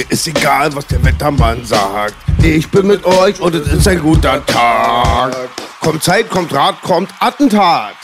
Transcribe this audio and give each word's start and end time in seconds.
Mir 0.00 0.10
ist 0.10 0.26
egal, 0.26 0.74
was 0.74 0.86
der 0.86 1.04
Wettermann 1.04 1.62
sagt. 1.62 2.14
Ich 2.42 2.70
bin 2.70 2.86
mit 2.86 3.04
euch 3.04 3.38
und 3.38 3.54
es 3.54 3.70
ist 3.70 3.86
ein 3.86 4.00
guter 4.00 4.42
Tag. 4.46 5.36
Kommt 5.78 6.02
Zeit, 6.02 6.30
kommt 6.30 6.54
Rat, 6.54 6.80
kommt 6.80 7.10
Attentat. 7.20 7.96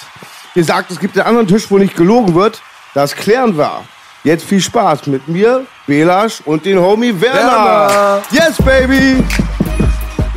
Ihr 0.54 0.62
sagt, 0.62 0.90
es 0.90 1.00
gibt 1.00 1.16
einen 1.16 1.26
anderen 1.26 1.48
Tisch, 1.48 1.70
wo 1.70 1.78
nicht 1.78 1.96
gelogen 1.96 2.34
wird. 2.34 2.60
Das 2.92 3.14
klären 3.14 3.56
wir. 3.56 3.80
Jetzt 4.24 4.44
viel 4.44 4.60
Spaß 4.60 5.06
mit 5.06 5.26
mir, 5.26 5.64
Belasch 5.86 6.42
und 6.44 6.66
den 6.66 6.78
Homie 6.78 7.18
Werner. 7.18 7.88
Werner. 7.88 8.22
Yes, 8.30 8.56
baby. 8.62 9.24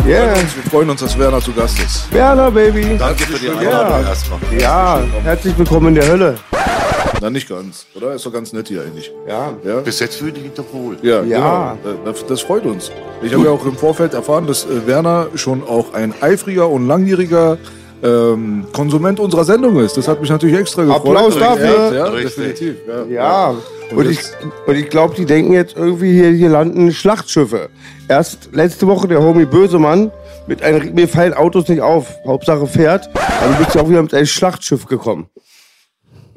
Yeah. 0.08 0.36
Wir 0.36 0.72
freuen 0.72 0.90
uns, 0.92 1.02
dass 1.02 1.20
Werner 1.20 1.42
zu 1.42 1.52
Gast 1.52 1.78
ist. 1.80 2.10
Werner, 2.14 2.50
baby. 2.52 2.96
Danke 2.98 3.26
für 3.26 3.38
die 3.38 3.48
Ja. 3.48 3.58
Einladung 3.58 4.06
erstmal. 4.06 4.40
Ja, 4.58 5.02
herzlich 5.24 5.58
willkommen 5.58 5.90
in 5.90 5.96
der 5.96 6.08
Hölle. 6.08 6.38
Na, 7.22 7.30
nicht 7.30 7.50
ganz, 7.50 7.86
oder? 7.96 8.14
Ist 8.14 8.26
doch 8.26 8.32
ganz 8.32 8.54
nett 8.54 8.70
hier 8.70 8.82
eigentlich. 8.82 9.12
Ja. 9.28 9.54
Ja, 9.66 9.80
Bis 9.82 10.00
jetzt 10.00 10.16
fühle 10.16 10.34
ich 10.38 10.44
mich 10.44 10.54
doch 10.54 10.72
wohl. 10.72 10.98
ja, 11.02 11.22
Ja. 11.24 11.78
Genau. 11.84 11.98
Das, 12.06 12.26
das 12.26 12.42
freut 12.42 12.66
uns. 12.66 12.92
Ich 13.22 13.34
habe 13.34 13.44
ja 13.46 13.52
auch 13.52 13.66
im 13.66 13.76
Vorfeld 13.76 14.14
erfahren, 14.14 14.48
dass 14.48 14.66
äh, 14.66 14.88
Werner 14.88 15.28
schon 15.36 15.62
auch 15.68 15.94
ein 15.94 16.14
eifriger 16.22 16.70
und 16.70 16.88
langjähriger 16.88 17.58
ähm, 18.02 18.66
Konsument 18.72 19.20
unserer 19.20 19.44
Sendung 19.44 19.78
ist. 19.82 19.98
Das 19.98 20.08
hat 20.08 20.22
mich 20.22 20.30
natürlich 20.30 20.58
extra 20.58 20.84
gefreut. 20.84 21.02
Applaus 21.18 21.38
dafür. 21.38 21.94
Ja, 21.94 22.06
Richtig. 22.06 22.36
definitiv. 22.36 22.76
Ja. 22.88 23.06
Ja, 23.50 23.56
Und 23.94 24.10
ich, 24.10 24.20
und 24.66 24.76
ich 24.76 24.90
glaube, 24.90 25.16
die 25.16 25.26
denken 25.26 25.52
jetzt 25.52 25.76
irgendwie, 25.76 26.14
hier, 26.14 26.30
hier 26.30 26.48
landen 26.50 26.94
Schlachtschiffe. 26.94 27.70
Erst 28.08 28.50
letzte 28.54 28.88
Woche 28.88 29.10
der 29.10 29.22
Homie 29.22 29.46
Bösemann 29.46 30.12
mit 30.48 30.64
einem, 30.64 30.94
mir 30.96 31.10
fallen 31.10 31.34
Autos 31.34 31.68
nicht 31.68 31.82
auf, 31.82 32.08
Hauptsache 32.26 32.66
fährt. 32.66 33.10
Du 33.14 33.64
bist 33.64 33.76
ja 33.76 33.82
auch 33.82 33.90
wieder 33.90 34.02
mit 34.02 34.14
einem 34.14 34.26
Schlachtschiff 34.26 34.86
gekommen. 34.86 35.28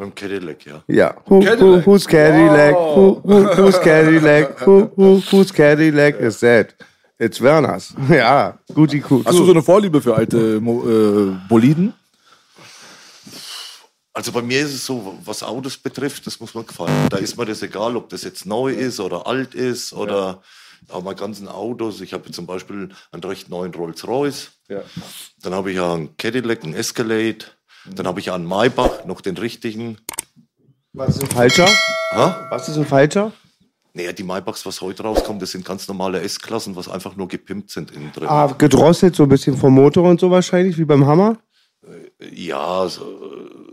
Beim 0.02 0.12
Cadillac, 0.16 0.66
ja. 0.66 0.82
Ja. 0.88 1.14
Who, 1.26 1.40
who, 1.44 1.80
who's 1.86 2.08
Cadillac? 2.08 2.74
Wow. 2.74 2.96
Who, 2.96 3.20
who, 3.22 3.54
who's 3.54 3.78
Cadillac? 3.78 4.58
Who, 4.66 4.90
who, 4.96 5.20
who's 5.30 5.52
Cadillac 5.52 6.18
is 6.18 6.40
that? 6.40 6.74
It's 7.20 7.40
Werners. 7.40 7.94
Ja, 8.10 8.58
guti 8.74 8.98
gut. 8.98 9.24
Hast 9.24 9.38
du 9.38 9.44
so 9.44 9.52
eine 9.52 9.62
Vorliebe 9.62 10.00
für 10.02 10.16
alte 10.16 10.56
äh, 10.56 11.48
Boliden? 11.48 11.94
Also 14.12 14.32
bei 14.32 14.42
mir 14.42 14.62
ist 14.62 14.74
es 14.74 14.84
so, 14.84 15.16
was 15.24 15.44
Autos 15.44 15.78
betrifft, 15.78 16.26
das 16.26 16.40
muss 16.40 16.52
mir 16.52 16.64
gefallen. 16.64 17.08
Da 17.08 17.18
ist 17.18 17.38
mir 17.38 17.46
das 17.46 17.62
egal, 17.62 17.96
ob 17.96 18.08
das 18.08 18.24
jetzt 18.24 18.44
neu 18.44 18.72
ist 18.72 18.98
oder 18.98 19.28
alt 19.28 19.54
ist 19.54 19.92
oder 19.92 20.42
auch 20.88 21.04
meine 21.04 21.14
ganzen 21.14 21.46
Autos. 21.46 22.00
Ich 22.00 22.12
habe 22.12 22.28
zum 22.32 22.46
Beispiel 22.46 22.88
einen 23.12 23.22
recht 23.22 23.48
neuen 23.48 23.72
Rolls-Royce. 23.72 24.50
Ja. 24.68 24.82
Dann 25.42 25.54
habe 25.54 25.70
ich 25.70 25.76
ja 25.76 25.94
einen 25.94 26.16
Cadillac, 26.16 26.64
einen 26.64 26.74
Escalade. 26.74 27.44
Dann 27.86 28.06
habe 28.06 28.20
ich 28.20 28.30
einen 28.30 28.46
Maybach, 28.46 29.04
noch 29.04 29.20
den 29.20 29.36
richtigen. 29.36 29.98
Was 30.92 31.16
ist 31.16 31.22
ein 31.22 31.28
Falscher? 31.28 31.68
Ha? 32.12 32.46
Was 32.50 32.68
ist 32.68 32.76
ein 32.76 32.86
Falscher? 32.86 33.32
Naja, 33.94 34.12
die 34.12 34.22
Maybachs, 34.22 34.64
was 34.64 34.80
heute 34.80 35.02
rauskommt, 35.02 35.42
das 35.42 35.50
sind 35.50 35.64
ganz 35.64 35.86
normale 35.86 36.20
S-Klassen, 36.22 36.76
was 36.76 36.88
einfach 36.88 37.14
nur 37.16 37.28
gepimpt 37.28 37.70
sind 37.70 37.90
innen 37.90 38.10
drin. 38.12 38.28
Ah, 38.28 38.46
gedrosselt 38.46 39.14
so 39.14 39.24
ein 39.24 39.28
bisschen 39.28 39.56
vom 39.56 39.74
Motor 39.74 40.08
und 40.08 40.20
so 40.20 40.30
wahrscheinlich, 40.30 40.78
wie 40.78 40.84
beim 40.84 41.06
Hammer. 41.06 41.36
Ja, 42.30 42.88
so, 42.88 43.04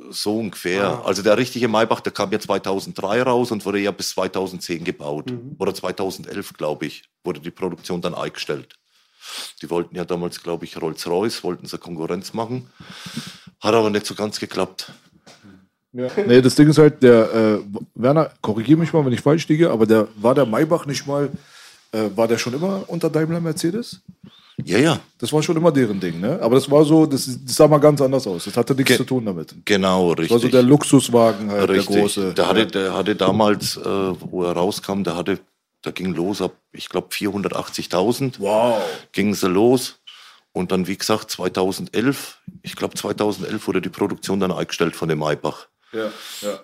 so 0.10 0.40
ungefähr. 0.40 1.06
Also 1.06 1.22
der 1.22 1.38
richtige 1.38 1.68
Maybach, 1.68 2.02
der 2.02 2.12
kam 2.12 2.32
ja 2.32 2.40
2003 2.40 3.22
raus 3.22 3.52
und 3.52 3.66
wurde 3.66 3.80
ja 3.80 3.92
bis 3.92 4.10
2010 4.10 4.84
gebaut. 4.84 5.32
Oder 5.58 5.74
2011, 5.74 6.54
glaube 6.54 6.88
ich, 6.88 7.04
wurde 7.24 7.40
die 7.40 7.52
Produktion 7.52 8.02
dann 8.02 8.16
eingestellt. 8.16 8.76
Die 9.62 9.70
wollten 9.70 9.96
ja 9.96 10.06
damals, 10.06 10.42
glaube 10.42 10.66
ich, 10.66 10.82
Rolls-Royce, 10.82 11.44
wollten 11.44 11.68
sie 11.68 11.78
Konkurrenz 11.78 12.34
machen. 12.34 12.70
Hat 13.60 13.74
aber 13.74 13.90
nicht 13.90 14.06
so 14.06 14.16
ganz 14.16 14.40
geklappt. 14.40 14.92
Nee, 15.92 16.42
das 16.42 16.54
Ding 16.56 16.70
ist 16.70 16.78
halt, 16.78 17.02
der 17.02 17.34
äh, 17.34 17.60
Werner, 17.96 18.30
korrigier 18.42 18.78
mich 18.78 18.94
mal, 18.94 19.04
wenn 19.06 19.12
ich 19.14 19.22
falsch 19.22 19.48
liege, 19.48 19.72
aber 19.72 19.88
der 19.88 20.08
war 20.18 20.36
der 20.36 20.46
Maybach 20.46 20.86
nicht 20.86 21.08
mal, 21.08 21.30
äh, 21.92 22.10
war 22.16 22.28
der 22.28 22.38
schon 22.38 22.54
immer 22.54 22.84
unter 22.88 23.10
Daimler 23.10 23.42
Mercedes? 23.42 24.02
Ja, 24.64 24.78
ja, 24.78 25.00
Das 25.18 25.32
war 25.34 25.42
schon 25.42 25.56
immer 25.58 25.72
deren 25.72 26.00
Ding, 26.00 26.20
ne? 26.20 26.38
Aber 26.42 26.56
das 26.56 26.70
war 26.70 26.84
so, 26.86 27.06
das, 27.06 27.26
das 27.46 27.56
sah 27.56 27.68
mal 27.68 27.80
ganz 27.80 28.02
anders 28.02 28.28
aus. 28.28 28.44
Das 28.46 28.56
hatte 28.58 28.76
nichts 28.76 28.90
Ge- 28.90 28.98
zu 28.98 29.04
tun 29.06 29.26
damit. 29.26 29.56
genau, 29.66 30.14
Das 30.14 30.24
war 30.26 30.28
so 30.28 30.34
richtig. 30.36 30.52
der 30.52 30.64
Luxuswagen 30.64 31.50
halt, 31.50 31.70
Richtig. 31.70 31.88
der 31.88 32.02
große. 32.02 32.34
Der 32.36 32.48
hatte, 32.48 32.68
der 32.68 32.94
hatte 32.94 33.16
damals, 33.16 33.78
äh, 33.78 33.84
wo 33.84 34.44
er 34.44 34.52
rauskam, 34.52 35.04
der 35.04 35.16
hatte, 35.16 35.40
da 35.82 35.92
ging 35.92 36.14
los 36.14 36.42
ab, 36.42 36.52
ich 36.74 36.90
glaube, 36.90 37.08
480.000. 37.10 38.34
Wow. 38.40 38.82
gingen 39.14 39.34
sie 39.34 39.48
los. 39.48 39.99
Und 40.60 40.74
dann, 40.74 40.88
wie 40.88 40.98
gesagt, 40.98 41.32
2011, 41.32 42.42
ich 42.64 42.76
glaube 42.76 42.94
2011 42.96 43.66
wurde 43.66 43.82
die 43.82 43.88
Produktion 43.88 44.42
dann 44.42 44.52
eingestellt 44.52 44.94
von 44.94 45.08
dem 45.08 45.20
Maybach. 45.20 45.68
Ja, 45.94 46.08
ja. 46.42 46.60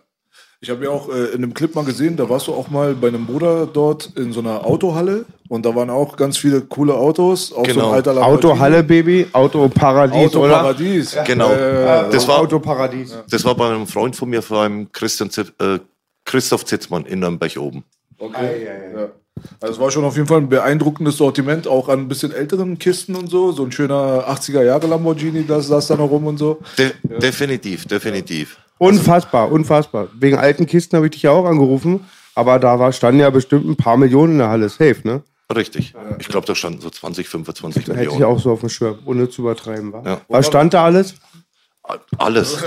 Ich 0.59 0.69
habe 0.69 0.83
ja 0.83 0.89
auch 0.89 1.07
äh, 1.09 1.27
in 1.27 1.35
einem 1.43 1.53
Clip 1.53 1.73
mal 1.75 1.85
gesehen, 1.85 2.17
da 2.17 2.27
warst 2.29 2.47
du 2.47 2.53
auch 2.53 2.69
mal 2.69 2.93
bei 2.93 3.07
einem 3.07 3.25
Bruder 3.25 3.65
dort 3.67 4.11
in 4.17 4.33
so 4.33 4.41
einer 4.41 4.65
Autohalle 4.65 5.23
und 5.47 5.65
da 5.65 5.73
waren 5.75 5.89
auch 5.89 6.17
ganz 6.17 6.37
viele 6.37 6.59
coole 6.61 6.93
Autos, 6.93 7.53
auch 7.53 7.57
so 7.59 7.63
Genau. 7.73 7.87
ein 7.89 7.93
alter 7.95 8.13
Lamborghini. 8.15 8.51
Autohalle, 8.51 8.83
Baby, 8.83 9.27
Autoparadies, 9.31 10.35
oder? 10.35 10.55
Autoparadies. 10.55 11.17
Genau. 11.25 11.51
Äh, 11.53 12.09
Das 12.11 12.27
war- 12.27 12.39
Autoparadies. 12.39 13.15
Das 13.29 13.45
war 13.45 13.55
bei 13.55 13.69
einem 13.69 13.87
Freund 13.87 14.15
von 14.15 14.29
mir, 14.29 14.41
beim 14.41 14.91
Christian 14.91 15.29
Zip, 15.29 15.53
äh, 15.61 15.79
Christoph 16.25 16.65
Zitzmann 16.65 17.05
in 17.05 17.19
Nürnberg 17.19 17.55
oben. 17.57 17.85
Okay. 18.17 18.65
Ja. 18.93 19.07
Also 19.59 19.73
es 19.73 19.79
war 19.79 19.91
schon 19.91 20.03
auf 20.05 20.15
jeden 20.15 20.27
Fall 20.27 20.39
ein 20.39 20.49
beeindruckendes 20.49 21.17
Sortiment, 21.17 21.67
auch 21.67 21.89
an 21.89 21.99
ein 22.01 22.07
bisschen 22.07 22.31
älteren 22.31 22.79
Kisten 22.79 23.15
und 23.15 23.29
so. 23.29 23.51
So 23.51 23.63
ein 23.63 23.71
schöner 23.71 24.27
80er 24.29 24.63
Jahre 24.63 24.87
Lamborghini, 24.87 25.45
das 25.45 25.67
saß 25.67 25.87
da 25.87 25.95
noch 25.95 26.09
rum 26.09 26.27
und 26.27 26.37
so. 26.37 26.59
De 26.77 26.91
Definitiv, 27.03 27.85
definitiv. 27.85 28.57
Unfassbar, 28.77 29.51
unfassbar. 29.51 30.07
Wegen 30.19 30.37
alten 30.37 30.65
Kisten 30.65 30.95
habe 30.97 31.07
ich 31.07 31.11
dich 31.13 31.23
ja 31.23 31.31
auch 31.31 31.45
angerufen, 31.45 32.05
aber 32.33 32.59
da 32.59 32.79
war, 32.79 32.91
standen 32.91 33.21
ja 33.21 33.29
bestimmt 33.29 33.65
ein 33.65 33.75
paar 33.75 33.97
Millionen 33.97 34.33
in 34.33 34.39
der 34.39 34.49
Halle. 34.49 34.69
Safe, 34.69 34.97
ne? 35.03 35.21
Richtig. 35.53 35.93
Ich 36.19 36.27
glaube, 36.27 36.47
da 36.47 36.55
standen 36.55 36.81
so 36.81 36.89
20, 36.89 37.27
25 37.29 37.83
Hätte 37.83 37.91
ich 37.91 37.97
Millionen. 37.97 38.23
auch 38.23 38.39
so 38.39 38.51
auf 38.51 38.61
dem 38.61 38.69
Schirm, 38.69 38.97
ohne 39.05 39.29
zu 39.29 39.43
übertreiben. 39.43 39.93
Wa? 39.93 40.01
Ja. 40.03 40.21
Was 40.27 40.47
stand 40.47 40.73
da 40.73 40.85
alles? 40.85 41.15
Alles. 42.17 42.57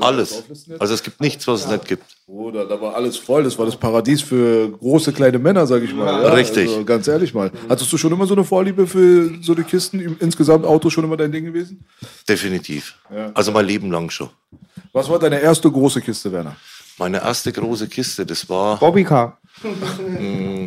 Alles. 0.00 0.42
Also 0.78 0.94
es 0.94 1.02
gibt 1.02 1.20
nichts, 1.20 1.46
was 1.46 1.64
es 1.64 1.70
nicht 1.70 1.86
gibt. 1.86 2.04
Bruder, 2.26 2.66
da 2.66 2.80
war 2.80 2.94
alles 2.94 3.16
voll. 3.16 3.44
Das 3.44 3.58
war 3.58 3.66
das 3.66 3.76
Paradies 3.76 4.22
für 4.22 4.70
große, 4.70 5.12
kleine 5.12 5.38
Männer, 5.38 5.66
sag 5.66 5.82
ich 5.82 5.94
mal. 5.94 6.22
Ja, 6.22 6.32
Richtig. 6.32 6.68
Also, 6.68 6.84
ganz 6.84 7.06
ehrlich 7.06 7.32
mal. 7.34 7.52
Hattest 7.68 7.92
du 7.92 7.98
schon 7.98 8.12
immer 8.12 8.26
so 8.26 8.34
eine 8.34 8.44
Vorliebe 8.44 8.86
für 8.86 9.30
so 9.40 9.54
die 9.54 9.62
Kisten? 9.62 10.16
Insgesamt 10.18 10.64
Autos 10.64 10.92
schon 10.92 11.04
immer 11.04 11.16
dein 11.16 11.30
Ding 11.30 11.44
gewesen? 11.44 11.84
Definitiv. 12.28 12.96
Ja. 13.14 13.30
Also 13.34 13.52
mein 13.52 13.66
Leben 13.66 13.90
lang 13.90 14.10
schon. 14.10 14.30
Was 14.92 15.08
war 15.08 15.18
deine 15.18 15.40
erste 15.40 15.70
große 15.70 16.00
Kiste, 16.00 16.32
Werner? 16.32 16.56
Meine 16.98 17.20
erste 17.22 17.52
große 17.52 17.88
Kiste, 17.88 18.24
das 18.24 18.48
war. 18.48 18.78
Bobbycar. 18.78 19.38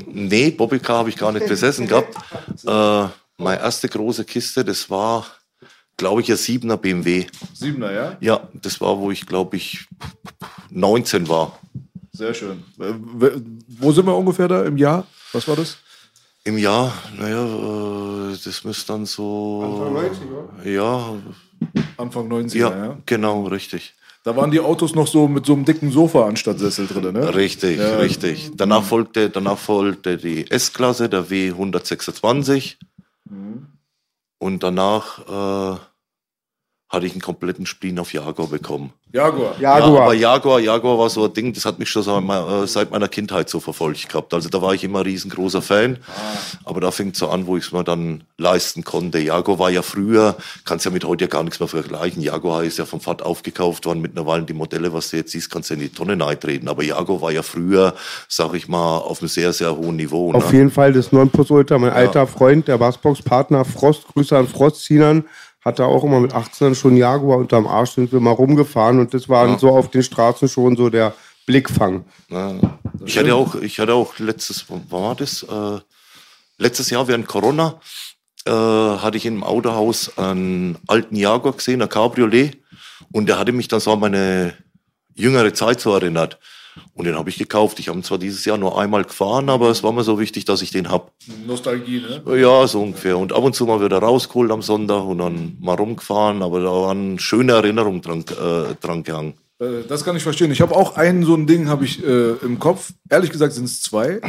Nee, 0.07 0.51
Bobbycar 0.51 0.99
habe 0.99 1.09
ich 1.09 1.17
gar 1.17 1.31
nicht 1.31 1.47
besessen 1.47 1.87
gehabt. 1.87 2.15
Äh, 2.65 3.07
meine 3.37 3.61
erste 3.61 3.87
große 3.87 4.25
Kiste, 4.25 4.65
das 4.65 4.89
war, 4.89 5.25
glaube 5.99 6.21
ich, 6.21 6.31
ein 6.31 6.37
7er 6.37 6.77
BMW. 6.77 7.27
Siebener, 7.53 7.91
ja? 7.91 8.17
Ja, 8.19 8.49
das 8.53 8.81
war, 8.81 8.97
wo 8.97 9.11
ich, 9.11 9.25
glaube 9.27 9.57
ich, 9.57 9.85
19 10.71 11.27
war. 11.29 11.59
Sehr 12.11 12.33
schön. 12.33 12.63
Wo 13.79 13.91
sind 13.91 14.07
wir 14.07 14.15
ungefähr 14.17 14.47
da 14.47 14.63
im 14.65 14.77
Jahr? 14.77 15.05
Was 15.31 15.47
war 15.47 15.55
das? 15.55 15.77
Im 16.43 16.57
Jahr, 16.57 16.91
naja, 17.17 17.45
äh, 18.31 18.35
das 18.43 18.63
müsste 18.63 18.93
dann 18.93 19.05
so. 19.05 19.61
Anfang 19.63 19.93
90, 19.93 20.21
oder? 20.31 20.69
Ja, 20.69 21.13
Anfang 21.97 22.27
90er, 22.31 22.57
ja, 22.57 22.85
ja. 22.85 22.97
genau, 23.05 23.43
richtig. 23.47 23.93
Da 24.23 24.35
waren 24.35 24.51
die 24.51 24.59
Autos 24.59 24.95
noch 24.95 25.07
so 25.07 25.27
mit 25.27 25.45
so 25.45 25.53
einem 25.53 25.63
dicken 25.65 25.91
Sofa 25.91 26.25
anstatt 26.27 26.59
Sessel 26.59 26.87
drin, 26.87 27.13
ne? 27.13 27.33
Richtig, 27.35 27.77
Ja. 27.79 27.97
richtig. 27.97 28.51
Danach 28.55 28.83
folgte, 28.83 29.29
danach 29.29 29.57
folgte 29.57 30.17
die 30.17 30.49
S-Klasse, 30.49 31.07
der 31.09 31.25
W126. 31.27 32.75
Mhm. 33.29 33.67
Und 34.39 34.63
danach 34.63 35.19
äh, 35.77 35.79
hatte 36.89 37.05
ich 37.05 37.11
einen 37.11 37.21
kompletten 37.21 37.67
Spleen 37.67 37.99
auf 37.99 38.13
Jaguar 38.13 38.47
bekommen. 38.47 38.91
Jaguar. 39.11 39.55
Ja, 39.59 39.77
Jaguar. 39.79 40.01
aber 40.03 40.13
Jaguar, 40.13 40.59
Jaguar 40.59 40.97
war 40.97 41.09
so 41.09 41.25
ein 41.25 41.33
Ding, 41.33 41.53
das 41.53 41.65
hat 41.65 41.77
mich 41.77 41.89
schon 41.89 42.25
mal, 42.25 42.63
äh, 42.63 42.67
seit 42.67 42.89
meiner 42.89 43.07
Kindheit 43.07 43.49
so 43.49 43.59
verfolgt 43.59 44.09
gehabt. 44.09 44.33
Also 44.33 44.49
da 44.49 44.61
war 44.61 44.73
ich 44.73 44.83
immer 44.83 44.99
ein 44.99 45.05
riesengroßer 45.05 45.61
Fan. 45.61 45.97
Aber 46.63 46.81
da 46.81 46.89
fing 46.89 47.09
es 47.09 47.19
so 47.19 47.29
an, 47.29 47.45
wo 47.45 47.57
ich 47.57 47.65
es 47.65 47.71
mir 47.71 47.83
dann 47.83 48.23
leisten 48.37 48.83
konnte. 48.83 49.19
Jaguar 49.19 49.59
war 49.59 49.69
ja 49.69 49.83
früher, 49.83 50.35
kannst 50.65 50.85
ja 50.85 50.91
mit 50.91 51.05
heute 51.05 51.25
ja 51.25 51.27
gar 51.27 51.43
nichts 51.43 51.59
mehr 51.59 51.69
vergleichen. 51.69 52.23
Jaguar 52.23 52.63
ist 52.63 52.79
ja 52.79 52.85
vom 52.85 53.01
Fat 53.01 53.21
aufgekauft 53.21 53.85
worden. 53.85 54.01
Mittlerweile 54.01 54.43
die 54.43 54.53
Modelle, 54.53 54.91
was 54.91 55.11
du 55.11 55.17
jetzt 55.17 55.31
siehst, 55.31 55.51
kannst 55.51 55.69
du 55.69 55.75
in 55.75 55.81
die 55.81 55.89
Tonne 55.89 56.23
reintreten. 56.23 56.67
Aber 56.69 56.83
Jaguar 56.83 57.21
war 57.21 57.31
ja 57.31 57.43
früher, 57.43 57.93
sag 58.27 58.55
ich 58.55 58.67
mal, 58.67 58.97
auf 58.97 59.21
einem 59.21 59.29
sehr, 59.29 59.53
sehr 59.53 59.75
hohen 59.75 59.95
Niveau. 59.95 60.33
Auf 60.33 60.51
ne? 60.51 60.57
jeden 60.57 60.71
Fall 60.71 60.93
das 60.93 61.11
Nonplusultra. 61.11 61.77
Mein 61.77 61.91
alter 61.91 62.25
Freund, 62.25 62.67
der 62.67 62.79
Bassbox-Partner 62.79 63.65
Frost, 63.65 64.07
Grüße 64.07 64.35
an 64.37 64.47
Frostzienern, 64.47 65.25
hatte 65.61 65.85
auch 65.85 66.03
immer 66.03 66.19
mit 66.19 66.33
18 66.33 66.75
schon 66.75 66.95
Jaguar 66.95 67.37
unterm 67.37 67.67
Arsch, 67.67 67.91
sind 67.91 68.11
wir 68.11 68.19
mal 68.19 68.31
rumgefahren 68.31 68.99
und 68.99 69.13
das 69.13 69.27
war 69.27 69.59
so 69.59 69.69
auf 69.69 69.89
den 69.89 70.03
Straßen 70.03 70.47
schon 70.47 70.75
so 70.75 70.89
der 70.89 71.13
Blickfang. 71.45 72.05
Ja. 72.29 72.55
Ich 73.05 73.17
hatte 73.17 73.35
auch, 73.35 73.55
ich 73.55 73.79
hatte 73.79 73.93
auch 73.93 74.17
letztes, 74.19 74.65
war 74.89 75.15
das? 75.15 75.43
Äh, 75.43 75.79
letztes 76.57 76.89
Jahr 76.89 77.07
während 77.07 77.27
Corona 77.27 77.79
äh, 78.45 78.51
hatte 78.51 79.17
ich 79.17 79.25
im 79.25 79.43
Autohaus 79.43 80.17
einen 80.17 80.77
alten 80.87 81.15
Jaguar 81.15 81.53
gesehen, 81.53 81.81
ein 81.81 81.89
Cabriolet, 81.89 82.57
und 83.11 83.27
der 83.27 83.39
hatte 83.39 83.51
mich 83.51 83.67
dann 83.67 83.79
so 83.79 83.93
an 83.93 83.99
meine 83.99 84.53
jüngere 85.15 85.53
Zeit 85.53 85.81
so 85.81 85.93
erinnert. 85.93 86.37
Und 86.99 87.05
den 87.05 87.15
habe 87.15 87.29
ich 87.29 87.37
gekauft. 87.37 87.79
Ich 87.79 87.87
habe 87.87 87.97
ihn 87.97 88.03
zwar 88.03 88.17
dieses 88.17 88.43
Jahr 88.43 88.57
nur 88.57 88.77
einmal 88.77 89.05
gefahren, 89.05 89.47
aber 89.47 89.69
es 89.69 89.83
war 89.83 89.93
mir 89.93 90.03
so 90.03 90.19
wichtig, 90.19 90.43
dass 90.43 90.61
ich 90.61 90.71
den 90.71 90.91
hab. 90.91 91.13
Nostalgie, 91.47 92.01
ne? 92.01 92.37
Ja, 92.37 92.67
so 92.67 92.81
ungefähr. 92.81 93.17
Und 93.17 93.31
ab 93.31 93.41
und 93.41 93.55
zu 93.55 93.65
mal 93.65 93.81
wieder 93.81 93.99
rausgeholt 93.99 94.51
am 94.51 94.61
Sonntag 94.61 95.05
und 95.05 95.19
dann 95.19 95.55
mal 95.61 95.75
rumgefahren, 95.75 96.43
aber 96.43 96.59
da 96.59 96.69
waren 96.69 97.17
schöne 97.17 97.53
Erinnerungen 97.53 98.01
dran, 98.01 98.25
äh, 98.27 98.75
dran 98.81 99.03
gehangen. 99.03 99.35
Äh, 99.61 99.83
Das 99.87 100.03
kann 100.03 100.17
ich 100.17 100.23
verstehen. 100.23 100.51
Ich 100.51 100.59
habe 100.59 100.75
auch 100.75 100.97
ein 100.97 101.23
so 101.23 101.35
ein 101.35 101.47
Ding 101.47 101.69
habe 101.69 101.85
ich 101.85 102.03
äh, 102.03 102.31
im 102.41 102.59
Kopf. 102.59 102.91
Ehrlich 103.09 103.29
gesagt 103.31 103.53
sind 103.53 103.63
es 103.63 103.81
zwei, 103.81 104.19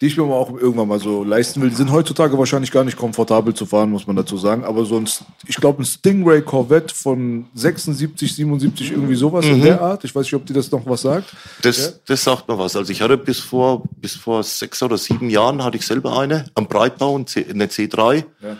die 0.00 0.06
ich 0.06 0.16
mir 0.16 0.24
mal 0.24 0.34
auch 0.34 0.50
irgendwann 0.50 0.88
mal 0.88 0.98
so 0.98 1.22
leisten 1.22 1.60
will. 1.60 1.68
Die 1.68 1.76
sind 1.76 1.92
heutzutage 1.92 2.38
wahrscheinlich 2.38 2.70
gar 2.70 2.84
nicht 2.84 2.96
komfortabel 2.96 3.52
zu 3.52 3.66
fahren, 3.66 3.90
muss 3.90 4.06
man 4.06 4.16
dazu 4.16 4.38
sagen. 4.38 4.64
Aber 4.64 4.86
so 4.86 4.96
ein, 4.96 5.06
ich 5.46 5.56
glaube, 5.56 5.82
ein 5.82 5.84
Stingray 5.84 6.40
Corvette 6.40 6.94
von 6.94 7.46
76, 7.54 8.34
77, 8.34 8.92
irgendwie 8.92 9.14
sowas 9.14 9.44
in 9.44 9.60
der 9.60 9.80
Art. 9.80 10.02
Ich 10.04 10.14
weiß 10.14 10.22
nicht, 10.22 10.34
ob 10.34 10.46
dir 10.46 10.54
das 10.54 10.70
noch 10.70 10.86
was 10.86 11.02
sagt. 11.02 11.34
Das, 11.62 12.00
das 12.06 12.24
sagt 12.24 12.48
mir 12.48 12.58
was. 12.58 12.76
Also 12.76 12.90
ich 12.90 13.02
hatte 13.02 13.18
bis 13.18 13.40
vor, 13.40 13.82
bis 14.00 14.14
vor 14.16 14.42
sechs 14.42 14.82
oder 14.82 14.96
sieben 14.96 15.28
Jahren 15.28 15.62
hatte 15.62 15.76
ich 15.76 15.86
selber 15.86 16.18
eine 16.18 16.46
am 16.54 16.66
Breitbau, 16.66 17.14
eine 17.16 17.66
C3. 17.66 18.24
Ja. 18.40 18.56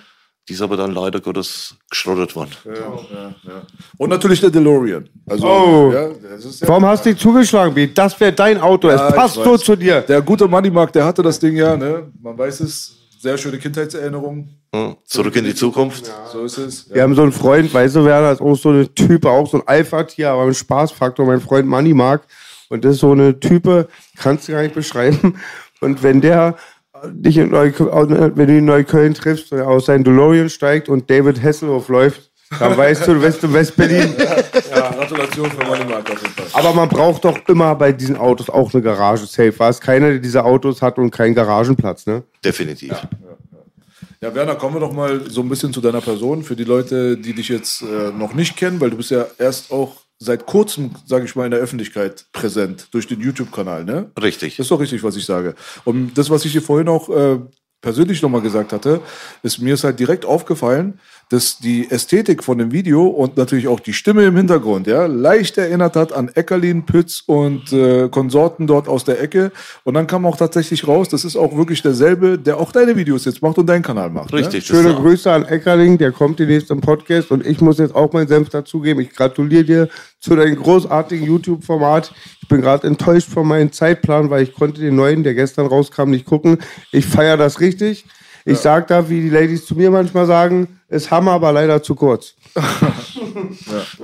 Die 0.48 0.54
ist 0.54 0.62
aber 0.62 0.76
dann 0.76 0.92
leider 0.92 1.20
Gottes 1.20 1.76
geschrottet 1.88 2.34
worden. 2.34 2.50
Ja, 2.64 2.72
ja, 2.72 3.34
ja. 3.44 3.62
Und 3.98 4.10
natürlich 4.10 4.40
der 4.40 4.50
DeLorean. 4.50 5.08
Also, 5.28 5.46
Oh. 5.46 5.92
ja, 5.92 6.08
das 6.28 6.44
ist 6.44 6.60
ja, 6.60 6.69
Warum 6.69 6.87
hast 6.87 7.04
du 7.06 7.10
dich 7.12 7.20
zugeschlagen, 7.20 7.72
B? 7.75 7.87
Das 7.87 8.19
wäre 8.19 8.32
dein 8.32 8.60
Auto. 8.60 8.88
Ja, 8.88 9.08
es 9.08 9.14
passt 9.14 9.34
so 9.34 9.56
zu 9.56 9.76
dir. 9.76 10.00
Der 10.00 10.20
gute 10.22 10.48
Moneymark, 10.48 10.92
der 10.92 11.04
hatte 11.04 11.22
das 11.22 11.38
Ding 11.38 11.54
ja, 11.56 11.76
ne? 11.76 12.10
Man 12.20 12.37
weiß 12.37 12.60
es. 12.60 12.96
Sehr 13.20 13.37
schöne 13.37 13.58
Kindheitserinnerung. 13.58 14.48
Ja, 14.75 14.96
Zurück 15.04 15.37
in 15.37 15.44
die 15.44 15.54
Zukunft. 15.54 16.10
So 16.32 16.43
ist 16.44 16.56
es. 16.56 16.90
Wir 16.93 17.02
haben 17.02 17.14
so 17.14 17.20
einen 17.22 17.32
Freund, 17.32 17.72
weißt 17.72 17.96
du, 17.96 18.04
Werner, 18.06 18.32
ist 18.32 18.40
auch 18.40 18.54
so 18.54 18.70
eine 18.70 18.88
Type, 18.94 19.28
auch 19.28 19.46
so 19.46 19.58
ein 19.58 19.69
Alpha-Tier, 19.69 20.31
aber 20.31 20.44
ein 20.44 20.54
Spaßfaktor, 20.54 21.26
mein 21.26 21.43
Freund 21.43 21.69
Moneymark. 21.69 22.22
Und 22.70 22.82
das 22.82 22.94
ist 22.94 23.00
so 23.00 23.12
eine 23.12 23.38
Type, 23.38 23.88
kannst 24.16 24.48
du 24.48 24.52
gar 24.52 24.62
nicht 24.62 24.75
beschreiben. 24.75 25.38
Und 25.82 26.02
wenn 26.02 26.22
der 26.22 26.56
dich 27.06 27.37
in 27.38 27.50
Neukölln, 27.50 28.37
wenn 28.37 28.47
du 28.47 28.58
in 28.58 28.64
Neukölln 28.64 29.14
triffst, 29.14 29.52
und 29.52 29.61
aus 29.61 29.87
seinem 29.87 30.05
DeLorean 30.05 30.49
steigt 30.49 30.88
und 30.88 31.11
David 31.11 31.43
Hasselhoff 31.43 31.88
läuft, 31.88 32.31
dann 32.58 32.76
weißt 32.76 33.06
du, 33.06 33.14
du 33.14 33.20
bist 33.20 33.44
in 33.44 33.52
West-Berlin. 33.52 34.12
Ja, 34.19 34.91
Gratulation 34.91 35.50
für 35.50 35.62
jeden 35.62 35.88
Fall. 35.88 36.02
Aber 36.52 36.73
man 36.75 36.88
braucht 36.88 37.25
doch 37.25 37.38
immer 37.47 37.75
bei 37.76 37.93
diesen 37.93 38.17
Autos 38.17 38.50
auch 38.50 38.75
eine 38.75 38.82
Garage 38.82 39.26
safe. 39.26 39.56
War 39.58 39.70
es 39.70 39.81
keiner, 39.81 40.11
der 40.11 40.19
diese 40.19 40.44
Autos 40.44 40.82
hat 40.82 40.99
und 40.99 41.11
keinen 41.11 41.35
Garagenplatz, 41.35 42.06
ne? 42.06 42.25
Definitiv. 42.44 42.94
Ja, 44.20 44.35
Werner, 44.35 44.56
kommen 44.56 44.75
wir 44.75 44.81
doch 44.81 44.93
mal 44.93 45.31
so 45.31 45.41
ein 45.41 45.49
bisschen 45.49 45.73
zu 45.73 45.81
deiner 45.81 46.00
Person. 46.00 46.43
Für 46.43 46.56
die 46.56 46.64
Leute, 46.64 47.17
die 47.17 47.32
dich 47.32 47.49
jetzt 47.49 47.82
äh, 47.82 48.11
noch 48.12 48.35
nicht 48.35 48.56
kennen, 48.56 48.81
weil 48.81 48.91
du 48.91 48.96
bist 48.96 49.11
ja 49.11 49.26
erst 49.38 49.70
auch 49.70 49.96
seit 50.20 50.46
kurzem, 50.46 50.90
sage 51.06 51.25
ich 51.25 51.34
mal, 51.34 51.46
in 51.46 51.50
der 51.50 51.61
Öffentlichkeit 51.61 52.26
präsent 52.32 52.88
durch 52.93 53.06
den 53.06 53.20
YouTube-Kanal, 53.20 53.84
ne? 53.84 54.12
Richtig. 54.20 54.56
Das 54.56 54.67
ist 54.67 54.70
doch 54.70 54.81
richtig, 54.81 55.02
was 55.02 55.17
ich 55.17 55.25
sage. 55.25 55.55
Und 55.84 56.14
das, 56.14 56.28
was 56.28 56.44
ich 56.44 56.52
dir 56.52 56.61
vorhin 56.61 56.88
auch 56.88 57.08
äh, 57.08 57.40
persönlich 57.81 58.20
nochmal 58.20 58.43
gesagt 58.43 58.75
hatte, 58.75 59.00
ist 59.43 59.61
mir 59.61 59.75
ist 59.75 59.84
halt 59.84 59.99
direkt 59.99 60.26
aufgefallen, 60.26 61.00
dass 61.31 61.59
die 61.59 61.88
Ästhetik 61.88 62.43
von 62.43 62.59
dem 62.59 62.73
Video 62.73 63.06
und 63.06 63.37
natürlich 63.37 63.69
auch 63.69 63.79
die 63.79 63.93
Stimme 63.93 64.25
im 64.25 64.37
Hintergrund, 64.37 64.88
ja, 64.88 65.06
leicht 65.06 65.56
erinnert 65.59 65.94
hat 65.94 66.12
an 66.12 66.29
Eckerlin, 66.35 66.85
Pütz 66.85 67.23
und 67.25 67.73
äh, 67.73 68.09
Konsorten 68.09 68.67
dort 68.67 68.88
aus 68.88 69.05
der 69.05 69.23
Ecke. 69.23 69.53
Und 69.85 69.94
dann 69.94 70.09
kam 70.09 70.27
auch 70.27 70.37
tatsächlich 70.37 70.88
raus, 70.88 71.09
das 71.09 71.25
ist 71.25 71.37
auch 71.37 71.56
wirklich 71.56 71.82
derselbe, 71.82 72.37
der 72.37 72.59
auch 72.59 72.73
deine 72.73 72.97
Videos 72.97 73.25
jetzt 73.27 73.43
macht 73.43 73.59
und 73.59 73.67
deinen 73.67 73.85
Kanal 73.85 74.11
macht. 74.11 74.32
Ne? 74.32 74.41
Richtig. 74.41 74.67
das 74.67 74.77
Schöne 74.77 74.93
Grüße 74.93 75.31
an 75.31 75.44
Eckerling, 75.44 75.99
der 75.99 76.11
kommt 76.11 76.41
demnächst 76.41 76.69
im 76.73 76.81
Podcast 76.81 77.31
und 77.31 77.47
ich 77.47 77.61
muss 77.61 77.79
jetzt 77.79 77.94
auch 77.94 78.12
meinen 78.12 78.27
Senf 78.27 78.49
dazugeben. 78.49 79.00
Ich 79.00 79.15
gratuliere 79.15 79.65
dir 79.65 79.88
zu 80.19 80.35
deinem 80.35 80.56
großartigen 80.56 81.25
YouTube-Format. 81.25 82.12
Ich 82.43 82.49
bin 82.49 82.61
gerade 82.61 82.88
enttäuscht 82.88 83.29
von 83.29 83.47
meinem 83.47 83.71
Zeitplan, 83.71 84.31
weil 84.31 84.43
ich 84.43 84.53
konnte 84.53 84.81
den 84.81 84.97
neuen, 84.97 85.23
der 85.23 85.35
gestern 85.35 85.67
rauskam, 85.67 86.11
nicht 86.11 86.27
gucken. 86.27 86.59
Ich 86.91 87.06
feiere 87.06 87.37
das 87.37 87.61
richtig. 87.61 88.05
Ich 88.44 88.58
sag 88.58 88.88
da, 88.88 89.08
wie 89.08 89.20
die 89.20 89.31
Ladies 89.31 89.66
zu 89.66 89.75
mir 89.75 89.90
manchmal 89.90 90.26
sagen, 90.26 90.81
ist 90.88 91.10
Hammer, 91.10 91.32
aber 91.32 91.52
leider 91.52 91.82
zu 91.82 91.94
kurz. 91.94 92.34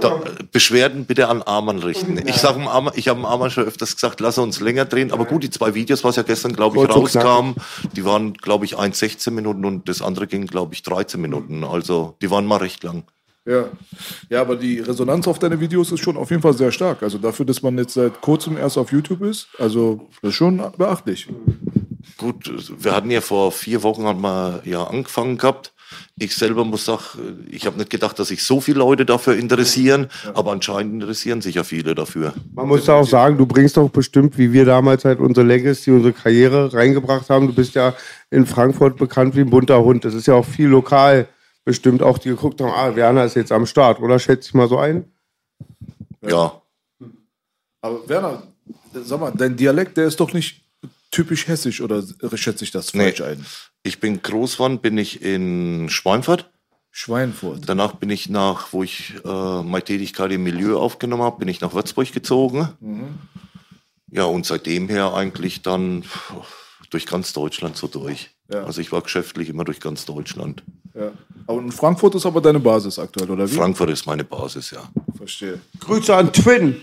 Da, 0.00 0.20
Beschwerden 0.52 1.04
bitte 1.04 1.28
an 1.28 1.42
Arman 1.42 1.78
richten. 1.78 2.20
Ich 2.26 2.36
sag 2.36 2.54
dem 2.54 2.68
Arman, 2.68 2.92
ich 2.96 3.08
habe 3.08 3.20
dem 3.20 3.26
Arman 3.26 3.50
schon 3.50 3.64
öfters 3.64 3.94
gesagt, 3.94 4.20
lass 4.20 4.38
uns 4.38 4.60
länger 4.60 4.84
drehen. 4.84 5.12
Aber 5.12 5.24
gut, 5.24 5.42
die 5.42 5.50
zwei 5.50 5.74
Videos, 5.74 6.04
was 6.04 6.16
ja 6.16 6.22
gestern, 6.22 6.52
glaube 6.52 6.76
ich, 6.78 6.88
rauskam, 6.88 7.54
die 7.94 8.04
waren, 8.04 8.34
glaube 8.34 8.64
ich, 8.64 8.76
1,16 8.76 9.30
Minuten 9.30 9.64
und 9.64 9.88
das 9.88 10.02
andere 10.02 10.26
ging, 10.26 10.46
glaube 10.46 10.74
ich, 10.74 10.82
13 10.82 11.20
Minuten. 11.20 11.64
Also 11.64 12.14
die 12.20 12.30
waren 12.30 12.46
mal 12.46 12.58
recht 12.58 12.82
lang. 12.82 13.04
Ja. 13.46 13.66
ja, 14.28 14.40
aber 14.40 14.56
die 14.56 14.80
Resonanz 14.80 15.28
auf 15.28 15.38
deine 15.38 15.60
Videos 15.60 15.92
ist 15.92 16.00
schon 16.00 16.16
auf 16.16 16.30
jeden 16.30 16.42
Fall 16.42 16.54
sehr 16.54 16.72
stark. 16.72 17.02
Also 17.02 17.18
dafür, 17.18 17.46
dass 17.46 17.62
man 17.62 17.78
jetzt 17.78 17.94
seit 17.94 18.20
kurzem 18.20 18.56
erst 18.56 18.76
auf 18.76 18.90
YouTube 18.90 19.22
ist, 19.22 19.48
also 19.58 20.08
das 20.20 20.30
ist 20.30 20.36
schon 20.36 20.60
beachtlich. 20.76 21.28
Gut, 22.18 22.50
wir 22.82 22.94
hatten 22.94 23.10
ja 23.10 23.20
vor 23.20 23.52
vier 23.52 23.82
Wochen 23.82 24.04
haben 24.04 24.22
wir 24.22 24.62
ja 24.64 24.84
angefangen 24.84 25.36
gehabt. 25.36 25.74
Ich 26.18 26.34
selber 26.34 26.64
muss 26.64 26.84
sagen, 26.84 27.46
ich 27.50 27.66
habe 27.66 27.76
nicht 27.76 27.90
gedacht, 27.90 28.18
dass 28.18 28.28
sich 28.28 28.42
so 28.42 28.60
viele 28.60 28.78
Leute 28.78 29.04
dafür 29.04 29.36
interessieren, 29.36 30.08
aber 30.34 30.52
anscheinend 30.52 30.94
interessieren 30.94 31.42
sich 31.42 31.56
ja 31.56 31.64
viele 31.64 31.94
dafür. 31.94 32.34
Man 32.54 32.66
muss 32.68 32.86
da 32.86 32.94
auch 32.94 33.06
sagen, 33.06 33.36
du 33.36 33.46
bringst 33.46 33.76
doch 33.76 33.90
bestimmt, 33.90 34.36
wie 34.38 34.52
wir 34.52 34.64
damals 34.64 35.04
halt 35.04 35.20
unsere 35.20 35.46
Legacy, 35.46 35.90
unsere 35.90 36.12
Karriere 36.12 36.72
reingebracht 36.72 37.28
haben. 37.28 37.46
Du 37.46 37.52
bist 37.52 37.74
ja 37.74 37.94
in 38.30 38.46
Frankfurt 38.46 38.96
bekannt 38.96 39.36
wie 39.36 39.42
ein 39.42 39.50
bunter 39.50 39.84
Hund. 39.84 40.04
Das 40.04 40.14
ist 40.14 40.26
ja 40.26 40.34
auch 40.34 40.44
viel 40.44 40.68
lokal 40.68 41.28
bestimmt 41.64 42.02
auch, 42.02 42.16
die 42.16 42.30
geguckt 42.30 42.60
haben, 42.60 42.70
ah, 42.70 42.96
Werner 42.96 43.24
ist 43.24 43.34
jetzt 43.36 43.52
am 43.52 43.66
Start, 43.66 44.00
oder? 44.00 44.18
Schätze 44.18 44.48
ich 44.48 44.54
mal 44.54 44.68
so 44.68 44.78
ein? 44.78 45.04
Ja, 46.22 46.62
Aber 47.82 48.08
Werner, 48.08 48.42
sag 48.94 49.20
mal, 49.20 49.32
dein 49.36 49.56
Dialekt, 49.56 49.96
der 49.96 50.06
ist 50.06 50.18
doch 50.18 50.32
nicht 50.32 50.65
typisch 51.16 51.48
hessisch 51.48 51.80
oder 51.80 52.02
schätze 52.34 52.62
ich 52.64 52.70
das 52.70 52.92
Nee. 52.92 53.04
falsch 53.04 53.22
ein? 53.22 53.46
ich 53.82 54.00
bin 54.00 54.20
groß 54.20 54.54
geworden, 54.54 54.80
bin 54.80 54.98
ich 54.98 55.22
in 55.22 55.88
Schweinfurt. 55.88 56.50
Schweinfurt. 56.90 57.62
Danach 57.66 57.92
bin 57.94 58.10
ich 58.10 58.28
nach, 58.28 58.72
wo 58.72 58.82
ich 58.82 59.14
äh, 59.24 59.62
meine 59.62 59.84
Tätigkeit 59.84 60.30
im 60.32 60.42
Milieu 60.42 60.76
aufgenommen 60.78 61.22
habe, 61.22 61.38
bin 61.38 61.48
ich 61.48 61.60
nach 61.60 61.72
Würzburg 61.74 62.12
gezogen. 62.12 62.68
Ja, 64.10 64.24
und 64.24 64.44
seitdem 64.46 64.88
her 64.88 65.14
eigentlich 65.14 65.62
dann 65.62 66.04
durch 66.90 67.06
ganz 67.06 67.32
Deutschland 67.32 67.76
so 67.76 67.86
durch. 67.86 68.30
Ja. 68.52 68.64
Also 68.64 68.80
ich 68.80 68.92
war 68.92 69.00
geschäftlich 69.02 69.48
immer 69.48 69.64
durch 69.64 69.80
ganz 69.80 70.04
Deutschland. 70.04 70.62
Ja. 70.94 71.12
In 71.54 71.72
Frankfurt 71.72 72.14
ist 72.14 72.26
aber 72.26 72.40
deine 72.40 72.60
Basis 72.60 72.98
aktuell, 72.98 73.30
oder 73.30 73.50
wie? 73.50 73.54
Frankfurt 73.54 73.90
ist 73.90 74.06
meine 74.06 74.24
Basis, 74.24 74.70
ja. 74.70 74.88
Verstehe. 75.16 75.60
Grüße 75.80 76.14
an 76.14 76.32
Twin, 76.32 76.80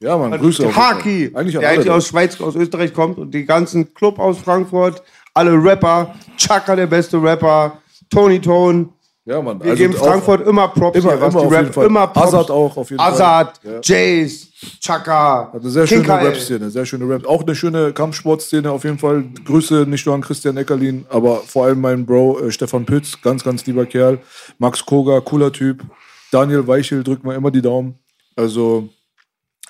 Ja, 0.00 0.16
Mann, 0.18 0.30
Grüße. 0.32 0.62
auf 0.62 0.68
jeden 0.68 0.72
Fall. 0.74 0.94
Haki, 0.94 1.30
Eigentlich 1.34 1.58
der 1.58 1.68
eigentlich 1.70 1.90
aus 1.90 2.06
Schweiz, 2.08 2.40
aus 2.40 2.54
Österreich 2.54 2.92
kommt 2.92 3.16
und 3.18 3.32
die 3.32 3.44
ganzen 3.46 3.94
Club 3.94 4.18
aus 4.18 4.38
Frankfurt, 4.38 5.02
alle 5.32 5.52
Rapper, 5.52 6.14
Chaka 6.36 6.76
der 6.76 6.86
beste 6.86 7.22
Rapper, 7.22 7.78
Tony 8.10 8.40
Tone. 8.40 8.90
ja, 9.24 9.40
Mann. 9.40 9.58
Wir 9.62 9.70
also 9.70 9.82
geben 9.82 9.94
Frankfurt 9.94 10.46
immer 10.46 10.68
Props 10.68 10.98
Immer, 10.98 11.12
hier, 11.12 11.20
was 11.22 11.34
immer 11.34 11.46
die 11.48 11.54
Rap 11.54 11.76
immer 11.78 12.06
Props. 12.08 12.26
Azad 12.28 12.50
auch 12.50 12.76
auf 12.76 12.90
jeden 12.90 13.02
Fall. 13.02 13.12
Azad, 13.12 13.60
Ja. 13.64 13.80
Jace, 13.82 14.48
Chaka, 14.80 15.50
Hat 15.52 15.60
eine 15.62 15.70
sehr 15.70 15.86
schöne 15.86 16.02
Kinkai. 16.02 16.24
Rap-Szene, 16.26 16.70
sehr 16.70 16.84
schöne 16.86 17.08
Rap. 17.08 17.26
Auch 17.26 17.42
eine 17.42 17.54
schöne 17.54 17.92
Kampfsportszene 17.94 18.70
auf 18.70 18.84
jeden 18.84 18.98
Fall. 18.98 19.24
Grüße 19.46 19.86
nicht 19.88 20.04
nur 20.06 20.14
an 20.14 20.20
Christian 20.20 20.56
Eckerlin, 20.58 21.06
aber 21.08 21.36
vor 21.38 21.64
allem 21.64 21.80
meinen 21.80 22.04
Bro 22.06 22.40
äh, 22.40 22.50
Stefan 22.52 22.84
Pütz, 22.84 23.20
ganz, 23.22 23.42
ganz 23.42 23.64
lieber 23.66 23.86
Kerl. 23.86 24.18
Max 24.58 24.84
Koga, 24.84 25.20
cooler 25.20 25.50
Typ. 25.52 25.82
Daniel 26.30 26.66
Weichel, 26.68 27.02
drückt 27.02 27.24
mal 27.24 27.34
immer 27.34 27.50
die 27.50 27.62
Daumen. 27.62 27.98
Also 28.36 28.90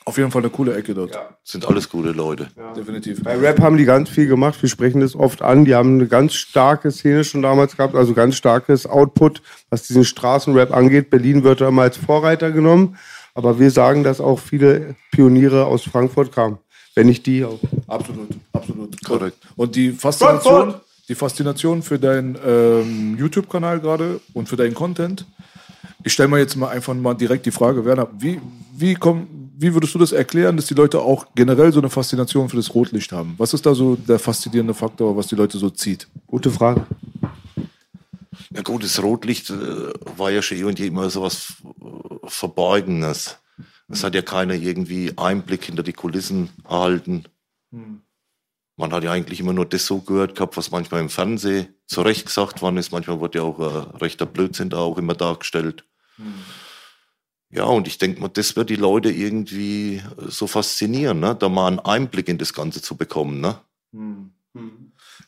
Auf 0.08 0.18
jeden 0.18 0.30
Fall 0.30 0.42
eine 0.42 0.50
coole 0.50 0.76
Ecke 0.76 0.94
dort. 0.94 1.18
Sind 1.42 1.66
alles 1.66 1.90
gute 1.90 2.12
Leute. 2.12 2.46
Definitiv. 2.76 3.24
Bei 3.24 3.36
Rap 3.36 3.60
haben 3.60 3.76
die 3.76 3.84
ganz 3.84 4.08
viel 4.08 4.28
gemacht. 4.28 4.62
Wir 4.62 4.68
sprechen 4.68 5.00
das 5.00 5.16
oft 5.16 5.42
an. 5.42 5.64
Die 5.64 5.74
haben 5.74 5.94
eine 5.94 6.06
ganz 6.06 6.34
starke 6.34 6.92
Szene 6.92 7.24
schon 7.24 7.42
damals 7.42 7.76
gehabt, 7.76 7.96
also 7.96 8.14
ganz 8.14 8.36
starkes 8.36 8.86
Output, 8.86 9.42
was 9.68 9.82
diesen 9.82 10.04
Straßenrap 10.04 10.72
angeht. 10.72 11.10
Berlin 11.10 11.42
wird 11.42 11.60
da 11.60 11.72
mal 11.72 11.82
als 11.82 11.96
Vorreiter 11.96 12.52
genommen. 12.52 12.96
Aber 13.34 13.58
wir 13.58 13.72
sagen, 13.72 14.04
dass 14.04 14.20
auch 14.20 14.38
viele 14.38 14.94
Pioniere 15.10 15.66
aus 15.66 15.82
Frankfurt 15.82 16.30
kamen. 16.30 16.58
Wenn 16.94 17.08
nicht 17.08 17.26
die 17.26 17.44
auch. 17.44 17.58
Absolut, 17.88 18.28
absolut. 18.52 19.04
Korrekt. 19.04 19.38
Und 19.56 19.74
die 19.74 19.90
Faszination, 19.90 20.74
die 21.08 21.16
Faszination 21.16 21.82
für 21.82 21.98
deinen 21.98 22.38
ähm, 22.46 23.16
YouTube-Kanal 23.18 23.80
gerade 23.80 24.20
und 24.34 24.48
für 24.48 24.56
deinen 24.56 24.74
Content. 24.74 25.26
Ich 26.04 26.12
stelle 26.12 26.28
mir 26.28 26.38
jetzt 26.38 26.54
mal 26.54 26.68
einfach 26.68 26.94
mal 26.94 27.14
direkt 27.14 27.44
die 27.46 27.50
Frage, 27.50 27.84
Werner, 27.84 28.08
wie, 28.16 28.40
wie, 28.76 28.94
komm, 28.94 29.45
wie 29.58 29.72
würdest 29.72 29.94
du 29.94 29.98
das 29.98 30.12
erklären, 30.12 30.56
dass 30.56 30.66
die 30.66 30.74
Leute 30.74 31.00
auch 31.00 31.28
generell 31.34 31.72
so 31.72 31.80
eine 31.80 31.88
Faszination 31.88 32.48
für 32.48 32.56
das 32.56 32.74
Rotlicht 32.74 33.12
haben? 33.12 33.34
Was 33.38 33.54
ist 33.54 33.64
da 33.64 33.74
so 33.74 33.96
der 33.96 34.18
faszinierende 34.18 34.74
Faktor, 34.74 35.16
was 35.16 35.28
die 35.28 35.34
Leute 35.34 35.56
so 35.56 35.70
zieht? 35.70 36.06
Gute 36.26 36.50
Frage. 36.50 36.86
Ja 38.54 38.62
gut, 38.62 38.84
das 38.84 39.02
Rotlicht 39.02 39.50
äh, 39.50 39.54
war 40.16 40.30
ja 40.30 40.42
schon 40.42 40.58
eh 40.58 40.64
und 40.64 40.78
je 40.78 40.86
immer 40.86 41.08
so 41.08 41.22
was 41.22 41.54
äh, 41.62 42.28
Verborgenes. 42.28 43.38
Es 43.88 44.04
hat 44.04 44.14
ja 44.14 44.22
keiner 44.22 44.54
irgendwie 44.54 45.12
Einblick 45.16 45.64
hinter 45.64 45.82
die 45.82 45.92
Kulissen 45.92 46.50
erhalten. 46.68 47.24
Man 48.76 48.92
hat 48.92 49.04
ja 49.04 49.12
eigentlich 49.12 49.40
immer 49.40 49.52
nur 49.52 49.64
das 49.64 49.86
so 49.86 50.00
gehört 50.00 50.34
gehabt, 50.34 50.56
was 50.56 50.70
manchmal 50.70 51.00
im 51.00 51.08
Fernsehen 51.08 51.68
zurecht 51.86 52.26
gesagt 52.26 52.62
worden 52.62 52.76
ist. 52.76 52.92
Manchmal 52.92 53.20
wurde 53.20 53.38
ja 53.38 53.44
auch 53.44 53.58
äh, 53.58 53.98
rechter 53.98 54.26
Blödsinn 54.26 54.70
da 54.70 54.78
auch 54.78 54.98
immer 54.98 55.14
dargestellt. 55.14 55.84
Ja, 57.56 57.64
und 57.64 57.88
ich 57.88 57.96
denke 57.96 58.20
mal, 58.20 58.28
das 58.28 58.54
wird 58.54 58.68
die 58.68 58.76
Leute 58.76 59.10
irgendwie 59.10 59.96
äh, 59.96 60.28
so 60.28 60.46
faszinieren, 60.46 61.20
ne? 61.20 61.34
da 61.34 61.48
mal 61.48 61.68
einen 61.68 61.78
Einblick 61.78 62.28
in 62.28 62.36
das 62.36 62.52
Ganze 62.52 62.82
zu 62.82 62.96
bekommen. 62.96 63.40
Ne? 63.40 63.56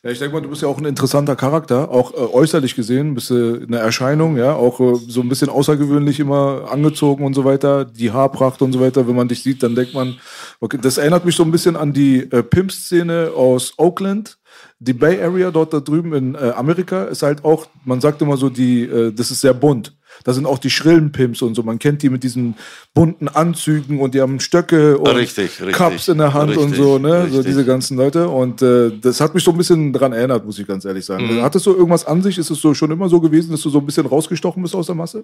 Ja, 0.03 0.11
ich 0.11 0.19
denke 0.19 0.35
mal, 0.35 0.41
du 0.41 0.49
bist 0.49 0.61
ja 0.61 0.67
auch 0.67 0.77
ein 0.77 0.85
interessanter 0.85 1.35
Charakter, 1.35 1.89
auch 1.89 2.13
äh, 2.13 2.17
äußerlich 2.17 2.75
gesehen, 2.75 3.15
bist 3.15 3.31
du 3.31 3.65
eine 3.67 3.79
Erscheinung, 3.79 4.37
ja, 4.37 4.53
auch 4.53 4.79
äh, 4.79 4.95
so 4.95 5.21
ein 5.21 5.27
bisschen 5.27 5.49
außergewöhnlich 5.49 6.19
immer 6.19 6.69
angezogen 6.71 7.25
und 7.25 7.33
so 7.33 7.45
weiter, 7.45 7.83
die 7.83 8.11
Haarpracht 8.11 8.61
und 8.61 8.73
so 8.73 8.79
weiter. 8.79 9.07
Wenn 9.07 9.15
man 9.15 9.27
dich 9.27 9.41
sieht, 9.41 9.63
dann 9.63 9.73
denkt 9.73 9.95
man, 9.95 10.19
okay, 10.59 10.77
das 10.79 10.99
erinnert 10.99 11.25
mich 11.25 11.35
so 11.35 11.43
ein 11.43 11.51
bisschen 11.51 11.75
an 11.75 11.93
die 11.93 12.19
äh, 12.31 12.43
Pimp-Szene 12.43 13.31
aus 13.35 13.73
Oakland. 13.77 14.37
Die 14.77 14.93
Bay 14.93 15.19
Area 15.21 15.49
dort 15.49 15.73
da 15.73 15.79
drüben 15.79 16.13
in 16.13 16.35
äh, 16.35 16.53
Amerika 16.55 17.05
ist 17.05 17.23
halt 17.23 17.43
auch, 17.43 17.67
man 17.85 17.99
sagt 18.01 18.21
immer 18.21 18.37
so, 18.37 18.49
die, 18.49 18.83
äh, 18.83 19.11
das 19.11 19.31
ist 19.31 19.41
sehr 19.41 19.55
bunt. 19.55 19.98
Da 20.23 20.33
sind 20.33 20.45
auch 20.45 20.59
die 20.59 20.69
schrillen 20.69 21.11
Pimps 21.11 21.41
und 21.41 21.55
so. 21.55 21.63
Man 21.63 21.79
kennt 21.79 22.01
die 22.01 22.09
mit 22.09 22.23
diesen 22.23 22.55
bunten 22.93 23.27
Anzügen 23.27 23.99
und 23.99 24.13
die 24.13 24.21
haben 24.21 24.39
Stöcke 24.39 24.97
und 24.97 25.07
Richtig, 25.15 25.59
richtig. 25.59 25.75
Cups 25.75 26.07
in 26.07 26.17
der 26.17 26.33
Hand 26.33 26.57
und 26.57 26.71
Richtig, 26.71 26.77
so, 26.77 26.97
ne? 26.97 27.27
So 27.29 27.43
diese 27.43 27.65
ganzen 27.65 27.97
Leute. 27.97 28.29
Und 28.29 28.61
äh, 28.61 28.91
das 28.99 29.21
hat 29.21 29.33
mich 29.33 29.43
so 29.43 29.51
ein 29.51 29.57
bisschen 29.57 29.93
dran 29.93 30.13
erinnert, 30.13 30.45
muss 30.45 30.59
ich 30.59 30.67
ganz 30.67 30.85
ehrlich 30.85 31.05
sagen. 31.05 31.35
Mhm. 31.37 31.41
Hattest 31.41 31.65
du 31.65 31.73
irgendwas 31.73 32.05
an 32.05 32.21
sich? 32.21 32.37
Ist 32.37 32.49
es 32.49 32.59
so 32.59 32.73
schon 32.73 32.91
immer 32.91 33.09
so 33.09 33.19
gewesen, 33.19 33.51
dass 33.51 33.61
du 33.61 33.69
so 33.69 33.79
ein 33.79 33.85
bisschen 33.85 34.05
rausgestochen 34.05 34.61
bist 34.61 34.75
aus 34.75 34.87
der 34.87 34.95
Masse? 34.95 35.23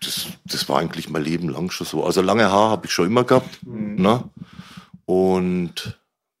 das, 0.00 0.26
das 0.44 0.68
war 0.68 0.78
eigentlich 0.78 1.08
mein 1.10 1.24
Leben 1.24 1.48
lang 1.48 1.70
schon 1.70 1.86
so. 1.86 2.04
Also 2.04 2.22
lange 2.22 2.50
Haar 2.50 2.70
habe 2.70 2.86
ich 2.86 2.92
schon 2.92 3.06
immer 3.06 3.24
gehabt. 3.24 3.58
Ne? 3.64 4.24
Und 5.04 5.98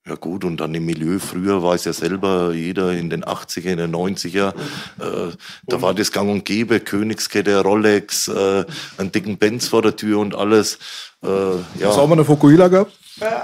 ja 0.08 0.14
gut, 0.14 0.44
und 0.44 0.58
dann 0.58 0.74
im 0.74 0.86
Milieu, 0.86 1.18
früher 1.18 1.62
weiß 1.62 1.84
ja 1.86 1.92
selber 1.92 2.52
jeder 2.54 2.92
in 2.92 3.10
den 3.10 3.24
80er, 3.24 3.70
in 3.70 3.78
den 3.78 3.94
90er, 3.94 4.48
äh, 4.48 4.52
da 5.66 5.82
war 5.82 5.94
das 5.94 6.12
gang 6.12 6.30
und 6.30 6.44
gäbe, 6.44 6.78
Königskette, 6.80 7.60
Rolex, 7.62 8.28
äh, 8.28 8.64
einen 8.98 9.10
dicken 9.12 9.36
Benz 9.36 9.68
vor 9.68 9.82
der 9.82 9.96
Tür 9.96 10.20
und 10.20 10.34
alles. 10.34 10.78
Äh, 11.22 11.26
Hast 11.28 11.80
du 11.80 11.86
auch 11.88 11.96
ja. 12.02 12.06
mal 12.06 12.12
eine 12.12 12.24
Fokuhila 12.24 12.68
gehabt? 12.68 12.92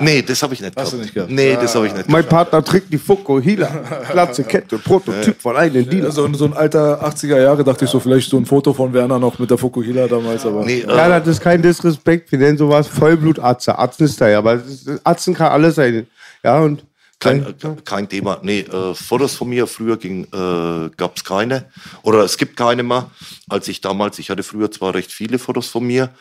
Nee, 0.00 0.20
das 0.20 0.42
habe 0.42 0.52
ich 0.52 0.60
nicht 0.60 0.76
Hast 0.76 0.90
gehabt. 0.90 0.92
du 0.92 0.96
nicht 0.98 1.14
gehabt? 1.14 1.30
Nee, 1.32 1.54
das 1.54 1.74
habe 1.74 1.86
ich 1.86 1.94
nicht 1.94 2.06
Mein 2.06 2.16
gehabt. 2.26 2.50
Partner 2.50 2.62
trägt 2.62 2.92
die 2.92 2.98
Fukuhila. 2.98 3.68
Glatze 4.12 4.44
Kette, 4.44 4.76
Prototyp 4.76 5.40
von 5.40 5.56
einem 5.56 5.88
Dealer. 5.88 6.12
So, 6.12 6.30
so 6.34 6.44
ein 6.44 6.52
alter 6.52 7.02
80er 7.02 7.40
Jahre 7.40 7.64
dachte 7.64 7.86
ich 7.86 7.90
so, 7.90 7.98
vielleicht 7.98 8.28
so 8.28 8.36
ein 8.36 8.44
Foto 8.44 8.74
von 8.74 8.92
Werner 8.92 9.18
noch 9.18 9.38
mit 9.38 9.50
der 9.50 9.56
Fokuhila 9.56 10.08
damals, 10.08 10.44
aber. 10.44 10.62
Nee, 10.66 10.84
Ja, 10.86 11.06
äh, 11.16 11.20
das 11.20 11.28
ist 11.28 11.40
kein 11.40 11.62
Disrespekt. 11.62 12.30
Wir 12.30 12.38
nennen 12.38 12.58
sowas 12.58 12.86
Vollblutatze. 12.86 13.78
Atzenstyle. 13.78 14.36
Aber 14.36 14.56
das 14.56 14.66
ist- 14.68 15.00
Atzen 15.04 15.32
kann 15.32 15.50
alles 15.52 15.76
sein. 15.76 16.06
Ja, 16.42 16.60
und 16.60 16.84
Kein, 17.22 17.46
äh, 17.46 17.76
kein 17.84 18.08
Thema. 18.08 18.40
Nee, 18.42 18.60
äh, 18.60 18.94
Fotos 18.94 19.36
von 19.36 19.48
mir 19.48 19.68
früher 19.68 19.96
ging, 19.96 20.24
äh, 20.24 20.90
gab 20.96 21.16
es 21.16 21.22
keine. 21.22 21.70
Oder 22.02 22.24
es 22.24 22.36
gibt 22.36 22.56
keine 22.56 22.82
mehr. 22.82 23.10
Als 23.48 23.68
ich 23.68 23.80
damals, 23.80 24.18
ich 24.18 24.28
hatte 24.28 24.42
früher 24.42 24.70
zwar 24.72 24.94
recht 24.94 25.12
viele 25.12 25.38
Fotos 25.38 25.68
von 25.68 25.86
mir, 25.86 26.12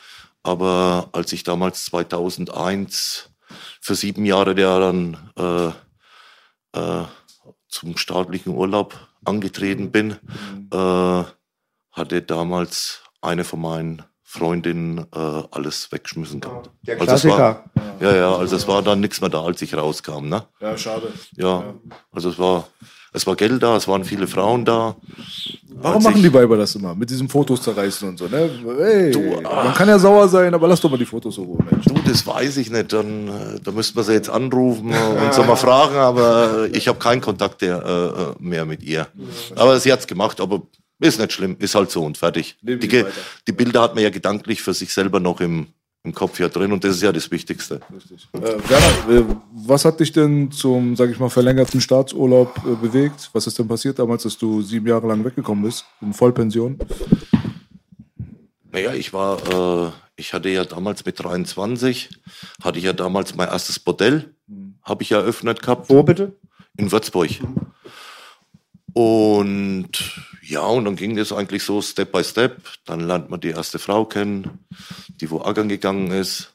aber 0.44 1.10
als 1.12 1.34
ich 1.34 1.44
damals 1.44 1.86
2001 1.86 3.30
für 3.82 3.96
sieben 3.96 4.26
Jahre 4.26 4.54
der 4.54 4.80
dann 4.80 5.18
äh, 5.38 6.80
äh, 6.80 7.06
zum 7.68 7.98
staatlichen 7.98 8.54
Urlaub 8.54 8.96
angetreten 9.26 9.92
bin, 9.92 10.18
äh, 10.72 11.24
hatte 11.92 12.22
damals 12.22 13.02
eine 13.22 13.44
von 13.44 13.62
meinen 13.62 14.04
Freundinnen 14.36 15.00
äh, 15.14 15.44
alles 15.52 15.92
weggeschmissen 15.92 16.40
gehabt. 16.40 16.70
Der 16.88 17.02
Also 17.02 17.14
es 17.16 17.26
war, 17.28 17.64
Klassiker. 17.66 17.70
ja, 18.00 18.16
ja, 18.16 18.36
also 18.36 18.56
es 18.56 18.66
war 18.66 18.82
dann 18.82 19.02
nichts 19.02 19.20
mehr 19.20 19.30
da, 19.30 19.44
als 19.44 19.62
ich 19.62 19.76
rauskam. 19.76 20.30
Ne? 20.30 20.44
Ja, 20.62 20.78
schade. 20.78 21.12
Ja, 21.36 21.74
also 22.14 22.30
es 22.30 22.40
war, 22.40 22.66
es 23.12 23.28
war 23.28 23.36
Geld 23.36 23.62
da, 23.62 23.76
es 23.76 23.90
waren 23.90 24.06
viele 24.06 24.28
Frauen 24.28 24.64
da. 24.64 24.96
Warum 25.74 25.96
Als 25.98 26.04
machen 26.06 26.16
ich- 26.18 26.22
die 26.24 26.34
Weiber 26.34 26.56
das 26.56 26.74
immer? 26.76 26.96
Mit 26.96 27.10
diesen 27.10 27.28
Fotos 27.28 27.62
zerreißen 27.62 28.08
und 28.08 28.18
so, 28.20 28.28
ne? 28.30 28.50
Hey, 28.80 29.12
Du, 29.12 29.46
ah. 29.46 29.66
man 29.66 29.74
kann 29.74 29.90
ja 29.90 30.00
sauer 30.00 30.30
sein, 30.30 30.54
aber 30.54 30.66
lass 30.70 30.80
doch 30.80 30.90
mal 30.90 30.96
die 30.98 31.06
Fotos 31.06 31.36
so 31.36 31.44
rum, 31.44 31.60
Mensch. 31.70 31.84
Du, 31.88 31.96
das 32.10 32.26
weiß 32.26 32.56
ich 32.56 32.72
nicht. 32.72 32.94
Dann, 32.94 33.28
äh, 33.28 33.60
da 33.62 33.72
müssten 33.72 33.98
wir 33.98 34.04
sie 34.04 34.14
jetzt 34.14 34.30
anrufen 34.30 34.94
und 34.94 35.34
so 35.34 35.44
mal 35.44 35.58
fragen, 35.58 35.96
aber 35.98 36.70
ich 36.72 36.88
habe 36.88 37.00
keinen 37.00 37.20
Kontakt 37.20 37.62
der, 37.64 37.84
äh, 37.86 38.22
äh, 38.22 38.34
mehr 38.40 38.66
mit 38.66 38.82
ihr. 38.82 39.08
Aber 39.58 39.78
sie 39.78 39.92
hat's 39.92 40.08
gemacht, 40.08 40.40
aber 40.40 40.62
ist 41.02 41.20
nicht 41.20 41.34
schlimm, 41.34 41.56
ist 41.60 41.76
halt 41.76 41.92
so 41.92 42.04
und 42.04 42.18
fertig. 42.18 42.58
Die, 42.62 42.78
die 42.78 43.52
Bilder 43.52 43.82
hat 43.82 43.96
man 43.96 44.04
ja 44.04 44.10
gedanklich 44.10 44.62
für 44.62 44.74
sich 44.74 44.94
selber 44.94 45.20
noch 45.20 45.42
im, 45.42 45.68
im 46.04 46.14
Kopf 46.14 46.40
ja 46.40 46.50
drin 46.50 46.72
und 46.72 46.84
das 46.84 46.96
ist 46.96 47.02
ja 47.02 47.12
das 47.12 47.30
Wichtigste. 47.32 47.82
Äh, 48.34 48.40
Werner, 48.40 49.30
äh, 49.30 49.36
was 49.52 49.86
hat 49.86 50.00
dich 50.00 50.12
denn 50.12 50.52
zum, 50.52 50.96
sag 50.96 51.10
ich 51.10 51.20
mal, 51.20 51.30
verlängerten 51.30 51.82
Staatsurlaub 51.82 52.62
äh, 52.66 52.76
bewegt? 52.76 53.30
Was 53.34 53.48
ist 53.48 53.60
denn 53.60 53.68
passiert 53.68 54.00
damals, 54.00 54.24
dass 54.24 54.38
du 54.38 54.62
sieben 54.62 54.88
Jahre 54.88 55.08
lang 55.08 55.24
weggekommen 55.26 55.64
bist, 55.64 55.86
in 56.02 56.14
Vollpension? 56.14 56.80
Naja, 58.72 58.94
ich 58.94 59.12
war, 59.12 59.88
äh, 59.88 59.92
ich 60.16 60.34
hatte 60.34 60.50
ja 60.50 60.64
damals 60.64 61.06
mit 61.06 61.22
23, 61.22 62.10
hatte 62.64 62.80
ich 62.80 62.86
ja 62.86 62.94
damals 62.94 63.36
mein 63.36 63.50
erstes 63.50 63.80
Bordell, 63.80 64.34
habe 64.84 65.04
ich 65.04 65.12
eröffnet 65.12 65.62
gehabt. 65.62 65.90
Wo 65.90 66.04
bitte? 66.04 66.36
in 66.78 66.92
Würzburg. 66.92 67.30
Und 68.94 69.92
ja, 70.52 70.66
und 70.66 70.84
dann 70.84 70.98
ging 70.98 71.16
das 71.16 71.32
eigentlich 71.32 71.64
so 71.64 71.82
Step 71.82 72.12
by 72.12 72.24
Step. 72.26 72.62
Dann 72.86 73.00
lernt 73.00 73.30
man 73.30 73.40
die 73.40 73.52
erste 73.52 73.80
Frau 73.80 74.04
kennen, 74.04 74.60
die 75.22 75.32
wo 75.32 75.40
ackern 75.40 75.70
gegangen 75.70 76.12
ist. 76.12 76.52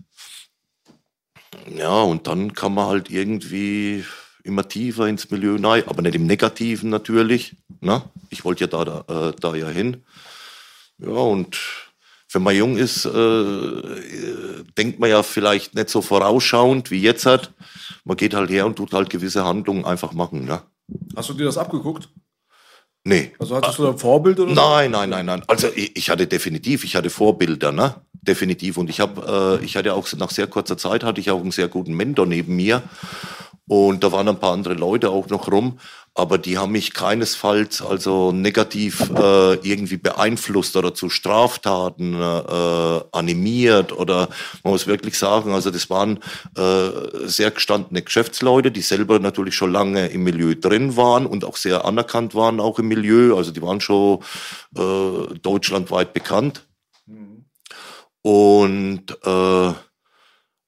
Ja, 1.74 2.02
und 2.02 2.26
dann 2.26 2.52
kann 2.52 2.74
man 2.74 2.88
halt 2.88 3.10
irgendwie 3.10 4.04
immer 4.44 4.68
tiefer 4.68 5.06
ins 5.06 5.30
Milieu 5.30 5.56
rein, 5.56 5.84
aber 5.86 6.02
nicht 6.02 6.14
im 6.14 6.26
Negativen 6.26 6.90
natürlich. 6.90 7.56
Ne? 7.80 8.02
Ich 8.28 8.44
wollte 8.44 8.64
ja 8.64 8.66
da, 8.68 8.84
da, 8.84 9.28
äh, 9.30 9.32
da 9.40 9.54
ja 9.54 9.68
hin. 9.68 10.04
Ja, 10.98 11.08
und 11.08 11.58
wenn 12.30 12.42
man 12.42 12.54
jung 12.54 12.76
ist, 12.76 13.06
äh, 13.06 13.82
denkt 14.76 15.00
man 15.00 15.08
ja 15.08 15.22
vielleicht 15.22 15.74
nicht 15.74 15.88
so 15.88 16.02
vorausschauend 16.02 16.90
wie 16.90 17.00
jetzt 17.00 17.24
hat. 17.24 17.54
Man 18.04 18.18
geht 18.18 18.34
halt 18.34 18.50
her 18.50 18.66
und 18.66 18.76
tut 18.76 18.92
halt 18.92 19.08
gewisse 19.08 19.46
Handlungen 19.46 19.86
einfach 19.86 20.12
machen. 20.12 20.44
Ne? 20.44 20.60
Hast 21.16 21.30
du 21.30 21.34
dir 21.34 21.46
das 21.46 21.56
abgeguckt? 21.56 22.10
Nee. 23.06 23.30
Also 23.38 23.54
hattest 23.54 23.78
du 23.78 23.84
da 23.84 23.90
ein 23.90 23.98
Vorbild 23.98 24.40
oder? 24.40 24.52
Nein, 24.52 24.90
nein, 24.90 25.08
nein, 25.08 25.26
nein. 25.26 25.42
Also 25.46 25.68
ich, 25.76 25.96
ich 25.96 26.10
hatte 26.10 26.26
definitiv, 26.26 26.82
ich 26.82 26.96
hatte 26.96 27.08
Vorbilder, 27.08 27.70
ne? 27.70 27.94
Definitiv. 28.14 28.78
Und 28.78 28.90
ich 28.90 28.98
habe, 28.98 29.60
äh, 29.62 29.64
ich 29.64 29.76
hatte 29.76 29.94
auch 29.94 30.12
nach 30.14 30.32
sehr 30.32 30.48
kurzer 30.48 30.76
Zeit 30.76 31.04
hatte 31.04 31.20
ich 31.20 31.30
auch 31.30 31.40
einen 31.40 31.52
sehr 31.52 31.68
guten 31.68 31.94
Mentor 31.94 32.26
neben 32.26 32.56
mir. 32.56 32.82
Und 33.68 34.04
da 34.04 34.12
waren 34.12 34.28
ein 34.28 34.38
paar 34.38 34.52
andere 34.52 34.74
Leute 34.74 35.10
auch 35.10 35.28
noch 35.28 35.50
rum, 35.50 35.78
aber 36.14 36.38
die 36.38 36.56
haben 36.56 36.72
mich 36.72 36.94
keinesfalls 36.94 37.82
also 37.82 38.32
negativ 38.32 39.10
äh, 39.10 39.54
irgendwie 39.56 39.98
beeinflusst 39.98 40.76
oder 40.76 40.94
zu 40.94 41.10
Straftaten 41.10 42.14
äh, 42.14 43.00
animiert 43.12 43.92
oder 43.92 44.28
man 44.62 44.72
muss 44.72 44.86
wirklich 44.86 45.18
sagen, 45.18 45.52
also 45.52 45.70
das 45.70 45.90
waren 45.90 46.20
äh, 46.56 47.26
sehr 47.26 47.50
gestandene 47.50 48.02
Geschäftsleute, 48.02 48.70
die 48.70 48.80
selber 48.80 49.18
natürlich 49.18 49.56
schon 49.56 49.72
lange 49.72 50.06
im 50.06 50.22
Milieu 50.22 50.54
drin 50.54 50.96
waren 50.96 51.26
und 51.26 51.44
auch 51.44 51.56
sehr 51.56 51.84
anerkannt 51.84 52.34
waren 52.34 52.60
auch 52.60 52.78
im 52.78 52.88
Milieu, 52.88 53.36
also 53.36 53.50
die 53.50 53.62
waren 53.62 53.80
schon 53.80 54.20
äh, 54.76 55.38
deutschlandweit 55.42 56.14
bekannt. 56.14 56.62
Und 58.22 59.16
äh, 59.24 59.72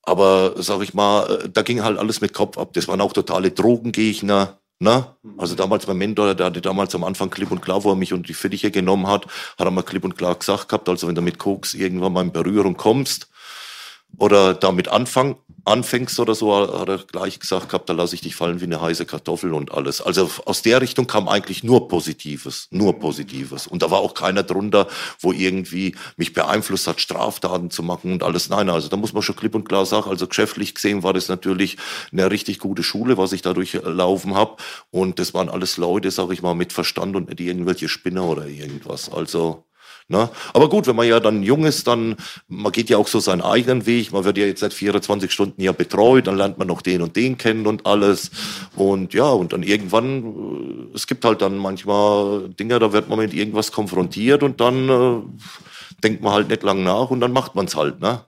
aber 0.08 0.54
sag 0.56 0.82
ich 0.82 0.94
mal, 0.94 1.42
äh, 1.44 1.48
da 1.48 1.62
ging 1.62 1.82
halt 1.82 1.98
alles 1.98 2.20
mit 2.20 2.32
Kopf 2.32 2.58
ab. 2.58 2.72
Das 2.72 2.88
waren 2.88 3.00
auch 3.00 3.12
totale 3.12 3.50
Drogengegner. 3.50 4.58
Ne? 4.80 5.06
Also 5.36 5.56
damals 5.56 5.86
mein 5.88 5.98
Mentor, 5.98 6.34
der 6.34 6.46
hatte 6.46 6.60
damals 6.60 6.94
am 6.94 7.02
Anfang 7.02 7.30
klipp 7.30 7.50
und 7.50 7.60
klar, 7.60 7.82
wo 7.82 7.90
er 7.90 7.96
mich 7.96 8.12
unter 8.12 8.28
die 8.28 8.34
Fittiche 8.34 8.70
genommen 8.70 9.08
hat, 9.08 9.26
hat 9.58 9.66
er 9.66 9.72
mal 9.72 9.82
klipp 9.82 10.04
und 10.04 10.16
klar 10.16 10.36
gesagt 10.36 10.68
gehabt, 10.68 10.88
also 10.88 11.08
wenn 11.08 11.16
du 11.16 11.20
mit 11.20 11.38
Koks 11.38 11.74
irgendwann 11.74 12.12
mal 12.12 12.24
in 12.24 12.32
Berührung 12.32 12.76
kommst, 12.76 13.28
oder 14.16 14.54
damit 14.54 14.88
anfangen, 14.88 15.36
anfängst 15.68 16.18
oder 16.18 16.34
so, 16.34 16.54
hat 16.54 16.88
er 16.88 16.98
gleich 16.98 17.38
gesagt 17.38 17.68
gehabt, 17.68 17.88
da 17.88 17.92
lasse 17.92 18.14
ich 18.14 18.20
dich 18.20 18.34
fallen 18.34 18.60
wie 18.60 18.64
eine 18.64 18.80
heiße 18.80 19.06
Kartoffel 19.06 19.52
und 19.52 19.72
alles. 19.72 20.00
Also 20.00 20.30
aus 20.46 20.62
der 20.62 20.80
Richtung 20.80 21.06
kam 21.06 21.28
eigentlich 21.28 21.62
nur 21.62 21.88
Positives, 21.88 22.68
nur 22.70 22.98
Positives. 22.98 23.66
Und 23.66 23.82
da 23.82 23.90
war 23.90 23.98
auch 23.98 24.14
keiner 24.14 24.42
drunter, 24.42 24.88
wo 25.20 25.32
irgendwie 25.32 25.94
mich 26.16 26.32
beeinflusst 26.32 26.86
hat, 26.86 27.00
Straftaten 27.00 27.70
zu 27.70 27.82
machen 27.82 28.12
und 28.12 28.22
alles. 28.22 28.48
Nein, 28.48 28.70
also 28.70 28.88
da 28.88 28.96
muss 28.96 29.12
man 29.12 29.22
schon 29.22 29.36
klipp 29.36 29.54
und 29.54 29.68
klar 29.68 29.86
sagen, 29.86 30.08
also 30.08 30.26
geschäftlich 30.26 30.74
gesehen 30.74 31.02
war 31.02 31.12
das 31.12 31.28
natürlich 31.28 31.76
eine 32.12 32.30
richtig 32.30 32.58
gute 32.58 32.82
Schule, 32.82 33.18
was 33.18 33.32
ich 33.32 33.42
da 33.42 33.52
durchlaufen 33.52 34.34
habe. 34.34 34.56
Und 34.90 35.18
das 35.18 35.34
waren 35.34 35.48
alles 35.48 35.76
Leute, 35.76 36.10
sag 36.10 36.30
ich 36.32 36.42
mal, 36.42 36.54
mit 36.54 36.72
Verstand 36.72 37.14
und 37.14 37.28
nicht 37.28 37.40
irgendwelche 37.40 37.88
Spinner 37.88 38.24
oder 38.24 38.46
irgendwas. 38.46 39.12
Also 39.12 39.67
Ne? 40.10 40.30
Aber 40.54 40.70
gut, 40.70 40.86
wenn 40.86 40.96
man 40.96 41.06
ja 41.06 41.20
dann 41.20 41.42
jung 41.42 41.66
ist, 41.66 41.86
dann, 41.86 42.16
man 42.48 42.72
geht 42.72 42.88
ja 42.88 42.96
auch 42.96 43.08
so 43.08 43.20
seinen 43.20 43.42
eigenen 43.42 43.84
Weg, 43.84 44.10
man 44.10 44.24
wird 44.24 44.38
ja 44.38 44.46
jetzt 44.46 44.60
seit 44.60 44.72
24 44.72 45.30
Stunden 45.30 45.60
ja 45.60 45.72
betreut, 45.72 46.26
dann 46.26 46.38
lernt 46.38 46.56
man 46.56 46.66
noch 46.66 46.80
den 46.80 47.02
und 47.02 47.14
den 47.14 47.36
kennen 47.36 47.66
und 47.66 47.84
alles. 47.84 48.30
Und 48.74 49.12
ja, 49.12 49.28
und 49.28 49.52
dann 49.52 49.62
irgendwann, 49.62 50.24
äh, 50.92 50.96
es 50.96 51.06
gibt 51.06 51.26
halt 51.26 51.42
dann 51.42 51.58
manchmal 51.58 52.48
Dinge, 52.58 52.78
da 52.78 52.92
wird 52.94 53.10
man 53.10 53.18
mit 53.18 53.34
irgendwas 53.34 53.70
konfrontiert 53.70 54.42
und 54.42 54.62
dann 54.62 54.88
äh, 54.88 55.20
denkt 56.02 56.22
man 56.22 56.32
halt 56.32 56.48
nicht 56.48 56.62
lang 56.62 56.82
nach 56.82 57.10
und 57.10 57.20
dann 57.20 57.32
macht 57.32 57.54
man 57.54 57.66
es 57.66 57.76
halt. 57.76 58.00
Ne? 58.00 58.20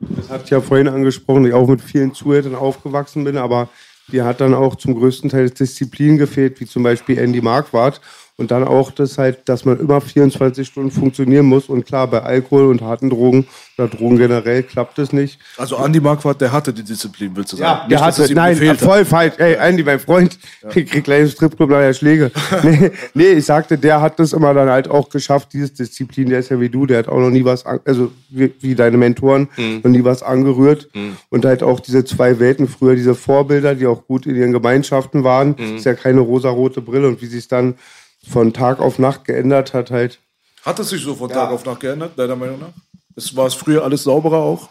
Das 0.00 0.28
hatte 0.28 0.44
ich 0.44 0.50
ja 0.50 0.60
vorhin 0.60 0.88
angesprochen, 0.88 1.46
ich 1.46 1.54
auch 1.54 1.68
mit 1.68 1.80
vielen 1.80 2.12
Zuhältern 2.12 2.56
aufgewachsen 2.56 3.22
bin, 3.22 3.36
aber 3.36 3.68
die 4.12 4.22
hat 4.22 4.40
dann 4.40 4.54
auch 4.54 4.76
zum 4.76 4.94
größten 4.94 5.30
Teil 5.30 5.50
Disziplin 5.50 6.18
gefehlt, 6.18 6.60
wie 6.60 6.66
zum 6.66 6.82
Beispiel 6.82 7.18
Andy 7.18 7.40
Marquardt. 7.40 8.00
Und 8.38 8.50
dann 8.50 8.64
auch 8.64 8.90
das 8.90 9.16
halt, 9.16 9.48
dass 9.48 9.64
man 9.64 9.80
immer 9.80 9.98
24 10.02 10.68
Stunden 10.68 10.90
funktionieren 10.90 11.46
muss. 11.46 11.70
Und 11.70 11.86
klar, 11.86 12.06
bei 12.06 12.22
Alkohol 12.22 12.66
und 12.66 12.82
harten 12.82 13.08
Drogen 13.08 13.46
oder 13.78 13.88
Drogen 13.88 14.18
generell 14.18 14.62
klappt 14.62 14.98
es 14.98 15.10
nicht. 15.10 15.38
Also 15.56 15.76
Andy 15.76 16.00
Marquardt, 16.00 16.42
der 16.42 16.52
hatte 16.52 16.70
die 16.70 16.82
Disziplin, 16.82 17.34
willst 17.34 17.54
du 17.54 17.56
sagen? 17.56 17.90
Ja, 17.90 17.98
der 17.98 18.06
nicht, 18.06 18.18
hatte, 18.18 18.34
nein, 18.34 18.76
voll 18.76 19.06
falsch. 19.06 19.34
Ey, 19.38 19.54
Andy, 19.54 19.82
mein 19.82 20.00
Freund, 20.00 20.38
ja. 20.62 20.68
ich 20.68 20.86
krieg 20.86 21.04
gleich 21.04 21.22
im 21.22 21.28
Stripclub 21.28 21.70
nachher 21.70 21.94
Schläge. 21.94 22.30
nee, 22.62 22.90
nee, 23.14 23.28
ich 23.28 23.46
sagte, 23.46 23.78
der 23.78 24.02
hat 24.02 24.18
das 24.18 24.34
immer 24.34 24.52
dann 24.52 24.68
halt 24.68 24.90
auch 24.90 25.08
geschafft, 25.08 25.54
dieses 25.54 25.72
Disziplin, 25.72 26.28
der 26.28 26.40
ist 26.40 26.50
ja 26.50 26.60
wie 26.60 26.68
du, 26.68 26.84
der 26.84 26.98
hat 26.98 27.08
auch 27.08 27.18
noch 27.18 27.30
nie 27.30 27.44
was, 27.44 27.64
also 27.64 28.12
wie, 28.28 28.52
wie 28.60 28.74
deine 28.74 28.98
Mentoren, 28.98 29.48
mhm. 29.56 29.80
noch 29.82 29.90
nie 29.90 30.04
was 30.04 30.22
angerührt. 30.22 30.90
Mhm. 30.92 31.16
Und 31.30 31.46
halt 31.46 31.62
auch 31.62 31.80
diese 31.80 32.04
zwei 32.04 32.38
Welten 32.38 32.68
früher, 32.68 32.96
diese 32.96 33.14
Vorbilder, 33.14 33.74
die 33.74 33.86
auch 33.86 34.06
gut 34.06 34.26
in 34.26 34.36
ihren 34.36 34.52
Gemeinschaften 34.52 35.24
waren, 35.24 35.56
mhm. 35.58 35.76
ist 35.76 35.86
ja 35.86 35.94
keine 35.94 36.20
rosarote 36.20 36.82
Brille. 36.82 37.08
Und 37.08 37.22
wie 37.22 37.26
sie 37.26 37.38
es 37.38 37.48
dann 37.48 37.76
von 38.28 38.52
Tag 38.52 38.80
auf 38.80 38.98
Nacht 38.98 39.24
geändert 39.24 39.74
hat 39.74 39.90
halt. 39.90 40.18
Hat 40.64 40.78
es 40.78 40.88
sich 40.90 41.02
so 41.02 41.14
von 41.14 41.30
ja. 41.30 41.36
Tag 41.36 41.50
auf 41.50 41.64
Nacht 41.64 41.80
geändert, 41.80 42.18
deiner 42.18 42.36
Meinung 42.36 42.60
nach? 42.60 42.72
Es 43.14 43.34
war 43.36 43.46
es 43.46 43.54
früher 43.54 43.84
alles 43.84 44.02
sauberer 44.02 44.38
auch? 44.38 44.68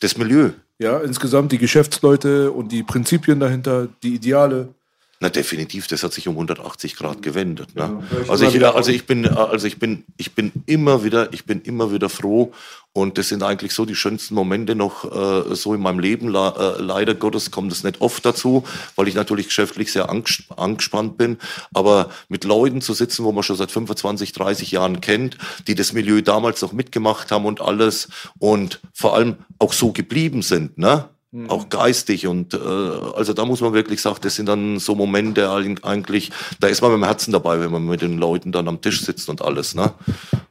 Das 0.00 0.16
Milieu. 0.16 0.50
Ja, 0.78 0.98
insgesamt 0.98 1.52
die 1.52 1.58
Geschäftsleute 1.58 2.50
und 2.50 2.72
die 2.72 2.82
Prinzipien 2.82 3.40
dahinter, 3.40 3.88
die 4.02 4.14
Ideale. 4.14 4.74
Na 5.22 5.28
definitiv, 5.28 5.86
das 5.86 6.02
hat 6.02 6.12
sich 6.12 6.26
um 6.26 6.34
180 6.34 6.96
Grad 6.96 7.22
gewendet. 7.22 7.76
Ne? 7.76 8.02
Ja, 8.10 8.28
also 8.28 8.44
ich, 8.44 8.66
also 8.66 8.90
ich 8.90 9.06
bin, 9.06 9.24
also 9.28 9.68
ich 9.68 9.78
bin, 9.78 10.02
ich 10.16 10.34
bin 10.34 10.50
immer 10.66 11.04
wieder, 11.04 11.32
ich 11.32 11.44
bin 11.44 11.62
immer 11.62 11.92
wieder 11.92 12.08
froh 12.08 12.52
und 12.92 13.18
das 13.18 13.28
sind 13.28 13.44
eigentlich 13.44 13.72
so 13.72 13.84
die 13.84 13.94
schönsten 13.94 14.34
Momente 14.34 14.74
noch 14.74 15.04
äh, 15.04 15.54
so 15.54 15.74
in 15.74 15.80
meinem 15.80 16.00
Leben. 16.00 16.26
Le 16.26 16.76
äh, 16.76 16.82
leider 16.82 17.14
Gottes 17.14 17.52
kommt 17.52 17.70
es 17.70 17.84
nicht 17.84 18.00
oft 18.00 18.26
dazu, 18.26 18.64
weil 18.96 19.06
ich 19.06 19.14
natürlich 19.14 19.46
geschäftlich 19.46 19.92
sehr 19.92 20.10
anges 20.10 20.42
angespannt 20.56 21.18
bin. 21.18 21.38
Aber 21.72 22.10
mit 22.28 22.42
Leuten 22.42 22.80
zu 22.80 22.92
sitzen, 22.92 23.24
wo 23.24 23.30
man 23.30 23.44
schon 23.44 23.54
seit 23.54 23.70
25, 23.70 24.32
30 24.32 24.72
Jahren 24.72 25.00
kennt, 25.00 25.38
die 25.68 25.76
das 25.76 25.92
Milieu 25.92 26.20
damals 26.22 26.62
noch 26.62 26.72
mitgemacht 26.72 27.30
haben 27.30 27.44
und 27.44 27.60
alles 27.60 28.08
und 28.40 28.80
vor 28.92 29.14
allem 29.14 29.36
auch 29.60 29.72
so 29.72 29.92
geblieben 29.92 30.42
sind, 30.42 30.78
ne? 30.78 31.08
Mhm. 31.34 31.48
Auch 31.48 31.70
geistig 31.70 32.26
und 32.26 32.52
äh, 32.52 32.58
also 32.58 33.32
da 33.32 33.46
muss 33.46 33.62
man 33.62 33.72
wirklich 33.72 34.02
sagen, 34.02 34.18
das 34.20 34.34
sind 34.34 34.50
dann 34.50 34.78
so 34.78 34.94
Momente 34.94 35.50
eigentlich, 35.50 36.30
da 36.60 36.68
ist 36.68 36.82
man 36.82 36.90
mit 36.90 37.00
dem 37.00 37.04
Herzen 37.04 37.32
dabei, 37.32 37.58
wenn 37.58 37.72
man 37.72 37.86
mit 37.86 38.02
den 38.02 38.18
Leuten 38.18 38.52
dann 38.52 38.68
am 38.68 38.82
Tisch 38.82 39.00
sitzt 39.00 39.30
und 39.30 39.40
alles. 39.40 39.74
Ne? 39.74 39.92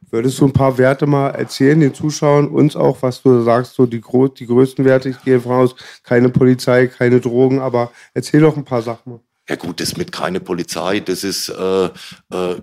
Würdest 0.10 0.40
du 0.40 0.46
ein 0.46 0.54
paar 0.54 0.80
Werte 0.80 1.06
mal 1.06 1.30
erzählen, 1.30 1.80
den 1.80 1.94
Zuschauern, 1.94 2.48
uns 2.48 2.76
auch, 2.76 2.98
was 3.02 3.22
du 3.22 3.44
sagst, 3.44 3.76
so 3.76 3.86
die, 3.86 4.02
die 4.40 4.48
größten 4.48 4.84
Werte, 4.84 5.10
ich 5.10 5.22
gehe 5.24 5.36
davon 5.36 5.52
aus, 5.52 5.76
keine 6.04 6.30
Polizei, 6.30 6.88
keine 6.88 7.22
Drogen, 7.22 7.62
aber 7.62 7.92
erzähl 8.16 8.42
doch 8.42 8.58
ein 8.58 8.66
paar 8.66 8.82
Sachen 8.82 9.12
mal. 9.12 9.20
Ja 9.48 9.58
gut, 9.58 9.80
das 9.82 9.98
mit 9.98 10.12
keine 10.12 10.40
Polizei, 10.40 11.00
das 11.00 11.24
ist 11.24 11.50
äh, 11.50 11.86
äh, 11.86 11.90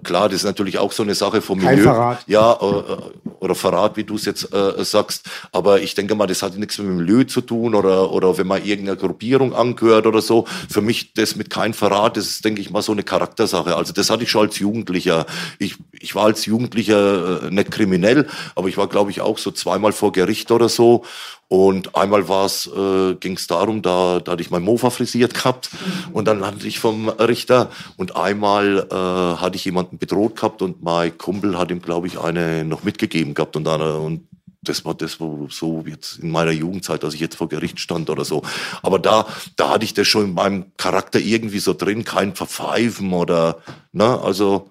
klar, 0.03 0.29
das 0.29 0.39
ist 0.39 0.45
natürlich 0.45 0.79
auch 0.79 0.91
so 0.91 1.03
eine 1.03 1.15
Sache 1.15 1.41
vom 1.41 1.61
Kein 1.61 1.77
Milieu. 1.77 1.93
Verrat. 1.93 2.25
Ja, 2.27 2.53
äh, 2.53 3.28
oder 3.41 3.55
Verrat, 3.55 3.97
wie 3.97 4.05
du 4.05 4.17
es 4.17 4.25
jetzt 4.25 4.53
äh, 4.53 4.85
sagst. 4.85 5.29
Aber 5.53 5.81
ich 5.81 5.95
denke 5.95 6.15
mal, 6.15 6.27
das 6.27 6.43
hat 6.43 6.57
nichts 6.57 6.79
mit 6.79 6.87
dem 6.89 6.97
Milieu 6.99 7.25
zu 7.25 7.41
tun 7.41 7.75
oder, 7.75 8.11
oder 8.13 8.39
wenn 8.39 8.47
man 8.47 8.65
irgendeiner 8.65 8.97
Gruppierung 8.97 9.55
angehört 9.55 10.07
oder 10.07 10.23
so. 10.23 10.47
Für 10.69 10.81
mich 10.81 11.15
das 11.15 11.37
mit 11.37 11.51
kein 11.51 11.75
Verrat, 11.75 12.17
das 12.17 12.27
ist, 12.27 12.45
denke 12.45 12.61
ich 12.61 12.71
mal, 12.71 12.83
so 12.83 12.93
eine 12.93 13.03
Charaktersache. 13.03 13.77
Also 13.77 13.93
das 13.93 14.11
hatte 14.11 14.25
ich 14.25 14.31
schon 14.31 14.47
als 14.47 14.59
Jugendlicher. 14.59 15.27
Ich, 15.59 15.77
ich 15.93 16.15
war 16.15 16.25
als 16.25 16.47
Jugendlicher 16.47 17.45
äh, 17.45 17.51
nicht 17.51 17.71
kriminell, 17.71 18.27
aber 18.55 18.69
ich 18.69 18.77
war, 18.77 18.89
glaube 18.89 19.11
ich, 19.11 19.21
auch 19.21 19.39
so 19.39 19.51
zweimal 19.51 19.93
vor 19.93 20.13
Gericht 20.13 20.51
oder 20.51 20.69
so. 20.69 21.05
Und 21.49 21.97
einmal 21.97 22.29
war 22.29 22.45
es, 22.45 22.67
äh, 22.67 23.15
ging 23.15 23.37
es 23.37 23.47
darum, 23.47 23.81
da, 23.81 24.21
da 24.21 24.33
hatte 24.33 24.43
ich 24.43 24.51
mein 24.51 24.63
Mofa 24.63 24.91
frisiert 24.91 25.33
gehabt 25.33 25.71
und 26.13 26.29
dann 26.29 26.41
landete 26.41 26.69
ich 26.69 26.79
vom 26.79 27.09
Richter 27.09 27.71
und 27.97 28.17
einmal 28.17 28.87
äh, 28.91 28.95
hatte 28.95 29.57
ich 29.57 29.65
jemanden 29.65 29.97
bedroht 29.97 30.37
gehabt 30.37 30.61
und 30.61 30.83
mein 30.83 31.17
Kumpel 31.17 31.59
hat 31.59 31.71
ihm, 31.71 31.81
glaube 31.81 32.07
ich, 32.07 32.21
eine 32.21 32.67
noch 32.67 32.83
mitgegeben 32.83 33.33
gehabt 33.33 33.57
und 33.57 33.65
dann 33.65 33.81
und 33.81 34.29
das 34.63 34.85
war 34.85 34.95
das 34.95 35.21
wo 35.21 35.49
so 35.51 35.85
jetzt 35.87 36.19
in 36.19 36.31
meiner 36.31 36.51
Jugendzeit, 36.51 37.03
dass 37.03 37.15
ich 37.15 37.21
jetzt 37.21 37.37
vor 37.37 37.49
Gericht 37.49 37.81
stand 37.81 38.11
oder 38.11 38.27
so. 38.27 38.43
Aber 38.83 38.99
da, 38.99 39.27
da 39.57 39.71
hatte 39.71 39.85
ich 39.85 39.95
das 39.95 40.07
schon 40.07 40.27
in 40.27 40.35
meinem 40.35 40.73
Charakter 40.77 41.19
irgendwie 41.19 41.61
so 41.61 41.73
drin, 41.73 42.05
kein 42.05 42.35
Verpfeifen 42.35 43.13
oder, 43.13 43.63
ne, 43.93 44.21
also, 44.21 44.71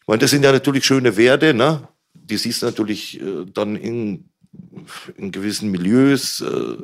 ich 0.00 0.08
meine, 0.08 0.18
das 0.18 0.30
sind 0.30 0.44
ja 0.44 0.52
natürlich 0.52 0.84
schöne 0.84 1.16
Werte, 1.16 1.54
ne? 1.54 1.88
Die 2.12 2.36
siehst 2.36 2.62
du 2.62 2.66
natürlich 2.66 3.20
äh, 3.20 3.46
dann 3.46 3.76
in 3.76 4.28
in 5.16 5.32
gewissen 5.32 5.70
Milieus. 5.70 6.40
Äh, 6.40 6.76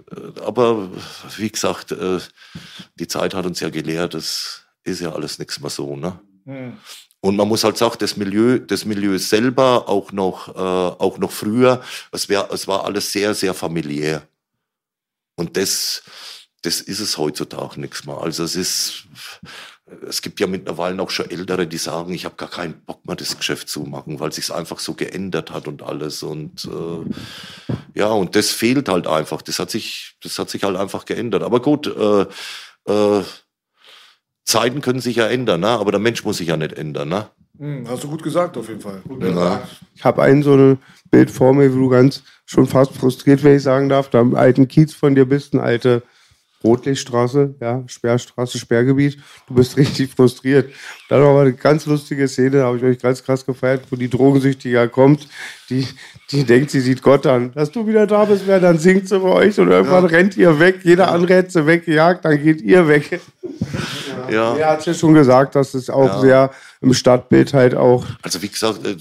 aber 0.45 0.91
wie 1.37 1.51
gesagt, 1.51 1.93
äh, 1.93 2.19
die 2.97 3.09
Zeit 3.09 3.35
hat 3.35 3.47
uns 3.47 3.61
ja 3.61 3.71
gelehrt, 3.71 4.15
das 4.15 4.65
ist 4.85 5.01
ja 5.01 5.13
alles 5.13 5.39
nichts 5.39 5.61
mehr 5.61 5.71
so. 5.71 5.97
Ne? 5.97 6.19
Hm. 6.47 6.77
Und 7.21 7.37
man 7.37 7.49
muss 7.49 7.65
halt 7.65 7.77
sagen, 7.77 7.97
das 7.99 8.17
Milieu, 8.17 8.59
das 8.59 8.87
Milieu 8.87 9.19
selber, 9.19 9.89
auch 9.89 10.11
noch, 10.13 10.49
äh, 10.49 10.59
auch 10.59 11.19
noch 11.19 11.31
früher, 11.31 11.83
es, 12.13 12.29
wär, 12.29 12.49
es 12.51 12.67
war 12.67 12.85
alles 12.85 13.13
sehr, 13.13 13.35
sehr 13.35 13.53
familiär. 13.53 14.27
Und 15.37 15.57
das, 15.57 16.03
das 16.63 16.81
ist 16.81 17.01
es 17.01 17.19
heutzutage 17.19 17.79
nichts 17.79 18.05
mehr. 18.07 18.19
Also 18.19 18.45
es 18.45 18.57
ist, 18.57 19.05
es 20.09 20.23
gibt 20.23 20.41
ja 20.41 20.47
mittlerweile 20.47 21.01
auch 21.03 21.11
schon 21.11 21.31
Ältere, 21.31 21.67
die 21.67 21.79
sagen, 21.79 22.13
ich 22.13 22.25
habe 22.25 22.37
gar 22.37 22.49
keinen 22.49 22.75
Bock 22.87 23.07
mehr, 23.07 23.17
das 23.17 23.37
Geschäft 23.37 23.69
zu 23.69 23.81
machen, 23.81 24.21
weil 24.21 24.33
sich 24.33 24.53
einfach 24.53 24.79
so 24.79 24.95
geändert 24.95 25.51
hat 25.51 25.69
und 25.69 25.83
alles. 25.83 26.23
Und 26.23 26.65
äh, 26.65 27.71
ja, 27.99 28.09
und 28.09 28.37
das 28.37 28.51
fehlt 28.51 28.89
halt 28.89 29.07
einfach. 29.07 29.43
Das 29.43 29.59
hat 29.59 29.71
sich, 29.71 30.17
das 30.23 30.39
hat 30.39 30.51
sich 30.51 30.63
halt 30.63 30.77
einfach 30.77 31.05
geändert. 31.05 31.43
Aber 31.43 31.61
gut, 31.61 31.87
äh, 31.87 32.27
äh, 32.91 33.23
Zeiten 34.45 34.81
können 34.81 35.01
sich 35.01 35.17
ja 35.17 35.27
ändern, 35.29 35.61
ne? 35.61 35.69
aber 35.69 35.93
der 35.93 36.01
Mensch 36.01 36.25
muss 36.25 36.39
sich 36.39 36.49
ja 36.49 36.57
nicht 36.57 36.73
ändern. 36.73 37.09
Ne? 37.09 37.29
Hm, 37.59 37.87
hast 37.89 38.05
du 38.05 38.09
gut 38.09 38.23
gesagt, 38.23 38.57
auf 38.57 38.69
jeden 38.69 38.81
Fall. 38.81 39.03
Ja. 39.21 39.63
Ich 39.95 40.05
habe 40.05 40.23
ein 40.23 40.43
so 40.43 40.55
ein 40.55 40.79
Bild 41.11 41.31
vor 41.31 41.53
mir, 41.53 41.73
wo 41.73 41.79
du 41.79 41.89
ganz 41.89 42.23
schon 42.47 42.67
fast 42.67 42.93
frustriert, 42.93 43.45
wenn 43.45 43.57
ich 43.57 43.63
sagen 43.63 43.89
darf, 43.89 44.09
da 44.11 44.21
im 44.21 44.35
alten 44.35 44.67
Kiez 44.67 44.95
von 44.95 45.15
dir 45.15 45.25
bist, 45.25 45.55
ein 45.55 45.61
alte 45.61 46.03
Rotlichtstraße, 46.63 47.55
ja, 47.61 47.83
Sperrstraße, 47.87 48.59
Sperrgebiet. 48.59 49.19
Du 49.47 49.55
bist 49.55 49.77
richtig 49.79 50.11
frustriert. 50.15 50.71
Dann 51.09 51.23
mal 51.23 51.41
eine 51.41 51.53
ganz 51.55 51.87
lustige 51.87 52.29
Szene, 52.29 52.59
da 52.59 52.65
habe 52.67 52.77
ich 52.77 52.83
euch 52.83 52.99
ganz 52.99 53.25
krass 53.25 53.45
gefeiert, 53.45 53.83
wo 53.91 53.97
die 53.97 54.11
Drogensüchtige 54.11 54.89
kommt, 54.89 55.27
die, 55.71 55.87
die 56.31 56.45
denkt, 56.45 56.71
sie 56.71 56.81
sieht 56.81 57.03
Gott 57.03 57.27
an. 57.27 57.53
Dass 57.53 57.71
du 57.71 57.87
wieder 57.87 58.07
da 58.07 58.25
bist, 58.25 58.47
wer 58.47 58.61
dann 58.61 58.79
singt 58.79 59.09
sie 59.09 59.19
bei 59.19 59.29
euch 59.29 59.59
und 59.59 59.69
irgendwann 59.69 60.05
ja. 60.05 60.11
rennt 60.11 60.37
ihr 60.37 60.59
weg. 60.59 60.81
Jeder 60.83 61.11
andere 61.11 61.35
hätte 61.35 61.51
sie 61.51 61.67
weggejagt, 61.67 62.25
dann 62.25 62.43
geht 62.43 62.61
ihr 62.61 62.87
weg. 62.89 63.21
Ja. 64.29 64.33
ja. 64.33 64.57
Er 64.57 64.71
hat 64.73 64.87
ja 64.87 64.95
schon 64.95 65.15
gesagt, 65.15 65.55
dass 65.55 65.75
es 65.75 65.89
auch 65.89 66.07
ja. 66.07 66.21
sehr 66.21 66.51
im 66.81 66.93
Stadtbild 66.93 67.55
halt 67.55 67.75
auch. 67.75 68.07
Also 68.23 68.43
wie 68.43 68.49
gesagt, 68.49 68.87
äh, 68.87 68.97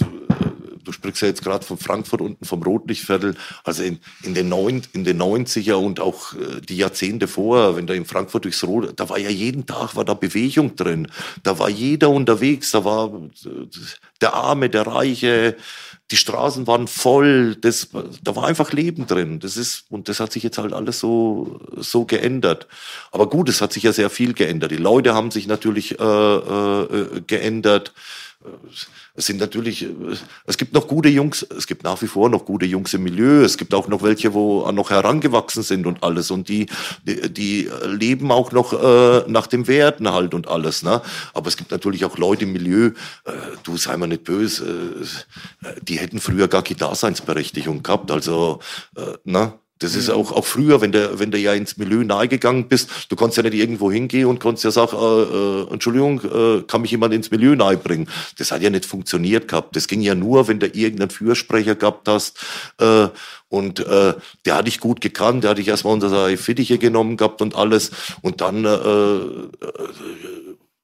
du 0.89 0.93
sprichst 0.93 1.21
ja 1.21 1.28
jetzt 1.28 1.43
gerade 1.43 1.63
von 1.63 1.78
Frankfurt 1.78 2.21
unten 2.21 2.45
vom 2.45 2.63
Rotlichtviertel, 2.63 3.36
also 3.63 3.84
in, 3.84 3.99
in, 4.23 4.34
den, 4.34 4.49
neun, 4.49 4.82
in 4.93 5.04
den 5.04 5.21
90er 5.21 5.75
und 5.75 5.99
auch 5.99 6.34
äh, 6.34 6.62
die 6.62 6.78
Jahrzehnte 6.78 7.28
vorher, 7.28 7.75
wenn 7.75 7.86
da 7.86 7.93
in 7.93 8.06
Frankfurt 8.06 8.45
durchs 8.45 8.63
Rot, 8.63 8.99
da 8.99 9.08
war 9.10 9.19
ja 9.19 9.30
jeden 9.30 9.67
Tag 9.67 9.95
war 9.95 10.04
da 10.04 10.15
Bewegung 10.15 10.75
drin, 10.75 11.08
da 11.43 11.60
war 11.60 11.69
jeder 11.69 12.10
unterwegs, 12.10 12.71
da 12.71 12.84
war 12.84 13.13
äh, 13.45 13.49
der 14.21 14.34
Arme, 14.34 14.69
der 14.69 14.88
Reiche, 14.88 15.56
die 16.12 16.17
Straßen 16.17 16.65
waren 16.65 16.88
voll, 16.88 17.56
das, 17.56 17.89
da 18.23 18.36
war 18.36 18.47
einfach 18.47 18.73
Leben 18.73 19.06
drin. 19.06 19.39
Das 19.39 19.56
ist, 19.58 19.86
und 19.89 20.10
das 20.10 20.19
hat 20.19 20.32
sich 20.32 20.41
jetzt 20.41 20.58
halt 20.58 20.73
alles 20.73 20.99
so, 20.99 21.60
so 21.78 22.06
geändert. 22.06 22.67
Aber 23.12 23.30
gut, 23.30 23.47
es 23.47 23.62
hat 23.62 23.73
sich 23.73 23.84
ja 23.84 23.93
sehr 23.93 24.10
viel 24.10 24.34
geändert. 24.34 24.71
Die 24.71 24.78
Leute 24.78 25.13
haben 25.13 25.30
sich 25.30 25.45
natürlich 25.45 25.99
äh, 25.99 26.04
äh, 26.04 27.21
geändert. 27.28 27.93
Es 29.19 29.25
sind 29.25 29.39
natürlich, 29.41 29.86
es 30.45 30.58
gibt 30.58 30.73
noch 30.73 30.88
gute 30.88 31.10
Jungs, 31.10 31.43
es 31.43 31.67
gibt 31.67 31.84
nach 31.84 32.01
wie 32.01 32.08
vor 32.08 32.29
noch 32.29 32.45
gute 32.45 32.65
Jungs 32.65 32.93
im 32.93 33.03
Milieu, 33.03 33.43
es 33.43 33.58
gibt 33.58 33.73
auch 33.73 33.89
noch 33.89 34.01
welche, 34.01 34.34
wo 34.34 34.71
noch 34.71 34.91
herangewachsen 34.91 35.62
sind 35.62 35.86
und 35.86 36.03
alles 36.03 36.32
und 36.32 36.47
die, 36.47 36.67
die, 37.03 37.29
die 37.29 37.69
leben 37.84 38.32
auch 38.32 38.53
noch 38.53 38.71
äh, 38.71 39.29
nach 39.29 39.47
dem 39.47 39.67
Werten 39.67 40.10
halt 40.10 40.34
und 40.34 40.47
alles, 40.47 40.84
ne? 40.84 41.01
Aber 41.34 41.49
es 41.49 41.58
gibt 41.58 41.71
natürlich 41.71 42.05
auch 42.05 42.17
Leute 42.17 42.45
im 42.45 42.53
Milieu, 42.53 42.91
äh, 43.25 43.32
du 43.63 43.75
sei 43.75 43.97
mal 43.97 44.08
nicht 44.08 44.23
böse, 44.23 44.95
äh, 45.63 45.67
die 45.82 45.99
hätten 45.99 46.21
früher 46.21 46.47
gar 46.47 46.63
keine 46.63 46.77
Daseinsberechtigung 46.77 47.84
gehabt, 47.84 48.12
also, 48.12 48.60
äh, 48.95 49.17
ne? 49.25 49.53
Das 49.80 49.96
ist 49.96 50.10
auch, 50.10 50.34
auch 50.34 50.46
früher, 50.46 50.82
wenn 50.82 50.92
du, 50.92 51.20
wenn 51.20 51.32
du 51.32 51.38
ja 51.38 51.54
ins 51.54 51.78
Milieu 51.78 52.04
nahegegangen 52.04 52.68
bist, 52.68 52.89
du 53.08 53.15
konntest 53.15 53.38
ja 53.38 53.44
nicht 53.44 53.54
irgendwo 53.54 53.89
hingehen 53.89 54.28
und 54.28 54.39
konntest 54.39 54.65
ja 54.65 54.72
sagen, 54.72 54.98
äh, 54.98 55.68
äh, 55.68 55.74
Entschuldigung, 55.74 56.22
äh, 56.22 56.62
kann 56.63 56.82
mich 56.82 56.92
jemand 56.92 57.13
ins 57.13 57.32
Milieu 57.32 57.56
nahebringen? 57.56 58.10
Das 58.38 58.52
hat 58.52 58.62
ja 58.62 58.70
nicht 58.70 58.86
funktioniert 58.86 59.48
gehabt. 59.48 59.76
Das 59.78 59.88
ging 59.88 60.02
ja 60.02 60.15
nur, 60.15 60.50
wenn 60.50 60.60
du 60.60 60.68
irgendeinen 60.68 61.10
Fürsprecher 61.10 61.76
gehabt 61.76 62.10
hast, 62.10 62.39
äh, 62.80 63.08
und 63.50 63.80
äh, 63.80 64.13
der 64.46 64.56
hatte 64.56 64.70
ich 64.70 64.80
gut 64.80 65.02
gekannt, 65.02 65.44
der 65.44 65.52
hatte 65.52 65.62
ich 65.62 65.68
erstmal 65.68 65.94
unter 65.94 66.10
seine 66.10 66.38
Fittiche 66.38 66.78
genommen 66.78 67.18
gehabt 67.18 67.42
und 67.42 67.56
alles. 67.56 67.89
Und 68.22 68.42
dann 68.42 68.63
äh, 68.63 68.70
äh, 68.70 69.50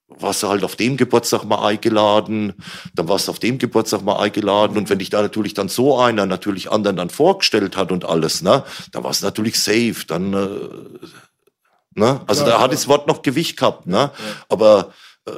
warst 0.07 0.43
du 0.43 0.47
halt 0.47 0.63
auf 0.63 0.75
dem 0.75 0.97
Geburtstag 0.97 1.43
mal 1.45 1.65
eingeladen, 1.65 2.53
dann 2.93 3.07
warst 3.07 3.27
du 3.27 3.31
auf 3.31 3.39
dem 3.39 3.57
Geburtstag 3.57 4.03
mal 4.03 4.17
eingeladen 4.17 4.77
und 4.77 4.89
wenn 4.89 4.99
dich 4.99 5.09
da 5.09 5.21
natürlich 5.21 5.53
dann 5.53 5.67
so 5.67 5.97
einer 5.99 6.25
natürlich 6.25 6.71
anderen 6.71 6.97
dann 6.97 7.09
vorgestellt 7.09 7.75
hat 7.75 7.91
und 7.91 8.05
alles, 8.05 8.41
ne, 8.41 8.63
dann 8.91 9.03
war 9.03 9.11
es 9.11 9.21
natürlich 9.21 9.59
safe, 9.59 10.05
dann, 10.07 10.33
äh, 10.33 11.09
ne, 11.99 12.21
also 12.27 12.43
ja, 12.43 12.49
da 12.49 12.61
hat 12.61 12.71
das 12.71 12.87
Wort 12.87 13.07
noch 13.07 13.23
Gewicht 13.23 13.57
gehabt, 13.57 13.87
ne, 13.87 13.97
ja. 13.97 14.11
aber 14.49 14.93
äh, 15.25 15.31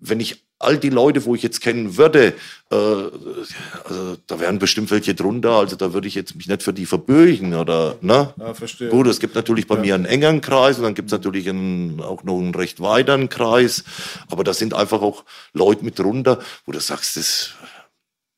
wenn 0.00 0.20
ich 0.20 0.44
all 0.60 0.76
die 0.78 0.90
Leute, 0.90 1.24
wo 1.24 1.34
ich 1.34 1.42
jetzt 1.42 1.60
kennen 1.60 1.96
würde, 1.96 2.34
äh, 2.70 2.74
also 2.74 4.16
da 4.26 4.38
wären 4.38 4.58
bestimmt 4.58 4.90
welche 4.90 5.14
drunter, 5.14 5.52
also 5.52 5.74
da 5.74 5.92
würde 5.92 6.06
ich 6.06 6.14
jetzt 6.14 6.36
mich 6.36 6.46
nicht 6.46 6.62
für 6.62 6.74
die 6.74 6.86
verbürgen 6.86 7.54
oder 7.54 7.96
ne? 8.02 8.32
Ja, 8.38 8.54
verstehe. 8.54 8.90
Gut, 8.90 9.06
es 9.06 9.18
gibt 9.18 9.34
natürlich 9.34 9.66
bei 9.66 9.76
ja. 9.76 9.80
mir 9.80 9.94
einen 9.94 10.04
engeren 10.04 10.40
Kreis 10.42 10.76
und 10.76 10.84
dann 10.84 10.94
gibt 10.94 11.08
es 11.08 11.12
natürlich 11.12 11.48
einen, 11.48 12.00
auch 12.00 12.22
noch 12.24 12.38
einen 12.38 12.54
recht 12.54 12.80
weiteren 12.80 13.30
Kreis, 13.30 13.84
aber 14.28 14.44
da 14.44 14.52
sind 14.52 14.74
einfach 14.74 15.00
auch 15.00 15.24
Leute 15.54 15.84
mit 15.84 15.98
drunter, 15.98 16.38
wo 16.66 16.72
du 16.72 16.78
sagst, 16.78 17.16
das 17.16 17.50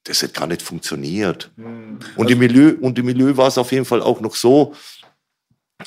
das 0.05 0.21
hat 0.23 0.35
gar 0.35 0.49
nicht 0.49 0.63
funktioniert. 0.63 1.53
Mhm. 1.57 2.01
Und 2.17 2.29
im 2.29 2.39
Milieu 2.41 2.75
und 2.81 2.99
im 2.99 3.07
Milieu 3.07 3.37
war 3.37 3.47
es 3.47 3.59
auf 3.59 3.71
jeden 3.71 3.85
Fall 3.85 4.03
auch 4.03 4.21
noch 4.21 4.35
so, 4.35 4.75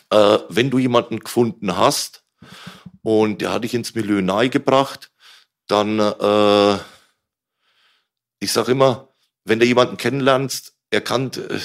äh, 0.09 0.37
wenn 0.49 0.69
du 0.69 0.77
jemanden 0.77 1.19
gefunden 1.19 1.75
hast 1.75 2.23
und 3.03 3.41
der 3.41 3.53
hat 3.53 3.63
dich 3.63 3.73
ins 3.73 3.93
Milieu 3.93 4.21
nahegebracht, 4.21 5.11
dann, 5.67 5.99
äh, 5.99 6.77
ich 8.39 8.51
sage 8.51 8.71
immer, 8.71 9.09
wenn 9.43 9.59
du 9.59 9.65
jemanden 9.65 9.97
kennenlernst, 9.97 10.73
er 10.89 11.01
kann, 11.01 11.31
äh, 11.31 11.59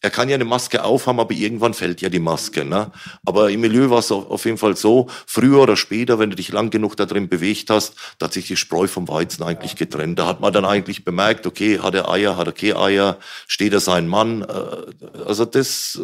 er 0.00 0.10
kann 0.10 0.28
ja 0.28 0.36
eine 0.36 0.44
Maske 0.44 0.84
aufhaben, 0.84 1.18
aber 1.18 1.34
irgendwann 1.34 1.74
fällt 1.74 2.00
ja 2.00 2.08
die 2.08 2.20
Maske. 2.20 2.64
Ne? 2.64 2.92
Aber 3.24 3.50
im 3.50 3.60
Milieu 3.60 3.90
war 3.90 3.98
es 3.98 4.12
auf 4.12 4.44
jeden 4.44 4.56
Fall 4.56 4.76
so, 4.76 5.08
früher 5.26 5.60
oder 5.60 5.76
später, 5.76 6.20
wenn 6.20 6.30
du 6.30 6.36
dich 6.36 6.52
lang 6.52 6.70
genug 6.70 6.96
da 6.96 7.04
drin 7.04 7.28
bewegt 7.28 7.68
hast, 7.70 7.94
da 8.18 8.26
hat 8.26 8.32
sich 8.32 8.46
die 8.46 8.56
Spreu 8.56 8.86
vom 8.86 9.08
Weizen 9.08 9.42
eigentlich 9.42 9.74
getrennt. 9.74 10.18
Da 10.20 10.26
hat 10.26 10.40
man 10.40 10.52
dann 10.52 10.64
eigentlich 10.64 11.04
bemerkt, 11.04 11.48
okay, 11.48 11.80
hat 11.80 11.96
er 11.96 12.08
Eier, 12.08 12.36
hat 12.36 12.46
er 12.46 12.52
keine 12.52 12.76
Eier, 12.76 13.16
steht 13.48 13.72
er 13.72 13.80
sein 13.80 14.06
Mann. 14.06 14.42
Äh, 14.42 15.26
also 15.26 15.44
das, 15.44 16.00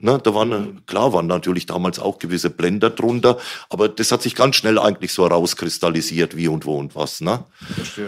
ne, 0.00 0.18
da 0.20 0.34
waren, 0.34 0.84
klar 0.86 1.12
waren 1.12 1.28
natürlich 1.28 1.66
damals 1.66 2.00
auch 2.00 2.18
gewisse 2.18 2.50
Blender 2.50 2.90
drunter, 2.90 3.38
aber 3.70 3.88
das 3.88 4.10
hat 4.10 4.22
sich 4.22 4.34
ganz 4.34 4.56
schnell 4.56 4.76
eigentlich 4.76 5.12
so 5.12 5.22
herauskristallisiert, 5.22 6.36
wie 6.36 6.48
und 6.48 6.66
wo 6.66 6.78
und 6.78 6.96
was. 6.96 7.20
Ne? 7.20 7.44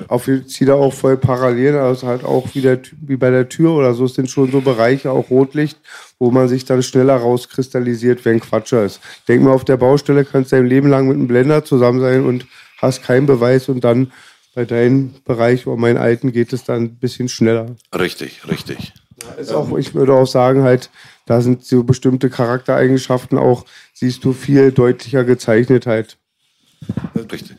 Auf, 0.09 0.29
sieht 0.47 0.67
er 0.67 0.77
auch 0.77 0.93
voll 0.93 1.17
parallel, 1.17 1.77
also 1.77 2.09
halt 2.09 2.25
auch 2.25 2.49
wie, 2.55 2.61
der, 2.61 2.81
wie 3.01 3.17
bei 3.17 3.31
der 3.31 3.49
Tür 3.49 3.71
oder 3.71 3.95
so, 3.95 4.07
es 4.07 4.15
sind 4.15 4.29
schon 4.29 4.51
so 4.51 4.61
Bereiche 4.61 5.13
auch 5.13 5.28
Rotlicht, 5.31 5.79
wo 6.19 6.31
man 6.31 6.49
sich 6.49 6.65
dann 6.65 6.83
schneller 6.83 7.17
rauskristallisiert, 7.17 8.25
wer 8.25 8.33
ein 8.33 8.41
Quatscher 8.41 8.85
ist. 8.85 9.01
Ich 9.21 9.25
denke 9.27 9.45
mal, 9.45 9.53
auf 9.53 9.65
der 9.65 9.77
Baustelle 9.77 10.25
kannst 10.25 10.53
du 10.53 10.57
dein 10.57 10.67
Leben 10.67 10.89
lang 10.89 11.09
mit 11.09 11.17
einem 11.17 11.29
Blender 11.29 11.65
zusammen 11.65 12.01
sein 12.01 12.25
und 12.25 12.47
hast 12.79 13.03
keinen 13.03 13.27
Beweis 13.27 13.69
und 13.69 13.85
dann 13.85 14.13
bei 14.55 14.65
deinem 14.65 15.15
Bereich 15.25 15.67
oder 15.67 15.77
meinen 15.77 15.99
alten 15.99 16.33
geht 16.33 16.53
es 16.53 16.65
dann 16.65 16.83
ein 16.83 16.97
bisschen 16.97 17.29
schneller. 17.29 17.77
Richtig, 17.97 18.49
richtig. 18.49 18.93
Ist 19.39 19.53
auch, 19.53 19.77
ich 19.77 19.95
würde 19.95 20.15
auch 20.15 20.27
sagen, 20.27 20.63
halt, 20.63 20.91
da 21.27 21.41
sind 21.41 21.65
so 21.65 21.85
bestimmte 21.85 22.31
Charaktereigenschaften 22.31 23.37
auch, 23.37 23.65
siehst 23.93 24.25
du 24.25 24.33
viel 24.33 24.73
deutlicher 24.73 25.25
gezeichnet 25.25 25.87
halt. 25.87 26.17
Richtig. 27.31 27.57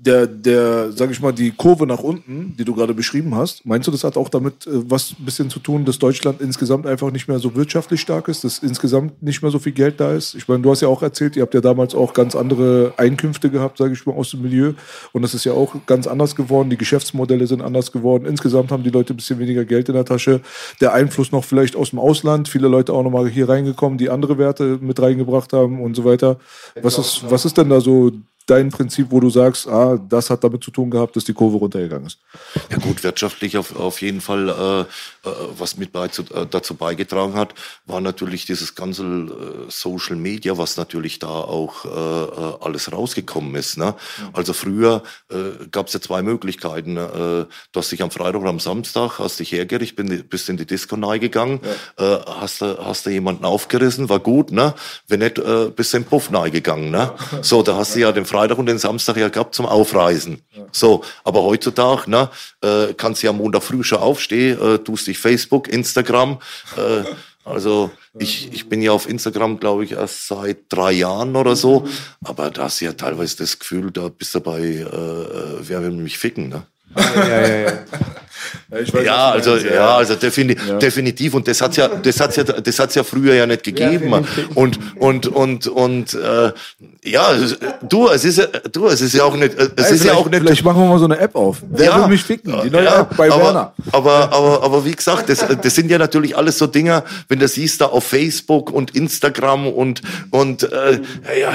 Der, 0.00 0.26
der, 0.26 0.92
sag 0.92 1.10
ich 1.10 1.20
mal, 1.20 1.32
die 1.32 1.50
Kurve 1.50 1.86
nach 1.86 2.00
unten, 2.00 2.54
die 2.58 2.64
du 2.64 2.74
gerade 2.74 2.94
beschrieben 2.94 3.34
hast, 3.34 3.64
meinst 3.66 3.88
du, 3.88 3.90
das 3.90 4.04
hat 4.04 4.16
auch 4.16 4.28
damit 4.28 4.66
äh, 4.66 4.90
was 4.90 5.14
ein 5.18 5.24
bisschen 5.24 5.50
zu 5.50 5.58
tun, 5.58 5.84
dass 5.84 5.98
Deutschland 5.98 6.40
insgesamt 6.40 6.86
einfach 6.86 7.10
nicht 7.10 7.28
mehr 7.28 7.38
so 7.38 7.54
wirtschaftlich 7.54 8.00
stark 8.00 8.28
ist, 8.28 8.44
dass 8.44 8.58
insgesamt 8.58 9.22
nicht 9.22 9.42
mehr 9.42 9.50
so 9.50 9.58
viel 9.58 9.72
Geld 9.72 10.00
da 10.00 10.12
ist? 10.12 10.34
Ich 10.34 10.46
meine, 10.48 10.62
du 10.62 10.70
hast 10.70 10.82
ja 10.82 10.88
auch 10.88 11.02
erzählt, 11.02 11.36
ihr 11.36 11.42
habt 11.42 11.54
ja 11.54 11.60
damals 11.60 11.94
auch 11.94 12.12
ganz 12.12 12.36
andere 12.36 12.92
Einkünfte 12.96 13.50
gehabt, 13.50 13.78
sage 13.78 13.94
ich 13.94 14.06
mal, 14.06 14.12
aus 14.14 14.30
dem 14.30 14.42
Milieu. 14.42 14.74
Und 15.12 15.22
das 15.22 15.34
ist 15.34 15.44
ja 15.44 15.52
auch 15.52 15.74
ganz 15.86 16.06
anders 16.06 16.36
geworden. 16.36 16.70
Die 16.70 16.78
Geschäftsmodelle 16.78 17.46
sind 17.46 17.62
anders 17.62 17.92
geworden. 17.92 18.26
Insgesamt 18.26 18.70
haben 18.70 18.82
die 18.82 18.90
Leute 18.90 19.14
ein 19.14 19.16
bisschen 19.16 19.38
weniger 19.38 19.64
Geld 19.64 19.88
in 19.88 19.94
der 19.94 20.04
Tasche. 20.04 20.40
Der 20.80 20.92
Einfluss 20.92 21.32
noch 21.32 21.44
vielleicht 21.44 21.76
aus 21.76 21.90
dem 21.90 21.98
Ausland. 21.98 22.48
Viele 22.48 22.68
Leute 22.68 22.92
auch 22.92 23.02
nochmal 23.02 23.28
hier 23.28 23.48
reingekommen, 23.48 23.98
die 23.98 24.10
andere 24.10 24.38
Werte 24.38 24.78
mit 24.80 25.00
reingebracht 25.00 25.52
haben 25.52 25.80
und 25.80 25.94
so 25.94 26.04
weiter. 26.04 26.38
Was 26.80 26.98
ist, 26.98 27.24
was 27.28 27.44
ist 27.44 27.56
denn 27.56 27.70
da 27.70 27.80
so 27.80 28.12
dein 28.48 28.70
Prinzip, 28.70 29.08
wo 29.10 29.20
du 29.20 29.30
sagst, 29.30 29.68
ah, 29.68 29.98
das 30.08 30.30
hat 30.30 30.42
damit 30.42 30.64
zu 30.64 30.70
tun 30.70 30.90
gehabt, 30.90 31.14
dass 31.16 31.24
die 31.24 31.32
Kurve 31.32 31.58
runtergegangen 31.58 32.06
ist? 32.06 32.18
Ja 32.70 32.78
gut, 32.78 33.02
wirtschaftlich 33.04 33.56
auf, 33.56 33.76
auf 33.76 34.00
jeden 34.02 34.20
Fall, 34.20 34.48
äh, 34.48 34.84
was 35.58 35.76
mit 35.76 35.94
äh, 35.94 36.46
dazu 36.50 36.74
beigetragen 36.74 37.34
hat, 37.34 37.54
war 37.86 38.00
natürlich 38.00 38.46
dieses 38.46 38.74
ganze 38.74 39.04
äh, 39.04 39.70
Social 39.70 40.16
Media, 40.16 40.58
was 40.58 40.76
natürlich 40.76 41.18
da 41.18 41.28
auch 41.28 41.84
äh, 41.84 41.88
äh 41.88 42.54
alles 42.60 42.92
rausgekommen 42.92 43.54
ist. 43.54 43.78
Ne? 43.78 43.94
Also 44.32 44.52
früher 44.52 45.02
äh, 45.30 45.66
gab 45.70 45.88
es 45.88 45.94
ja 45.94 46.00
zwei 46.00 46.22
Möglichkeiten. 46.22 46.96
Äh, 46.96 47.08
du 47.10 47.48
hast 47.74 47.92
dich 47.92 48.02
am 48.02 48.10
Freitag 48.10 48.40
oder 48.40 48.50
am 48.50 48.60
Samstag, 48.60 49.18
hast 49.18 49.40
dich 49.40 49.52
hergerichtet, 49.52 50.28
bist 50.28 50.48
in 50.48 50.56
die 50.56 50.66
Disco 50.66 50.96
gegangen, 50.96 51.60
ja. 51.98 52.16
äh, 52.16 52.20
hast, 52.40 52.60
hast 52.60 53.06
du 53.06 53.10
jemanden 53.10 53.44
aufgerissen, 53.44 54.08
war 54.08 54.20
gut, 54.20 54.52
ne? 54.52 54.74
Wenn 55.06 55.20
nicht, 55.20 55.38
äh, 55.38 55.70
bist 55.74 55.92
du 55.92 55.98
in 55.98 56.02
den 56.02 56.08
Puff 56.08 56.30
gegangen, 56.30 56.90
ne? 56.90 57.12
So, 57.42 57.62
da 57.62 57.76
hast 57.76 57.94
du 57.94 58.00
ja 58.00 58.12
den 58.12 58.24
Freitag 58.24 58.58
und 58.58 58.66
den 58.66 58.78
Samstag 58.78 59.16
ja 59.16 59.28
gehabt 59.28 59.54
zum 59.54 59.66
Aufreisen. 59.66 60.42
So, 60.72 61.02
aber 61.24 61.42
heutzutage, 61.42 62.10
ne, 62.10 62.30
äh, 62.62 62.94
kannst 62.94 63.22
du 63.22 63.26
ja 63.26 63.30
am 63.30 63.38
Montag 63.38 63.62
früh 63.62 63.82
schon 63.82 63.98
aufstehen, 63.98 64.60
äh, 64.60 64.78
tust 64.78 65.06
dich 65.06 65.17
Facebook, 65.18 65.68
Instagram, 65.68 66.38
äh, 66.76 67.04
also 67.48 67.90
ich, 68.18 68.52
ich 68.52 68.68
bin 68.68 68.82
ja 68.82 68.92
auf 68.92 69.08
Instagram, 69.08 69.58
glaube 69.58 69.84
ich, 69.84 69.92
erst 69.92 70.26
seit 70.26 70.64
drei 70.68 70.92
Jahren 70.92 71.34
oder 71.34 71.56
so. 71.56 71.86
Aber 72.22 72.50
da 72.50 72.64
hast 72.64 72.80
du 72.80 72.84
ja 72.84 72.92
teilweise 72.92 73.38
das 73.38 73.58
Gefühl, 73.58 73.90
da 73.90 74.08
bist 74.08 74.34
du 74.34 74.40
bei, 74.40 74.60
äh, 74.60 74.82
äh 74.82 75.58
wer 75.60 75.82
will 75.82 75.92
mich 75.92 76.18
ficken, 76.18 76.48
ne? 76.48 76.66
Ja, 76.96 77.40
ja, 77.40 77.56
ja. 77.60 77.72
Weiß, 78.70 78.92
ja, 79.02 79.30
also 79.30 79.56
ja, 79.56 79.96
also 79.96 80.14
defini 80.14 80.54
ja. 80.54 80.76
definitiv 80.76 81.32
und 81.32 81.48
das 81.48 81.62
hat's 81.62 81.76
ja, 81.76 81.88
das 81.88 82.20
hat's 82.20 82.36
ja, 82.36 82.44
das 82.44 82.78
hat's 82.78 82.94
ja 82.94 83.02
früher 83.02 83.34
ja 83.34 83.46
nicht 83.46 83.64
gegeben 83.64 84.10
ja, 84.10 84.22
und 84.54 84.78
und 84.98 85.26
und 85.26 85.66
und 85.68 86.14
äh, 86.14 86.52
ja, 87.02 87.30
du, 87.88 88.08
es 88.08 88.26
ist 88.26 88.38
ja, 88.38 88.46
du, 88.70 88.88
es 88.88 89.00
ist 89.00 89.14
ja 89.14 89.24
auch 89.24 89.36
nicht, 89.36 89.54
es 89.54 89.86
Ey, 89.86 89.94
ist 89.94 90.04
ja 90.04 90.12
auch 90.12 90.28
nicht. 90.28 90.40
Vielleicht 90.40 90.64
machen 90.64 90.82
wir 90.82 90.88
mal 90.88 90.98
so 90.98 91.06
eine 91.06 91.18
App 91.18 91.34
auf. 91.34 91.62
Wer 91.70 91.86
ja, 91.86 92.00
will 92.00 92.08
mich 92.08 92.22
ficken? 92.22 92.54
Die 92.62 92.70
neue 92.70 92.84
ja, 92.84 93.00
App 93.00 93.16
bei 93.16 93.30
aber, 93.32 93.42
Werner. 93.42 93.72
Aber 93.92 94.32
aber 94.32 94.62
aber 94.62 94.84
wie 94.84 94.92
gesagt, 94.92 95.30
das, 95.30 95.46
das 95.62 95.74
sind 95.74 95.90
ja 95.90 95.96
natürlich 95.96 96.36
alles 96.36 96.58
so 96.58 96.66
Dinger, 96.66 97.04
wenn 97.28 97.38
du 97.38 97.48
siehst 97.48 97.80
da 97.80 97.86
auf 97.86 98.04
Facebook 98.04 98.70
und 98.70 98.94
Instagram 98.94 99.66
und 99.66 100.02
und 100.30 100.64
äh, 100.64 101.00
ja. 101.40 101.52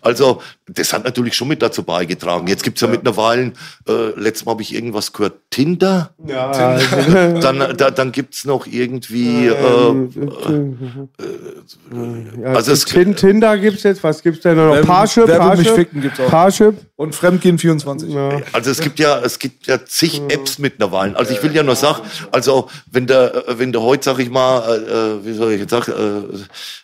Also, 0.00 0.42
das 0.66 0.92
hat 0.92 1.04
natürlich 1.04 1.34
schon 1.34 1.48
mit 1.48 1.60
dazu 1.60 1.82
beigetragen. 1.82 2.46
Jetzt 2.46 2.62
gibt's 2.62 2.80
ja, 2.80 2.86
ja. 2.86 2.92
mittlerweile, 2.92 3.52
äh, 3.86 4.18
letztes 4.18 4.46
Mal 4.46 4.52
habe 4.52 4.62
ich 4.62 4.74
irgendwas 4.74 5.12
gehört, 5.12 5.34
Tinder. 5.50 6.10
Ja. 6.26 6.78
Tinder. 6.78 7.32
dann 7.40 7.76
da, 7.76 7.90
dann 7.90 8.12
gibt's 8.12 8.44
noch 8.46 8.66
irgendwie. 8.66 9.46
Ähm, 9.46 10.10
äh, 11.92 11.94
äh, 11.94 12.46
also 12.46 12.72
es, 12.72 12.84
Tinder 12.86 13.58
gibt's 13.58 13.82
jetzt, 13.82 14.02
was 14.02 14.22
gibt's 14.22 14.40
denn 14.40 14.56
noch? 14.56 14.80
Parship, 14.82 15.26
Wer 15.26 15.38
Parship, 15.38 15.64
mich 15.64 15.74
ficken 15.74 16.00
gibt's 16.00 16.18
auch. 16.20 16.28
Parship. 16.28 16.74
Und 16.96 17.14
Fremdgehen 17.14 17.58
24. 17.58 18.10
Ja. 18.12 18.40
Also 18.52 18.70
es 18.70 18.80
gibt 18.80 19.00
ja, 19.00 19.18
es 19.18 19.38
gibt 19.40 19.66
ja 19.66 19.84
zig 19.84 20.22
Apps 20.28 20.58
mittlerweile. 20.58 21.16
Also 21.16 21.34
ich 21.34 21.42
will 21.42 21.54
ja 21.54 21.64
nur 21.64 21.76
sagen, 21.76 22.02
also 22.30 22.70
wenn 22.90 23.06
der, 23.06 23.44
wenn 23.48 23.72
der 23.72 23.82
heute, 23.82 24.04
sag 24.04 24.18
ich 24.20 24.30
mal, 24.30 24.62
äh, 24.62 25.26
wie 25.26 25.34
soll 25.34 25.52
ich 25.52 25.60
jetzt 25.60 25.70
sagen, 25.70 25.92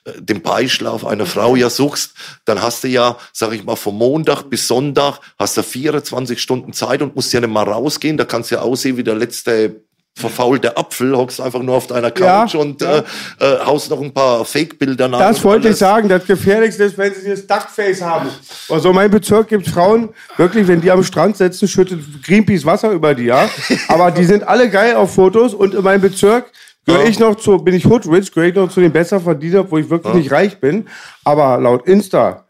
äh, 0.05 0.21
den 0.21 0.43
Beischlaf 0.43 1.07
einer 1.07 1.27
Frau 1.27 1.55
ja 1.55 1.71
suchst, 1.71 2.15
dann 2.45 2.61
hast 2.61 2.83
du 2.85 2.89
ja, 2.89 3.17
sag 3.33 3.53
ich 3.53 3.65
mal, 3.65 3.70
vom 3.77 3.99
Montag 3.99 4.45
bis 4.45 4.67
Sonntag 4.67 5.21
hast 5.39 5.57
du 5.57 5.63
24 5.63 6.41
Stunden 6.41 6.73
Zeit 6.73 7.03
und 7.03 7.15
musst 7.15 7.33
ja 7.33 7.41
nicht 7.41 7.51
mal 7.51 7.65
rausgehen. 7.65 8.17
Da 8.17 8.25
kannst 8.25 8.51
du 8.51 8.57
ja 8.57 8.63
aussehen 8.63 8.97
wie 8.97 9.05
der 9.05 9.15
letzte 9.15 9.83
verfaulter 10.15 10.77
Apfel, 10.77 11.17
hockst 11.17 11.41
einfach 11.41 11.63
nur 11.63 11.77
auf 11.77 11.87
deiner 11.87 12.11
Couch 12.11 12.55
Ja, 12.55 12.61
und 12.61 12.83
ja. 12.83 12.99
Äh, 12.99 13.03
äh, 13.41 13.65
haust 13.65 13.91
noch 13.91 14.01
ein 14.01 14.13
paar 14.13 14.45
Fake-Bilder 14.45 15.09
nach. 15.09 15.19
Das 15.19 15.43
wollte 15.45 15.69
ich 15.69 15.73
alles. 15.73 15.79
sagen. 15.79 16.09
Das 16.09 16.27
Gefährlichste 16.27 16.85
ist, 16.85 16.99
wenn 16.99 17.15
sie 17.15 17.31
das 17.31 17.47
Duckface 17.47 18.03
haben. 18.03 18.29
Also 18.69 18.91
in 18.91 18.95
meinem 18.95 19.11
Bezirk 19.11 19.49
gibt 19.49 19.67
es 19.67 19.73
Frauen, 19.73 20.11
wirklich, 20.37 20.69
wenn 20.69 20.81
die 20.81 20.91
am 20.91 21.03
Strand 21.03 21.37
sitzen, 21.37 21.67
schüttet 21.67 22.01
Greenpeace 22.23 22.65
Wasser 22.65 22.91
über 22.91 23.15
die, 23.15 23.25
ja. 23.25 23.49
Aber 23.89 24.11
die 24.11 24.25
sind 24.25 24.47
alle 24.47 24.69
geil 24.69 24.95
auf 24.97 25.15
Fotos 25.15 25.55
und 25.55 25.75
in 25.75 25.83
meinem 25.83 26.03
Bezirk 26.03 26.53
gehöre 26.87 27.07
ich 27.07 27.19
noch 27.19 27.37
zu, 27.37 27.59
bin 27.59 27.75
ich 27.75 27.87
Hoodrich, 27.87 28.33
gehöre 28.33 28.49
ich 28.49 28.55
noch 28.55 28.71
zu 28.71 28.81
den 28.81 28.93
Besserverdienern, 28.93 29.67
wo 29.71 29.79
ich 29.79 29.89
wirklich 29.89 30.15
nicht 30.15 30.33
reich 30.33 30.59
bin. 30.61 30.89
Aber 31.25 31.59
laut 31.59 31.87
Insta, 31.87 32.47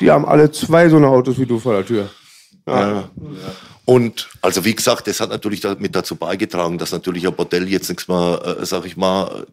die 0.00 0.10
haben 0.10 0.24
alle 0.24 0.50
zwei 0.50 0.88
so 0.88 0.96
eine 0.96 1.08
Autos 1.08 1.38
wie 1.38 1.46
du 1.46 1.58
vor 1.58 1.74
der 1.74 1.86
Tür. 1.86 2.10
Und 3.84 4.28
also 4.40 4.64
wie 4.64 4.74
gesagt, 4.74 5.08
das 5.08 5.18
hat 5.18 5.30
natürlich 5.30 5.60
damit 5.60 5.96
dazu 5.96 6.14
beigetragen, 6.14 6.78
dass 6.78 6.92
natürlich 6.92 7.26
ein 7.26 7.34
Bordell 7.34 7.68
jetzt 7.68 7.88
nichts 7.88 8.06
mehr, 8.06 8.58
äh, 8.60 8.64
sag 8.64 8.84
ich 8.84 8.96
mal, 8.96 9.46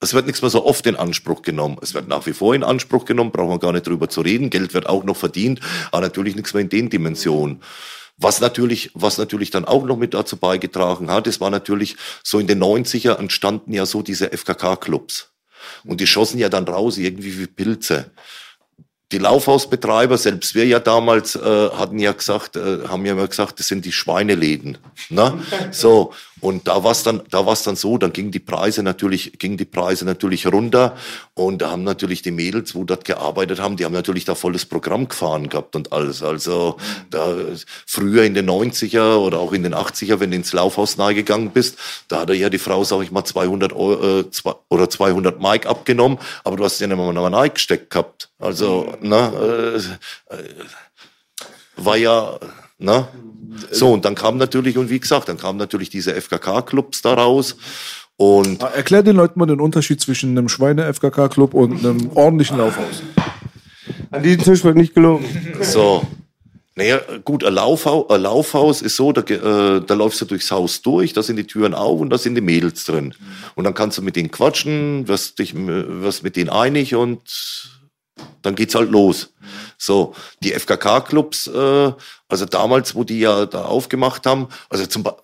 es 0.00 0.14
wird 0.14 0.24
nichts 0.24 0.40
mehr 0.40 0.50
so 0.50 0.64
oft 0.64 0.86
in 0.86 0.96
Anspruch 0.96 1.42
genommen. 1.42 1.76
Es 1.82 1.92
wird 1.92 2.08
nach 2.08 2.24
wie 2.24 2.32
vor 2.32 2.54
in 2.54 2.64
Anspruch 2.64 3.04
genommen, 3.04 3.32
brauchen 3.32 3.50
wir 3.50 3.58
gar 3.58 3.72
nicht 3.72 3.86
drüber 3.86 4.08
zu 4.08 4.22
reden. 4.22 4.48
Geld 4.48 4.72
wird 4.72 4.88
auch 4.88 5.04
noch 5.04 5.16
verdient, 5.16 5.60
aber 5.90 6.00
natürlich 6.00 6.36
nichts 6.36 6.54
mehr 6.54 6.62
in 6.62 6.70
den 6.70 6.88
Dimensionen. 6.88 7.60
Was 8.16 8.40
natürlich, 8.40 8.92
was 8.94 9.18
natürlich 9.18 9.50
dann 9.50 9.66
auch 9.66 9.84
noch 9.84 9.96
mit 9.96 10.14
dazu 10.14 10.38
beigetragen 10.38 11.10
hat, 11.10 11.26
es 11.26 11.40
war 11.40 11.50
natürlich 11.50 11.96
so 12.22 12.38
in 12.38 12.46
den 12.46 12.62
90er 12.62 13.18
entstanden 13.18 13.74
ja 13.74 13.84
so 13.84 14.00
diese 14.00 14.32
FKK-Clubs. 14.32 15.32
Und 15.84 16.00
die 16.00 16.06
schossen 16.06 16.38
ja 16.38 16.48
dann 16.48 16.64
raus 16.64 16.96
irgendwie 16.96 17.38
wie 17.38 17.46
Pilze 17.46 18.10
die 19.12 19.18
Laufhausbetreiber, 19.18 20.18
selbst 20.18 20.54
wir 20.54 20.66
ja 20.66 20.80
damals, 20.80 21.36
äh, 21.36 21.40
hatten 21.70 21.98
ja 21.98 22.12
gesagt, 22.12 22.56
äh, 22.56 22.88
haben 22.88 23.04
ja 23.06 23.12
immer 23.12 23.28
gesagt, 23.28 23.58
das 23.58 23.68
sind 23.68 23.84
die 23.84 23.92
Schweineläden. 23.92 24.78
Ne? 25.10 25.38
So. 25.70 26.12
Und 26.42 26.66
da 26.66 26.82
war's 26.82 27.04
dann, 27.04 27.22
da 27.30 27.46
war's 27.46 27.62
dann 27.62 27.76
so, 27.76 27.98
dann 27.98 28.12
gingen 28.12 28.32
die 28.32 28.40
Preise 28.40 28.82
natürlich, 28.82 29.38
gingen 29.38 29.56
die 29.56 29.64
Preise 29.64 30.04
natürlich 30.04 30.44
runter. 30.44 30.96
Und 31.34 31.62
da 31.62 31.70
haben 31.70 31.84
natürlich 31.84 32.20
die 32.20 32.32
Mädels, 32.32 32.74
wo 32.74 32.82
dort 32.82 33.04
gearbeitet 33.04 33.60
haben, 33.60 33.76
die 33.76 33.84
haben 33.84 33.92
natürlich 33.92 34.24
da 34.24 34.34
volles 34.34 34.66
Programm 34.66 35.06
gefahren 35.06 35.48
gehabt 35.48 35.76
und 35.76 35.92
alles. 35.92 36.20
Also, 36.20 36.78
da, 37.10 37.32
früher 37.86 38.24
in 38.24 38.34
den 38.34 38.50
90er 38.50 39.18
oder 39.18 39.38
auch 39.38 39.52
in 39.52 39.62
den 39.62 39.72
80er, 39.72 40.18
wenn 40.18 40.32
du 40.32 40.36
ins 40.36 40.52
Laufhaus 40.52 40.96
nahe 40.96 41.14
gegangen 41.14 41.50
bist, 41.50 41.78
da 42.08 42.22
hatte 42.22 42.34
ja 42.34 42.50
die 42.50 42.58
Frau, 42.58 42.82
sag 42.82 43.02
ich 43.02 43.12
mal, 43.12 43.24
200 43.24 43.72
Euro, 43.72 44.20
äh, 44.20 44.30
zwei, 44.32 44.54
oder 44.68 44.90
200 44.90 45.40
Mark 45.40 45.66
abgenommen, 45.66 46.18
aber 46.42 46.56
du 46.56 46.64
hast 46.64 46.80
ja 46.80 46.88
nicht 46.88 46.96
mal 46.96 47.12
mal 47.12 47.50
gesteckt 47.50 47.90
gehabt. 47.90 48.30
Also, 48.40 48.96
ne, 49.00 49.78
äh, 50.30 50.34
äh, 50.34 50.44
war 51.76 51.96
ja, 51.96 52.38
ne? 52.82 53.08
So, 53.70 53.92
und 53.92 54.04
dann 54.04 54.14
kam 54.14 54.38
natürlich, 54.38 54.78
und 54.78 54.90
wie 54.90 55.00
gesagt, 55.00 55.28
dann 55.28 55.36
kamen 55.36 55.58
natürlich 55.58 55.90
diese 55.90 56.14
FKK-Clubs 56.14 57.02
da 57.02 57.14
raus. 57.14 57.56
Und 58.16 58.62
Erklär 58.62 59.02
den 59.02 59.16
Leuten 59.16 59.38
mal 59.38 59.46
den 59.46 59.60
Unterschied 59.60 60.00
zwischen 60.00 60.30
einem 60.30 60.48
Schweine-FKK-Club 60.48 61.54
und 61.54 61.84
einem 61.84 62.10
ordentlichen 62.14 62.58
Laufhaus. 62.58 63.02
An 64.10 64.22
diesem 64.22 64.42
Tisch 64.42 64.64
wird 64.64 64.76
nicht 64.76 64.94
gelogen. 64.94 65.24
so. 65.62 66.06
Naja, 66.74 67.00
gut, 67.22 67.44
ein, 67.44 67.52
Laufhaus, 67.52 68.08
ein 68.08 68.22
Laufhaus 68.22 68.80
ist 68.80 68.96
so, 68.96 69.12
da, 69.12 69.20
äh, 69.20 69.82
da 69.86 69.94
läufst 69.94 70.22
du 70.22 70.24
durchs 70.24 70.50
Haus 70.50 70.80
durch, 70.80 71.12
da 71.12 71.22
sind 71.22 71.36
die 71.36 71.46
Türen 71.46 71.74
auf 71.74 72.00
und 72.00 72.08
da 72.08 72.16
sind 72.16 72.34
die 72.34 72.40
Mädels 72.40 72.84
drin. 72.86 73.14
Und 73.54 73.64
dann 73.64 73.74
kannst 73.74 73.98
du 73.98 74.02
mit 74.02 74.16
denen 74.16 74.30
quatschen, 74.30 75.06
wirst, 75.06 75.38
dich, 75.38 75.54
wirst 75.54 76.22
mit 76.22 76.36
denen 76.36 76.48
einig 76.48 76.94
und 76.94 77.20
dann 78.40 78.54
geht's 78.54 78.74
halt 78.74 78.90
los. 78.90 79.34
So, 79.84 80.14
die 80.44 80.52
FKK-Clubs, 80.52 81.48
äh, 81.48 81.92
also 82.28 82.44
damals, 82.44 82.94
wo 82.94 83.02
die 83.02 83.18
ja 83.18 83.46
da 83.46 83.64
aufgemacht 83.64 84.24
haben, 84.26 84.46
also 84.70 84.86
zum 84.86 85.02
Be 85.02 85.16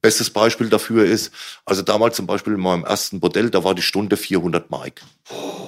bestes 0.00 0.30
Beispiel 0.30 0.68
dafür 0.68 1.04
ist, 1.04 1.32
also 1.64 1.82
damals 1.82 2.14
zum 2.14 2.28
Beispiel 2.28 2.52
in 2.52 2.60
meinem 2.60 2.84
ersten 2.84 3.18
Bordell, 3.18 3.50
da 3.50 3.64
war 3.64 3.74
die 3.74 3.82
Stunde 3.82 4.16
400 4.16 4.70
Mark. 4.70 5.02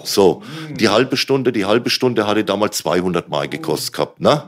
So, 0.05 0.42
die 0.70 0.88
halbe 0.88 1.16
Stunde, 1.16 1.51
die 1.51 1.64
halbe 1.64 1.90
Stunde 1.90 2.29
hatte 2.29 2.44
damals 2.44 2.79
200 2.79 3.29
Mark 3.29 3.51
gekostet 3.51 3.92
gehabt, 3.94 4.20
ne? 4.20 4.44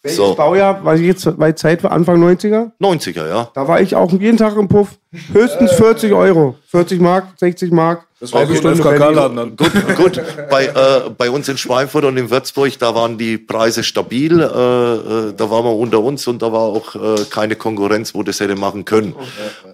Welches 0.00 0.16
So, 0.16 0.34
Baujahr, 0.34 0.82
weiß 0.82 1.00
ich 1.00 1.06
jetzt, 1.06 1.36
bei 1.38 1.52
Zeit 1.52 1.84
war 1.84 1.92
Anfang 1.92 2.22
90er? 2.24 2.70
90er, 2.80 3.28
ja. 3.28 3.50
Da 3.52 3.68
war 3.68 3.82
ich 3.82 3.94
auch 3.94 4.10
jeden 4.12 4.38
Tag 4.38 4.56
im 4.56 4.68
Puff. 4.68 4.98
Höchstens 5.34 5.72
40 5.72 6.14
Euro. 6.14 6.56
40 6.68 7.00
Mark, 7.00 7.26
60 7.36 7.70
Mark. 7.72 8.06
Das 8.24 8.32
war 8.32 8.46
so 8.46 8.52
ein 8.52 8.56
Stunde 8.56 8.82
FKK-Laden 8.82 9.36
dann. 9.36 9.56
Gut, 9.56 9.96
gut. 9.96 10.22
Bei, 10.48 10.64
äh, 10.64 11.10
bei 11.10 11.30
uns 11.30 11.46
in 11.50 11.58
Schweinfurt 11.58 12.06
und 12.06 12.16
in 12.16 12.30
Würzburg, 12.30 12.78
da 12.78 12.94
waren 12.94 13.18
die 13.18 13.36
Preise 13.36 13.84
stabil. 13.84 14.40
Äh, 14.40 14.44
äh, 14.44 15.32
da 15.36 15.50
waren 15.50 15.64
wir 15.64 15.76
unter 15.76 16.00
uns 16.00 16.26
und 16.26 16.40
da 16.40 16.50
war 16.50 16.60
auch 16.60 16.94
äh, 16.94 17.24
keine 17.28 17.54
Konkurrenz, 17.54 18.14
wo 18.14 18.22
das 18.22 18.40
hätte 18.40 18.56
machen 18.56 18.86
können. 18.86 19.14
Okay, 19.14 19.73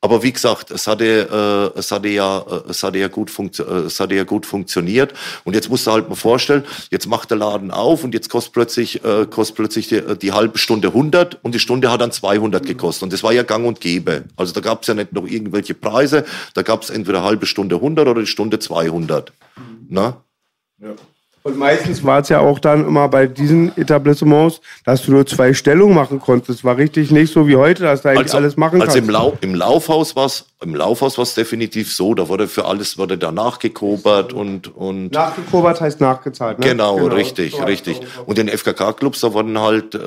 aber 0.00 0.22
wie 0.22 0.32
gesagt, 0.32 0.70
es 0.70 0.86
hatte, 0.86 1.72
äh, 1.74 1.78
es 1.78 1.90
hatte 1.90 2.08
ja, 2.08 2.38
äh, 2.38 2.70
es 2.70 2.82
hatte 2.82 2.98
ja 2.98 3.08
gut 3.08 3.30
funktio 3.30 3.64
äh, 3.64 3.86
es 3.86 4.00
hatte 4.00 4.14
ja 4.14 4.24
gut 4.24 4.46
funktioniert. 4.46 5.14
Und 5.44 5.54
jetzt 5.54 5.68
musst 5.68 5.86
du 5.86 5.92
halt 5.92 6.08
mal 6.08 6.14
vorstellen, 6.14 6.64
jetzt 6.90 7.06
macht 7.06 7.30
der 7.30 7.38
Laden 7.38 7.70
auf 7.70 8.04
und 8.04 8.14
jetzt 8.14 8.28
kostet 8.30 8.52
plötzlich, 8.52 9.04
äh, 9.04 9.26
kostet 9.26 9.56
plötzlich 9.56 9.88
die, 9.88 10.02
die 10.20 10.32
halbe 10.32 10.58
Stunde 10.58 10.88
100 10.88 11.38
und 11.42 11.54
die 11.54 11.58
Stunde 11.58 11.90
hat 11.90 12.00
dann 12.00 12.12
200 12.12 12.66
gekostet. 12.66 13.04
Und 13.04 13.12
das 13.12 13.22
war 13.22 13.32
ja 13.32 13.42
Gang 13.42 13.66
und 13.66 13.80
Gäbe. 13.80 14.24
Also 14.36 14.52
da 14.52 14.60
gab 14.60 14.82
es 14.82 14.88
ja 14.88 14.94
nicht 14.94 15.12
noch 15.12 15.26
irgendwelche 15.26 15.74
Preise. 15.74 16.24
Da 16.54 16.62
gab 16.62 16.82
es 16.82 16.90
entweder 16.90 17.22
halbe 17.22 17.46
Stunde 17.46 17.76
100 17.76 18.06
oder 18.06 18.20
die 18.20 18.26
Stunde 18.26 18.58
200. 18.58 19.32
Na? 19.88 20.22
Und 21.48 21.56
meistens 21.56 22.04
war 22.04 22.20
es 22.20 22.28
ja 22.28 22.40
auch 22.40 22.58
dann 22.58 22.86
immer 22.86 23.08
bei 23.08 23.26
diesen 23.26 23.74
Etablissements, 23.78 24.60
dass 24.84 25.02
du 25.02 25.12
nur 25.12 25.24
zwei 25.24 25.54
Stellungen 25.54 25.94
machen 25.94 26.20
konntest. 26.20 26.62
War 26.62 26.76
richtig 26.76 27.10
nicht 27.10 27.32
so 27.32 27.48
wie 27.48 27.56
heute, 27.56 27.84
dass 27.84 28.02
du 28.02 28.10
eigentlich 28.10 28.34
alles 28.34 28.58
machen 28.58 28.82
also 28.82 28.92
kannst. 28.92 29.08
im, 29.08 29.08
Lau 29.08 29.38
im 29.40 29.54
Laufhaus 29.54 30.14
war's 30.14 30.44
im 30.62 30.74
Laufhaus 30.74 31.16
war's 31.16 31.34
definitiv 31.34 31.90
so, 31.90 32.14
da 32.14 32.28
wurde 32.28 32.48
für 32.48 32.66
alles 32.66 32.98
wurde 32.98 33.16
da 33.16 33.32
nachgekobert 33.32 34.34
und 34.34 34.76
und 34.76 35.12
Nachgekobert 35.12 35.80
heißt 35.80 36.02
nachgezahlt. 36.02 36.58
Ne? 36.58 36.66
genau, 36.66 36.96
richtig, 37.06 37.56
So 37.56 37.62
richtig. 37.62 38.00
es. 38.02 38.06
Und 38.26 38.38
in 38.38 38.48
FKK 38.48 38.92
Clubs 38.92 39.20
da 39.20 39.32
wurden 39.32 39.58
halt 39.58 39.94
äh, 39.94 39.98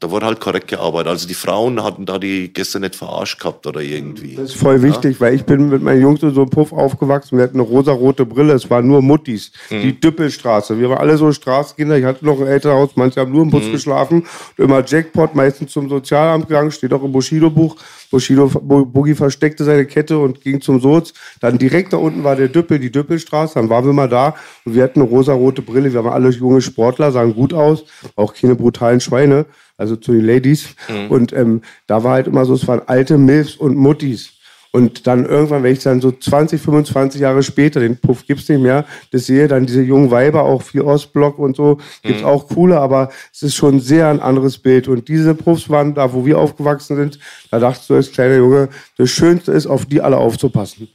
da 0.00 0.10
wurde 0.10 0.24
halt 0.24 0.40
korrekt 0.40 0.68
gearbeitet. 0.68 1.08
Also 1.08 1.28
die 1.28 1.34
Frauen 1.34 1.82
hatten 1.84 2.06
da 2.06 2.18
die 2.18 2.50
Gäste 2.52 2.80
nicht 2.80 2.96
verarscht 2.96 3.38
gehabt 3.38 3.66
oder 3.66 3.82
irgendwie. 3.82 4.34
Das 4.34 4.50
ist 4.50 4.56
voll 4.56 4.80
wichtig, 4.82 5.20
weil 5.20 5.34
ich 5.34 5.44
bin 5.44 5.68
mit 5.68 5.82
meinen 5.82 6.00
Jungs 6.00 6.22
in 6.22 6.32
so 6.32 6.40
einem 6.40 6.50
Puff 6.50 6.72
aufgewachsen. 6.72 7.36
Wir 7.36 7.44
hatten 7.44 7.60
eine 7.60 7.68
rosarote 7.68 8.24
Brille, 8.24 8.54
es 8.54 8.70
waren 8.70 8.86
nur 8.86 9.02
Muttis. 9.02 9.52
Mhm. 9.68 9.82
Die 9.82 10.00
Düppelstraße. 10.00 10.78
Wir 10.78 10.88
waren 10.88 10.98
alle 10.98 11.18
so 11.18 11.30
Straßenkinder. 11.30 11.98
Ich 11.98 12.04
hatte 12.06 12.24
noch 12.24 12.40
ein 12.40 12.46
Elternhaus, 12.46 12.90
manche 12.94 13.20
haben 13.20 13.30
nur 13.30 13.42
im 13.42 13.50
Bus 13.50 13.64
Mhm. 13.64 13.72
geschlafen. 13.72 14.26
Und 14.56 14.64
immer 14.64 14.82
Jackpot, 14.82 15.34
meistens 15.34 15.72
zum 15.72 15.90
Sozialamt 15.90 16.48
gegangen, 16.48 16.70
steht 16.70 16.94
auch 16.94 17.02
im 17.04 17.12
Bushido-Buch. 17.12 17.76
Bushido, 18.10 18.48
Bu- 18.48 18.86
Boogie 18.86 19.14
versteckte 19.14 19.64
seine 19.64 19.86
Kette 19.86 20.18
und 20.18 20.40
ging 20.40 20.60
zum 20.60 20.80
Soz. 20.80 21.12
Dann 21.40 21.58
direkt 21.58 21.92
da 21.92 21.96
unten 21.98 22.24
war 22.24 22.36
der 22.36 22.48
Düppel, 22.48 22.78
die 22.78 22.90
Düppelstraße. 22.90 23.54
Dann 23.54 23.68
waren 23.70 23.84
wir 23.86 23.92
mal 23.92 24.08
da 24.08 24.34
und 24.64 24.74
wir 24.74 24.82
hatten 24.82 25.00
eine 25.00 25.08
rosarote 25.08 25.62
Brille. 25.62 25.92
Wir 25.92 26.04
waren 26.04 26.12
alle 26.12 26.30
junge 26.30 26.60
Sportler, 26.60 27.12
sahen 27.12 27.34
gut 27.34 27.54
aus. 27.54 27.84
Auch 28.16 28.34
keine 28.34 28.54
brutalen 28.56 29.00
Schweine. 29.00 29.46
Also 29.76 29.96
zu 29.96 30.12
den 30.12 30.24
Ladies. 30.26 30.74
Und 31.08 31.32
ähm, 31.32 31.62
da 31.86 32.04
war 32.04 32.12
halt 32.14 32.26
immer 32.26 32.44
so, 32.44 32.54
es 32.54 32.68
waren 32.68 32.82
alte 32.86 33.16
Milfs 33.16 33.54
und 33.56 33.76
Muttis. 33.76 34.32
Und 34.72 35.06
dann 35.08 35.26
irgendwann, 35.26 35.64
wenn 35.64 35.72
ich 35.72 35.82
dann 35.82 36.00
so 36.00 36.12
20, 36.12 36.60
25 36.60 37.20
Jahre 37.20 37.42
später, 37.42 37.80
den 37.80 37.96
Puff 37.96 38.24
gibt's 38.24 38.48
nicht 38.48 38.60
mehr, 38.60 38.84
das 39.10 39.26
sehe, 39.26 39.48
dann 39.48 39.66
diese 39.66 39.82
jungen 39.82 40.12
Weiber, 40.12 40.44
auch 40.44 40.62
viel 40.62 40.82
Ostblock 40.82 41.38
und 41.38 41.56
so, 41.56 41.78
gibt's 42.02 42.22
auch 42.22 42.48
coole, 42.48 42.78
aber 42.78 43.10
es 43.32 43.42
ist 43.42 43.56
schon 43.56 43.80
sehr 43.80 44.08
ein 44.08 44.20
anderes 44.20 44.58
Bild. 44.58 44.86
Und 44.86 45.08
diese 45.08 45.34
Puffs 45.34 45.68
waren 45.68 45.94
da, 45.94 46.12
wo 46.12 46.24
wir 46.24 46.38
aufgewachsen 46.38 46.96
sind, 46.96 47.18
da 47.50 47.58
dachtest 47.58 47.90
du 47.90 47.94
als 47.94 48.12
kleiner 48.12 48.36
Junge, 48.36 48.68
das 48.96 49.10
Schönste 49.10 49.50
ist, 49.52 49.66
auf 49.66 49.86
die 49.86 50.00
alle 50.00 50.18
aufzupassen. 50.18 50.88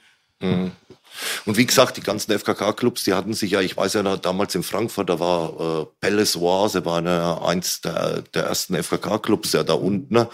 Und 1.46 1.58
wie 1.58 1.66
gesagt, 1.66 1.98
die 1.98 2.02
ganzen 2.02 2.38
FKK-Clubs, 2.38 3.04
die 3.04 3.14
hatten 3.14 3.34
sich 3.34 3.52
ja, 3.52 3.62
ich 3.62 3.78
weiß 3.78 3.94
ja 3.94 4.18
damals 4.18 4.56
in 4.56 4.64
Frankfurt, 4.64 5.10
da 5.10 5.20
war 5.20 5.82
äh, 5.82 5.86
Palace 6.02 6.38
Oise, 6.38 6.86
war 6.86 6.98
eine, 6.98 7.42
eins 7.42 7.82
der, 7.82 8.24
der 8.34 8.46
ersten 8.46 8.76
FKK-Clubs 8.76 9.54
ja 9.54 9.64
da 9.64 9.74
unten. 9.74 10.14
Ne? 10.14 10.30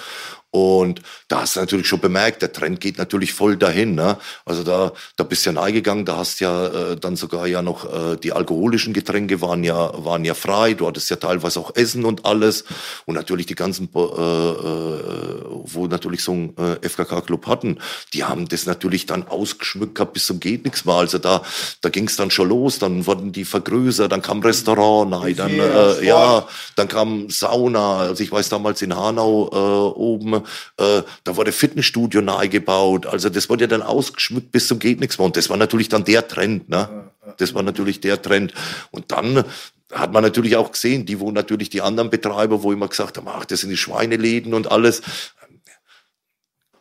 Und 0.51 1.01
da 1.29 1.41
hast 1.41 1.55
du 1.55 1.61
natürlich 1.61 1.87
schon 1.87 2.01
bemerkt, 2.01 2.41
der 2.41 2.51
Trend 2.51 2.81
geht 2.81 2.97
natürlich 2.97 3.33
voll 3.33 3.55
dahin. 3.55 3.95
Ne? 3.95 4.17
Also 4.45 4.63
da, 4.63 4.91
da 5.15 5.23
bist 5.23 5.45
du 5.45 5.51
ja 5.51 5.59
reingegangen, 5.59 6.03
da 6.03 6.17
hast 6.17 6.41
ja 6.41 6.67
äh, 6.67 6.97
dann 6.97 7.15
sogar 7.15 7.47
ja 7.47 7.61
noch 7.61 7.85
äh, 7.85 8.17
die 8.17 8.33
alkoholischen 8.33 8.93
Getränke 8.93 9.41
waren 9.41 9.63
ja, 9.63 9.91
waren 10.03 10.25
ja 10.25 10.33
frei, 10.33 10.73
du 10.73 10.87
hattest 10.87 11.09
ja 11.09 11.15
teilweise 11.15 11.59
auch 11.61 11.73
Essen 11.75 12.03
und 12.03 12.25
alles. 12.25 12.65
Und 13.05 13.15
natürlich 13.15 13.45
die 13.45 13.55
ganzen, 13.55 13.89
äh, 13.95 13.99
äh, 13.99 15.41
wo 15.47 15.87
natürlich 15.87 16.21
so 16.23 16.33
ein 16.33 16.53
äh, 16.57 16.87
FKK-Club 16.87 17.47
hatten, 17.47 17.79
die 18.13 18.25
haben 18.25 18.47
das 18.49 18.65
natürlich 18.65 19.05
dann 19.05 19.27
ausgeschmückt 19.27 19.95
gehabt 19.95 20.13
bis 20.13 20.25
zum 20.25 20.41
geht 20.41 20.65
nichts 20.65 20.83
mehr. 20.83 20.95
Also 20.95 21.17
da, 21.17 21.43
da 21.79 21.87
ging 21.87 22.07
es 22.07 22.17
dann 22.17 22.29
schon 22.29 22.49
los, 22.49 22.79
dann 22.79 23.05
wurden 23.07 23.31
die 23.31 23.45
vergrößert, 23.45 24.11
dann 24.11 24.21
kam 24.21 24.41
Restaurant, 24.41 25.11
nein, 25.11 25.35
dann 25.37 25.51
äh, 25.51 26.03
ja, 26.05 26.45
dann 26.75 26.89
kam 26.89 27.29
Sauna. 27.29 27.99
Also 27.99 28.23
ich 28.23 28.31
weiß 28.31 28.49
damals 28.49 28.81
in 28.81 28.93
Hanau 28.93 29.49
äh, 29.53 29.97
oben, 29.97 30.40
äh, 30.77 31.01
da 31.23 31.35
wurde 31.35 31.51
Fitnessstudio 31.51 32.21
nahe 32.21 32.49
gebaut. 32.49 33.05
Also 33.05 33.29
das 33.29 33.49
wurde 33.49 33.63
ja 33.63 33.67
dann 33.67 33.81
ausgeschmückt 33.81 34.51
bis 34.51 34.67
zum 34.67 34.79
geht 34.79 34.99
nichts 34.99 35.17
mehr. 35.17 35.25
Und 35.25 35.37
das 35.37 35.49
war 35.49 35.57
natürlich 35.57 35.89
dann 35.89 36.03
der 36.03 36.27
Trend, 36.27 36.69
ne? 36.69 37.11
Das 37.37 37.53
war 37.53 37.63
natürlich 37.63 38.01
der 38.01 38.21
Trend. 38.21 38.53
Und 38.91 39.11
dann 39.11 39.45
hat 39.91 40.13
man 40.13 40.23
natürlich 40.23 40.55
auch 40.55 40.71
gesehen, 40.71 41.05
die, 41.05 41.19
wo 41.19 41.31
natürlich 41.31 41.69
die 41.69 41.81
anderen 41.81 42.09
Betreiber, 42.09 42.63
wo 42.63 42.71
immer 42.71 42.87
gesagt 42.87 43.17
haben, 43.17 43.27
ach, 43.27 43.45
das 43.45 43.61
sind 43.61 43.69
die 43.69 43.77
Schweineläden 43.77 44.53
und 44.53 44.71
alles. 44.71 45.01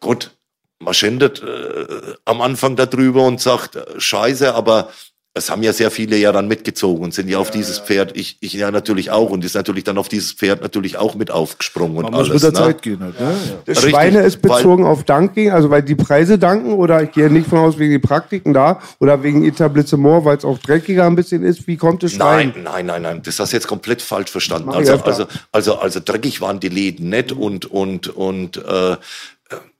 Gut, 0.00 0.30
man 0.78 0.94
schendet 0.94 1.42
äh, 1.42 2.14
am 2.24 2.40
Anfang 2.40 2.76
darüber 2.76 3.26
und 3.26 3.40
sagt, 3.40 3.76
äh, 3.76 4.00
scheiße, 4.00 4.54
aber 4.54 4.90
es 5.32 5.48
haben 5.48 5.62
ja 5.62 5.72
sehr 5.72 5.92
viele 5.92 6.16
ja 6.16 6.32
dann 6.32 6.48
mitgezogen 6.48 7.04
und 7.04 7.14
sind 7.14 7.28
ja, 7.28 7.38
auf 7.38 7.52
dieses 7.52 7.78
Pferd, 7.78 8.16
ich, 8.16 8.36
ich 8.40 8.52
ja 8.52 8.72
natürlich 8.72 9.12
auch 9.12 9.30
und 9.30 9.44
ist 9.44 9.54
natürlich 9.54 9.84
dann 9.84 9.96
auf 9.96 10.08
dieses 10.08 10.32
Pferd 10.32 10.60
natürlich 10.60 10.96
auch 10.98 11.14
mit 11.14 11.30
aufgesprungen 11.30 11.98
und 11.98 12.02
Man 12.02 12.14
alles. 12.14 12.32
muss 12.32 12.42
mit 12.42 12.52
der 12.54 12.60
ne? 12.60 12.66
Zeit 12.66 12.82
gehen 12.82 12.98
halt. 13.00 13.20
Ne? 13.20 13.34
Das 13.64 13.76
Richtig, 13.78 13.90
Schweine 13.92 14.20
ist 14.22 14.42
weil- 14.42 14.56
bezogen 14.56 14.84
auf 14.84 15.04
Danking, 15.04 15.52
also 15.52 15.70
weil 15.70 15.82
die 15.84 15.94
Preise 15.94 16.36
danken 16.36 16.72
oder 16.72 17.04
ich 17.04 17.12
gehe 17.12 17.30
nicht 17.30 17.46
von 17.46 17.60
aus 17.60 17.78
wegen 17.78 17.92
die 17.92 18.00
Praktiken 18.00 18.52
da 18.52 18.80
oder 18.98 19.22
wegen 19.22 19.44
Etablissement, 19.46 20.24
weil 20.24 20.36
es 20.36 20.44
auch 20.44 20.58
dreckiger 20.58 21.06
ein 21.06 21.14
bisschen 21.14 21.44
ist. 21.44 21.64
Wie 21.68 21.76
kommt 21.76 22.02
das 22.02 22.12
Schwein? 22.12 22.52
Nein, 22.52 22.62
nein, 22.64 22.86
nein, 22.86 23.02
nein, 23.02 23.22
das 23.22 23.38
hast 23.38 23.52
du 23.52 23.56
jetzt 23.56 23.68
komplett 23.68 24.02
falsch 24.02 24.32
verstanden. 24.32 24.70
Also, 24.70 24.94
also, 24.94 25.26
also, 25.52 25.76
also 25.78 26.00
dreckig 26.04 26.40
waren 26.40 26.58
die 26.58 26.68
Läden 26.68 27.08
nicht 27.08 27.30
und, 27.30 27.66
und, 27.66 28.08
und 28.08 28.56
äh, 28.56 28.96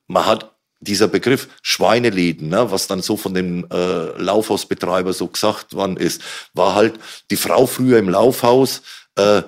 man 0.07 0.25
hat 0.25 0.50
dieser 0.81 1.07
Begriff 1.07 1.47
Schweineläden, 1.61 2.49
ne, 2.49 2.71
was 2.71 2.87
dann 2.87 3.01
so 3.01 3.15
von 3.15 3.33
dem 3.33 3.65
äh, 3.71 4.17
Laufhausbetreiber 4.21 5.13
so 5.13 5.27
gesagt 5.27 5.73
worden 5.73 5.95
ist, 5.95 6.21
war 6.53 6.75
halt 6.75 6.99
die 7.29 7.37
Frau 7.37 7.67
früher 7.67 7.99
im 7.99 8.09
Laufhaus, 8.09 8.81
äh, 9.15 9.43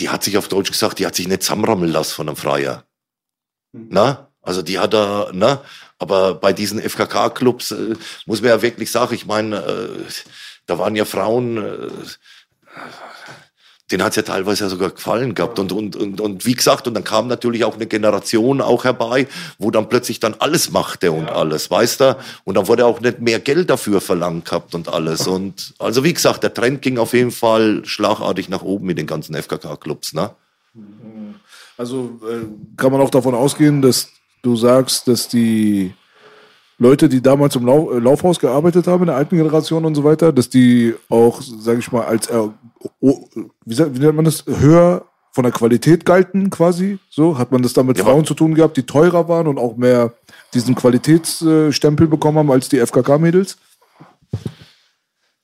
die 0.00 0.08
hat 0.08 0.24
sich 0.24 0.36
auf 0.36 0.48
Deutsch 0.48 0.72
gesagt, 0.72 0.98
die 0.98 1.06
hat 1.06 1.14
sich 1.14 1.28
nicht 1.28 1.42
zusammenrammeln 1.42 1.92
lassen 1.92 2.14
von 2.14 2.28
einem 2.28 2.36
Freier. 2.36 2.84
Na? 3.72 4.28
Also 4.42 4.62
die 4.62 4.78
hat 4.78 4.94
da, 4.94 5.30
ne? 5.32 5.60
Aber 5.98 6.34
bei 6.34 6.52
diesen 6.52 6.80
FKK-Clubs 6.80 7.70
äh, 7.72 7.94
muss 8.26 8.40
man 8.40 8.50
ja 8.50 8.62
wirklich 8.62 8.90
sagen, 8.90 9.14
ich 9.14 9.26
meine, 9.26 9.56
äh, 9.56 9.88
da 10.66 10.78
waren 10.78 10.96
ja 10.96 11.04
Frauen, 11.04 11.56
äh, 11.56 11.88
denen 13.90 14.02
hat's 14.02 14.16
ja 14.16 14.22
teilweise 14.22 14.64
ja 14.64 14.70
sogar 14.70 14.90
gefallen 14.90 15.34
gehabt. 15.34 15.58
Und, 15.58 15.72
und, 15.72 15.94
und, 15.94 16.20
und 16.20 16.44
wie 16.44 16.54
gesagt, 16.54 16.88
und 16.88 16.94
dann 16.94 17.04
kam 17.04 17.28
natürlich 17.28 17.64
auch 17.64 17.76
eine 17.76 17.86
Generation 17.86 18.60
auch 18.60 18.84
herbei, 18.84 19.28
wo 19.58 19.70
dann 19.70 19.88
plötzlich 19.88 20.18
dann 20.18 20.34
alles 20.38 20.72
machte 20.72 21.12
und 21.12 21.30
alles, 21.30 21.70
weißt 21.70 22.00
du? 22.00 22.16
Und 22.44 22.56
dann 22.56 22.66
wurde 22.66 22.84
auch 22.84 23.00
nicht 23.00 23.20
mehr 23.20 23.38
Geld 23.38 23.70
dafür 23.70 24.00
verlangt 24.00 24.46
gehabt 24.46 24.74
und 24.74 24.88
alles. 24.88 25.26
Und 25.36 25.74
also 25.78 26.02
wie 26.02 26.14
gesagt, 26.14 26.42
der 26.42 26.54
Trend 26.54 26.82
ging 26.82 26.98
auf 26.98 27.12
jeden 27.12 27.30
Fall 27.30 27.84
schlagartig 27.84 28.48
nach 28.48 28.62
oben 28.62 28.86
mit 28.86 28.98
den 28.98 29.06
ganzen 29.06 29.34
FKK-Clubs, 29.34 30.14
ne? 30.14 30.30
Also 31.78 32.18
äh, 32.28 32.46
kann 32.76 32.92
man 32.92 33.00
auch 33.00 33.10
davon 33.10 33.34
ausgehen, 33.34 33.82
dass 33.82 34.08
du 34.42 34.56
sagst, 34.56 35.08
dass 35.08 35.28
die 35.28 35.94
Leute, 36.78 37.08
die 37.08 37.22
damals 37.22 37.56
im 37.56 37.66
Lau 37.66 37.92
äh, 37.92 37.98
Laufhaus 37.98 38.38
gearbeitet 38.38 38.86
haben, 38.86 39.02
in 39.02 39.06
der 39.06 39.16
alten 39.16 39.36
Generation 39.36 39.84
und 39.84 39.94
so 39.94 40.04
weiter, 40.04 40.32
dass 40.32 40.48
die 40.48 40.94
auch, 41.08 41.40
sage 41.40 41.78
ich 41.78 41.90
mal, 41.92 42.04
als 42.04 42.28
oh, 43.00 43.28
wie, 43.64 43.78
wie 43.78 43.98
nennt 43.98 44.16
man 44.16 44.24
das, 44.24 44.44
höher 44.46 45.04
von 45.36 45.42
der 45.42 45.52
Qualität 45.52 46.06
galten 46.06 46.48
quasi. 46.48 46.98
So 47.10 47.36
hat 47.36 47.52
man 47.52 47.62
das 47.62 47.74
dann 47.74 47.84
mit 47.84 47.98
Ja, 47.98 48.04
Frauen 48.04 48.24
zu 48.24 48.32
tun 48.32 48.54
gehabt, 48.54 48.78
die 48.78 48.84
teurer 48.84 49.28
waren 49.28 49.46
und 49.48 49.58
auch 49.58 49.76
mehr 49.76 50.14
diesen 50.54 50.74
Qualitätsstempel 50.74 52.06
bekommen 52.06 52.38
haben 52.38 52.50
als 52.50 52.70
die 52.70 52.78
FKK-Mädels. 52.78 53.58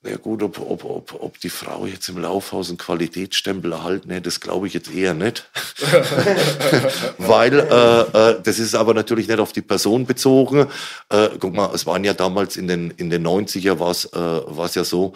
Ja 0.05 0.17
gut, 0.17 0.43
ob, 0.43 0.59
ob, 0.59 0.85
ob, 0.85 1.15
ob 1.21 1.39
die 1.41 1.51
Frau 1.51 1.85
jetzt 1.85 2.09
im 2.09 2.19
Laufhaus 2.19 2.71
einen 2.71 2.79
Qualitätsstempel 2.79 3.71
erhalten 3.71 4.11
hätte, 4.11 4.23
das 4.23 4.41
glaube 4.41 4.67
ich 4.67 4.73
jetzt 4.73 4.91
eher 4.91 5.13
nicht. 5.13 5.49
Weil, 7.19 7.61
äh, 7.61 8.31
äh, 8.31 8.41
das 8.43 8.59
ist 8.59 8.75
aber 8.75 8.95
natürlich 8.95 9.29
nicht 9.29 9.39
auf 9.41 9.53
die 9.53 9.61
Person 9.61 10.07
bezogen. 10.07 10.69
Äh, 11.11 11.29
guck 11.39 11.55
mal, 11.55 11.71
es 11.75 11.87
waren 11.87 12.03
ja 12.03 12.15
damals 12.15 12.57
in 12.57 12.67
den, 12.67 12.91
in 12.97 13.11
den 13.11 13.25
90er 13.27 13.79
war 13.79 14.65
es 14.67 14.75
ja 14.75 14.85
so, 14.85 15.13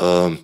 ähm, 0.00 0.38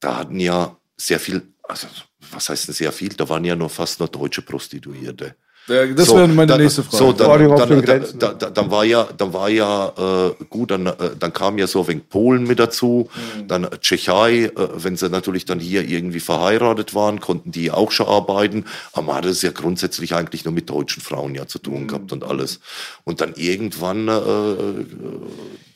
da 0.00 0.16
hatten 0.18 0.40
ja 0.40 0.76
sehr 0.96 1.20
viel, 1.20 1.42
also 1.62 1.86
was 2.32 2.48
heißt 2.48 2.68
denn 2.68 2.74
sehr 2.74 2.92
viel, 2.92 3.10
da 3.10 3.28
waren 3.28 3.44
ja 3.44 3.56
nur 3.56 3.70
fast 3.70 4.00
nur 4.00 4.08
deutsche 4.08 4.42
Prostituierte. 4.42 5.34
Das 5.68 6.06
So, 6.08 6.16
wäre 6.16 6.26
meine 6.26 6.46
dann- 6.48 6.60
nächste 6.62 6.82
Frage. 6.82 6.96
So, 6.96 7.12
dann, 7.12 7.48
dann, 7.56 7.84
dann, 7.84 8.38
dann, 8.38 8.54
dann, 8.54 8.70
war 8.72 8.84
ja, 8.84 9.06
dann 9.16 9.32
war 9.32 9.48
ja 9.50 9.92
äh, 10.30 10.44
gut, 10.48 10.70
dann, 10.72 10.86
äh, 10.86 10.94
dann 11.16 11.32
kam 11.32 11.58
ja 11.58 11.66
so 11.68 11.86
wegen 11.86 12.00
Polen 12.08 12.44
mit 12.44 12.58
dazu, 12.58 13.08
Mhm. 13.36 13.46
dann 13.46 13.68
Tschechei, 13.80 14.46
äh, 14.46 14.52
wenn 14.74 14.96
sie 14.96 15.08
natürlich 15.10 15.44
dann 15.44 15.60
hier 15.60 15.86
irgendwie 15.86 16.18
verheiratet 16.18 16.94
waren, 16.94 17.20
konnten 17.20 17.52
die 17.52 17.70
auch 17.70 17.92
schon 17.92 18.08
arbeiten, 18.08 18.64
aber 18.94 19.06
man 19.08 19.16
hatte 19.16 19.28
es 19.28 19.42
ja 19.42 19.52
grundsätzlich 19.52 20.14
eigentlich 20.14 20.44
nur 20.44 20.54
mit 20.54 20.68
deutschen 20.70 21.02
Frauen 21.02 21.34
ja 21.36 21.46
zu 21.46 21.58
Mhm. 21.58 21.62
tun 21.62 21.88
gehabt 21.88 22.12
und 22.12 22.24
alles. 22.24 22.58
Und 23.04 23.20
dann 23.20 23.34
irgendwann, 23.36 24.08
äh, 24.08 24.14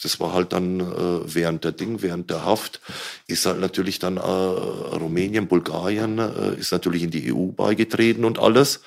das 0.04 0.20
war 0.20 0.32
halt 0.32 0.52
dann 0.52 0.80
äh, 0.80 1.34
während 1.34 1.64
der 1.64 1.72
Ding, 1.72 2.02
während 2.02 2.30
der 2.30 2.44
Haft, 2.44 2.80
ist 3.26 3.46
halt 3.46 3.58
natürlich 3.58 3.98
dann 3.98 4.18
äh, 4.18 4.20
Rumänien, 4.20 5.48
Bulgarien, 5.48 6.18
äh, 6.18 6.54
ist 6.58 6.72
natürlich 6.72 7.02
in 7.02 7.10
die 7.10 7.32
EU 7.32 7.46
beigetreten 7.46 8.24
und 8.24 8.38
alles. 8.38 8.82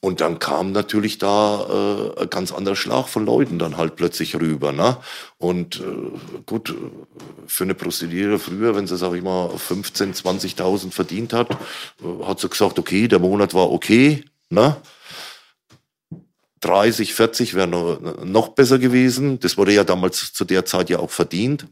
Und 0.00 0.20
dann 0.20 0.38
kam 0.38 0.72
natürlich 0.72 1.18
da 1.18 2.12
äh, 2.16 2.22
ein 2.22 2.30
ganz 2.30 2.52
anderer 2.52 2.76
Schlag 2.76 3.08
von 3.08 3.24
Leuten 3.24 3.58
dann 3.58 3.76
halt 3.76 3.96
plötzlich 3.96 4.36
rüber. 4.36 4.72
Ne? 4.72 4.96
Und 5.38 5.80
äh, 5.80 6.40
gut, 6.44 6.74
für 7.46 7.64
eine 7.64 7.74
Prostituierte 7.74 8.38
früher, 8.38 8.76
wenn 8.76 8.86
sie, 8.86 8.96
sag 8.96 9.14
ich 9.14 9.22
mal, 9.22 9.48
15, 9.56 10.14
20.000 10.14 10.90
verdient 10.90 11.32
hat, 11.32 11.50
äh, 11.50 12.24
hat 12.26 12.40
sie 12.40 12.48
gesagt, 12.48 12.78
okay, 12.78 13.08
der 13.08 13.20
Monat 13.20 13.54
war 13.54 13.70
okay. 13.70 14.24
Ne? 14.50 14.76
30, 16.62 17.14
40 17.14 17.54
wäre 17.54 17.68
noch, 17.68 18.24
noch 18.24 18.48
besser 18.48 18.78
gewesen. 18.78 19.38
Das 19.40 19.58
wurde 19.58 19.72
ja 19.72 19.84
damals 19.84 20.32
zu 20.32 20.44
der 20.44 20.64
Zeit 20.64 20.90
ja 20.90 20.98
auch 20.98 21.10
verdient. 21.10 21.66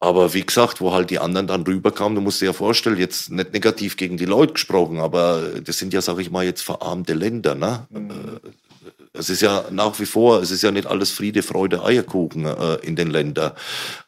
Aber 0.00 0.34
wie 0.34 0.44
gesagt, 0.44 0.80
wo 0.82 0.92
halt 0.92 1.08
die 1.08 1.18
anderen 1.18 1.46
dann 1.46 1.62
rüberkamen, 1.62 2.14
du 2.14 2.20
musst 2.20 2.40
dir 2.42 2.46
ja 2.46 2.52
vorstellen, 2.52 2.98
jetzt 2.98 3.30
nicht 3.30 3.52
negativ 3.54 3.96
gegen 3.96 4.18
die 4.18 4.26
Leute 4.26 4.54
gesprochen, 4.54 4.98
aber 4.98 5.60
das 5.64 5.78
sind 5.78 5.94
ja, 5.94 6.02
sag 6.02 6.18
ich 6.18 6.30
mal, 6.30 6.44
jetzt 6.44 6.62
verarmte 6.62 7.14
Länder, 7.14 7.54
ne? 7.54 7.86
Äh, 7.94 8.48
Es 9.16 9.30
ist 9.30 9.42
ja 9.42 9.66
nach 9.70 10.00
wie 10.00 10.06
vor, 10.06 10.42
es 10.42 10.50
ist 10.50 10.62
ja 10.62 10.72
nicht 10.72 10.86
alles 10.86 11.12
Friede, 11.12 11.44
Freude, 11.44 11.84
Eierkuchen 11.84 12.46
äh, 12.46 12.74
in 12.82 12.96
den 12.96 13.10
Ländern. 13.10 13.52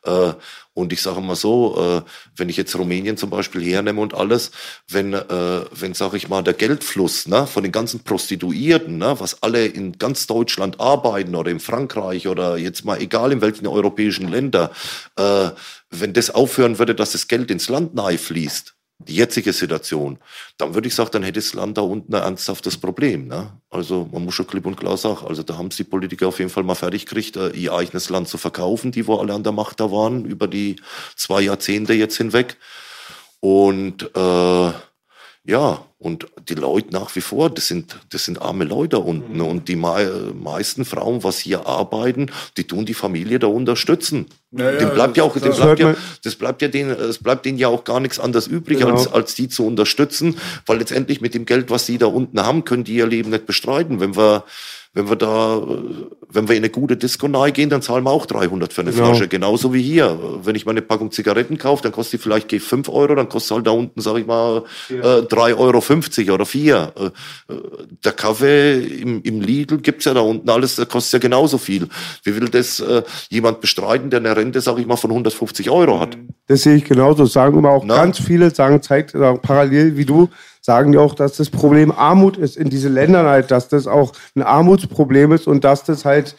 Äh, 0.03 0.33
und 0.75 0.92
ich 0.92 1.01
sage 1.01 1.21
mal 1.21 1.37
so, 1.37 2.03
äh, 2.05 2.11
wenn 2.37 2.49
ich 2.49 2.57
jetzt 2.57 2.77
Rumänien 2.77 3.16
zum 3.16 3.31
Beispiel 3.31 3.62
hernehme 3.62 4.01
und 4.01 4.14
alles, 4.14 4.51
wenn, 4.90 5.14
äh, 5.14 5.64
wenn 5.71 5.95
sag 5.95 6.12
ich 6.14 6.29
mal, 6.29 6.42
der 6.42 6.55
Geldfluss 6.55 7.29
ne, 7.29 7.47
von 7.47 7.62
den 7.62 7.73
ganzen 7.73 8.01
Prostituierten, 8.01 8.99
ne, 8.99 9.14
was 9.19 9.42
alle 9.42 9.64
in 9.64 9.97
ganz 9.97 10.27
Deutschland 10.27 10.81
arbeiten 10.81 11.35
oder 11.37 11.53
in 11.53 11.61
Frankreich 11.61 12.27
oder 12.29 12.59
jetzt 12.59 12.85
mal 12.85 13.01
egal 13.01 13.31
in 13.31 13.40
welchen 13.40 13.69
europäischen 13.69 14.29
Länder, 14.29 14.73
äh, 15.16 15.51
wenn 15.90 16.12
das 16.12 16.31
aufhören 16.31 16.79
würde, 16.79 16.97
dass 16.97 17.12
das 17.12 17.29
Geld 17.29 17.51
ins 17.51 17.69
Land 17.69 17.95
nahe 17.95 18.19
fließt, 18.19 18.76
die 18.99 19.17
jetzige 19.17 19.53
Situation, 19.53 20.19
dann 20.57 20.75
würde 20.75 20.89
ich 20.89 20.95
sagen, 20.95 21.11
dann 21.13 21.23
hätte 21.23 21.41
das 21.41 21.53
Land 21.55 21.77
da 21.77 21.83
unten 21.83 22.15
ein 22.15 22.23
ernsthaftes 22.23 22.79
Problem. 22.79 23.29
Ne? 23.29 23.53
Also 23.69 24.09
man 24.11 24.25
muss 24.25 24.35
schon 24.35 24.47
klipp 24.47 24.65
und 24.67 24.77
klar 24.77 24.97
sagen, 24.97 25.27
also 25.27 25.43
da 25.43 25.59
haben 25.59 25.69
es 25.69 25.77
die 25.77 25.85
Politiker 25.85 26.29
auf 26.29 26.39
jeden 26.39 26.51
Fall 26.51 26.65
mal 26.65 26.75
fertig 26.75 27.05
gekriegt, 27.05 27.37
äh, 27.37 27.51
ihr 27.51 27.75
eigenes 27.75 28.09
Land 28.09 28.29
zu 28.29 28.39
verkaufen, 28.39 28.93
die 28.93 29.07
wo 29.07 29.17
alle 29.17 29.35
an 29.35 29.43
der 29.43 29.53
Macht 29.53 29.81
da 29.81 29.91
waren, 29.93 30.25
über 30.25 30.49
die 30.49 30.77
zwei 31.15 31.43
Jahrzehnte 31.43 31.93
jetzt 31.93 32.17
hinweg. 32.17 32.57
Und 33.41 34.03
äh, 34.17 34.73
ja, 35.47 35.85
und 35.99 36.27
die 36.49 36.55
Leute 36.55 36.93
nach 36.93 37.15
wie 37.15 37.21
vor, 37.21 37.51
das 37.51 37.69
sind, 37.69 37.99
das 38.11 38.25
sind 38.25 38.43
arme 38.43 38.65
Leute 38.65 38.91
da 38.91 38.97
unten. 38.99 39.41
Und 39.41 39.69
die 39.69 39.77
mei 39.77 40.07
meisten 40.35 40.85
Frauen, 40.85 41.25
was 41.25 41.39
hier 41.39 41.67
arbeiten, 41.67 42.31
die 42.57 42.65
tun 42.65 42.85
die 42.85 42.95
Familie 42.95 43.39
da 43.39 43.47
unterstützen. 43.47 44.27
Ja, 44.51 44.73
dem 44.73 44.91
bleibt 44.91 45.17
ja 45.17 45.23
auch, 45.23 45.33
dem 45.35 45.43
das 45.45 45.57
bleibt 45.59 45.81
ja, 45.81 45.95
das 46.25 46.35
bleibt 46.35 46.63
ja 46.63 46.69
denen, 46.69 46.91
es 46.91 47.19
bleibt 47.19 47.47
denen 47.47 47.59
ja 47.59 47.69
auch 47.69 47.85
gar 47.85 48.01
nichts 48.01 48.19
anderes 48.19 48.47
übrig, 48.47 48.79
Genau. 48.79 48.93
als, 48.93 49.07
als 49.11 49.35
die 49.35 49.49
zu 49.49 49.67
unterstützen, 49.67 50.37
weil 50.67 50.79
letztendlich 50.79 51.21
mit 51.21 51.33
dem 51.35 51.47
Geld, 51.47 51.71
was 51.71 51.87
die 51.87 51.99
da 51.99 52.07
unten 52.07 52.41
haben, 52.41 52.65
können 52.65 52.85
die 52.85 52.95
ihr 52.95 53.07
Leben 53.07 53.31
nicht 53.31 53.47
bestreiten. 53.47 54.01
Wenn 54.01 54.17
wir, 54.17 54.45
wenn 54.97 55.11
wir 55.11 55.17
da, 55.17 55.59
äh, 55.59 55.63
wenn 56.31 56.49
wir 56.49 56.57
in 56.57 56.63
eine 56.63 56.71
gute 56.71 56.97
Disco 56.97 57.29
nahe 57.29 57.53
gehen, 57.53 57.69
dann 57.69 57.83
zahlen 57.83 58.03
wir 58.05 58.11
auch 58.11 58.25
300 58.25 58.73
für 58.73 58.81
eine 58.81 58.93
Genau. 58.93 59.09
Flasche. 59.09 59.29
Genauso 59.29 59.75
wie 59.75 59.83
hier. 59.83 60.19
Wenn 60.43 60.57
ich 60.57 60.65
mal 60.65 60.73
eine 60.73 60.81
Packung 60.81 61.11
Zigaretten 61.13 61.59
kaufe, 61.59 61.83
dann 61.83 61.93
kostet 61.93 62.15
die 62.19 62.23
vielleicht 62.23 62.49
geh 62.49 62.59
5 62.59 62.89
Euro, 62.89 63.15
dann 63.15 63.29
kostet 63.29 63.57
halt 63.57 63.67
da 63.67 63.73
unten, 63.73 64.01
sag 64.01 64.17
ich 64.17 64.27
mal, 64.27 64.65
äh, 64.89 64.95
3,50 64.95 66.27
Euro 66.29 66.35
oder 66.35 66.47
4. 66.47 66.93
Äh, 66.97 67.05
äh, 67.53 67.61
der 68.05 68.13
Kaffee 68.13 68.79
im, 68.87 69.21
im 69.23 69.41
Lidl 69.43 69.79
gibt's 69.79 70.07
ja 70.07 70.15
da 70.15 70.21
unten 70.21 70.49
alles, 70.49 70.77
der 70.77 70.87
kostet 70.87 71.13
ja 71.23 71.29
genauso 71.29 71.59
viel. 71.59 71.89
Wie 72.25 72.35
will 72.35 72.49
das 72.49 72.81
äh, 72.81 73.03
jemand 73.29 73.61
bestreiten, 73.61 74.09
der 74.09 74.21
eine 74.21 74.35
Rente, 74.35 74.63
sag 74.63 74.79
ich 74.79 74.87
mal, 74.87 74.97
von 74.97 75.11
150 75.11 75.69
Euro 75.69 76.01
hat? 76.01 76.17
Das 76.47 76.63
sehe 76.63 76.77
ich 76.77 76.85
genauso. 76.85 77.25
Das 77.25 77.35
sagen 77.35 77.59
immer 77.59 77.71
auch 77.71 77.85
Na? 77.85 77.97
ganz 77.97 78.19
viele, 78.19 78.51
sagen, 78.51 78.81
zeigt 78.81 79.11
sagen, 79.11 79.41
parallel 79.43 79.99
wie 79.99 80.07
du, 80.07 80.31
sagen 80.67 80.91
die 80.91 80.99
auch, 80.99 81.15
dass 81.15 81.37
das 81.37 81.49
Problem 81.49 81.93
Armut 81.93 82.37
ist 82.37 82.57
in 82.57 82.69
diesen 82.69 82.93
Ländern 82.93 83.27
halt, 83.27 83.53
dass 83.53 83.69
das 83.69 83.87
auch 83.87 84.13
ein 84.35 84.43
Armutsproblem 84.43 85.31
ist 85.31 85.47
und 85.47 85.63
dass 85.63 85.85
das 85.85 86.05
halt 86.05 86.35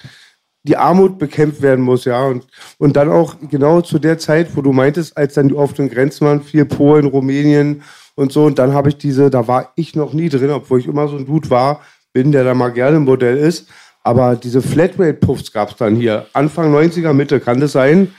die 0.64 0.76
Armut 0.76 1.18
bekämpft 1.18 1.62
werden 1.62 1.86
muss, 1.86 2.04
ja. 2.04 2.26
Und, 2.26 2.46
und 2.78 2.98
dann 2.98 3.10
auch 3.10 3.36
genau 3.50 3.80
zu 3.80 4.00
der 4.00 4.18
Zeit, 4.18 4.50
wo 4.58 4.62
du 4.62 4.74
meintest, 4.74 5.16
als 5.16 5.36
dann 5.36 5.48
die 5.48 5.56
offenen 5.56 5.90
Grenzen 5.90 6.28
waren, 6.28 6.44
viel 6.44 6.66
Polen, 6.66 7.06
Rumänien 7.06 7.84
und 8.16 8.34
so. 8.34 8.44
Und 8.44 8.60
dann 8.60 8.74
habe 8.74 8.90
ich 8.90 8.98
diese, 8.98 9.30
da 9.30 9.48
war 9.48 9.72
ich 9.78 9.96
noch 9.96 10.12
nie 10.12 10.28
drin, 10.28 10.50
obwohl 10.50 10.82
ich 10.82 10.88
immer 10.88 11.08
so 11.08 11.16
ein 11.16 11.26
Dude 11.26 11.50
war, 11.50 11.80
bin, 12.12 12.34
der 12.34 12.44
da 12.44 12.54
mal 12.54 12.74
gerne 12.74 12.98
im 12.98 13.06
Modell 13.06 13.38
ist. 13.38 13.70
Aber 14.04 14.36
diese 14.36 14.62
Flatrate-Puffs 14.62 15.54
gab 15.54 15.72
es 15.72 15.78
dann 15.78 15.96
hier. 15.96 16.26
Anfang 16.34 16.76
90er, 16.76 17.14
Mitte, 17.14 17.40
kann 17.40 17.62
das 17.62 17.72
sein? 17.72 18.14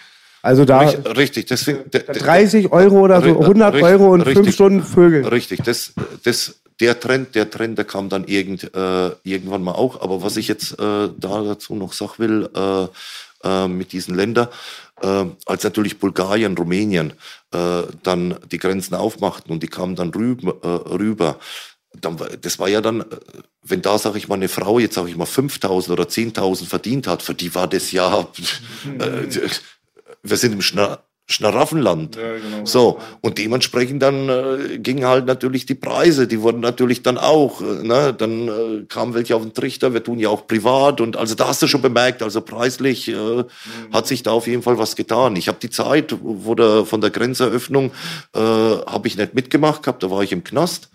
Also 0.49 0.65
da 0.65 0.79
Richtig, 0.81 1.45
deswegen. 1.45 1.81
30 1.91 2.73
Euro 2.73 3.01
oder 3.01 3.21
so, 3.21 3.29
Ri- 3.29 3.39
100 3.39 3.75
richtig, 3.75 3.91
Euro 3.93 4.15
und 4.15 4.23
richtig. 4.23 4.45
fünf 4.45 4.55
Stunden 4.55 4.83
Vögel. 4.83 5.27
Richtig, 5.27 5.63
das, 5.63 5.93
das, 6.23 6.55
der 6.81 6.99
Trend, 6.99 7.35
der 7.35 7.51
Trend, 7.51 7.77
der 7.77 7.85
kam 7.85 8.09
dann 8.09 8.25
irgend, 8.25 8.75
äh, 8.75 9.11
irgendwann 9.25 9.63
mal 9.63 9.73
auch. 9.73 10.01
Aber 10.01 10.23
was 10.23 10.39
ich 10.39 10.49
jetzt 10.49 10.73
äh, 10.73 11.11
da 11.19 11.43
dazu 11.43 11.75
noch 11.75 11.93
sagen 11.93 12.15
will, 12.17 12.49
äh, 12.57 12.87
äh, 13.47 13.69
mit 13.69 13.93
diesen 13.93 14.15
Ländern, 14.15 14.49
äh, 15.03 15.27
als 15.45 15.65
natürlich 15.65 15.99
Bulgarien, 15.99 16.57
Rumänien 16.57 17.13
äh, 17.53 17.83
dann 18.03 18.37
die 18.51 18.59
Grenzen 18.59 18.95
aufmachten 18.95 19.53
und 19.53 19.63
die 19.63 19.69
kamen 19.69 19.97
dann 19.97 20.09
rüber, 20.09 20.57
rüber 20.91 21.37
dann, 22.01 22.17
das 22.41 22.59
war 22.59 22.69
ja 22.69 22.81
dann, 22.81 23.05
wenn 23.63 23.83
da, 23.83 23.99
sag 23.99 24.15
ich 24.17 24.29
mal, 24.29 24.37
eine 24.37 24.49
Frau 24.49 24.79
jetzt, 24.79 24.95
sag 24.95 25.09
ich 25.09 25.17
mal, 25.17 25.27
5.000 25.27 25.91
oder 25.91 26.05
10.000 26.05 26.67
verdient 26.67 27.07
hat, 27.07 27.23
für 27.23 27.35
die 27.35 27.55
war 27.55 27.67
das 27.69 27.93
ja, 27.93 28.27
äh, 28.99 29.49
wir 30.31 30.37
sind 30.37 30.53
im 30.53 30.63
Schna 30.63 30.99
Schnaraffenland. 31.31 32.17
Ja, 32.17 32.37
genau. 32.37 32.65
So, 32.65 33.01
und 33.21 33.37
dementsprechend 33.37 34.03
dann 34.03 34.31
äh, 34.31 34.79
gingen 34.79 35.05
halt 35.05 35.27
natürlich 35.27 35.67
die 35.67 35.75
Preise, 35.75 36.27
die 36.27 36.41
wurden 36.41 36.61
natürlich 36.61 37.03
dann 37.03 37.19
auch, 37.19 37.61
äh, 37.61 37.87
ne, 37.87 38.15
dann 38.17 38.49
äh, 38.49 38.85
kamen 38.89 39.13
welche 39.13 39.37
auf 39.37 39.43
den 39.43 39.53
Trichter, 39.53 39.93
wir 39.93 40.03
tun 40.03 40.19
ja 40.19 40.31
auch 40.31 40.47
privat 40.47 41.03
und 41.03 41.19
also 41.19 41.35
da 41.35 41.49
hast 41.49 41.61
du 41.61 41.67
schon 41.67 41.83
bemerkt, 41.83 42.23
also 42.23 42.41
preislich 42.41 43.09
äh, 43.09 43.13
mhm. 43.13 43.45
hat 43.93 44.07
sich 44.07 44.23
da 44.23 44.31
auf 44.31 44.47
jeden 44.47 44.63
Fall 44.63 44.79
was 44.79 44.97
getan. 44.97 45.37
Ich 45.37 45.49
habe 45.49 45.59
die 45.61 45.69
Zeit, 45.69 46.15
wo 46.23 46.55
der, 46.55 46.87
von 46.87 47.03
der 47.03 47.11
Grenzeröffnung 47.11 47.93
äh, 48.35 48.41
habe 48.41 49.07
ich 49.07 49.19
nicht 49.19 49.35
mitgemacht 49.35 49.83
gehabt, 49.83 50.03
da 50.03 50.11
war 50.11 50.23
ich 50.23 50.33
im 50.33 50.45
Knast. 50.45 50.89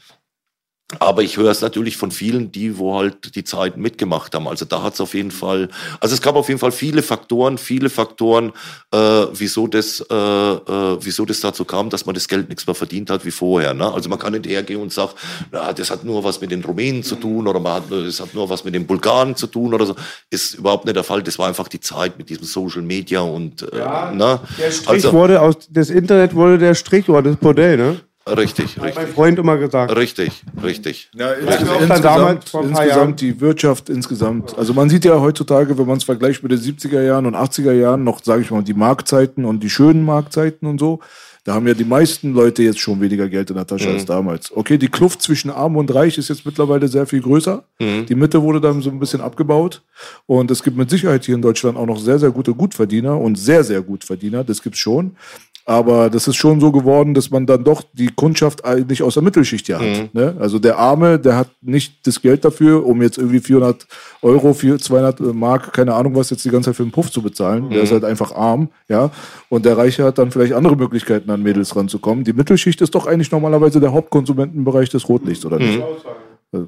Aber 1.00 1.24
ich 1.24 1.38
höre 1.38 1.52
es 1.52 1.62
natürlich 1.62 1.98
von 1.98 2.12
vielen, 2.12 2.52
die 2.52 2.78
wo 2.78 2.98
halt 2.98 3.36
die 3.36 3.44
Zeiten 3.44 3.82
mitgemacht 3.82 4.34
haben. 4.36 4.48
Also 4.48 4.66
da 4.66 4.84
hat 4.84 4.94
es 4.94 5.02
auf 5.02 5.14
jeden 5.14 5.32
Fall, 5.32 5.70
also 6.00 6.14
es 6.14 6.22
gab 6.22 6.36
auf 6.36 6.48
jeden 6.48 6.60
Fall 6.60 6.72
viele 6.72 7.02
Faktoren, 7.02 7.58
viele 7.58 7.90
Faktoren, 7.90 8.52
äh, 8.92 8.98
wieso 9.34 9.68
das, 9.68 10.02
äh, 10.10 10.14
äh, 10.14 10.98
wieso 11.02 11.26
das 11.26 11.40
dazu 11.40 11.66
kam, 11.66 11.90
dass 11.90 12.06
man 12.06 12.16
das 12.16 12.28
Geld 12.28 12.50
nichts 12.50 12.68
mehr 12.68 12.76
verdient 12.76 13.10
hat 13.10 13.26
wie 13.26 13.32
vorher. 13.32 13.74
Ne? 13.74 13.92
Also 13.92 14.10
man 14.10 14.20
kann 14.20 14.34
nicht 14.34 14.48
hergehen 14.48 14.82
und 14.82 14.92
sagen, 14.92 15.12
na, 15.52 15.74
das 15.74 15.90
hat 15.92 16.04
nur 16.04 16.24
was 16.24 16.42
mit 16.42 16.52
den 16.52 16.64
Rumänen 16.64 17.04
zu 17.04 17.16
tun 17.16 17.48
oder 17.48 17.60
man 17.60 17.74
hat, 17.74 17.84
das 17.90 18.20
hat 18.20 18.34
nur 18.34 18.50
was 18.50 18.64
mit 18.64 18.76
den 18.76 18.86
Bulgaren 18.86 19.36
zu 19.36 19.48
tun 19.48 19.74
oder 19.74 19.86
so. 19.86 19.96
Ist 20.30 20.56
überhaupt 20.56 20.86
nicht 20.86 20.96
der 20.96 21.04
Fall. 21.04 21.24
Das 21.24 21.40
war 21.40 21.48
einfach 21.48 21.68
die 21.68 21.80
Zeit 21.80 22.18
mit 22.18 22.30
diesem 22.30 22.46
Social 22.46 22.82
Media 22.82 23.22
und 23.22 23.62
äh, 23.74 23.80
ja, 23.80 24.12
ne? 24.12 24.40
Der 24.58 24.72
Strich 24.72 24.90
also, 24.90 25.14
wurde 25.14 25.42
aus 25.42 25.56
das 25.70 25.90
Internet 25.90 26.36
wurde 26.36 26.58
der 26.58 26.76
Strich 26.76 27.10
oder 27.10 27.24
das 27.24 27.38
Bordell, 27.38 27.78
ne? 27.78 28.02
Richtig, 28.26 28.78
richtig. 28.78 28.84
Hat 28.84 28.96
mein 28.96 29.08
Freund 29.08 29.40
immer 29.40 29.58
gesagt. 29.58 29.96
Richtig, 29.96 30.44
richtig. 30.64 31.10
Ja, 31.14 31.30
richtig. 31.30 31.68
Insgesamt, 31.82 32.54
insgesamt 32.54 33.22
die 33.22 33.42
Wirtschaft 33.42 33.90
insgesamt. 33.90 34.58
Also 34.58 34.74
man 34.74 34.90
sieht 34.90 35.04
ja 35.04 35.20
heutzutage, 35.20 35.78
wenn 35.78 35.86
man 35.86 35.98
es 35.98 36.06
vergleicht 36.06 36.42
mit 36.42 36.54
den 36.54 36.60
70er 36.60 37.02
Jahren 37.02 37.26
und 37.26 37.36
80er 37.36 37.74
Jahren, 37.74 38.06
noch, 38.06 38.24
sage 38.24 38.42
ich 38.42 38.52
mal, 38.52 38.64
die 38.64 38.74
Marktzeiten 38.74 39.44
und 39.44 39.62
die 39.62 39.70
schönen 39.70 40.06
Marktzeiten 40.06 40.68
und 40.68 40.80
so. 40.80 41.00
Da 41.46 41.56
haben 41.56 41.68
ja 41.68 41.74
die 41.74 41.84
meisten 41.84 42.34
Leute 42.34 42.64
jetzt 42.64 42.80
schon 42.80 43.02
weniger 43.02 43.28
Geld 43.28 43.50
in 43.50 43.58
der 43.58 43.68
Tasche 43.68 43.90
mhm. 43.90 43.96
als 43.96 44.06
damals. 44.06 44.56
Okay, 44.56 44.78
die 44.78 44.88
Kluft 44.88 45.22
zwischen 45.22 45.52
Arm 45.52 45.76
und 45.76 45.94
Reich 45.94 46.18
ist 46.18 46.30
jetzt 46.30 46.46
mittlerweile 46.46 46.88
sehr 46.88 47.06
viel 47.06 47.22
größer. 47.22 47.66
Mhm. 47.80 48.06
Die 48.06 48.16
Mitte 48.16 48.42
wurde 48.42 48.62
dann 48.62 48.82
so 48.82 48.90
ein 48.90 49.00
bisschen 49.00 49.20
abgebaut. 49.20 49.82
Und 50.26 50.50
es 50.52 50.64
gibt 50.64 50.78
mit 50.78 50.90
Sicherheit 50.90 51.26
hier 51.26 51.36
in 51.36 51.42
Deutschland 51.42 51.78
auch 51.78 51.86
noch 51.86 52.00
sehr, 52.00 52.18
sehr 52.18 52.32
gute 52.32 52.54
Gutverdiener 52.54 53.20
und 53.20 53.38
sehr, 53.38 53.66
sehr 53.66 53.82
Gutverdiener. 53.82 54.46
Das 54.46 54.62
gibt's 54.62 54.80
schon. 54.80 55.18
Aber 55.66 56.10
das 56.10 56.28
ist 56.28 56.36
schon 56.36 56.60
so 56.60 56.74
geworden, 56.74 57.14
dass 57.14 57.32
man 57.32 57.46
dann 57.46 57.64
doch 57.64 57.84
die 57.94 58.08
Kundschaft 58.08 58.66
eigentlich 58.66 59.02
aus 59.02 59.14
der 59.14 59.24
Mittelschicht 59.24 59.70
ja 59.70 59.80
hat. 59.80 59.86
Mhm. 59.86 60.10
Ne? 60.12 60.36
Also 60.38 60.60
der 60.60 60.78
Arme, 60.78 61.20
der 61.20 61.38
hat 61.38 61.50
nicht 61.62 62.06
das 62.06 62.22
Geld 62.22 62.44
dafür, 62.44 62.86
um 62.86 63.02
jetzt 63.02 63.18
irgendwie 63.18 63.40
400 63.40 63.88
Euro, 64.22 64.54
200 64.54 65.22
Mark, 65.34 65.72
keine 65.72 65.94
Ahnung 65.94 66.16
was, 66.16 66.32
jetzt 66.32 66.44
die 66.44 66.50
ganze 66.50 66.70
Zeit 66.70 66.76
für 66.76 66.84
einen 66.84 66.92
Puff 66.92 67.12
zu 67.12 67.22
bezahlen. 67.22 67.66
Mhm. 67.66 67.70
Der 67.70 67.84
ist 67.84 67.94
halt 67.94 68.04
einfach 68.04 68.36
arm, 68.36 68.70
ja. 68.90 69.10
Und 69.48 69.66
der 69.66 69.78
Reiche 69.78 70.04
hat 70.04 70.18
dann 70.18 70.32
vielleicht 70.32 70.54
andere 70.54 70.76
Möglichkeiten, 70.76 71.32
an 71.32 71.42
Mädels 71.42 71.76
ranzukommen. 71.76 72.26
Die 72.26 72.34
Mittelschicht 72.34 72.82
ist 72.82 72.94
doch 72.94 73.08
eigentlich 73.08 73.32
normalerweise 73.32 73.80
der 73.80 73.94
Hauptkonsumentenbereich 73.94 74.90
des 74.90 75.08
Rotlichts, 75.08 75.46
oder 75.46 75.60
nicht? 75.60 75.80
Mhm. 75.80 75.84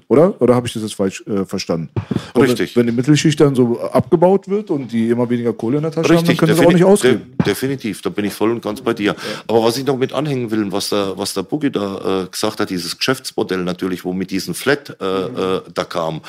Oder? 0.07 0.39
Oder 0.41 0.55
habe 0.55 0.67
ich 0.67 0.73
das 0.73 0.83
jetzt 0.83 0.95
falsch 0.95 1.23
äh, 1.27 1.45
verstanden? 1.45 1.89
Richtig. 2.35 2.75
Wenn, 2.75 2.81
wenn, 2.81 2.87
die 2.87 2.97
Mittelschicht 2.97 3.39
dann 3.39 3.53
so 3.53 3.79
abgebaut 3.79 4.47
wird 4.47 4.71
und 4.71 4.91
die 4.91 5.09
immer 5.09 5.29
weniger 5.29 5.53
Kohle 5.53 5.77
in 5.77 5.83
der 5.83 5.91
Tasche 5.91 6.09
Richtig, 6.09 6.29
haben, 6.29 6.47
dann 6.47 6.47
können 6.47 6.57
sie 6.57 6.65
auch 6.65 6.73
nicht 6.73 6.83
ausgeben. 6.83 7.33
De 7.39 7.45
definitiv, 7.45 8.01
da 8.01 8.09
bin 8.09 8.25
ich 8.25 8.33
voll 8.33 8.51
und 8.51 8.61
ganz 8.61 8.81
bei 8.81 8.93
dir. 8.93 9.15
Aber 9.47 9.63
was 9.63 9.77
ich 9.77 9.85
noch 9.85 9.97
mit 9.97 10.13
anhängen 10.13 10.49
will, 10.51 10.71
was 10.71 10.89
der, 10.89 11.17
was 11.17 11.33
der 11.33 11.43
Boogie 11.43 11.69
da 11.69 12.23
äh, 12.23 12.27
gesagt 12.27 12.59
hat, 12.59 12.69
dieses 12.69 12.97
Geschäftsmodell 12.97 13.63
natürlich, 13.63 14.03
wo 14.05 14.13
mit 14.13 14.31
diesem 14.31 14.55
Flat 14.55 14.97
äh, 14.99 15.03
mhm. 15.03 15.37
äh, 15.37 15.61
da 15.73 15.83
kam. 15.83 16.21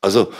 Also, 0.00 0.32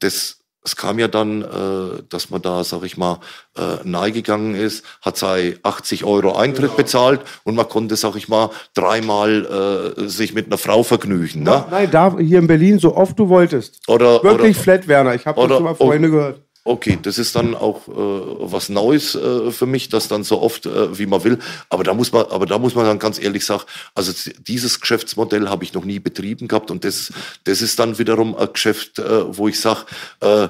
das 0.00 0.39
es 0.64 0.76
kam 0.76 0.98
ja 0.98 1.08
dann, 1.08 1.42
äh, 1.42 2.02
dass 2.08 2.30
man 2.30 2.42
da, 2.42 2.62
sag 2.64 2.82
ich 2.84 2.96
mal, 2.96 3.20
äh, 3.56 3.76
nahe 3.84 4.12
gegangen 4.12 4.54
ist, 4.54 4.84
hat 5.00 5.16
sei 5.16 5.58
80 5.62 6.04
Euro 6.04 6.36
Eintritt 6.36 6.66
genau. 6.66 6.76
bezahlt 6.76 7.20
und 7.44 7.54
man 7.54 7.68
konnte, 7.68 7.96
sag 7.96 8.16
ich 8.16 8.28
mal, 8.28 8.50
dreimal 8.74 9.94
äh, 9.96 10.08
sich 10.08 10.34
mit 10.34 10.46
einer 10.46 10.58
Frau 10.58 10.82
vergnügen. 10.82 11.44
Ne? 11.44 11.64
Nein, 11.70 11.90
da 11.90 12.16
hier 12.18 12.38
in 12.38 12.46
Berlin 12.46 12.78
so 12.78 12.96
oft 12.96 13.18
du 13.18 13.28
wolltest. 13.28 13.80
Oder 13.88 14.22
wirklich 14.22 14.56
oder, 14.56 14.62
Flat, 14.62 14.88
Werner. 14.88 15.14
Ich 15.14 15.26
habe 15.26 15.40
das 15.40 15.56
schon 15.56 15.64
mal 15.64 15.74
Freunde 15.74 16.10
gehört. 16.10 16.42
Okay, 16.62 16.98
das 17.00 17.16
ist 17.16 17.34
dann 17.36 17.54
auch 17.54 17.88
äh, 17.88 17.92
was 17.94 18.68
Neues 18.68 19.14
äh, 19.14 19.50
für 19.50 19.64
mich, 19.64 19.88
das 19.88 20.08
dann 20.08 20.24
so 20.24 20.42
oft 20.42 20.66
äh, 20.66 20.98
wie 20.98 21.06
man 21.06 21.24
will. 21.24 21.38
Aber 21.70 21.84
da 21.84 21.94
muss 21.94 22.12
man, 22.12 22.26
aber 22.26 22.44
da 22.44 22.58
muss 22.58 22.74
man 22.74 22.84
dann 22.84 22.98
ganz 22.98 23.18
ehrlich 23.18 23.46
sagen, 23.46 23.62
also 23.94 24.12
dieses 24.46 24.78
Geschäftsmodell 24.78 25.48
habe 25.48 25.64
ich 25.64 25.72
noch 25.72 25.86
nie 25.86 26.00
betrieben 26.00 26.48
gehabt 26.48 26.70
und 26.70 26.84
das, 26.84 27.12
das 27.44 27.62
ist 27.62 27.78
dann 27.78 27.98
wiederum 27.98 28.36
ein 28.36 28.48
Geschäft, 28.52 28.98
äh, 28.98 29.36
wo 29.36 29.48
ich 29.48 29.58
sage, 29.58 29.86
äh, 30.20 30.44
äh, 30.44 30.48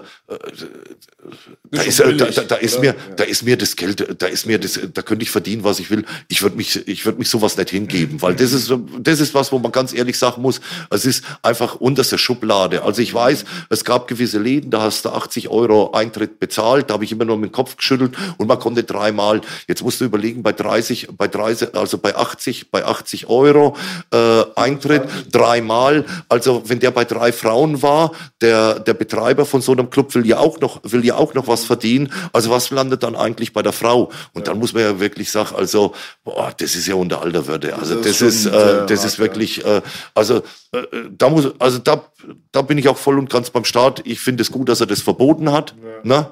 da 1.71 1.83
ist, 1.83 2.03
billig, 2.03 2.35
da, 2.35 2.43
da, 2.43 2.55
ist 2.57 2.81
mir, 2.81 2.87
ja. 2.87 3.15
da 3.15 3.25
ist 3.25 3.43
mir 3.43 3.57
das 3.57 3.77
Geld, 3.77 4.21
da 4.21 4.27
ist 4.27 4.47
mir 4.47 4.59
das, 4.59 4.81
da 4.93 5.03
könnte 5.03 5.23
ich 5.23 5.31
verdienen, 5.31 5.63
was 5.63 5.79
ich 5.79 5.91
will. 5.91 6.05
Ich 6.29 6.43
würde 6.43 6.57
mich, 6.57 6.89
ich 6.89 7.05
würde 7.05 7.19
mich 7.19 7.29
sowas 7.29 7.57
nicht 7.57 7.71
hingeben, 7.71 8.21
weil 8.23 8.35
das 8.35 8.53
ist, 8.53 8.73
das 8.99 9.21
ist 9.21 9.35
was, 9.35 9.53
wo 9.53 9.59
man 9.59 9.71
ganz 9.71 9.93
ehrlich 9.93 10.19
sagen 10.19 10.43
muss, 10.43 10.61
es 10.91 11.05
ist 11.05 11.25
einfach 11.43 11.77
unterste 11.77 12.19
Schublade. 12.19 12.83
Also 12.83 13.03
ich 13.03 13.13
weiß, 13.13 13.45
es 13.69 13.85
gab 13.85 14.09
gewisse 14.09 14.39
Läden, 14.39 14.71
da 14.71 14.83
hast 14.83 15.05
du 15.05 15.11
80 15.11 15.49
Euro 15.51 15.93
Eintritt 16.01 16.39
bezahlt, 16.41 16.91
da 16.91 16.95
habe 16.95 17.05
ich 17.05 17.13
immer 17.13 17.25
nur 17.25 17.37
mit 17.37 17.51
dem 17.51 17.53
Kopf 17.53 17.77
geschüttelt. 17.77 18.17
Und 18.39 18.47
man 18.47 18.59
konnte 18.59 18.83
dreimal, 18.83 19.41
jetzt 19.69 19.83
musst 19.83 20.01
du 20.01 20.05
überlegen, 20.05 20.43
bei 20.43 20.53
30, 20.53 21.09
bei 21.17 21.29
30, 21.29 21.75
also 21.75 21.99
bei 21.99 22.17
80, 22.17 22.71
bei 22.71 22.85
80 22.85 23.29
Euro 23.29 23.77
äh, 24.13 24.45
Eintritt, 24.57 25.03
dreimal, 25.31 26.05
also 26.29 26.63
wenn 26.67 26.81
der 26.81 26.91
bei 26.91 27.05
drei 27.05 27.33
Frauen 27.33 27.83
war, 27.83 28.13
der, 28.41 28.81
der 28.81 28.95
Betreiber 28.95 29.45
von 29.45 29.61
so 29.61 29.73
einem 29.73 29.91
Club 29.91 30.15
will 30.15 30.27
ja 30.27 30.39
auch 30.39 30.61
noch, 30.61 30.81
will 30.85 31.05
ja 31.05 31.17
auch 31.17 31.35
noch 31.35 31.49
was 31.49 31.65
verdienen, 31.65 32.13
also 32.33 32.51
was 32.51 32.71
landet 32.71 33.03
dann 33.03 33.17
eigentlich 33.17 33.53
bei 33.53 33.63
der 33.63 33.73
Frau? 33.73 34.11
Und 34.33 34.49
dann 34.49 34.59
muss 34.59 34.73
man 34.73 34.83
ja 34.83 35.01
wirklich 35.01 35.31
sagen, 35.31 35.55
also, 35.57 35.95
boah, 36.25 36.53
das 36.57 36.75
ist 36.75 36.87
ja 36.87 36.95
unter 36.95 37.21
aller 37.21 37.47
Würde, 37.47 37.75
also 37.75 37.97
das, 37.97 38.19
das 38.19 38.23
ist, 38.23 38.47
äh, 38.47 38.87
das 38.87 39.05
ist 39.05 39.19
wirklich, 39.19 39.65
äh, 39.65 39.83
also 40.15 40.43
äh, 40.70 40.70
da 41.11 41.29
muss, 41.29 41.49
also 41.59 41.79
da, 41.79 42.05
da 42.53 42.63
bin 42.63 42.79
ich 42.79 42.89
auch 42.89 42.97
voll 42.97 43.19
und 43.19 43.29
ganz 43.29 43.51
beim 43.51 43.65
Staat. 43.65 44.03
Ich 44.07 44.21
finde 44.21 44.43
es 44.43 44.53
gut, 44.53 44.69
dass 44.69 44.81
er 44.81 44.87
das 44.87 45.03
verboten 45.03 45.51
hat. 45.51 45.75
Ja, 45.83 46.01
ne? 46.05 46.31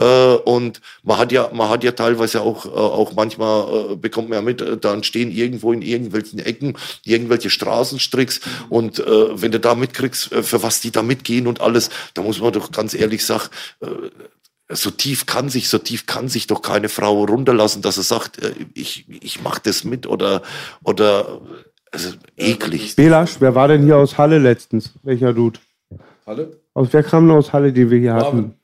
Ja. 0.00 0.34
Äh, 0.34 0.36
und 0.36 0.80
man 1.02 1.18
hat 1.18 1.32
ja, 1.32 1.50
man 1.52 1.68
hat 1.68 1.82
ja 1.82 1.90
teilweise 1.90 2.42
auch, 2.42 2.64
äh, 2.64 2.68
auch 2.68 3.12
manchmal 3.14 3.92
äh, 3.92 3.96
bekommt 3.96 4.28
man 4.28 4.36
ja 4.36 4.42
mit, 4.42 4.60
äh, 4.60 4.76
dann 4.76 5.02
stehen 5.02 5.32
irgendwo 5.32 5.72
in 5.72 5.82
irgendwelchen 5.82 6.38
Ecken 6.38 6.78
irgendwelche 7.04 7.50
Straßenstricks 7.50 8.40
mhm. 8.40 8.66
und 8.68 8.98
äh, 9.00 9.42
wenn 9.42 9.50
du 9.50 9.58
da 9.58 9.74
mitkriegst, 9.74 10.32
für 10.32 10.62
was 10.62 10.80
die 10.80 10.92
da 10.92 11.02
mitgehen 11.02 11.48
und 11.48 11.60
alles, 11.60 11.90
da 12.14 12.22
muss 12.22 12.40
man 12.40 12.52
doch 12.52 12.70
ganz 12.70 12.94
ehrlich 12.94 13.24
sagen, 13.24 13.48
so 14.68 14.90
tief 14.90 15.26
kann 15.26 15.48
sich, 15.48 15.68
so 15.68 15.78
tief 15.78 16.06
kann 16.06 16.28
sich 16.28 16.46
doch 16.46 16.62
keine 16.62 16.88
Frau 16.88 17.24
runterlassen, 17.24 17.82
dass 17.82 17.96
er 17.96 18.04
sagt, 18.04 18.38
ich, 18.74 19.06
ich 19.08 19.42
mach 19.42 19.58
das 19.58 19.84
mit 19.84 20.06
oder, 20.06 20.42
oder 20.82 21.42
also 21.92 22.10
eklig. 22.36 22.96
Belasch, 22.96 23.36
wer 23.40 23.54
war 23.54 23.68
denn 23.68 23.84
hier 23.84 23.96
aus 23.96 24.18
Halle 24.18 24.38
letztens? 24.38 24.92
Welcher 25.02 25.32
Dude? 25.32 25.60
Halle? 26.26 26.60
Aus 26.74 26.88
wer 26.92 27.02
kam 27.02 27.28
denn 27.28 27.36
aus 27.36 27.52
Halle, 27.52 27.72
die 27.72 27.90
wir 27.90 27.98
hier 27.98 28.14
Marvin. 28.14 28.26
hatten? 28.26 28.54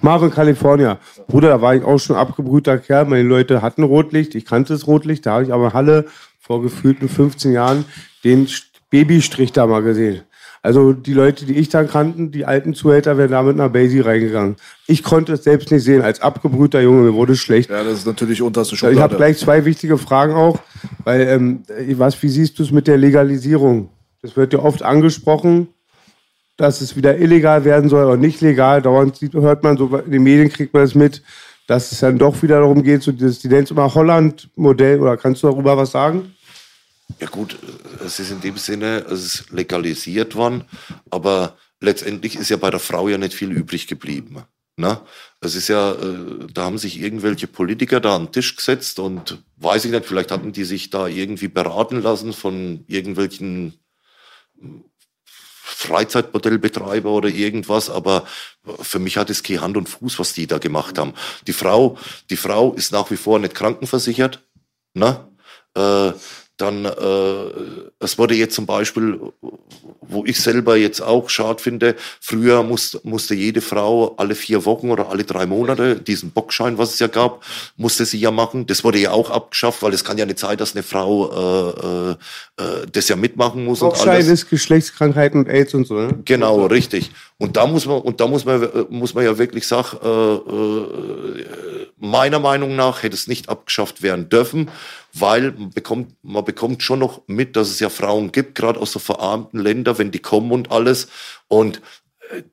Marvin, 0.00 0.30
California. 0.30 0.98
Bruder, 1.26 1.48
da 1.48 1.60
war 1.60 1.74
ich 1.74 1.82
auch 1.82 1.98
schon 1.98 2.16
abgebrühter 2.16 2.78
Kerl. 2.78 3.04
Meine 3.04 3.28
Leute 3.28 3.62
hatten 3.62 3.82
Rotlicht. 3.82 4.34
Ich 4.34 4.44
kannte 4.44 4.72
das 4.72 4.86
Rotlicht. 4.86 5.26
Da 5.26 5.32
habe 5.32 5.44
ich 5.44 5.52
aber 5.52 5.72
Halle 5.72 6.06
vor 6.40 6.62
gefühlten 6.62 7.08
15 7.08 7.52
Jahren 7.52 7.84
den 8.24 8.48
Babystrich 8.90 9.52
da 9.52 9.66
mal 9.66 9.82
gesehen. 9.82 10.22
Also 10.62 10.92
die 10.92 11.12
Leute, 11.12 11.46
die 11.46 11.54
ich 11.54 11.68
dann 11.68 11.88
kannten, 11.88 12.30
die 12.30 12.44
alten 12.44 12.74
Zuhälter, 12.74 13.16
wären 13.16 13.30
da 13.30 13.42
mit 13.42 13.54
einer 13.54 13.68
Basie 13.68 14.00
reingegangen. 14.00 14.56
Ich 14.86 15.02
konnte 15.02 15.34
es 15.34 15.44
selbst 15.44 15.70
nicht 15.70 15.84
sehen. 15.84 16.02
Als 16.02 16.20
abgebrühter 16.20 16.80
Junge, 16.80 17.02
mir 17.02 17.14
wurde 17.14 17.36
schlecht. 17.36 17.70
Ja, 17.70 17.84
das 17.84 17.98
ist 17.98 18.06
natürlich 18.06 18.42
unterste 18.42 18.76
Schublade. 18.76 18.96
Ich 18.96 19.02
habe 19.02 19.16
gleich 19.16 19.38
zwei 19.38 19.64
wichtige 19.64 19.98
Fragen 19.98 20.34
auch, 20.34 20.58
weil 21.04 21.22
ähm, 21.22 21.62
was, 21.92 22.20
wie 22.22 22.28
siehst 22.28 22.58
du 22.58 22.64
es 22.64 22.72
mit 22.72 22.86
der 22.86 22.96
Legalisierung? 22.96 23.90
Das 24.22 24.36
wird 24.36 24.52
ja 24.52 24.58
oft 24.58 24.82
angesprochen, 24.82 25.68
dass 26.56 26.80
es 26.80 26.96
wieder 26.96 27.18
illegal 27.18 27.64
werden 27.64 27.88
soll 27.88 28.04
oder 28.04 28.16
nicht 28.16 28.40
legal. 28.40 28.82
Dauernd 28.82 29.20
hört 29.32 29.62
man 29.62 29.76
so 29.76 29.96
in 30.04 30.10
den 30.10 30.22
Medien 30.24 30.48
kriegt 30.48 30.74
man 30.74 30.82
es 30.82 30.94
mit, 30.94 31.22
dass 31.68 31.92
es 31.92 32.00
dann 32.00 32.18
doch 32.18 32.42
wieder 32.42 32.60
darum 32.60 32.82
geht, 32.82 33.02
so 33.02 33.12
dieses, 33.12 33.38
die 33.38 33.48
nennen 33.48 33.64
es 33.64 33.70
immer 33.70 33.94
Holland-Modell. 33.94 35.00
Oder 35.00 35.16
kannst 35.16 35.42
du 35.44 35.46
darüber 35.46 35.76
was 35.76 35.92
sagen? 35.92 36.34
Ja 37.20 37.26
gut, 37.26 37.58
es 38.04 38.20
ist 38.20 38.30
in 38.30 38.40
dem 38.40 38.56
Sinne, 38.58 38.98
es 39.10 39.24
ist 39.24 39.50
legalisiert 39.50 40.34
worden, 40.34 40.64
aber 41.10 41.56
letztendlich 41.80 42.36
ist 42.36 42.50
ja 42.50 42.56
bei 42.56 42.70
der 42.70 42.80
Frau 42.80 43.08
ja 43.08 43.18
nicht 43.18 43.34
viel 43.34 43.50
übrig 43.50 43.86
geblieben. 43.86 44.44
Ne? 44.76 45.00
Es 45.40 45.56
ist 45.56 45.68
ja, 45.68 45.92
äh, 45.92 46.46
da 46.52 46.64
haben 46.64 46.78
sich 46.78 47.00
irgendwelche 47.00 47.48
Politiker 47.48 47.98
da 47.98 48.14
an 48.14 48.26
den 48.26 48.32
Tisch 48.32 48.54
gesetzt 48.54 49.00
und 49.00 49.42
weiß 49.56 49.84
ich 49.84 49.90
nicht, 49.90 50.06
vielleicht 50.06 50.30
hatten 50.30 50.52
die 50.52 50.62
sich 50.62 50.90
da 50.90 51.08
irgendwie 51.08 51.48
beraten 51.48 52.00
lassen 52.00 52.32
von 52.32 52.84
irgendwelchen 52.86 53.74
Freizeitmodellbetreiber 55.34 57.10
oder 57.10 57.28
irgendwas, 57.28 57.90
aber 57.90 58.24
für 58.80 59.00
mich 59.00 59.16
hat 59.16 59.30
es 59.30 59.42
keine 59.42 59.62
Hand 59.62 59.76
und 59.76 59.88
Fuß, 59.88 60.18
was 60.20 60.32
die 60.32 60.46
da 60.46 60.58
gemacht 60.58 60.96
haben. 60.98 61.14
Die 61.46 61.52
Frau, 61.52 61.98
die 62.30 62.36
Frau 62.36 62.72
ist 62.74 62.92
nach 62.92 63.10
wie 63.10 63.16
vor 63.16 63.38
nicht 63.38 63.54
krankenversichert, 63.54 64.44
ne? 64.94 65.28
Äh, 65.74 66.12
dann, 66.58 66.84
äh, 66.84 66.90
es 68.00 68.18
wurde 68.18 68.34
jetzt 68.34 68.54
zum 68.54 68.66
Beispiel, 68.66 69.20
wo 70.00 70.24
ich 70.24 70.40
selber 70.40 70.76
jetzt 70.76 71.00
auch 71.00 71.30
schade 71.30 71.62
finde, 71.62 71.94
früher 72.20 72.62
musste, 72.62 73.00
musste 73.04 73.34
jede 73.34 73.60
Frau 73.60 74.14
alle 74.16 74.34
vier 74.34 74.64
Wochen 74.64 74.90
oder 74.90 75.08
alle 75.08 75.24
drei 75.24 75.46
Monate 75.46 75.96
diesen 75.96 76.32
Bockschein, 76.32 76.76
was 76.76 76.94
es 76.94 76.98
ja 76.98 77.06
gab, 77.06 77.44
musste 77.76 78.04
sie 78.04 78.18
ja 78.18 78.30
machen. 78.30 78.66
Das 78.66 78.82
wurde 78.82 78.98
ja 78.98 79.12
auch 79.12 79.30
abgeschafft, 79.30 79.82
weil 79.82 79.94
es 79.94 80.04
kann 80.04 80.18
ja 80.18 80.26
nicht 80.26 80.40
sein, 80.40 80.56
dass 80.56 80.74
eine 80.74 80.82
Frau 80.82 81.30
äh, 81.30 82.10
äh, 82.10 82.10
äh 82.64 82.86
das 82.90 83.08
ja 83.08 83.16
mitmachen 83.16 83.64
muss. 83.64 83.80
Bockschein 83.80 84.08
und 84.08 84.14
alles. 84.14 84.28
ist 84.28 84.50
Geschlechtskrankheiten 84.50 85.40
und 85.40 85.48
AIDS 85.48 85.74
und 85.74 85.86
so. 85.86 85.94
Ne? 85.94 86.18
Genau, 86.24 86.66
richtig. 86.66 87.10
Und 87.38 87.56
da 87.56 87.68
muss 87.68 87.86
man, 87.86 88.00
und 88.00 88.20
da 88.20 88.26
muss 88.26 88.44
man, 88.44 88.62
äh, 88.62 88.68
muss 88.90 89.14
man 89.14 89.24
ja 89.24 89.38
wirklich 89.38 89.66
sagen, 89.66 89.96
äh, 90.02 90.08
äh, 90.08 91.86
meiner 91.98 92.40
Meinung 92.40 92.74
nach 92.74 93.04
hätte 93.04 93.14
es 93.14 93.28
nicht 93.28 93.48
abgeschafft 93.48 94.02
werden 94.02 94.28
dürfen 94.28 94.68
weil 95.20 95.52
man 95.52 95.70
bekommt, 95.70 96.14
man 96.22 96.44
bekommt 96.44 96.82
schon 96.82 97.00
noch 97.00 97.22
mit, 97.26 97.56
dass 97.56 97.68
es 97.68 97.80
ja 97.80 97.88
Frauen 97.88 98.32
gibt, 98.32 98.54
gerade 98.54 98.80
aus 98.80 98.92
so 98.92 98.98
verarmten 98.98 99.60
Ländern, 99.60 99.98
wenn 99.98 100.10
die 100.10 100.18
kommen 100.18 100.52
und 100.52 100.70
alles. 100.70 101.08
Und 101.48 101.80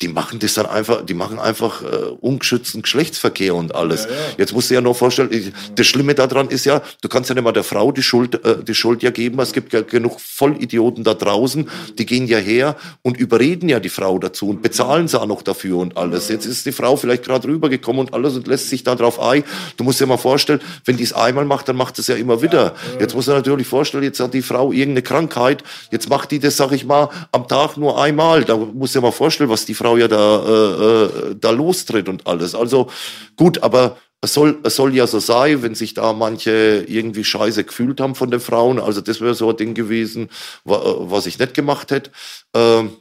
die 0.01 0.07
machen 0.07 0.39
das 0.39 0.53
dann 0.53 0.65
einfach, 0.65 1.05
die 1.05 1.13
machen 1.13 1.37
einfach 1.37 1.81
äh, 1.83 1.85
ungeschützten 2.21 2.81
Geschlechtsverkehr 2.81 3.53
und 3.55 3.75
alles. 3.75 4.05
Ja, 4.05 4.11
ja. 4.11 4.15
Jetzt 4.37 4.53
musst 4.53 4.69
du 4.69 4.73
dir 4.73 4.75
ja 4.75 4.81
nur 4.81 4.95
vorstellen, 4.95 5.29
ich, 5.31 5.51
das 5.75 5.87
Schlimme 5.87 6.15
daran 6.15 6.49
ist 6.49 6.65
ja, 6.65 6.81
du 7.01 7.09
kannst 7.09 7.29
ja 7.29 7.35
nicht 7.35 7.43
mal 7.43 7.51
der 7.51 7.63
Frau 7.63 7.91
die 7.91 8.03
Schuld, 8.03 8.43
äh, 8.45 8.63
die 8.63 8.73
Schuld 8.73 9.03
ja 9.03 9.11
geben. 9.11 9.39
Es 9.39 9.51
gibt 9.51 9.73
ja 9.73 9.81
genug 9.81 10.19
Vollidioten 10.21 11.03
da 11.03 11.13
draußen, 11.13 11.69
die 11.97 12.05
gehen 12.05 12.25
ja 12.27 12.37
her 12.37 12.77
und 13.01 13.17
überreden 13.17 13.67
ja 13.67 13.79
die 13.79 13.89
Frau 13.89 14.17
dazu 14.17 14.49
und 14.49 14.61
bezahlen 14.61 15.07
sie 15.07 15.19
auch 15.19 15.27
noch 15.27 15.41
dafür 15.41 15.77
und 15.77 15.97
alles. 15.97 16.29
Jetzt 16.29 16.45
ist 16.45 16.65
die 16.65 16.71
Frau 16.71 16.95
vielleicht 16.95 17.23
gerade 17.23 17.47
rübergekommen 17.47 17.99
und 17.99 18.13
alles 18.13 18.35
und 18.35 18.47
lässt 18.47 18.69
sich 18.69 18.83
da 18.83 18.95
drauf 18.95 19.19
ein. 19.19 19.43
Du 19.75 19.83
musst 19.83 19.99
dir 19.99 20.05
mal 20.05 20.17
vorstellen, 20.17 20.61
wenn 20.85 20.95
die 20.95 21.03
es 21.03 21.13
einmal 21.13 21.45
macht, 21.45 21.67
dann 21.67 21.75
macht 21.75 21.99
es 21.99 22.07
ja 22.07 22.15
immer 22.15 22.41
wieder. 22.41 22.75
Jetzt 22.99 23.13
musst 23.13 23.27
du 23.27 23.33
natürlich 23.33 23.67
vorstellen, 23.67 24.03
jetzt 24.03 24.19
hat 24.21 24.33
die 24.33 24.41
Frau 24.41 24.71
irgendeine 24.71 25.01
Krankheit, 25.01 25.63
jetzt 25.91 26.09
macht 26.09 26.31
die 26.31 26.39
das, 26.39 26.55
sag 26.55 26.71
ich 26.71 26.85
mal, 26.85 27.09
am 27.31 27.47
Tag 27.47 27.75
nur 27.75 28.01
einmal. 28.01 28.45
Da 28.45 28.55
musst 28.55 28.95
du 28.95 28.99
dir 28.99 29.05
mal 29.05 29.11
vorstellen, 29.11 29.49
was 29.49 29.64
die 29.65 29.73
Frau 29.73 29.97
ja 29.97 30.07
da, 30.07 30.45
äh, 30.45 31.03
äh, 31.03 31.35
da 31.39 31.51
lostritt 31.51 32.09
und 32.09 32.25
alles. 32.27 32.55
Also 32.55 32.89
gut, 33.35 33.61
aber 33.63 33.97
es 34.21 34.33
soll, 34.33 34.59
es 34.63 34.75
soll 34.75 34.95
ja 34.95 35.05
so 35.07 35.19
sein, 35.19 35.61
wenn 35.61 35.75
sich 35.75 35.93
da 35.93 36.11
manche 36.13 36.83
irgendwie 36.87 37.23
scheiße 37.23 37.63
gefühlt 37.63 38.01
haben 38.01 38.15
von 38.15 38.31
den 38.31 38.39
Frauen. 38.39 38.79
Also 38.79 39.01
das 39.01 39.21
wäre 39.21 39.35
so 39.35 39.49
ein 39.49 39.57
Ding 39.57 39.73
gewesen, 39.75 40.29
was 40.63 41.27
ich 41.27 41.37
nicht 41.37 41.53
gemacht 41.53 41.91
hätte. 41.91 42.11
Ähm, 42.53 42.97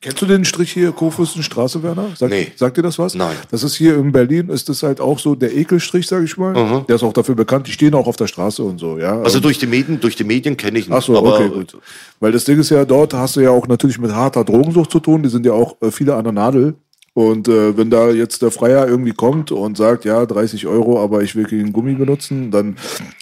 Kennst 0.00 0.22
du 0.22 0.26
den 0.26 0.44
Strich 0.44 0.72
hier, 0.72 0.92
Kurfürstenstraße, 0.92 1.82
Werner? 1.82 2.10
Sag, 2.16 2.30
nee. 2.30 2.52
Sagt 2.56 2.76
dir 2.76 2.82
das 2.82 2.98
was? 2.98 3.14
Nein. 3.14 3.36
Das 3.50 3.62
ist 3.62 3.74
hier 3.74 3.96
in 3.96 4.12
Berlin, 4.12 4.48
ist 4.48 4.68
das 4.68 4.82
halt 4.82 5.00
auch 5.00 5.18
so 5.18 5.34
der 5.34 5.54
Ekelstrich, 5.54 6.06
sag 6.06 6.24
ich 6.24 6.36
mal. 6.36 6.54
Mhm. 6.54 6.86
Der 6.86 6.96
ist 6.96 7.02
auch 7.02 7.12
dafür 7.12 7.34
bekannt, 7.34 7.66
die 7.66 7.72
stehen 7.72 7.94
auch 7.94 8.06
auf 8.06 8.16
der 8.16 8.26
Straße 8.26 8.62
und 8.62 8.78
so, 8.78 8.98
ja. 8.98 9.20
Also 9.20 9.40
durch 9.40 9.58
die 9.58 9.66
Medien, 9.66 10.00
durch 10.00 10.16
die 10.16 10.24
Medien 10.24 10.56
kenne 10.56 10.78
ich 10.78 10.88
ihn. 10.88 10.92
Ach 10.92 11.02
so, 11.02 11.18
aber, 11.18 11.34
okay, 11.34 11.48
gut. 11.48 11.76
Weil 12.18 12.32
das 12.32 12.44
Ding 12.44 12.58
ist 12.58 12.70
ja, 12.70 12.84
dort 12.84 13.12
hast 13.14 13.36
du 13.36 13.40
ja 13.40 13.50
auch 13.50 13.68
natürlich 13.68 13.98
mit 13.98 14.12
harter 14.12 14.44
Drogensucht 14.44 14.90
zu 14.90 15.00
tun, 15.00 15.22
die 15.22 15.28
sind 15.28 15.44
ja 15.44 15.52
auch 15.52 15.76
äh, 15.82 15.90
viele 15.90 16.14
an 16.14 16.24
der 16.24 16.32
Nadel. 16.32 16.74
Und 17.12 17.48
äh, 17.48 17.76
wenn 17.76 17.90
da 17.90 18.10
jetzt 18.10 18.40
der 18.40 18.50
Freier 18.50 18.86
irgendwie 18.86 19.12
kommt 19.12 19.50
und 19.50 19.76
sagt, 19.76 20.04
ja, 20.04 20.24
30 20.24 20.66
Euro, 20.66 21.02
aber 21.02 21.22
ich 21.22 21.34
will 21.34 21.44
keinen 21.44 21.72
Gummi 21.72 21.94
benutzen, 21.94 22.50
dann 22.50 22.76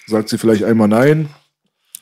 sagt 0.06 0.28
sie 0.28 0.38
vielleicht 0.38 0.64
einmal 0.64 0.88
nein, 0.88 1.28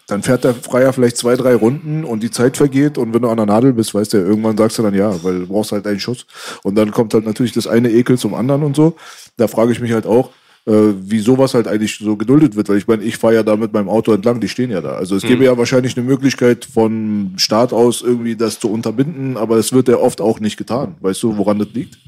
dann 0.07 0.23
fährt 0.23 0.45
der 0.45 0.55
Freier 0.55 0.93
vielleicht 0.93 1.17
zwei, 1.17 1.35
drei 1.35 1.55
Runden 1.55 2.05
und 2.05 2.23
die 2.23 2.31
Zeit 2.31 2.57
vergeht 2.57 2.97
und 2.97 3.13
wenn 3.13 3.23
du 3.23 3.29
an 3.29 3.39
der 3.39 3.47
Nadel 3.47 3.73
bist, 3.73 3.95
weißt 3.95 4.13
du, 4.13 4.19
irgendwann 4.19 4.57
sagst 4.57 4.79
du 4.79 4.83
dann 4.83 4.95
ja, 4.95 5.13
weil 5.25 5.41
du 5.41 5.47
brauchst 5.47 5.73
halt 5.73 5.87
einen 5.87 5.99
Schuss. 5.99 6.27
Und 6.63 6.77
dann 6.77 6.93
kommt 6.93 7.13
halt 7.13 7.27
natürlich 7.27 7.53
das 7.53 7.67
eine 7.67 7.91
Ekel 7.91 8.17
zum 8.17 8.35
anderen 8.35 8.63
und 8.63 8.77
so. 8.77 8.97
Da 9.37 9.49
frage 9.49 9.73
ich 9.73 9.81
mich 9.81 9.93
halt 9.93 10.07
auch, 10.07 10.31
äh, 10.67 10.95
wie 11.01 11.19
sowas 11.19 11.55
halt 11.55 11.67
eigentlich 11.67 11.99
so 11.99 12.17
geduldet 12.17 12.55
wird, 12.55 12.69
weil 12.69 12.79
ich 12.79 12.87
meine, 12.87 13.03
ich 13.03 13.17
fahre 13.17 13.35
ja 13.35 13.43
da 13.43 13.57
mit 13.57 13.73
meinem 13.73 13.89
Auto 13.89 14.13
entlang, 14.13 14.41
die 14.41 14.49
stehen 14.49 14.71
ja 14.71 14.81
da. 14.81 14.93
Also 14.93 15.17
es 15.17 15.25
mhm. 15.25 15.29
gäbe 15.29 15.45
ja 15.45 15.59
wahrscheinlich 15.59 15.97
eine 15.97 16.07
Möglichkeit 16.07 16.65
von 16.65 17.33
Staat 17.37 17.73
aus 17.73 18.03
irgendwie 18.03 18.37
das 18.37 18.61
zu 18.61 18.71
unterbinden, 18.71 19.37
aber 19.37 19.57
es 19.57 19.73
wird 19.73 19.89
ja 19.89 19.97
oft 19.97 20.21
auch 20.21 20.39
nicht 20.39 20.57
getan. 20.57 20.95
Weißt 21.01 21.23
du, 21.23 21.37
woran 21.37 21.59
das 21.59 21.69
liegt? 21.73 21.99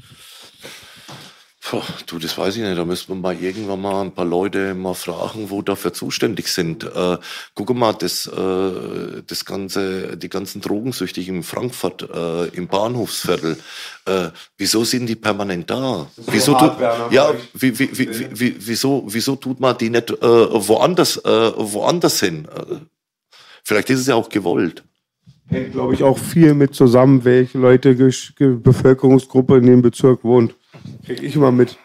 Puh, 1.69 1.83
du, 2.07 2.17
das 2.17 2.35
weiß 2.35 2.55
ich 2.55 2.63
nicht. 2.63 2.79
Da 2.79 2.83
müssen 2.83 3.09
wir 3.09 3.15
mal 3.15 3.39
irgendwann 3.39 3.79
mal 3.79 4.01
ein 4.01 4.11
paar 4.11 4.25
Leute 4.25 4.73
mal 4.73 4.95
fragen, 4.95 5.51
wo 5.51 5.61
dafür 5.61 5.93
zuständig 5.93 6.47
sind. 6.47 6.83
Äh, 6.83 7.17
guck 7.53 7.75
mal, 7.75 7.93
das, 7.93 8.25
äh, 8.25 9.21
das 9.27 9.45
ganze, 9.45 10.17
die 10.17 10.29
ganzen 10.29 10.61
Drogensüchtigen 10.61 11.35
in 11.35 11.43
Frankfurt 11.43 12.09
äh, 12.11 12.47
im 12.55 12.67
Bahnhofsviertel. 12.67 13.55
Äh, 14.07 14.29
wieso 14.57 14.83
sind 14.83 15.05
die 15.05 15.15
permanent 15.15 15.69
da? 15.69 16.07
Wieso 16.31 16.55
tut, 16.55 16.71
ja, 17.11 17.35
wie, 17.53 17.77
wie, 17.77 17.99
wie, 17.99 18.39
wie, 18.39 18.55
wieso, 18.57 19.03
wieso 19.05 19.35
tut 19.35 19.59
man 19.59 19.77
die 19.77 19.91
nicht 19.91 20.09
äh, 20.09 20.15
woanders, 20.23 21.17
äh, 21.17 21.51
woanders 21.55 22.19
hin? 22.19 22.47
Äh, 22.47 22.77
vielleicht 23.63 23.91
ist 23.91 23.99
es 23.99 24.07
ja 24.07 24.15
auch 24.15 24.29
gewollt. 24.29 24.83
Hängt, 25.45 25.73
glaube 25.73 25.93
ich, 25.93 26.01
auch 26.01 26.17
viel 26.17 26.55
mit 26.55 26.73
zusammen, 26.73 27.23
welche 27.25 27.59
Leute, 27.59 27.93
Bevölkerungsgruppe 27.93 29.57
in 29.57 29.67
dem 29.67 29.83
Bezirk 29.83 30.23
wohnt. 30.23 30.55
Kriege 31.05 31.25
ich 31.25 31.35
immer 31.35 31.51
mit. 31.51 31.77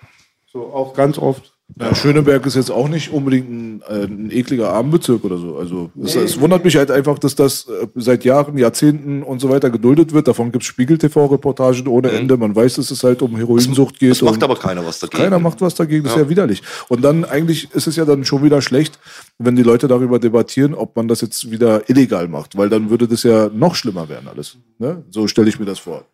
So 0.46 0.72
auch 0.72 0.94
ganz 0.94 1.18
oft. 1.18 1.54
Ja, 1.80 1.94
Schöneberg 1.94 2.44
ist 2.46 2.54
jetzt 2.54 2.70
auch 2.70 2.88
nicht 2.88 3.10
unbedingt 3.10 3.50
ein, 3.50 3.82
äh, 3.88 4.04
ein 4.04 4.30
ekliger 4.30 4.72
Armenbezirk 4.72 5.24
oder 5.24 5.38
so. 5.38 5.56
Also 5.56 5.90
es, 6.00 6.14
nee. 6.14 6.22
es, 6.22 6.38
wundert 6.38 6.62
mich 6.62 6.76
halt 6.76 6.90
einfach, 6.90 7.18
dass 7.18 7.34
das 7.34 7.66
äh, 7.66 7.88
seit 7.94 8.24
Jahren, 8.24 8.56
Jahrzehnten 8.58 9.22
und 9.22 9.40
so 9.40 9.48
weiter 9.48 9.70
geduldet 9.70 10.12
wird. 10.12 10.28
Davon 10.28 10.52
gibt 10.52 10.62
es 10.62 10.68
Spiegel-TV-Reportagen 10.68 11.88
ohne 11.88 12.08
mhm. 12.08 12.16
Ende. 12.16 12.36
Man 12.36 12.54
weiß, 12.54 12.74
dass 12.74 12.90
es 12.90 13.02
halt 13.02 13.22
um 13.22 13.34
Heroinsucht 13.34 13.98
geht. 13.98 14.12
Es 14.12 14.22
macht 14.22 14.42
aber 14.42 14.56
keiner 14.56 14.86
was 14.86 15.00
dagegen. 15.00 15.24
Keiner 15.24 15.38
macht 15.38 15.60
was 15.62 15.74
dagegen, 15.74 16.04
das 16.04 16.12
ja. 16.12 16.20
ist 16.20 16.24
ja 16.26 16.30
widerlich. 16.30 16.62
Und 16.88 17.02
dann 17.02 17.24
eigentlich 17.24 17.72
ist 17.72 17.86
es 17.86 17.96
ja 17.96 18.04
dann 18.04 18.24
schon 18.24 18.44
wieder 18.44 18.60
schlecht, 18.62 19.00
wenn 19.38 19.56
die 19.56 19.64
Leute 19.64 19.88
darüber 19.88 20.18
debattieren, 20.20 20.74
ob 20.74 20.94
man 20.94 21.08
das 21.08 21.22
jetzt 21.22 21.50
wieder 21.50 21.88
illegal 21.88 22.28
macht, 22.28 22.56
weil 22.56 22.68
dann 22.68 22.90
würde 22.90 23.08
das 23.08 23.22
ja 23.24 23.48
noch 23.52 23.74
schlimmer 23.74 24.08
werden 24.08 24.28
alles. 24.28 24.58
Ne? 24.78 25.02
So 25.10 25.26
stelle 25.26 25.48
ich 25.48 25.58
mir 25.58 25.66
das 25.66 25.80
vor. 25.80 26.04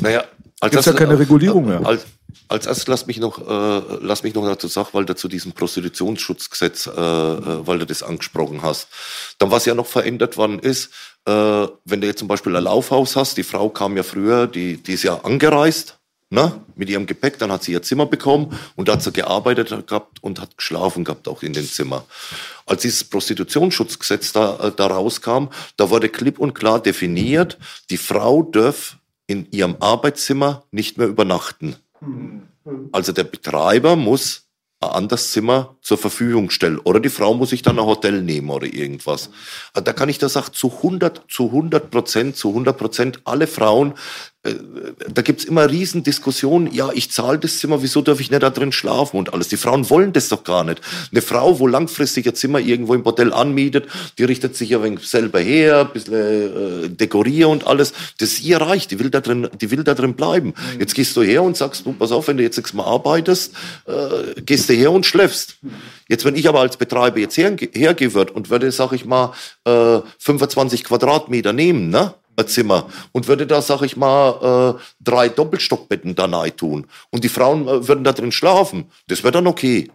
Naja, 0.00 0.24
als 0.60 0.72
Gibt's 0.72 0.86
ja 0.86 0.92
keine 0.92 1.18
Regulierung 1.18 1.66
mehr. 1.66 1.84
Als, 1.84 2.06
als 2.48 2.66
erstes 2.66 2.86
lass 2.86 3.06
mich 3.06 3.18
noch, 3.18 3.38
äh, 3.38 3.82
lass 4.00 4.22
mich 4.22 4.34
noch 4.34 4.46
dazu 4.46 4.68
sagen, 4.68 4.88
weil 4.92 5.04
du 5.04 5.14
zu 5.14 5.28
diesem 5.28 5.52
Prostitutionsschutzgesetz, 5.52 6.86
äh, 6.86 6.90
äh, 6.90 7.66
weil 7.66 7.78
du 7.78 7.86
das 7.86 8.02
angesprochen 8.02 8.62
hast. 8.62 8.88
Dann, 9.38 9.50
was 9.50 9.66
ja 9.66 9.74
noch 9.74 9.86
verändert 9.86 10.36
worden 10.36 10.58
ist, 10.58 10.90
äh, 11.26 11.32
wenn 11.84 12.00
du 12.00 12.06
jetzt 12.06 12.20
zum 12.20 12.28
Beispiel 12.28 12.56
ein 12.56 12.64
Laufhaus 12.64 13.16
hast, 13.16 13.36
die 13.36 13.42
Frau 13.42 13.68
kam 13.68 13.96
ja 13.96 14.02
früher, 14.02 14.46
die, 14.46 14.82
die 14.82 14.94
ist 14.94 15.02
ja 15.02 15.16
angereist, 15.24 15.98
ne, 16.30 16.60
mit 16.74 16.88
ihrem 16.88 17.06
Gepäck, 17.06 17.38
dann 17.38 17.52
hat 17.52 17.62
sie 17.62 17.72
ihr 17.72 17.82
Zimmer 17.82 18.06
bekommen 18.06 18.58
und 18.74 18.88
da 18.88 18.94
hat 18.94 19.02
sie 19.02 19.12
gearbeitet 19.12 19.86
gehabt 19.86 20.22
und 20.22 20.40
hat 20.40 20.56
geschlafen 20.56 21.04
gehabt 21.04 21.28
auch 21.28 21.42
in 21.42 21.52
dem 21.52 21.68
Zimmer. 21.68 22.04
Als 22.64 22.82
dieses 22.82 23.04
Prostitutionsschutzgesetz 23.04 24.32
da, 24.32 24.56
äh, 24.58 24.72
da 24.74 24.86
rauskam, 24.86 25.48
da 25.76 25.90
wurde 25.90 26.08
klipp 26.08 26.38
und 26.38 26.54
klar 26.54 26.80
definiert, 26.80 27.58
die 27.90 27.98
Frau 27.98 28.42
darf 28.42 28.95
in 29.26 29.50
ihrem 29.50 29.76
Arbeitszimmer 29.80 30.64
nicht 30.70 30.98
mehr 30.98 31.08
übernachten. 31.08 31.76
Also 32.92 33.12
der 33.12 33.24
Betreiber 33.24 33.96
muss 33.96 34.46
ein 34.80 34.90
anderes 34.90 35.32
Zimmer 35.32 35.76
zur 35.80 35.98
Verfügung 35.98 36.50
stellen. 36.50 36.78
Oder 36.78 37.00
die 37.00 37.08
Frau 37.08 37.34
muss 37.34 37.50
sich 37.50 37.62
dann 37.62 37.78
ein 37.78 37.86
Hotel 37.86 38.22
nehmen 38.22 38.50
oder 38.50 38.66
irgendwas. 38.66 39.30
Also 39.72 39.84
da 39.84 39.92
kann 39.92 40.08
ich 40.08 40.18
das 40.18 40.34
sagen, 40.34 40.52
zu 40.52 40.70
100, 40.70 41.24
zu 41.28 41.46
100 41.46 41.90
Prozent, 41.90 42.36
zu 42.36 42.50
100 42.50 42.76
Prozent 42.76 43.20
alle 43.24 43.46
Frauen 43.46 43.94
da 45.12 45.22
gibt's 45.22 45.44
immer 45.44 45.70
Riesendiskussionen, 45.70 46.72
ja, 46.72 46.90
ich 46.92 47.10
zahle 47.10 47.38
das 47.38 47.58
Zimmer, 47.58 47.82
wieso 47.82 48.02
darf 48.02 48.20
ich 48.20 48.30
nicht 48.30 48.42
da 48.42 48.50
drin 48.50 48.72
schlafen 48.72 49.16
und 49.18 49.32
alles. 49.32 49.48
Die 49.48 49.56
Frauen 49.56 49.88
wollen 49.90 50.12
das 50.12 50.28
doch 50.28 50.44
gar 50.44 50.64
nicht. 50.64 50.80
Eine 51.10 51.22
Frau, 51.22 51.58
wo 51.58 51.66
langfristig 51.66 52.26
ein 52.26 52.34
Zimmer 52.34 52.60
irgendwo 52.60 52.94
im 52.94 53.02
Bordell 53.02 53.32
anmietet, 53.32 53.86
die 54.18 54.24
richtet 54.24 54.56
sich 54.56 54.70
ja 54.70 54.80
selber 55.00 55.40
her, 55.40 55.80
ein 55.80 55.92
bisschen 55.92 56.84
äh, 56.84 56.88
dekorieren 56.88 57.52
und 57.52 57.66
alles. 57.66 57.92
Das 58.18 58.30
ist 58.32 58.42
ihr 58.42 58.58
Reich, 58.58 58.88
die 58.88 58.98
will 58.98 59.10
da 59.10 59.20
drin, 59.20 59.48
die 59.60 59.70
will 59.70 59.84
da 59.84 59.94
drin 59.94 60.14
bleiben. 60.14 60.48
Mhm. 60.48 60.80
Jetzt 60.80 60.94
gehst 60.94 61.16
du 61.16 61.22
her 61.22 61.42
und 61.42 61.56
sagst, 61.56 61.86
du, 61.86 61.92
pass 61.92 62.12
auf, 62.12 62.28
wenn 62.28 62.36
du 62.36 62.42
jetzt 62.42 62.56
nichts 62.56 62.72
mehr 62.72 62.84
arbeitest, 62.84 63.52
äh, 63.86 64.40
gehst 64.42 64.68
du 64.68 64.74
her 64.74 64.92
und 64.92 65.06
schläfst. 65.06 65.56
Jetzt, 66.08 66.24
wenn 66.24 66.36
ich 66.36 66.48
aber 66.48 66.60
als 66.60 66.76
Betreiber 66.76 67.18
jetzt 67.18 67.36
her, 67.36 67.56
hergehen 67.72 68.14
würde 68.14 68.32
und 68.32 68.50
würde, 68.50 68.70
sag 68.70 68.92
ich 68.92 69.04
mal, 69.04 69.32
äh, 69.64 70.00
25 70.18 70.84
Quadratmeter 70.84 71.52
nehmen, 71.52 71.90
ne? 71.90 72.14
Zimmer 72.44 72.88
und 73.12 73.28
würde 73.28 73.46
da, 73.46 73.62
sag 73.62 73.82
ich 73.82 73.96
mal, 73.96 74.76
äh, 74.76 74.82
drei 75.00 75.28
Doppelstockbetten 75.28 76.14
da 76.14 76.26
rein 76.26 76.56
tun 76.56 76.86
und 77.10 77.24
die 77.24 77.28
Frauen 77.28 77.68
äh, 77.68 77.88
würden 77.88 78.04
da 78.04 78.12
drin 78.12 78.32
schlafen. 78.32 78.90
Das 79.06 79.22
wäre 79.22 79.32
dann 79.32 79.46
okay. 79.46 79.90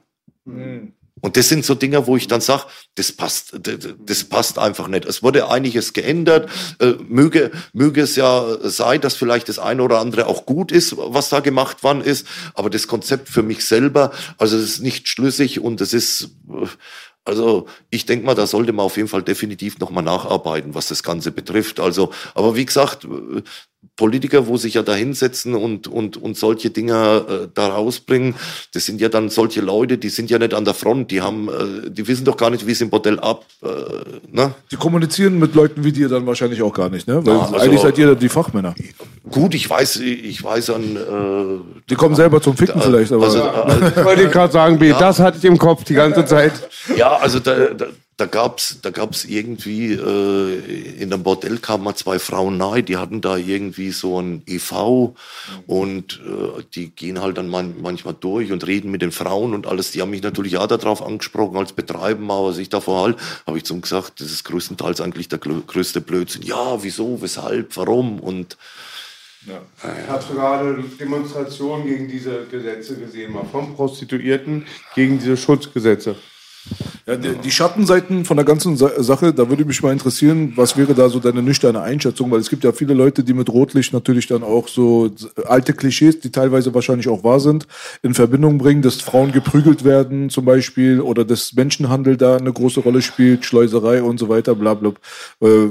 Mhm. 0.45 0.93
Und 1.21 1.37
das 1.37 1.49
sind 1.49 1.63
so 1.63 1.75
Dinge, 1.75 2.07
wo 2.07 2.17
ich 2.17 2.27
dann 2.27 2.41
sage, 2.41 2.63
das 2.95 3.11
passt, 3.11 3.53
das 3.59 4.23
passt 4.23 4.57
einfach 4.57 4.87
nicht. 4.87 5.05
Es 5.05 5.21
wurde 5.21 5.49
einiges 5.49 5.93
geändert. 5.93 6.49
Äh, 6.79 6.93
möge, 7.07 7.51
möge 7.73 8.01
es 8.01 8.15
ja 8.15 8.57
sein, 8.63 9.01
dass 9.01 9.15
vielleicht 9.15 9.47
das 9.47 9.59
eine 9.59 9.83
oder 9.83 9.99
andere 9.99 10.25
auch 10.25 10.45
gut 10.45 10.71
ist, 10.71 10.95
was 10.97 11.29
da 11.29 11.39
gemacht 11.39 11.83
worden 11.83 12.01
ist. 12.01 12.25
Aber 12.55 12.69
das 12.71 12.87
Konzept 12.87 13.29
für 13.29 13.43
mich 13.43 13.65
selber, 13.65 14.11
also 14.37 14.57
es 14.57 14.63
ist 14.63 14.79
nicht 14.79 15.07
schlüssig 15.07 15.59
und 15.59 15.79
es 15.79 15.93
ist, 15.93 16.31
also 17.23 17.67
ich 17.89 18.05
denke 18.05 18.25
mal, 18.25 18.35
da 18.35 18.47
sollte 18.47 18.73
man 18.73 18.85
auf 18.85 18.97
jeden 18.97 19.09
Fall 19.09 19.21
definitiv 19.21 19.79
nochmal 19.79 20.03
nacharbeiten, 20.03 20.73
was 20.73 20.87
das 20.87 21.03
Ganze 21.03 21.31
betrifft. 21.31 21.79
Also, 21.79 22.11
aber 22.33 22.55
wie 22.55 22.65
gesagt, 22.65 23.07
Politiker, 23.95 24.47
wo 24.47 24.57
sich 24.57 24.75
ja 24.75 24.83
da 24.83 24.95
hinsetzen 24.95 25.55
und, 25.55 25.87
und, 25.87 26.17
und 26.17 26.37
solche 26.37 26.69
Dinge 26.69 27.25
äh, 27.27 27.47
da 27.53 27.67
rausbringen, 27.67 28.35
das 28.73 28.85
sind 28.85 29.01
ja 29.01 29.09
dann 29.09 29.29
solche 29.29 29.61
Leute, 29.61 29.97
die 29.97 30.09
sind 30.09 30.29
ja 30.29 30.39
nicht 30.39 30.53
an 30.53 30.65
der 30.65 30.73
Front, 30.73 31.11
die 31.11 31.21
haben, 31.21 31.49
äh, 31.49 31.89
die 31.89 32.07
wissen 32.07 32.25
doch 32.25 32.37
gar 32.37 32.49
nicht, 32.49 32.65
wie 32.67 32.71
es 32.71 32.81
im 32.81 32.89
Bordell 32.89 33.19
ab, 33.19 33.45
äh, 33.63 33.67
ne? 34.31 34.53
Die 34.71 34.75
kommunizieren 34.75 35.39
mit 35.39 35.55
Leuten 35.55 35.83
wie 35.83 35.91
dir 35.91 36.09
dann 36.09 36.25
wahrscheinlich 36.25 36.61
auch 36.61 36.73
gar 36.73 36.89
nicht, 36.89 37.07
ne? 37.07 37.25
Weil 37.25 37.33
ja, 37.33 37.41
also, 37.41 37.55
eigentlich 37.57 37.81
seid 37.81 37.97
ihr 37.97 38.15
die 38.15 38.29
Fachmänner. 38.29 38.75
Gut, 39.31 39.55
ich 39.55 39.69
weiß, 39.69 39.97
ich 39.97 40.43
weiß 40.43 40.71
an. 40.71 40.95
Äh, 40.95 41.81
die 41.89 41.95
kommen 41.95 42.15
selber 42.15 42.41
zum 42.41 42.57
Ficken 42.57 42.79
da, 42.79 42.85
vielleicht, 42.85 43.11
aber. 43.11 43.23
Also, 43.23 43.39
äh, 43.39 44.05
wollte 44.05 44.23
ich 44.23 44.31
gerade 44.31 44.51
sagen, 44.51 44.77
B, 44.77 44.89
ja. 44.89 44.99
das 44.99 45.19
hatte 45.19 45.37
ich 45.37 45.45
im 45.45 45.57
Kopf 45.57 45.83
die 45.85 45.93
ganze 45.93 46.25
Zeit. 46.25 46.53
Ja, 46.95 47.15
also 47.17 47.39
da, 47.39 47.67
da, 47.73 47.87
da 48.21 48.27
gab's 48.27 48.77
da 48.81 48.91
gab's 48.91 49.25
irgendwie 49.25 49.93
äh, 49.93 51.01
in 51.01 51.09
dem 51.09 51.23
Bordell 51.23 51.57
kamen 51.57 51.83
mal 51.83 51.95
zwei 51.95 52.19
Frauen 52.19 52.57
nahe, 52.57 52.83
die 52.83 52.97
hatten 52.97 53.21
da 53.21 53.35
irgendwie 53.35 53.91
so 53.91 54.21
ein 54.21 54.43
EV 54.45 55.15
und 55.65 56.19
äh, 56.25 56.61
die 56.75 56.91
gehen 56.91 57.19
halt 57.19 57.37
dann 57.37 57.49
man, 57.49 57.81
manchmal 57.81 58.13
durch 58.13 58.51
und 58.51 58.67
reden 58.67 58.91
mit 58.91 59.01
den 59.01 59.11
Frauen 59.11 59.55
und 59.55 59.65
alles. 59.65 59.91
Die 59.91 60.01
haben 60.01 60.11
mich 60.11 60.21
natürlich 60.21 60.57
auch 60.57 60.67
darauf 60.67 61.01
angesprochen 61.01 61.57
als 61.57 61.73
Betreiben, 61.73 62.29
aber 62.29 62.53
sich 62.53 62.69
davor 62.69 63.03
halt, 63.03 63.17
habe 63.47 63.57
ich 63.57 63.63
zum 63.63 63.81
gesagt, 63.81 64.21
das 64.21 64.29
ist 64.29 64.43
größtenteils 64.43 65.01
eigentlich 65.01 65.27
der 65.27 65.39
größte 65.39 66.01
Blödsinn. 66.01 66.43
Ja, 66.43 66.83
wieso, 66.83 67.21
weshalb, 67.21 67.75
warum 67.75 68.19
und 68.19 68.57
ja. 69.45 69.61
Ich 70.03 70.09
habe 70.09 70.33
gerade 70.33 70.83
Demonstrationen 70.99 71.85
gegen 71.85 72.07
diese 72.07 72.45
Gesetze 72.49 72.97
gesehen, 72.97 73.33
mal 73.33 73.45
von 73.45 73.73
Prostituierten 73.75 74.65
gegen 74.95 75.19
diese 75.19 75.37
Schutzgesetze. 75.37 76.15
Ja, 77.07 77.15
die, 77.15 77.33
die, 77.35 77.51
Schattenseiten 77.51 78.23
von 78.23 78.37
der 78.37 78.45
ganzen 78.45 78.77
Sache, 78.77 79.33
da 79.33 79.49
würde 79.49 79.65
mich 79.65 79.81
mal 79.81 79.91
interessieren, 79.91 80.53
was 80.55 80.77
wäre 80.77 80.93
da 80.93 81.09
so 81.09 81.19
deine 81.19 81.41
nüchterne 81.41 81.81
Einschätzung? 81.81 82.29
Weil 82.29 82.39
es 82.39 82.49
gibt 82.49 82.63
ja 82.63 82.71
viele 82.71 82.93
Leute, 82.93 83.23
die 83.23 83.33
mit 83.33 83.49
Rotlicht 83.49 83.93
natürlich 83.93 84.27
dann 84.27 84.43
auch 84.43 84.67
so 84.67 85.09
alte 85.45 85.73
Klischees, 85.73 86.19
die 86.19 86.31
teilweise 86.31 86.73
wahrscheinlich 86.75 87.07
auch 87.07 87.23
wahr 87.23 87.39
sind, 87.39 87.67
in 88.03 88.13
Verbindung 88.13 88.59
bringen, 88.59 88.83
dass 88.83 89.01
Frauen 89.01 89.31
geprügelt 89.31 89.83
werden 89.83 90.29
zum 90.29 90.45
Beispiel 90.45 91.01
oder 91.01 91.25
dass 91.25 91.53
Menschenhandel 91.53 92.15
da 92.15 92.37
eine 92.37 92.53
große 92.53 92.81
Rolle 92.81 93.01
spielt, 93.01 93.43
Schleuserei 93.43 94.03
und 94.03 94.19
so 94.19 94.29
weiter, 94.29 94.53
bla 94.53 94.75
bla. 94.75 94.91
Äh, 95.41 95.69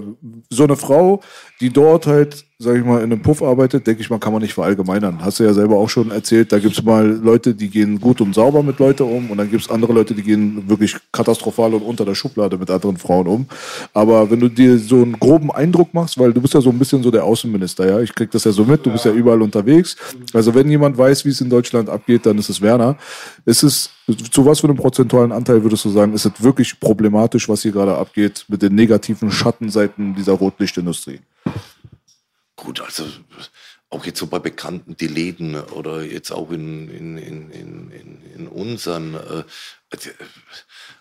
so 0.50 0.64
eine 0.64 0.76
Frau, 0.76 1.22
die 1.60 1.70
dort 1.70 2.08
halt 2.08 2.44
sag 2.62 2.76
ich 2.76 2.84
mal, 2.84 2.98
in 2.98 3.10
einem 3.10 3.22
Puff 3.22 3.42
arbeitet, 3.42 3.86
denke 3.86 4.02
ich 4.02 4.10
mal, 4.10 4.18
kann 4.18 4.34
man 4.34 4.42
nicht 4.42 4.52
verallgemeinern. 4.52 5.24
Hast 5.24 5.40
du 5.40 5.44
ja 5.44 5.54
selber 5.54 5.76
auch 5.76 5.88
schon 5.88 6.10
erzählt, 6.10 6.52
da 6.52 6.58
gibt's 6.58 6.82
mal 6.82 7.06
Leute, 7.06 7.54
die 7.54 7.70
gehen 7.70 7.98
gut 7.98 8.20
und 8.20 8.34
sauber 8.34 8.62
mit 8.62 8.78
Leuten 8.78 9.04
um 9.04 9.30
und 9.30 9.38
dann 9.38 9.50
gibt's 9.50 9.70
andere 9.70 9.94
Leute, 9.94 10.12
die 10.14 10.22
gehen 10.22 10.68
wirklich 10.68 10.94
katastrophal 11.10 11.72
und 11.72 11.80
unter 11.80 12.04
der 12.04 12.14
Schublade 12.14 12.58
mit 12.58 12.70
anderen 12.70 12.98
Frauen 12.98 13.26
um. 13.28 13.46
Aber 13.94 14.30
wenn 14.30 14.40
du 14.40 14.50
dir 14.50 14.78
so 14.78 14.96
einen 14.96 15.18
groben 15.18 15.50
Eindruck 15.50 15.94
machst, 15.94 16.18
weil 16.18 16.34
du 16.34 16.42
bist 16.42 16.52
ja 16.52 16.60
so 16.60 16.68
ein 16.68 16.78
bisschen 16.78 17.02
so 17.02 17.10
der 17.10 17.24
Außenminister, 17.24 17.88
ja, 17.88 17.98
ich 18.00 18.14
krieg 18.14 18.30
das 18.30 18.44
ja 18.44 18.52
so 18.52 18.66
mit, 18.66 18.84
du 18.84 18.90
bist 18.90 19.06
ja 19.06 19.12
überall 19.12 19.40
unterwegs. 19.40 19.96
Also 20.34 20.54
wenn 20.54 20.68
jemand 20.68 20.98
weiß, 20.98 21.24
wie 21.24 21.30
es 21.30 21.40
in 21.40 21.48
Deutschland 21.48 21.88
abgeht, 21.88 22.26
dann 22.26 22.36
ist 22.36 22.50
es 22.50 22.60
Werner. 22.60 22.98
Ist 23.46 23.62
es, 23.62 23.88
zu 24.30 24.44
was 24.44 24.60
für 24.60 24.68
einem 24.68 24.76
prozentualen 24.76 25.32
Anteil 25.32 25.62
würdest 25.62 25.86
du 25.86 25.88
sagen, 25.88 26.12
ist 26.12 26.26
es 26.26 26.32
wirklich 26.42 26.78
problematisch, 26.78 27.48
was 27.48 27.62
hier 27.62 27.72
gerade 27.72 27.96
abgeht 27.96 28.44
mit 28.48 28.60
den 28.60 28.74
negativen 28.74 29.30
Schattenseiten 29.30 30.14
dieser 30.14 30.34
Rotlichtindustrie? 30.34 31.20
Gut, 32.60 32.82
also 32.82 33.08
auch 33.88 34.04
jetzt 34.04 34.18
so 34.18 34.26
bei 34.26 34.38
Bekannten, 34.38 34.94
die 34.94 35.06
Läden 35.06 35.54
oder 35.56 36.02
jetzt 36.02 36.30
auch 36.30 36.50
in, 36.50 36.90
in, 36.90 37.16
in, 37.16 37.50
in, 37.50 38.22
in 38.34 38.48
unseren. 38.48 39.14
Äh, 39.14 39.44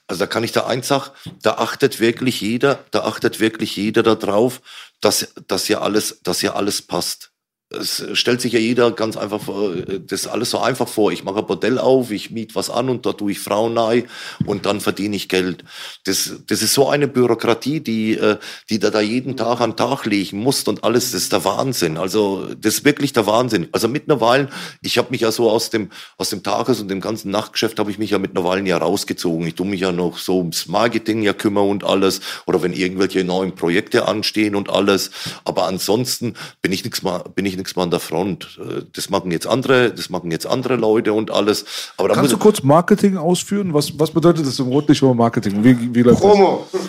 also 0.08 0.20
da 0.20 0.26
kann 0.26 0.46
ich 0.46 0.54
da 0.54 0.66
eins 0.68 0.88
sagen, 0.88 1.12
da 1.42 1.56
achtet 1.56 2.00
wirklich 2.00 2.40
jeder, 2.40 2.86
da 2.92 3.04
achtet 3.04 3.42
wirklich 3.42 3.76
jeder 3.76 4.04
darauf, 4.04 4.62
dass, 5.02 5.34
dass 5.48 5.68
ja 5.68 5.82
alles, 5.82 6.22
dass 6.24 6.42
ja 6.42 6.54
alles 6.54 6.82
passt 6.82 7.34
es 7.72 8.04
stellt 8.14 8.42
sich 8.42 8.54
ja 8.54 8.60
jeder 8.60 8.92
ganz 8.92 9.16
einfach 9.16 9.42
vor, 9.42 9.76
das 9.76 10.26
alles 10.26 10.50
so 10.50 10.60
einfach 10.60 10.88
vor. 10.88 11.12
Ich 11.12 11.24
mache 11.24 11.40
ein 11.40 11.46
Bordell 11.46 11.78
auf, 11.78 12.10
ich 12.10 12.32
miete 12.32 12.56
was 12.56 12.72
an 12.72 12.90
und 12.90 13.06
da 13.06 13.14
tue 13.14 13.32
ich 13.32 13.40
Frauen 13.40 13.76
nahe 13.76 14.06
und 14.46 14.66
dann 14.66 14.82
verdiene 14.82 15.16
ich 15.16 15.30
Geld. 15.30 15.64
Das, 16.06 16.34
das 16.48 16.64
ist 16.64 16.74
so 16.74 16.90
eine 16.90 17.08
Bürokratie, 17.08 17.80
die, 17.80 18.14
äh, 18.14 18.38
die 18.72 18.80
da, 18.80 18.90
da 18.90 19.02
jeden 19.02 19.38
Tag 19.38 19.62
an 19.62 19.78
Tag 19.78 20.06
legen 20.06 20.40
muss 20.40 20.64
und 20.64 20.84
alles, 20.84 21.12
das 21.12 21.22
ist 21.22 21.32
der 21.32 21.46
Wahnsinn. 21.46 21.98
Also 21.98 22.48
das 22.56 22.76
ist 22.76 22.86
wirklich 22.86 23.14
der 23.14 23.28
Wahnsinn. 23.28 23.68
Also 23.72 23.88
mittlerweile, 23.88 24.50
ich 24.82 24.98
habe 24.98 25.12
mich 25.12 25.22
ja 25.22 25.32
so 25.32 25.52
aus 25.52 25.70
dem, 25.70 25.90
aus 26.18 26.32
dem 26.32 26.42
Tages- 26.42 26.82
und 26.82 26.88
dem 26.88 27.02
ganzen 27.02 27.30
Nachtgeschäft 27.30 27.78
habe 27.78 27.92
ich 27.92 28.00
mich 28.00 28.10
ja 28.10 28.18
mittlerweile 28.18 28.68
ja 28.68 28.78
rausgezogen. 28.78 29.46
Ich 29.46 29.54
tue 29.54 29.68
mich 29.68 29.82
ja 29.82 29.92
noch 29.92 30.18
so 30.18 30.40
ums 30.40 30.68
Marketing 30.68 31.22
ja 31.22 31.34
kümmern 31.34 31.70
und 31.70 31.84
alles 31.84 32.22
oder 32.48 32.64
wenn 32.64 32.74
irgendwelche 32.74 33.24
neuen 33.24 33.54
Projekte 33.54 34.08
anstehen 34.08 34.56
und 34.56 34.72
alles. 34.72 35.12
Aber 35.46 35.68
ansonsten 35.68 36.34
bin 36.64 36.72
ich 36.72 36.84
nichts 36.84 37.04
mal, 37.04 37.20
bin 37.36 37.46
ich 37.46 37.59
nichts 37.60 37.76
mehr 37.76 37.84
an 37.84 37.92
der 37.92 38.00
Front. 38.00 38.60
Äh, 38.60 38.82
das 38.94 39.10
machen 39.10 39.32
jetzt 39.32 39.46
andere, 39.46 39.92
das 39.92 40.10
machen 40.10 40.32
jetzt 40.32 40.48
andere 40.48 40.76
Leute 40.76 41.14
und 41.14 41.30
alles. 41.30 41.66
Aber 41.98 42.10
Kannst 42.10 42.34
du 42.34 42.38
kurz 42.38 42.64
Marketing 42.64 43.18
ausführen? 43.18 43.74
Was, 43.74 44.00
was 44.00 44.12
bedeutet 44.12 44.48
das 44.48 44.58
im 44.60 44.68
Rotlichtschirm 44.68 45.16
Marketing? 45.16 45.64
Wie, 45.64 45.94
wie 45.94 46.02
läuft 46.02 46.22
Promo. 46.22 46.68
Das? 46.72 46.82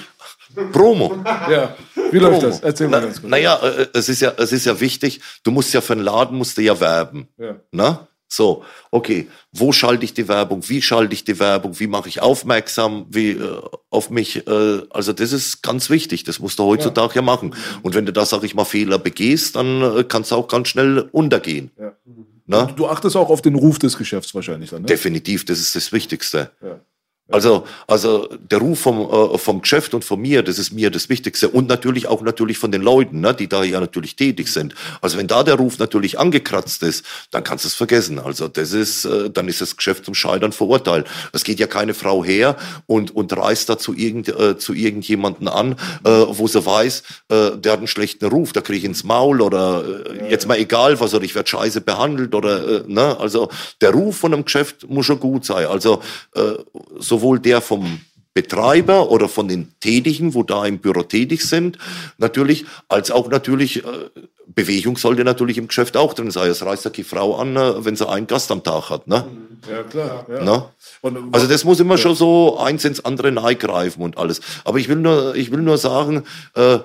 Promo. 0.72 1.22
Ja. 1.50 1.76
Wie 1.94 2.18
Promo. 2.18 2.30
läuft 2.32 2.42
das? 2.42 2.60
Erzähl 2.60 2.88
mal 2.88 3.02
ganz 3.02 3.20
kurz. 3.20 3.30
Naja, 3.30 3.56
äh, 3.56 3.88
es 3.92 4.08
ist 4.08 4.20
ja, 4.20 4.32
es 4.38 4.52
ist 4.52 4.64
ja 4.64 4.80
wichtig. 4.80 5.20
Du 5.42 5.50
musst 5.50 5.74
ja 5.74 5.80
für 5.80 5.92
einen 5.92 6.02
Laden 6.02 6.38
musst 6.38 6.56
du 6.56 6.62
ja 6.62 6.80
werben. 6.80 7.28
Ja. 7.36 7.56
Na? 7.70 8.08
So, 8.32 8.62
okay, 8.92 9.28
wo 9.52 9.72
schalte 9.72 10.04
ich 10.04 10.14
die 10.14 10.28
Werbung? 10.28 10.68
Wie 10.68 10.80
schalte 10.80 11.14
ich 11.14 11.24
die 11.24 11.40
Werbung? 11.40 11.80
Wie 11.80 11.88
mache 11.88 12.08
ich 12.08 12.22
aufmerksam 12.22 13.06
wie, 13.10 13.32
äh, 13.32 13.60
auf 13.90 14.08
mich? 14.08 14.46
Äh, 14.46 14.82
also 14.90 15.12
das 15.12 15.32
ist 15.32 15.64
ganz 15.64 15.90
wichtig. 15.90 16.22
Das 16.22 16.38
musst 16.38 16.60
du 16.60 16.62
heutzutage 16.62 17.14
ja, 17.14 17.16
ja 17.16 17.22
machen. 17.22 17.56
Und 17.82 17.96
wenn 17.96 18.06
du 18.06 18.12
da, 18.12 18.24
sag 18.24 18.44
ich 18.44 18.54
mal, 18.54 18.64
Fehler 18.64 19.00
begehst, 19.00 19.56
dann 19.56 19.82
äh, 19.82 20.04
kannst 20.04 20.30
du 20.30 20.36
auch 20.36 20.46
ganz 20.46 20.68
schnell 20.68 21.08
untergehen. 21.10 21.72
Ja. 21.76 21.92
Na? 22.46 22.64
Du 22.66 22.86
achtest 22.86 23.16
auch 23.16 23.30
auf 23.30 23.42
den 23.42 23.56
Ruf 23.56 23.80
des 23.80 23.98
Geschäfts 23.98 24.32
wahrscheinlich 24.32 24.70
dann, 24.70 24.82
ne? 24.82 24.86
Definitiv, 24.86 25.44
das 25.44 25.58
ist 25.58 25.74
das 25.74 25.90
Wichtigste. 25.90 26.52
Ja. 26.62 26.80
Also, 27.30 27.64
also 27.86 28.28
der 28.50 28.58
Ruf 28.58 28.80
vom, 28.80 29.00
äh, 29.00 29.38
vom 29.38 29.62
Geschäft 29.62 29.94
und 29.94 30.04
von 30.04 30.20
mir, 30.20 30.42
das 30.42 30.58
ist 30.58 30.72
mir 30.72 30.90
das 30.90 31.08
Wichtigste. 31.08 31.48
Und 31.48 31.68
natürlich 31.68 32.06
auch 32.06 32.22
natürlich 32.22 32.58
von 32.58 32.72
den 32.72 32.82
Leuten, 32.82 33.20
ne, 33.20 33.34
die 33.34 33.48
da 33.48 33.62
ja 33.62 33.80
natürlich 33.80 34.16
tätig 34.16 34.48
sind. 34.48 34.74
Also 35.00 35.18
wenn 35.18 35.26
da 35.26 35.42
der 35.42 35.54
Ruf 35.54 35.78
natürlich 35.78 36.18
angekratzt 36.18 36.82
ist, 36.82 37.04
dann 37.30 37.44
kannst 37.44 37.64
du 37.64 37.68
es 37.68 37.74
vergessen. 37.74 38.18
Also 38.18 38.48
das 38.48 38.72
ist, 38.72 39.04
äh, 39.04 39.30
dann 39.30 39.48
ist 39.48 39.60
das 39.60 39.76
Geschäft 39.76 40.04
zum 40.04 40.14
Scheitern 40.14 40.52
verurteilt. 40.52 41.06
Es 41.32 41.44
geht 41.44 41.60
ja 41.60 41.66
keine 41.66 41.94
Frau 41.94 42.24
her 42.24 42.56
und, 42.86 43.14
und 43.14 43.36
reist 43.36 43.68
da 43.68 43.78
zu, 43.78 43.94
irgend, 43.94 44.28
äh, 44.28 44.58
zu 44.58 44.74
irgendjemanden 44.74 45.48
an, 45.48 45.76
äh, 46.04 46.10
wo 46.10 46.48
sie 46.48 46.64
weiß, 46.64 47.02
äh, 47.28 47.50
der 47.56 47.72
hat 47.72 47.78
einen 47.78 47.86
schlechten 47.86 48.26
Ruf, 48.26 48.52
da 48.52 48.60
kriege 48.60 48.78
ich 48.78 48.84
ins 48.84 49.04
Maul 49.04 49.40
oder 49.40 49.84
äh, 50.06 50.30
jetzt 50.30 50.48
mal 50.48 50.58
egal 50.58 50.98
was, 51.00 51.14
oder 51.14 51.24
ich 51.24 51.34
werde 51.34 51.48
scheiße 51.48 51.80
behandelt 51.80 52.34
oder, 52.34 52.80
äh, 52.80 52.82
ne, 52.86 53.18
also 53.18 53.50
der 53.80 53.90
Ruf 53.90 54.18
von 54.18 54.34
einem 54.34 54.44
Geschäft 54.44 54.88
muss 54.88 55.06
schon 55.06 55.20
gut 55.20 55.44
sein. 55.44 55.66
Also 55.66 56.02
äh, 56.34 56.54
so 56.98 57.19
sowohl 57.20 57.38
der 57.38 57.60
vom 57.60 58.00
Betreiber 58.32 59.10
oder 59.10 59.28
von 59.28 59.48
den 59.48 59.72
Tätigen, 59.80 60.34
wo 60.34 60.42
da 60.42 60.64
im 60.64 60.78
Büro 60.78 61.02
tätig 61.02 61.42
sind, 61.42 61.78
natürlich, 62.18 62.64
als 62.88 63.10
auch 63.10 63.28
natürlich, 63.28 63.84
äh, 63.84 64.10
Bewegung 64.46 64.96
sollte 64.96 65.24
natürlich 65.24 65.58
im 65.58 65.68
Geschäft 65.68 65.96
auch 65.96 66.14
drin 66.14 66.30
sein. 66.30 66.50
Es 66.50 66.64
reißt 66.64 66.84
ja 66.84 66.90
die 66.90 67.04
Frau 67.04 67.36
an, 67.36 67.56
äh, 67.56 67.84
wenn 67.84 67.96
sie 67.96 68.08
einen 68.08 68.26
Gast 68.26 68.50
am 68.50 68.62
Tag 68.62 68.90
hat. 68.90 69.06
Ne? 69.06 69.24
Ja, 69.70 69.82
klar. 69.82 70.26
Ja. 70.28 70.42
Ne? 70.42 70.64
Und, 71.02 71.34
also 71.34 71.46
das 71.46 71.64
muss 71.64 71.80
immer 71.80 71.96
ja. 71.96 71.98
schon 71.98 72.14
so 72.14 72.58
eins 72.58 72.84
ins 72.84 73.04
andere 73.04 73.32
greifen 73.56 74.02
und 74.02 74.16
alles. 74.16 74.40
Aber 74.64 74.78
ich 74.78 74.88
will 74.88 74.96
nur, 74.96 75.34
ich 75.34 75.50
will 75.50 75.60
nur 75.60 75.78
sagen, 75.78 76.24
äh, 76.54 76.74
äh, 76.74 76.80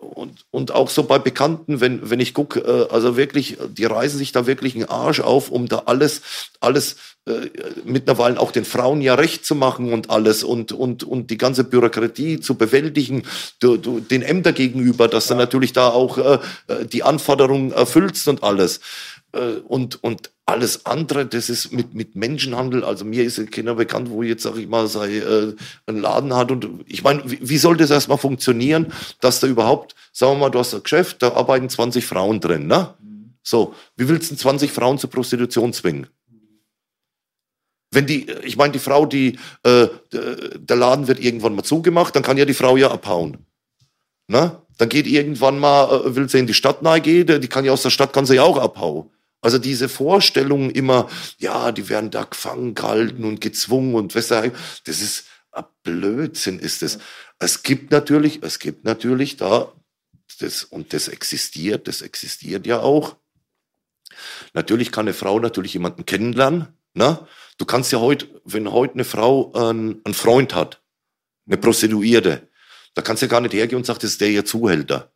und, 0.00 0.46
und 0.50 0.72
auch 0.72 0.88
so 0.88 1.04
bei 1.04 1.18
Bekannten, 1.18 1.80
wenn, 1.80 2.10
wenn 2.10 2.20
ich 2.20 2.34
gucke, 2.34 2.60
äh, 2.60 2.92
also 2.92 3.16
wirklich, 3.16 3.58
die 3.68 3.84
reißen 3.84 4.18
sich 4.18 4.32
da 4.32 4.46
wirklich 4.46 4.74
einen 4.74 4.88
Arsch 4.88 5.20
auf, 5.20 5.50
um 5.50 5.68
da 5.68 5.82
alles, 5.86 6.22
alles 6.60 6.96
äh, 7.26 7.50
mittlerweile 7.84 8.40
auch 8.40 8.50
den 8.50 8.64
Frauen 8.64 9.02
ja 9.02 9.14
recht 9.14 9.44
zu 9.44 9.54
machen 9.54 9.92
und 9.92 10.10
alles 10.10 10.42
und, 10.42 10.72
und, 10.72 11.04
und 11.04 11.30
die 11.30 11.38
ganze 11.38 11.64
Bürokratie 11.64 12.40
zu 12.40 12.54
bewältigen, 12.54 13.24
du, 13.60 13.76
du, 13.76 14.00
den 14.00 14.22
Ämter 14.22 14.52
gegenüber, 14.52 15.06
dass 15.06 15.28
ja. 15.28 15.34
du 15.34 15.40
natürlich 15.40 15.72
da 15.72 15.88
auch 15.88 16.18
äh, 16.18 16.38
äh, 16.68 16.86
die 16.86 17.02
Anforderungen 17.02 17.72
erfüllst 17.72 18.26
und 18.28 18.42
alles. 18.42 18.80
Äh, 19.32 19.58
und, 19.66 20.02
und 20.02 20.30
alles 20.50 20.86
andere, 20.86 21.26
das 21.26 21.48
ist 21.48 21.72
mit, 21.72 21.94
mit 21.94 22.16
Menschenhandel, 22.16 22.84
also 22.84 23.04
mir 23.04 23.24
ist 23.24 23.50
keiner 23.50 23.74
bekannt, 23.74 24.10
wo 24.10 24.22
jetzt, 24.22 24.42
sag 24.42 24.56
ich 24.56 24.68
mal, 24.68 24.86
sei, 24.86 25.18
äh, 25.18 25.54
einen 25.86 26.00
Laden 26.00 26.34
hat. 26.34 26.50
Und 26.50 26.84
ich 26.86 27.02
meine, 27.02 27.22
wie, 27.30 27.38
wie 27.40 27.58
soll 27.58 27.76
das 27.76 27.90
erstmal 27.90 28.18
funktionieren, 28.18 28.92
dass 29.20 29.40
da 29.40 29.46
überhaupt, 29.46 29.94
sagen 30.12 30.34
wir 30.34 30.38
mal, 30.38 30.50
du 30.50 30.58
hast 30.58 30.74
ein 30.74 30.82
Geschäft, 30.82 31.22
da 31.22 31.32
arbeiten 31.32 31.68
20 31.68 32.04
Frauen 32.04 32.40
drin, 32.40 32.66
ne? 32.66 32.94
So, 33.42 33.74
wie 33.96 34.08
willst 34.08 34.30
du 34.30 34.36
20 34.36 34.70
Frauen 34.70 34.98
zur 34.98 35.10
Prostitution 35.10 35.72
zwingen? 35.72 36.08
Wenn 37.90 38.06
die, 38.06 38.30
ich 38.44 38.56
meine, 38.56 38.72
die 38.72 38.78
Frau, 38.78 39.06
die, 39.06 39.38
äh, 39.64 39.88
der 40.12 40.76
Laden 40.76 41.08
wird 41.08 41.18
irgendwann 41.18 41.54
mal 41.54 41.64
zugemacht, 41.64 42.14
dann 42.14 42.22
kann 42.22 42.36
ja 42.36 42.44
die 42.44 42.54
Frau 42.54 42.76
ja 42.76 42.90
abhauen. 42.90 43.38
Na? 44.28 44.62
Dann 44.78 44.88
geht 44.88 45.06
irgendwann 45.06 45.58
mal, 45.58 46.06
äh, 46.06 46.14
will 46.14 46.28
sie 46.28 46.38
in 46.38 46.46
die 46.46 46.54
Stadt 46.54 46.80
gehen, 47.02 47.40
die 47.40 47.48
kann 47.48 47.64
ja 47.64 47.72
aus 47.72 47.82
der 47.82 47.90
Stadt, 47.90 48.12
kann 48.12 48.26
sie 48.26 48.36
ja 48.36 48.42
auch 48.42 48.58
abhauen. 48.58 49.10
Also 49.40 49.58
diese 49.58 49.88
Vorstellung 49.88 50.70
immer, 50.70 51.08
ja, 51.38 51.72
die 51.72 51.88
werden 51.88 52.10
da 52.10 52.24
gefangen 52.24 52.74
gehalten 52.74 53.24
und 53.24 53.40
gezwungen 53.40 53.94
und 53.94 54.14
weshalb, 54.14 54.56
das 54.84 55.00
ist 55.00 55.24
ein 55.52 55.64
Blödsinn 55.82 56.58
ist 56.58 56.82
es. 56.82 56.98
Es 57.38 57.62
gibt 57.62 57.90
natürlich, 57.90 58.42
es 58.42 58.58
gibt 58.58 58.84
natürlich 58.84 59.36
da, 59.36 59.72
das, 60.38 60.64
und 60.64 60.92
das 60.92 61.08
existiert, 61.08 61.88
das 61.88 62.02
existiert 62.02 62.66
ja 62.66 62.80
auch. 62.80 63.16
Natürlich 64.52 64.92
kann 64.92 65.06
eine 65.06 65.14
Frau 65.14 65.38
natürlich 65.38 65.74
jemanden 65.74 66.06
kennenlernen. 66.06 66.68
Ne? 66.94 67.26
Du 67.58 67.64
kannst 67.64 67.92
ja 67.92 68.00
heute, 68.00 68.40
wenn 68.44 68.70
heute 68.70 68.94
eine 68.94 69.04
Frau 69.04 69.52
einen, 69.52 70.00
einen 70.04 70.14
Freund 70.14 70.54
hat, 70.54 70.82
eine 71.46 71.56
Prostituierte, 71.56 72.48
da 72.94 73.02
kannst 73.02 73.22
du 73.22 73.26
ja 73.26 73.30
gar 73.30 73.40
nicht 73.40 73.54
hergehen 73.54 73.78
und 73.78 73.86
sagen, 73.86 74.00
das 74.02 74.12
ist 74.12 74.20
der 74.20 74.30
ihr 74.30 74.44
Zuhälter. 74.44 75.12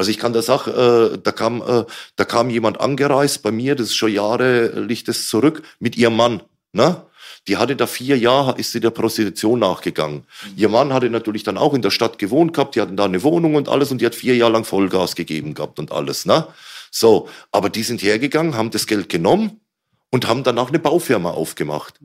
Also 0.00 0.12
ich 0.12 0.16
kann 0.16 0.32
da 0.32 0.40
sagen, 0.40 0.70
äh, 0.70 1.18
da 1.22 1.30
kam, 1.30 1.60
äh, 1.60 1.84
da 2.16 2.24
kam 2.24 2.48
jemand 2.48 2.80
angereist 2.80 3.42
bei 3.42 3.50
mir, 3.50 3.74
das 3.74 3.88
ist 3.88 3.96
schon 3.96 4.10
Jahre, 4.10 4.68
liegt 4.80 5.08
es 5.10 5.28
zurück, 5.28 5.62
mit 5.78 5.94
ihrem 5.94 6.16
Mann. 6.16 6.42
Ne? 6.72 7.02
Die 7.46 7.58
hatte 7.58 7.76
da 7.76 7.86
vier 7.86 8.16
Jahre, 8.16 8.58
ist 8.58 8.72
sie 8.72 8.80
der 8.80 8.92
Prostitution 8.92 9.58
nachgegangen. 9.58 10.20
Mhm. 10.22 10.52
Ihr 10.56 10.70
Mann 10.70 10.94
hatte 10.94 11.10
natürlich 11.10 11.42
dann 11.42 11.58
auch 11.58 11.74
in 11.74 11.82
der 11.82 11.90
Stadt 11.90 12.18
gewohnt 12.18 12.54
gehabt, 12.54 12.76
die 12.76 12.80
hatten 12.80 12.96
da 12.96 13.04
eine 13.04 13.22
Wohnung 13.22 13.56
und 13.56 13.68
alles 13.68 13.90
und 13.90 14.00
die 14.00 14.06
hat 14.06 14.14
vier 14.14 14.34
Jahre 14.36 14.52
lang 14.52 14.64
Vollgas 14.64 15.16
gegeben 15.16 15.52
gehabt 15.52 15.78
und 15.78 15.92
alles. 15.92 16.24
Ne? 16.24 16.46
So, 16.90 17.28
aber 17.52 17.68
die 17.68 17.82
sind 17.82 18.02
hergegangen, 18.02 18.56
haben 18.56 18.70
das 18.70 18.86
Geld 18.86 19.10
genommen 19.10 19.60
und 20.08 20.26
haben 20.26 20.44
danach 20.44 20.70
eine 20.70 20.78
Baufirma 20.78 21.32
aufgemacht. 21.32 22.00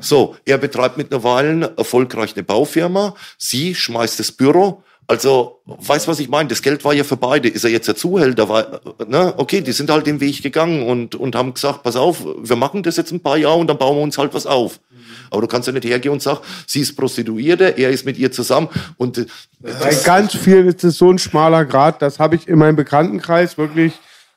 So, 0.00 0.34
er 0.46 0.56
betreibt 0.56 0.96
mittlerweile 0.96 1.74
erfolgreich 1.76 2.34
eine 2.36 2.42
Baufirma, 2.42 3.14
sie 3.36 3.74
schmeißt 3.74 4.18
das 4.18 4.32
Büro 4.32 4.82
also, 5.06 5.60
weißt 5.66 6.08
was 6.08 6.18
ich 6.20 6.28
meine? 6.28 6.48
Das 6.48 6.62
Geld 6.62 6.84
war 6.84 6.94
ja 6.94 7.04
für 7.04 7.16
beide. 7.16 7.48
Ist 7.48 7.64
er 7.64 7.70
jetzt 7.70 7.88
der 7.88 7.96
Zuhälter? 7.96 8.48
War, 8.48 8.80
ne? 9.06 9.34
Okay, 9.36 9.60
die 9.60 9.72
sind 9.72 9.90
halt 9.90 10.06
den 10.06 10.20
Weg 10.20 10.42
gegangen 10.42 10.86
und, 10.86 11.14
und 11.14 11.34
haben 11.36 11.52
gesagt, 11.52 11.82
pass 11.82 11.96
auf, 11.96 12.24
wir 12.24 12.56
machen 12.56 12.82
das 12.82 12.96
jetzt 12.96 13.12
ein 13.12 13.20
paar 13.20 13.36
Jahre 13.36 13.58
und 13.58 13.66
dann 13.66 13.78
bauen 13.78 13.96
wir 13.96 14.02
uns 14.02 14.16
halt 14.16 14.32
was 14.32 14.46
auf. 14.46 14.80
Aber 15.30 15.42
du 15.42 15.48
kannst 15.48 15.66
ja 15.66 15.72
nicht 15.72 15.84
hergehen 15.84 16.12
und 16.12 16.22
sagen, 16.22 16.40
sie 16.66 16.80
ist 16.80 16.96
Prostituierte, 16.96 17.76
er 17.76 17.90
ist 17.90 18.06
mit 18.06 18.16
ihr 18.18 18.32
zusammen. 18.32 18.68
Und 18.96 19.18
äh, 19.18 19.26
Bei 19.60 19.94
ganz 20.04 20.34
vielen 20.36 20.68
ist 20.68 20.84
es 20.84 20.96
so 20.96 21.10
ein 21.10 21.18
schmaler 21.18 21.64
Grad. 21.64 22.00
Das 22.00 22.18
habe 22.18 22.36
ich 22.36 22.48
in 22.48 22.58
meinem 22.58 22.76
Bekanntenkreis 22.76 23.58
wirklich 23.58 23.92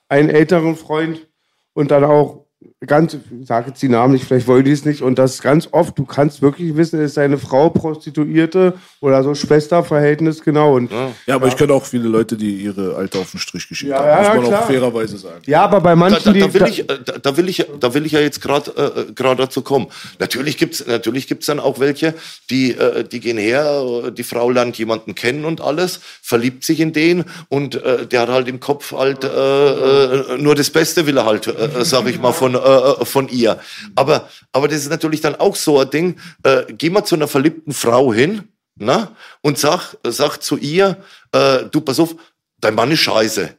einen 0.10 0.30
älteren 0.30 0.76
Freund 0.76 1.28
und 1.74 1.92
dann 1.92 2.04
auch 2.04 2.47
ganz, 2.86 3.14
ich 3.14 3.48
sage 3.48 3.70
jetzt 3.70 3.82
die 3.82 3.90
Namen 3.90 4.14
nicht, 4.14 4.26
vielleicht 4.26 4.48
wollen 4.48 4.64
die 4.64 4.72
es 4.72 4.86
nicht, 4.86 5.02
und 5.02 5.20
das 5.20 5.42
ganz 5.42 5.70
oft, 5.72 5.98
du 5.98 6.06
kannst 6.06 6.42
wirklich 6.42 6.76
wissen, 6.76 7.00
ist 7.02 7.14
seine 7.14 7.38
Frau 7.38 7.70
Prostituierte 7.70 8.74
oder 9.00 9.24
so 9.24 9.36
Schwesterverhältnis, 9.36 10.44
genau. 10.44 10.76
Und, 10.76 10.92
ja. 10.92 11.12
ja 11.28 11.36
aber 11.36 11.48
ja. 11.48 11.54
ich 11.54 11.58
kenne 11.58 11.74
auch 11.74 11.86
viele 11.86 12.08
Leute, 12.08 12.36
die 12.36 12.56
ihre 12.56 12.96
Alte 12.96 13.20
auf 13.20 13.32
den 13.32 13.40
Strich 13.40 13.68
geschickt 13.68 13.92
ja, 13.92 14.00
haben, 14.00 14.18
muss 14.18 14.36
man 14.36 14.48
klar. 14.48 14.62
auch 14.62 14.68
fairerweise 14.68 15.18
sagen. 15.18 15.42
Ja, 15.46 15.64
aber 15.64 15.82
bei 15.82 15.96
manchen, 15.96 16.24
da, 16.24 16.32
da, 16.34 16.48
da, 16.48 16.54
will 16.54 16.68
ich, 16.68 16.88
da, 16.88 16.96
da, 16.96 17.38
will 17.38 17.50
ich, 17.50 17.66
da 17.80 17.94
will 17.94 18.06
ich 18.06 18.12
ja 18.14 18.20
jetzt 18.20 18.42
gerade 18.42 18.72
äh, 18.72 19.14
gerade 19.14 19.44
dazu 19.44 19.62
kommen. 19.62 19.88
Natürlich 20.20 20.58
gibt's 20.58 20.86
natürlich 20.86 21.28
gibt's 21.28 21.46
dann 21.46 21.60
auch 21.60 21.80
welche, 21.80 22.16
die, 22.50 22.72
äh, 22.72 23.04
die 23.04 23.20
gehen 23.20 23.38
her, 23.38 24.12
die 24.12 24.24
Frau 24.24 24.50
lernt 24.50 24.78
jemanden 24.78 25.14
kennen 25.14 25.46
und 25.46 25.62
alles, 25.62 26.00
verliebt 26.22 26.64
sich 26.64 26.80
in 26.80 26.94
den 26.94 27.26
und 27.50 27.76
äh, 27.76 28.08
der 28.08 28.22
hat 28.22 28.30
halt 28.30 28.48
im 28.48 28.60
Kopf 28.60 28.94
halt 28.94 29.24
äh, 29.24 29.28
äh, 29.28 30.38
nur 30.38 30.56
das 30.56 30.70
Beste 30.70 31.06
will 31.06 31.18
er 31.18 31.26
halt, 31.26 31.48
äh, 31.48 31.84
sag 31.84 32.08
ich 32.08 32.20
mal, 32.20 32.32
von 32.32 32.47
von, 32.52 33.02
äh, 33.02 33.06
von 33.06 33.30
ihr. 33.30 33.60
Aber, 33.96 34.30
aber 34.52 34.68
das 34.68 34.80
ist 34.80 34.90
natürlich 34.90 35.22
dann 35.22 35.36
auch 35.36 35.56
so 35.56 35.80
ein 35.80 35.90
Ding. 35.90 36.20
Äh, 36.44 36.64
geh 36.70 36.90
mal 36.90 37.04
zu 37.04 37.16
einer 37.16 37.28
verliebten 37.28 37.74
Frau 37.74 38.14
hin 38.14 38.48
na, 38.80 39.16
und 39.42 39.58
sag, 39.58 39.98
sag 40.04 40.38
zu 40.38 40.58
ihr, 40.58 40.98
äh, 41.32 41.64
du 41.72 41.82
pass 41.82 42.00
auf, 42.00 42.16
dein 42.60 42.76
Mann 42.76 42.92
ist 42.92 43.00
scheiße. 43.00 43.56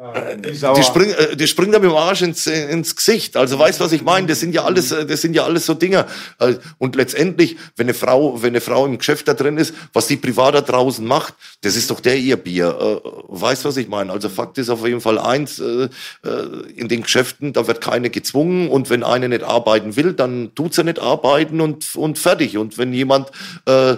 Äh, 0.00 0.38
die, 0.38 0.82
springen, 0.82 1.12
äh, 1.12 1.36
die 1.36 1.46
springen 1.46 1.72
da 1.72 1.78
mit 1.78 1.90
dem 1.90 1.96
Arsch 1.96 2.22
ins, 2.22 2.46
ins 2.46 2.96
Gesicht. 2.96 3.36
Also 3.36 3.58
weißt 3.58 3.80
du, 3.80 3.84
was 3.84 3.92
ich 3.92 4.02
meine? 4.02 4.26
Das 4.26 4.40
sind 4.40 4.54
ja 4.54 4.64
alles, 4.64 4.92
äh, 4.92 5.04
das 5.04 5.20
sind 5.20 5.34
ja 5.34 5.44
alles 5.44 5.66
so 5.66 5.74
Dinge. 5.74 6.06
Und 6.78 6.96
letztendlich, 6.96 7.56
wenn 7.76 7.84
eine 7.84 7.94
Frau, 7.94 8.42
wenn 8.42 8.50
eine 8.50 8.62
Frau 8.62 8.86
im 8.86 8.96
Geschäft 8.96 9.28
da 9.28 9.34
drin 9.34 9.58
ist, 9.58 9.74
was 9.92 10.06
die 10.06 10.16
privat 10.16 10.54
da 10.54 10.62
draußen 10.62 11.04
macht, 11.04 11.34
das 11.60 11.76
ist 11.76 11.90
doch 11.90 12.00
der 12.00 12.16
ihr 12.16 12.36
Bier. 12.36 13.02
Weißt 13.28 13.64
du, 13.64 13.68
was 13.68 13.76
ich 13.76 13.88
meine? 13.88 14.10
Also 14.10 14.30
Fakt 14.30 14.56
ist 14.56 14.70
auf 14.70 14.86
jeden 14.86 15.00
Fall 15.00 15.18
eins, 15.18 15.58
in 15.58 16.88
den 16.88 17.02
Geschäften, 17.02 17.52
da 17.52 17.66
wird 17.66 17.80
keine 17.80 18.10
gezwungen 18.10 18.68
und 18.68 18.88
wenn 18.90 19.04
eine 19.04 19.28
nicht 19.28 19.44
arbeiten 19.44 19.96
will, 19.96 20.14
dann 20.14 20.54
tut 20.54 20.74
sie 20.74 20.84
nicht 20.84 20.98
arbeiten 20.98 21.60
und, 21.60 21.94
und 21.94 22.18
fertig. 22.18 22.56
Und 22.56 22.78
wenn 22.78 22.92
jemand, 22.92 23.30
äh, 23.66 23.96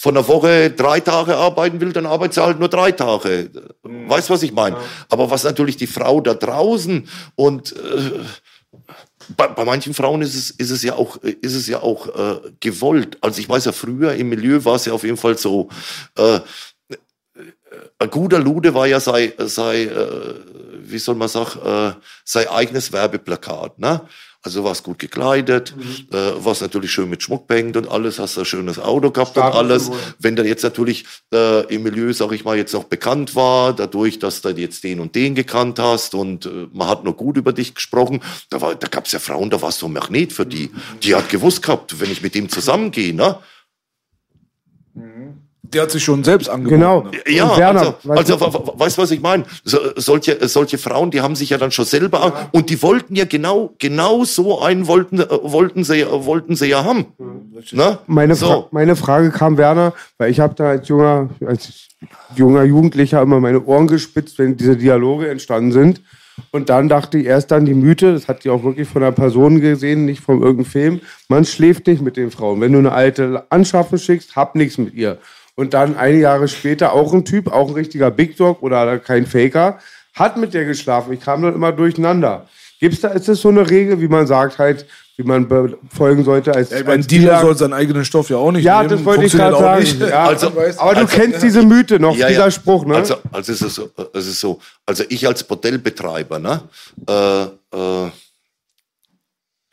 von 0.00 0.14
der 0.14 0.28
Woche 0.28 0.70
drei 0.70 1.00
Tage 1.00 1.34
arbeiten 1.34 1.80
will, 1.80 1.92
dann 1.92 2.06
arbeitet 2.06 2.34
sie 2.34 2.44
halt 2.44 2.60
nur 2.60 2.68
drei 2.68 2.92
Tage. 2.92 3.50
Mhm. 3.82 4.08
Weißt 4.08 4.30
was 4.30 4.44
ich 4.44 4.52
meine? 4.52 4.76
Ja. 4.76 4.82
Aber 5.08 5.28
was 5.28 5.42
natürlich 5.42 5.76
die 5.76 5.88
Frau 5.88 6.20
da 6.20 6.34
draußen 6.34 7.08
und 7.34 7.72
äh, 7.72 8.20
bei, 9.36 9.48
bei 9.48 9.64
manchen 9.64 9.94
Frauen 9.94 10.22
ist 10.22 10.36
es, 10.36 10.50
ist 10.52 10.70
es 10.70 10.84
ja 10.84 10.94
auch, 10.94 11.16
ist 11.16 11.56
es 11.56 11.66
ja 11.66 11.82
auch 11.82 12.06
äh, 12.14 12.52
gewollt. 12.60 13.18
Also 13.22 13.40
ich 13.40 13.48
weiß 13.48 13.64
ja 13.64 13.72
früher 13.72 14.14
im 14.14 14.28
Milieu 14.28 14.64
war 14.64 14.76
es 14.76 14.84
ja 14.84 14.92
auf 14.92 15.02
jeden 15.02 15.16
Fall 15.16 15.36
so. 15.36 15.68
Äh, 16.16 16.40
ein 17.98 18.10
guter 18.10 18.38
Lude 18.38 18.72
war 18.74 18.86
ja 18.86 19.00
sei, 19.00 19.34
sei 19.36 19.82
äh, 19.82 20.34
wie 20.80 20.98
soll 20.98 21.16
man 21.16 21.28
sagen, 21.28 21.58
äh, 21.64 21.92
sein 22.24 22.46
eigenes 22.46 22.92
Werbeplakat. 22.92 23.80
Ne? 23.80 24.02
Also 24.48 24.64
warst 24.64 24.82
gut 24.82 24.98
gekleidet, 24.98 25.74
mhm. 25.76 26.16
äh, 26.16 26.42
warst 26.42 26.62
natürlich 26.62 26.90
schön 26.90 27.10
mit 27.10 27.22
Schmuck 27.22 27.46
behängt 27.46 27.76
und 27.76 27.86
alles, 27.90 28.18
hast 28.18 28.38
ein 28.38 28.46
schönes 28.46 28.78
Auto 28.78 29.10
gehabt 29.10 29.32
Stark 29.32 29.52
und 29.52 29.58
alles. 29.58 29.84
Figur. 29.84 29.98
Wenn 30.18 30.36
dann 30.36 30.46
jetzt 30.46 30.62
natürlich 30.62 31.04
äh, 31.34 31.66
im 31.66 31.82
Milieu, 31.82 32.14
sag 32.14 32.32
ich 32.32 32.46
mal, 32.46 32.56
jetzt 32.56 32.74
auch 32.74 32.84
bekannt 32.84 33.36
war, 33.36 33.74
dadurch, 33.74 34.18
dass 34.18 34.40
du 34.40 34.48
jetzt 34.48 34.84
den 34.84 35.00
und 35.00 35.14
den 35.14 35.34
gekannt 35.34 35.78
hast 35.78 36.14
und 36.14 36.46
äh, 36.46 36.66
man 36.72 36.88
hat 36.88 37.04
nur 37.04 37.12
gut 37.12 37.36
über 37.36 37.52
dich 37.52 37.74
gesprochen, 37.74 38.20
da, 38.48 38.62
war, 38.62 38.74
da 38.74 38.88
gab 38.88 39.04
es 39.04 39.12
ja 39.12 39.18
Frauen, 39.18 39.50
da 39.50 39.60
warst 39.60 39.82
du 39.82 39.86
ein 39.86 39.92
Magnet 39.92 40.32
für 40.32 40.46
die. 40.46 40.70
Mhm. 40.72 41.00
Die 41.02 41.14
hat 41.14 41.28
gewusst 41.28 41.62
gehabt, 41.62 42.00
wenn 42.00 42.10
ich 42.10 42.22
mit 42.22 42.34
dem 42.34 42.48
zusammengehe, 42.48 43.12
ne? 43.12 43.38
Der 45.72 45.82
hat 45.82 45.90
sich 45.90 46.02
schon 46.02 46.24
selbst 46.24 46.48
angeboten. 46.48 46.80
Genau. 46.80 47.06
Ja, 47.26 47.56
Werner, 47.56 47.94
also, 48.08 48.34
also 48.36 48.72
weißt 48.76 48.96
du, 48.96 49.02
was 49.02 49.10
ich 49.10 49.20
meine? 49.20 49.44
So, 49.64 49.78
solche, 49.96 50.48
solche 50.48 50.78
Frauen, 50.78 51.10
die 51.10 51.20
haben 51.20 51.36
sich 51.36 51.50
ja 51.50 51.58
dann 51.58 51.70
schon 51.70 51.84
selber 51.84 52.18
ja. 52.20 52.48
und 52.52 52.70
die 52.70 52.82
wollten 52.82 53.14
ja 53.14 53.24
genau, 53.24 53.74
genau 53.78 54.24
so 54.24 54.60
einen 54.60 54.86
wollten, 54.86 55.20
äh, 55.20 55.26
wollten 55.28 55.84
sie, 55.84 56.06
wollten 56.06 56.56
sie 56.56 56.66
ja 56.66 56.84
haben. 56.84 57.06
Ne? 57.72 57.98
Meine, 58.06 58.34
so. 58.34 58.46
Fra 58.46 58.68
meine 58.70 58.96
Frage 58.96 59.30
kam, 59.30 59.58
Werner, 59.58 59.92
weil 60.16 60.30
ich 60.30 60.40
habe 60.40 60.54
da 60.54 60.70
als 60.70 60.88
junger, 60.88 61.28
als 61.44 61.88
junger 62.34 62.64
Jugendlicher 62.64 63.20
immer 63.20 63.40
meine 63.40 63.62
Ohren 63.64 63.86
gespitzt, 63.86 64.38
wenn 64.38 64.56
diese 64.56 64.76
Dialoge 64.76 65.28
entstanden 65.28 65.72
sind. 65.72 66.00
Und 66.50 66.68
dann 66.70 66.88
dachte 66.88 67.18
ich 67.18 67.26
erst 67.26 67.50
dann 67.50 67.64
die 67.64 67.74
Mythe, 67.74 68.12
das 68.12 68.28
hat 68.28 68.44
die 68.44 68.50
auch 68.50 68.62
wirklich 68.62 68.88
von 68.88 69.02
einer 69.02 69.12
Person 69.12 69.60
gesehen, 69.60 70.04
nicht 70.04 70.20
von 70.20 70.40
irgendeinem 70.40 70.64
Film, 70.64 71.00
man 71.28 71.44
schläft 71.44 71.86
nicht 71.86 72.00
mit 72.00 72.16
den 72.16 72.30
Frauen. 72.30 72.60
Wenn 72.60 72.72
du 72.72 72.78
eine 72.78 72.92
alte 72.92 73.44
anschaffen 73.50 73.98
schickst, 73.98 74.36
hab 74.36 74.54
nichts 74.54 74.78
mit 74.78 74.94
ihr. 74.94 75.18
Und 75.58 75.74
dann 75.74 75.96
einige 75.96 76.22
Jahre 76.22 76.46
später 76.46 76.92
auch 76.92 77.12
ein 77.12 77.24
Typ, 77.24 77.50
auch 77.50 77.66
ein 77.66 77.74
richtiger 77.74 78.12
Big 78.12 78.36
Dog 78.36 78.62
oder 78.62 79.00
kein 79.00 79.26
Faker, 79.26 79.80
hat 80.14 80.36
mit 80.36 80.54
der 80.54 80.64
geschlafen. 80.64 81.12
Ich 81.12 81.20
kam 81.20 81.42
dann 81.42 81.52
immer 81.52 81.72
durcheinander. 81.72 82.46
Gibt's 82.78 83.00
da, 83.00 83.08
ist 83.08 83.26
das 83.26 83.40
so 83.40 83.48
eine 83.48 83.68
Regel, 83.68 84.00
wie 84.00 84.06
man 84.06 84.28
sagt 84.28 84.60
halt, 84.60 84.86
wie 85.16 85.24
man 85.24 85.48
befolgen 85.48 86.22
sollte 86.22 86.54
als, 86.54 86.70
ja, 86.70 86.86
ein 86.86 87.02
Dealer 87.02 87.40
soll 87.40 87.56
seinen 87.56 87.72
eigenen 87.72 88.04
Stoff 88.04 88.30
ja 88.30 88.36
auch 88.36 88.52
nicht 88.52 88.62
Ja, 88.62 88.82
nehmen. 88.82 88.90
das 88.90 89.04
wollte 89.04 89.24
ich 89.24 89.32
gerade 89.32 89.58
sagen. 89.58 89.84
Ja, 90.08 90.26
also, 90.26 90.46
aber 90.46 90.94
du 90.94 91.00
also, 91.00 91.06
kennst 91.08 91.42
diese 91.42 91.62
Mythe 91.62 91.98
noch, 91.98 92.16
ja, 92.16 92.28
dieser 92.28 92.44
ja. 92.44 92.50
Spruch, 92.52 92.84
ne? 92.86 92.94
Also, 92.94 93.16
also 93.32 93.52
es 93.52 93.60
ist 93.60 93.74
so, 93.74 93.90
es 94.14 94.28
ist 94.28 94.38
so, 94.38 94.60
also 94.86 95.02
ich 95.08 95.26
als 95.26 95.42
Bordellbetreiber, 95.42 96.38
ne, 96.38 96.62
äh, 97.08 97.42
äh, 97.42 98.10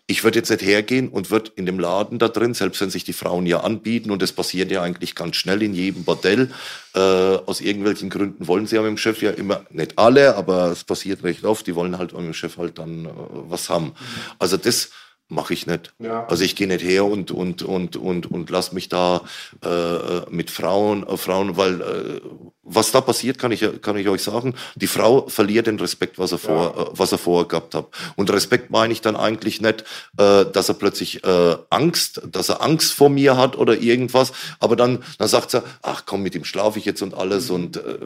ich 0.08 0.24
würde 0.24 0.40
jetzt 0.40 0.52
nicht 0.52 0.62
hergehen 0.62 1.10
und 1.10 1.32
würde 1.32 1.52
in 1.56 1.66
dem 1.66 1.80
Laden 1.80 2.20
da 2.20 2.28
drin, 2.28 2.54
selbst 2.54 2.80
wenn 2.82 2.90
sich 2.90 3.04
die 3.04 3.14
Frauen 3.14 3.46
ja 3.46 3.62
anbieten, 3.62 4.12
und 4.12 4.22
das 4.22 4.32
passiert 4.32 4.72
ja 4.72 4.82
eigentlich 4.82 5.16
ganz 5.16 5.36
schnell 5.36 5.64
in 5.64 5.74
jedem 5.74 6.04
Bordell, 6.04 6.52
äh, 6.94 7.00
aus 7.00 7.60
irgendwelchen 7.60 8.10
Gründen 8.10 8.48
wollen 8.48 8.68
sie 8.68 8.76
ja 8.76 8.82
mit 8.82 8.90
dem 8.90 8.98
Chef 8.98 9.22
ja 9.22 9.32
immer, 9.32 9.66
nicht 9.72 9.98
alle, 9.98 10.36
aber 10.36 10.72
es 10.72 10.84
passiert 10.84 11.24
recht 11.24 11.44
oft, 11.44 11.66
die 11.66 11.76
wollen 11.76 11.98
halt 11.98 12.14
mit 12.14 12.22
dem 12.22 12.34
Chef 12.34 12.58
halt 12.58 12.78
dann 12.78 13.06
äh, 13.06 13.10
was 13.50 13.70
haben. 13.70 13.94
Also 14.38 14.58
das 14.58 14.92
mache 15.28 15.54
ich 15.54 15.66
nicht. 15.66 15.94
Ja. 16.00 16.26
Also 16.28 16.44
ich 16.44 16.56
gehe 16.56 16.68
nicht 16.68 16.84
her 16.84 17.06
und 17.06 17.32
und 17.32 17.64
und 17.64 17.96
und 17.96 18.32
und 18.32 18.50
lass 18.50 18.72
mich 18.74 18.90
da 18.90 19.22
äh, 19.64 20.30
mit 20.30 20.52
Frauen 20.52 21.06
äh, 21.08 21.18
Frauen, 21.18 21.58
weil 21.58 21.82
äh, 21.82 22.22
was 22.66 22.92
da 22.92 23.00
passiert, 23.00 23.38
kann 23.38 23.52
ich 23.52 23.64
kann 23.82 23.96
ich 23.96 24.10
euch 24.10 24.24
sagen. 24.24 24.56
Die 24.76 24.88
Frau 24.88 25.28
verliert 25.28 25.68
den 25.68 25.80
Respekt, 25.80 26.18
was 26.18 26.32
er 26.32 26.40
vor 26.40 26.92
äh, 26.94 26.98
was 26.98 27.12
er 27.12 27.20
vorher 27.20 27.48
gehabt 27.48 27.76
hat. 27.76 27.88
Und 28.16 28.32
Respekt 28.32 28.72
meine 28.72 28.92
ich 28.92 29.02
dann 29.02 29.16
eigentlich 29.16 29.62
nicht, 29.62 29.84
äh, 30.18 30.46
dass 30.46 30.68
er 30.68 30.76
plötzlich 30.76 31.24
äh, 31.24 31.56
Angst, 31.70 32.22
dass 32.26 32.50
er 32.50 32.62
Angst 32.62 32.94
vor 32.94 33.10
mir 33.10 33.38
hat 33.38 33.56
oder 33.56 33.78
irgendwas. 33.78 34.34
Aber 34.60 34.76
dann 34.76 35.04
dann 35.20 35.28
sagt 35.28 35.54
er, 35.54 35.64
ach 35.84 36.04
komm, 36.06 36.24
mit 36.24 36.36
ihm 36.36 36.44
schlafe 36.44 36.80
ich 36.80 36.86
jetzt 36.86 37.02
und 37.04 37.14
alles 37.14 37.52
und 37.52 37.78
äh, 37.78 38.00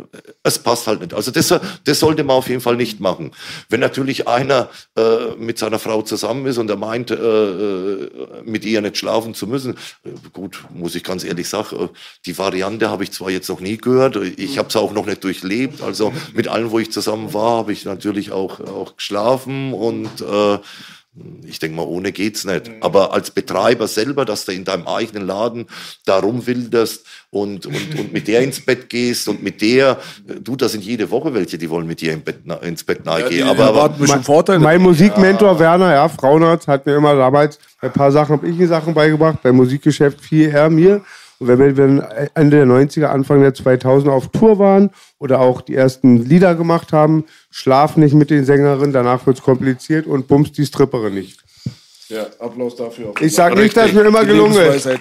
es 0.43 0.59
passt 0.59 0.87
halt 0.87 0.99
nicht. 0.99 1.13
Also 1.13 1.31
das 1.31 1.53
das 1.85 1.99
sollte 1.99 2.23
man 2.25 2.35
auf 2.35 2.49
jeden 2.49 2.61
Fall 2.61 2.75
nicht 2.75 2.99
machen. 2.99 3.31
Wenn 3.69 3.79
natürlich 3.79 4.27
einer 4.27 4.69
äh, 4.97 5.35
mit 5.37 5.57
seiner 5.57 5.79
Frau 5.79 6.01
zusammen 6.01 6.45
ist 6.45 6.57
und 6.57 6.69
er 6.69 6.75
meint, 6.75 7.09
mit 8.43 8.65
ihr 8.65 8.81
nicht 8.81 8.97
schlafen 8.97 9.33
zu 9.33 9.47
müssen, 9.47 9.77
gut, 10.33 10.63
muss 10.73 10.95
ich 10.95 11.03
ganz 11.03 11.23
ehrlich 11.23 11.47
sagen, 11.47 11.89
die 12.25 12.37
Variante 12.37 12.89
habe 12.89 13.03
ich 13.03 13.11
zwar 13.11 13.29
jetzt 13.29 13.49
noch 13.49 13.59
nie 13.59 13.77
gehört, 13.77 14.15
ich 14.15 14.48
habe 14.57 14.69
es 14.69 14.75
auch 14.75 14.93
noch 14.93 15.05
nicht 15.05 15.23
durchlebt. 15.23 15.81
Also 15.81 16.13
mit 16.33 16.47
allen, 16.47 16.71
wo 16.71 16.79
ich 16.79 16.91
zusammen 16.91 17.33
war, 17.33 17.57
habe 17.57 17.73
ich 17.73 17.85
natürlich 17.85 18.31
auch, 18.31 18.59
auch 18.59 18.95
geschlafen 18.95 19.73
und 19.73 20.21
äh, 20.21 20.59
ich 21.45 21.59
denke 21.59 21.75
mal, 21.75 21.83
ohne 21.83 22.11
geht's 22.11 22.45
nicht. 22.45 22.71
Aber 22.81 23.13
als 23.13 23.31
Betreiber 23.31 23.87
selber, 23.87 24.25
dass 24.25 24.45
du 24.45 24.51
in 24.51 24.63
deinem 24.63 24.87
eigenen 24.87 25.25
Laden 25.25 25.65
da 26.05 26.19
rumwilderst 26.19 27.05
und, 27.31 27.65
und, 27.65 27.99
und 27.99 28.13
mit 28.13 28.27
der 28.27 28.41
ins 28.41 28.63
Bett 28.63 28.89
gehst 28.89 29.27
und 29.27 29.43
mit 29.43 29.61
der, 29.61 29.97
du, 30.43 30.55
da 30.55 30.69
sind 30.69 30.83
jede 30.83 31.09
Woche 31.11 31.33
welche, 31.33 31.57
die 31.57 31.69
wollen 31.69 31.87
mit 31.87 32.01
dir 32.01 32.13
im 32.13 32.21
Bett, 32.21 32.41
ins 32.61 32.83
Bett 32.83 33.05
nahe 33.05 33.27
gehen. 33.27 33.47
Aber, 33.47 33.63
aber 33.63 33.77
erwarten 33.77 33.99
bestimmt 33.99 34.25
Vorteile. 34.25 34.59
Mein 34.59 34.81
Musikmentor 34.81 35.59
Werner, 35.59 35.91
ja, 35.91 36.07
Frauenarzt, 36.07 36.67
hat 36.67 36.85
mir 36.85 36.95
immer 36.95 37.15
damals, 37.15 37.59
ein 37.81 37.91
paar 37.91 38.11
Sachen 38.11 38.37
habe 38.37 38.47
ich 38.47 38.57
ihm 38.57 38.67
Sachen 38.67 38.93
beigebracht, 38.93 39.41
beim 39.41 39.55
Musikgeschäft 39.55 40.21
viel 40.21 40.49
er 40.49 40.69
mir. 40.69 41.01
Und 41.39 41.47
wenn 41.47 41.59
wir 41.59 41.73
dann 41.73 42.01
Ende 42.33 42.57
der 42.57 42.65
90er, 42.65 43.05
Anfang 43.05 43.41
der 43.41 43.53
2000er 43.53 44.09
auf 44.09 44.27
Tour 44.27 44.59
waren 44.59 44.89
oder 45.19 45.39
auch 45.39 45.61
die 45.61 45.75
ersten 45.75 46.17
Lieder 46.17 46.53
gemacht 46.53 46.91
haben, 46.91 47.25
schlaf 47.49 47.95
nicht 47.95 48.13
mit 48.13 48.29
den 48.29 48.43
Sängerinnen, 48.43 48.91
danach 48.91 49.25
wird's 49.25 49.41
kompliziert 49.41 50.05
und 50.05 50.27
bummst 50.27 50.57
die 50.57 50.65
Stripperin 50.65 51.13
nicht. 51.13 51.39
Ja, 52.09 52.25
Applaus 52.39 52.75
dafür. 52.75 53.13
Ich 53.19 53.35
sag 53.35 53.55
nicht, 53.55 53.77
dass 53.77 53.93
mir 53.93 54.01
immer 54.01 54.25
gelungen 54.25 54.57
ist. 54.57 54.87
An 54.87 54.97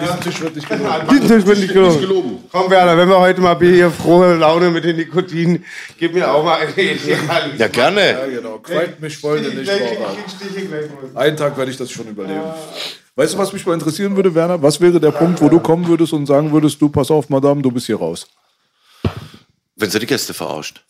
diesem 0.00 0.20
Tisch 0.20 0.40
wird 0.40 0.54
nicht 0.54 0.68
gelungen. 0.68 0.92
An 0.92 1.08
diesem 1.08 1.28
Tisch 1.28 1.44
bin 1.44 1.62
ich 1.64 1.72
gelungen. 1.72 2.44
Komm, 2.52 2.70
Werner, 2.70 2.96
wenn 2.96 3.08
wir 3.08 3.18
heute 3.18 3.40
mal 3.40 3.58
hier 3.58 3.90
frohe 3.90 4.36
Laune 4.36 4.70
mit 4.70 4.84
den 4.84 4.94
Nikotin, 4.94 5.64
gib 5.98 6.14
mir 6.14 6.32
auch 6.32 6.44
mal 6.44 6.60
eine 6.60 6.70
Idee. 6.70 7.16
ja, 7.58 7.66
gerne. 7.66 8.12
Ja, 8.12 8.26
genau. 8.26 8.58
Quält 8.58 9.00
mich 9.00 9.18
Freunde 9.18 9.50
nicht. 9.50 9.68
Einen 11.16 11.36
Tag 11.36 11.58
werde 11.58 11.72
ich 11.72 11.76
das 11.76 11.90
schon 11.90 12.06
überleben. 12.06 12.42
Weißt 13.14 13.34
du, 13.34 13.38
was 13.38 13.52
mich 13.52 13.66
mal 13.66 13.74
interessieren 13.74 14.16
würde, 14.16 14.34
Werner? 14.34 14.62
Was 14.62 14.80
wäre 14.80 14.98
der 14.98 15.10
Punkt, 15.10 15.40
wo 15.42 15.48
du 15.48 15.60
kommen 15.60 15.86
würdest 15.86 16.12
und 16.12 16.26
sagen 16.26 16.52
würdest, 16.52 16.80
du, 16.80 16.88
pass 16.88 17.10
auf, 17.10 17.28
Madame, 17.28 17.60
du 17.60 17.70
bist 17.70 17.86
hier 17.86 17.98
raus? 17.98 18.26
wenn 19.82 19.90
sie 19.90 19.98
die 19.98 20.06
Gäste 20.06 20.32
verarscht. 20.32 20.82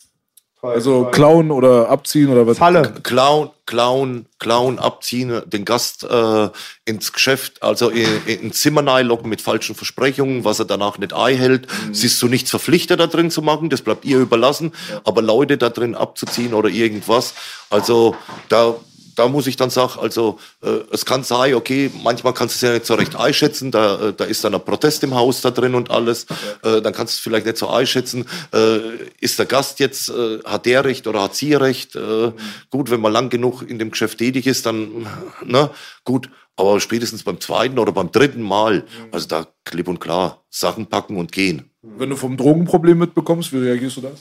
Also 0.61 1.09
klauen 1.11 1.51
oder 1.51 1.89
abziehen 1.89 2.29
oder 2.29 2.47
was? 2.47 2.57
Falle. 2.57 2.93
Klauen, 3.03 3.49
klauen, 3.65 4.27
klauen, 4.39 4.79
abziehen, 4.79 5.41
den 5.45 5.65
Gast 5.65 6.05
äh, 6.05 6.49
ins 6.85 7.11
Geschäft, 7.11 7.61
also 7.61 7.89
in, 7.89 8.07
in 8.27 8.45
ein 8.45 8.51
Zimmer 8.53 9.03
locken 9.03 9.27
mit 9.27 9.41
falschen 9.41 9.75
Versprechungen, 9.75 10.45
was 10.45 10.59
er 10.59 10.65
danach 10.65 10.97
nicht 10.99 11.11
einhält. 11.11 11.67
Sie 11.91 12.05
ist 12.05 12.17
zu 12.17 12.29
nichts 12.29 12.49
verpflichtet, 12.49 13.01
da 13.01 13.07
drin 13.07 13.29
zu 13.29 13.41
machen, 13.41 13.69
das 13.69 13.81
bleibt 13.81 14.05
ihr 14.05 14.19
überlassen. 14.19 14.71
Aber 15.03 15.21
Leute 15.21 15.57
da 15.57 15.69
drin 15.69 15.95
abzuziehen 15.95 16.53
oder 16.53 16.69
irgendwas, 16.69 17.33
also 17.69 18.15
da 18.47 18.75
da 19.15 19.27
muss 19.27 19.47
ich 19.47 19.55
dann 19.55 19.69
sagen, 19.69 19.99
also 19.99 20.39
äh, 20.61 20.79
es 20.91 21.05
kann 21.05 21.23
sein, 21.23 21.55
okay, 21.55 21.91
manchmal 22.03 22.33
kannst 22.33 22.55
du 22.55 22.65
es 22.65 22.69
ja 22.69 22.73
nicht 22.73 22.85
so 22.85 22.95
recht 22.95 23.15
einschätzen, 23.15 23.71
da, 23.71 24.09
äh, 24.09 24.13
da 24.13 24.25
ist 24.25 24.43
dann 24.43 24.53
ein 24.53 24.63
Protest 24.63 25.03
im 25.03 25.15
Haus 25.15 25.41
da 25.41 25.51
drin 25.51 25.75
und 25.75 25.91
alles, 25.91 26.25
äh, 26.63 26.81
dann 26.81 26.93
kannst 26.93 27.13
du 27.13 27.17
es 27.17 27.19
vielleicht 27.19 27.45
nicht 27.45 27.57
so 27.57 27.69
einschätzen, 27.69 28.25
äh, 28.53 28.79
ist 29.19 29.39
der 29.39 29.45
Gast 29.45 29.79
jetzt, 29.79 30.09
äh, 30.09 30.39
hat 30.43 30.65
der 30.65 30.85
Recht 30.85 31.07
oder 31.07 31.23
hat 31.23 31.35
sie 31.35 31.53
Recht? 31.53 31.95
Äh, 31.95 32.31
Gut, 32.69 32.89
wenn 32.89 33.01
man 33.01 33.13
lang 33.13 33.29
genug 33.29 33.61
in 33.61 33.79
dem 33.79 33.91
Geschäft 33.91 34.17
tätig 34.17 34.47
ist, 34.47 34.65
dann, 34.65 35.07
ne, 35.45 35.69
gut, 36.03 36.29
aber 36.55 36.79
spätestens 36.79 37.23
beim 37.23 37.39
zweiten 37.39 37.79
oder 37.79 37.91
beim 37.91 38.11
dritten 38.11 38.41
Mal, 38.41 38.85
also 39.11 39.27
da 39.27 39.47
klipp 39.63 39.87
und 39.87 39.99
klar, 39.99 40.43
Sachen 40.49 40.87
packen 40.87 41.17
und 41.17 41.31
gehen. 41.31 41.69
Wenn 41.81 42.09
du 42.09 42.15
vom 42.15 42.37
Drogenproblem 42.37 42.97
mitbekommst, 42.97 43.51
wie 43.53 43.57
reagierst 43.57 43.97
du 43.97 44.01
da? 44.01 44.11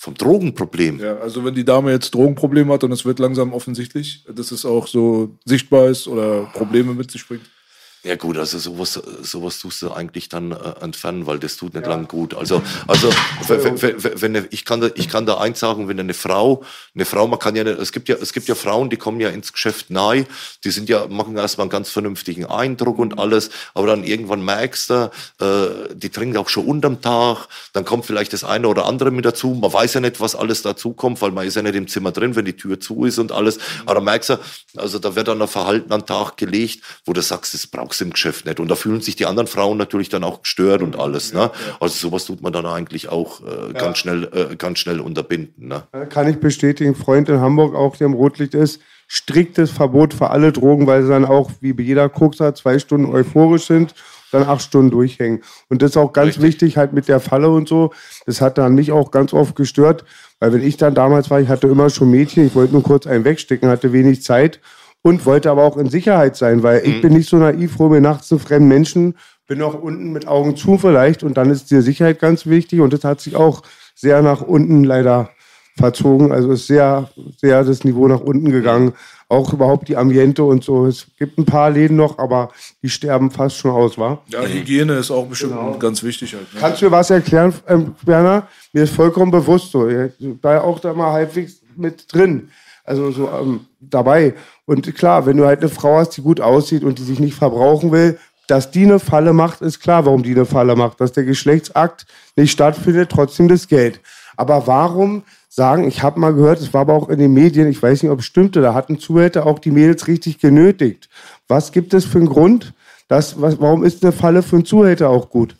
Vom 0.00 0.14
Drogenproblem. 0.14 1.00
Ja, 1.00 1.16
also 1.18 1.44
wenn 1.44 1.54
die 1.54 1.64
Dame 1.64 1.90
jetzt 1.90 2.14
Drogenprobleme 2.14 2.72
hat 2.72 2.84
und 2.84 2.92
es 2.92 3.04
wird 3.04 3.18
langsam 3.18 3.52
offensichtlich, 3.52 4.24
dass 4.32 4.52
es 4.52 4.64
auch 4.64 4.86
so 4.86 5.36
sichtbar 5.44 5.88
ist 5.88 6.06
oder 6.06 6.44
Probleme 6.52 6.94
mit 6.94 7.10
sich 7.10 7.26
bringt. 7.26 7.42
Ja 8.04 8.14
gut, 8.14 8.38
also 8.38 8.58
sowas, 8.58 8.92
sowas 9.22 9.58
tust 9.58 9.82
du 9.82 9.90
eigentlich 9.90 10.28
dann 10.28 10.52
äh, 10.52 10.56
entfernen, 10.82 11.26
weil 11.26 11.40
das 11.40 11.56
tut 11.56 11.74
nicht 11.74 11.84
lang 11.84 12.06
gut. 12.06 12.32
Also, 12.32 12.62
also 12.86 13.10
wenn, 13.48 14.34
wenn, 14.34 14.46
ich 14.50 14.64
kann 14.64 14.80
da, 14.80 14.88
ich 14.94 15.08
kann 15.08 15.26
da 15.26 15.38
eins 15.38 15.58
sagen, 15.58 15.88
wenn 15.88 15.98
eine 15.98 16.14
Frau, 16.14 16.62
eine 16.94 17.04
Frau, 17.04 17.26
man 17.26 17.40
kann 17.40 17.56
ja, 17.56 17.64
nicht, 17.64 17.78
es 17.78 17.90
gibt 17.90 18.08
ja, 18.08 18.14
es 18.20 18.32
gibt 18.32 18.46
ja 18.46 18.54
Frauen, 18.54 18.88
die 18.88 18.96
kommen 18.96 19.18
ja 19.18 19.30
ins 19.30 19.52
Geschäft 19.52 19.90
nahe, 19.90 20.26
die 20.62 20.70
sind 20.70 20.88
ja, 20.88 21.08
machen 21.08 21.36
erstmal 21.36 21.64
einen 21.64 21.70
ganz 21.70 21.90
vernünftigen 21.90 22.46
Eindruck 22.46 23.00
und 23.00 23.18
alles, 23.18 23.50
aber 23.74 23.88
dann 23.88 24.04
irgendwann 24.04 24.44
merkst 24.44 24.90
du, 24.90 25.10
äh, 25.40 25.94
die 25.94 26.10
trinken 26.10 26.36
auch 26.36 26.48
schon 26.48 26.66
unterm 26.66 27.02
Tag, 27.02 27.48
dann 27.72 27.84
kommt 27.84 28.06
vielleicht 28.06 28.32
das 28.32 28.44
eine 28.44 28.68
oder 28.68 28.86
andere 28.86 29.10
mit 29.10 29.24
dazu, 29.24 29.58
man 29.60 29.72
weiß 29.72 29.94
ja 29.94 30.00
nicht, 30.00 30.20
was 30.20 30.36
alles 30.36 30.62
dazu 30.62 30.92
kommt, 30.92 31.20
weil 31.20 31.32
man 31.32 31.46
ist 31.46 31.56
ja 31.56 31.62
nicht 31.62 31.74
im 31.74 31.88
Zimmer 31.88 32.12
drin, 32.12 32.36
wenn 32.36 32.44
die 32.44 32.56
Tür 32.56 32.78
zu 32.78 33.04
ist 33.04 33.18
und 33.18 33.32
alles, 33.32 33.58
aber 33.84 33.96
dann 33.96 34.04
merkst 34.04 34.30
du, 34.30 34.38
also 34.76 35.00
da 35.00 35.16
wird 35.16 35.26
dann 35.26 35.42
ein 35.42 35.48
Verhalten 35.48 35.92
an 35.92 36.00
den 36.02 36.06
Tag 36.06 36.36
gelegt, 36.36 36.82
wo 37.04 37.12
du 37.12 37.22
sagst, 37.22 37.54
das 37.54 37.66
brauchst 37.66 37.87
du 37.96 38.04
im 38.04 38.12
Geschäft 38.12 38.44
nicht. 38.44 38.60
Und 38.60 38.68
da 38.68 38.74
fühlen 38.74 39.00
sich 39.00 39.16
die 39.16 39.26
anderen 39.26 39.46
Frauen 39.46 39.78
natürlich 39.78 40.08
dann 40.08 40.24
auch 40.24 40.42
gestört 40.42 40.82
und 40.82 40.98
alles. 40.98 41.32
Ne? 41.32 41.50
Also 41.80 42.08
sowas 42.08 42.26
tut 42.26 42.42
man 42.42 42.52
dann 42.52 42.66
eigentlich 42.66 43.08
auch 43.08 43.40
äh, 43.40 43.72
ganz 43.72 43.98
schnell, 43.98 44.24
äh, 44.32 44.56
ganz 44.56 44.78
schnell 44.78 45.00
unterbinden. 45.00 45.68
Ne? 45.68 45.82
Kann 46.10 46.28
ich 46.28 46.38
bestätigen, 46.38 46.94
Freund 46.94 47.28
in 47.28 47.40
Hamburg 47.40 47.74
auch, 47.74 47.96
der 47.96 48.06
im 48.06 48.14
Rotlicht 48.14 48.54
ist, 48.54 48.80
striktes 49.06 49.70
Verbot 49.70 50.12
für 50.12 50.30
alle 50.30 50.52
Drogen, 50.52 50.86
weil 50.86 51.02
sie 51.02 51.08
dann 51.08 51.24
auch, 51.24 51.50
wie 51.60 51.72
bei 51.72 51.82
jeder 51.82 52.08
Kokser, 52.08 52.54
zwei 52.54 52.78
Stunden 52.78 53.10
euphorisch 53.10 53.66
sind, 53.66 53.94
dann 54.30 54.42
acht 54.42 54.62
Stunden 54.62 54.90
durchhängen. 54.90 55.42
Und 55.70 55.80
das 55.80 55.90
ist 55.92 55.96
auch 55.96 56.12
ganz 56.12 56.36
Richtig. 56.36 56.42
wichtig, 56.42 56.76
halt 56.76 56.92
mit 56.92 57.08
der 57.08 57.18
Falle 57.18 57.48
und 57.48 57.68
so. 57.68 57.92
Das 58.26 58.42
hat 58.42 58.58
dann 58.58 58.74
mich 58.74 58.92
auch 58.92 59.10
ganz 59.10 59.32
oft 59.32 59.56
gestört, 59.56 60.04
weil 60.38 60.52
wenn 60.52 60.62
ich 60.62 60.76
dann 60.76 60.94
damals 60.94 61.30
war, 61.30 61.40
ich 61.40 61.48
hatte 61.48 61.66
immer 61.66 61.88
schon 61.88 62.10
Mädchen, 62.10 62.46
ich 62.46 62.54
wollte 62.54 62.74
nur 62.74 62.82
kurz 62.82 63.06
einen 63.06 63.24
wegstecken, 63.24 63.68
hatte 63.68 63.92
wenig 63.92 64.22
Zeit 64.22 64.60
und 65.02 65.26
wollte 65.26 65.50
aber 65.50 65.64
auch 65.64 65.76
in 65.76 65.88
Sicherheit 65.88 66.36
sein, 66.36 66.62
weil 66.62 66.82
ich 66.84 67.00
bin 67.00 67.12
nicht 67.12 67.28
so 67.28 67.36
naiv, 67.36 67.78
hole 67.78 67.90
mir 67.90 68.00
nachts 68.00 68.30
einen 68.32 68.40
fremden 68.40 68.68
Menschen, 68.68 69.14
bin 69.46 69.62
auch 69.62 69.74
unten 69.74 70.12
mit 70.12 70.26
Augen 70.26 70.56
zu 70.56 70.78
vielleicht 70.78 71.22
und 71.22 71.36
dann 71.36 71.50
ist 71.50 71.70
die 71.70 71.80
Sicherheit 71.80 72.18
ganz 72.18 72.46
wichtig 72.46 72.80
und 72.80 72.92
das 72.92 73.04
hat 73.04 73.20
sich 73.20 73.36
auch 73.36 73.62
sehr 73.94 74.22
nach 74.22 74.42
unten 74.42 74.84
leider 74.84 75.30
verzogen. 75.78 76.32
Also 76.32 76.52
ist 76.52 76.66
sehr, 76.66 77.08
sehr 77.36 77.64
das 77.64 77.84
Niveau 77.84 78.06
nach 78.08 78.20
unten 78.20 78.50
gegangen. 78.50 78.92
Auch 79.28 79.52
überhaupt 79.52 79.88
die 79.88 79.96
Ambiente 79.96 80.42
und 80.44 80.64
so. 80.64 80.86
Es 80.86 81.06
gibt 81.18 81.38
ein 81.38 81.44
paar 81.44 81.70
Läden 81.70 81.96
noch, 81.96 82.18
aber 82.18 82.50
die 82.82 82.88
sterben 82.88 83.30
fast 83.30 83.56
schon 83.56 83.70
aus, 83.70 83.96
wa? 83.96 84.20
Ja, 84.28 84.42
Hygiene 84.42 84.94
ist 84.94 85.10
auch 85.10 85.26
bestimmt 85.26 85.54
ganz 85.78 86.02
wichtig 86.02 86.34
halt. 86.34 86.52
Ne? 86.52 86.60
Kannst 86.60 86.82
du 86.82 86.86
mir 86.86 86.92
was 86.92 87.10
erklären, 87.10 87.54
ähm, 87.68 87.94
Werner? 88.04 88.48
Mir 88.72 88.84
ist 88.84 88.94
vollkommen 88.94 89.30
bewusst 89.30 89.70
so. 89.70 89.88
Ich 89.88 90.12
war 90.42 90.54
ja 90.54 90.60
auch 90.62 90.80
da 90.80 90.92
mal 90.92 91.12
halbwegs 91.12 91.60
mit 91.76 92.12
drin. 92.12 92.50
Also 92.84 93.10
so 93.10 93.28
ähm, 93.28 93.60
dabei. 93.80 94.34
Und 94.68 94.94
klar, 94.94 95.24
wenn 95.24 95.38
du 95.38 95.46
halt 95.46 95.60
eine 95.60 95.70
Frau 95.70 95.96
hast, 95.96 96.10
die 96.10 96.20
gut 96.20 96.42
aussieht 96.42 96.84
und 96.84 96.98
die 96.98 97.02
sich 97.02 97.20
nicht 97.20 97.34
verbrauchen 97.34 97.90
will, 97.90 98.18
dass 98.48 98.70
die 98.70 98.82
eine 98.82 98.98
Falle 98.98 99.32
macht, 99.32 99.62
ist 99.62 99.80
klar, 99.80 100.04
warum 100.04 100.22
die 100.22 100.32
eine 100.32 100.44
Falle 100.44 100.76
macht. 100.76 101.00
Dass 101.00 101.12
der 101.12 101.24
Geschlechtsakt 101.24 102.04
nicht 102.36 102.52
stattfindet, 102.52 103.08
trotzdem 103.10 103.48
das 103.48 103.66
Geld. 103.66 103.98
Aber 104.36 104.66
warum 104.66 105.22
sagen, 105.48 105.88
ich 105.88 106.02
habe 106.02 106.20
mal 106.20 106.34
gehört, 106.34 106.60
es 106.60 106.74
war 106.74 106.82
aber 106.82 106.92
auch 106.92 107.08
in 107.08 107.18
den 107.18 107.32
Medien, 107.32 107.66
ich 107.66 107.82
weiß 107.82 108.02
nicht, 108.02 108.12
ob 108.12 108.18
es 108.18 108.26
stimmte, 108.26 108.60
da 108.60 108.74
hatten 108.74 108.98
Zuhälter 108.98 109.46
auch 109.46 109.58
die 109.58 109.70
Mädels 109.70 110.06
richtig 110.06 110.38
genötigt. 110.38 111.08
Was 111.48 111.72
gibt 111.72 111.94
es 111.94 112.04
für 112.04 112.18
einen 112.18 112.28
Grund? 112.28 112.74
Dass, 113.08 113.40
was, 113.40 113.58
warum 113.58 113.84
ist 113.84 114.02
eine 114.02 114.12
Falle 114.12 114.42
für 114.42 114.56
einen 114.56 114.66
Zuhälter 114.66 115.08
auch 115.08 115.30
gut? 115.30 115.56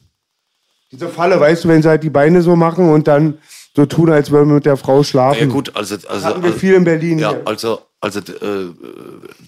Diese 0.92 1.08
Falle, 1.08 1.40
weißt 1.40 1.64
du, 1.64 1.68
wenn 1.68 1.80
sie 1.80 1.88
halt 1.88 2.02
die 2.02 2.10
Beine 2.10 2.42
so 2.42 2.56
machen 2.56 2.90
und 2.90 3.08
dann 3.08 3.38
so 3.74 3.86
tun, 3.86 4.10
als 4.10 4.30
würden 4.30 4.48
wir 4.48 4.56
mit 4.56 4.66
der 4.66 4.76
Frau 4.76 5.02
schlafen. 5.02 5.48
Ja 5.48 5.54
gut, 5.54 5.74
also, 5.74 5.94
also 5.94 6.26
Hatten 6.26 6.42
wir 6.42 6.52
viel 6.52 6.74
in 6.74 6.84
Berlin 6.84 7.18
Ja, 7.18 7.30
hier. 7.30 7.42
also 7.46 7.80
also 8.00 8.20
äh, 8.20 8.74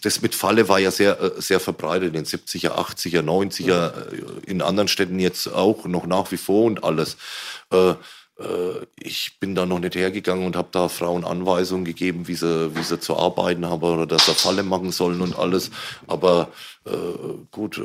das 0.03 0.23
mit 0.23 0.35
Falle 0.35 0.69
war 0.69 0.81
ja 0.81 0.91
sehr 0.91 1.21
äh, 1.21 1.41
sehr 1.41 1.61
verbreitet 1.61 2.09
in 2.09 2.15
den 2.15 2.25
70er, 2.25 2.71
80er, 2.73 3.23
90er, 3.23 3.93
äh, 4.13 4.51
in 4.51 4.61
anderen 4.61 4.89
Städten 4.89 5.21
jetzt 5.21 5.47
auch 5.47 5.85
noch 5.85 6.07
nach 6.07 6.33
wie 6.33 6.37
vor 6.37 6.65
und 6.65 6.83
alles. 6.83 7.17
Äh, 7.73 7.91
äh, 7.91 8.87
ich 8.99 9.39
bin 9.39 9.55
da 9.55 9.67
noch 9.67 9.79
nicht 9.79 9.95
hergegangen 9.95 10.47
und 10.47 10.57
habe 10.57 10.69
da 10.73 10.89
Frauen 10.89 11.25
Anweisungen 11.25 11.85
gegeben, 11.85 12.27
wie 12.27 12.35
sie, 12.35 12.75
wie 12.75 12.83
sie 12.83 12.99
zu 12.99 13.17
arbeiten 13.17 13.67
haben 13.67 13.83
oder 13.83 14.07
dass 14.07 14.27
sie 14.27 14.35
Falle 14.35 14.65
machen 14.65 14.91
sollen 14.91 15.21
und 15.21 15.39
alles. 15.39 15.71
Aber 16.07 16.49
gut, 17.51 17.81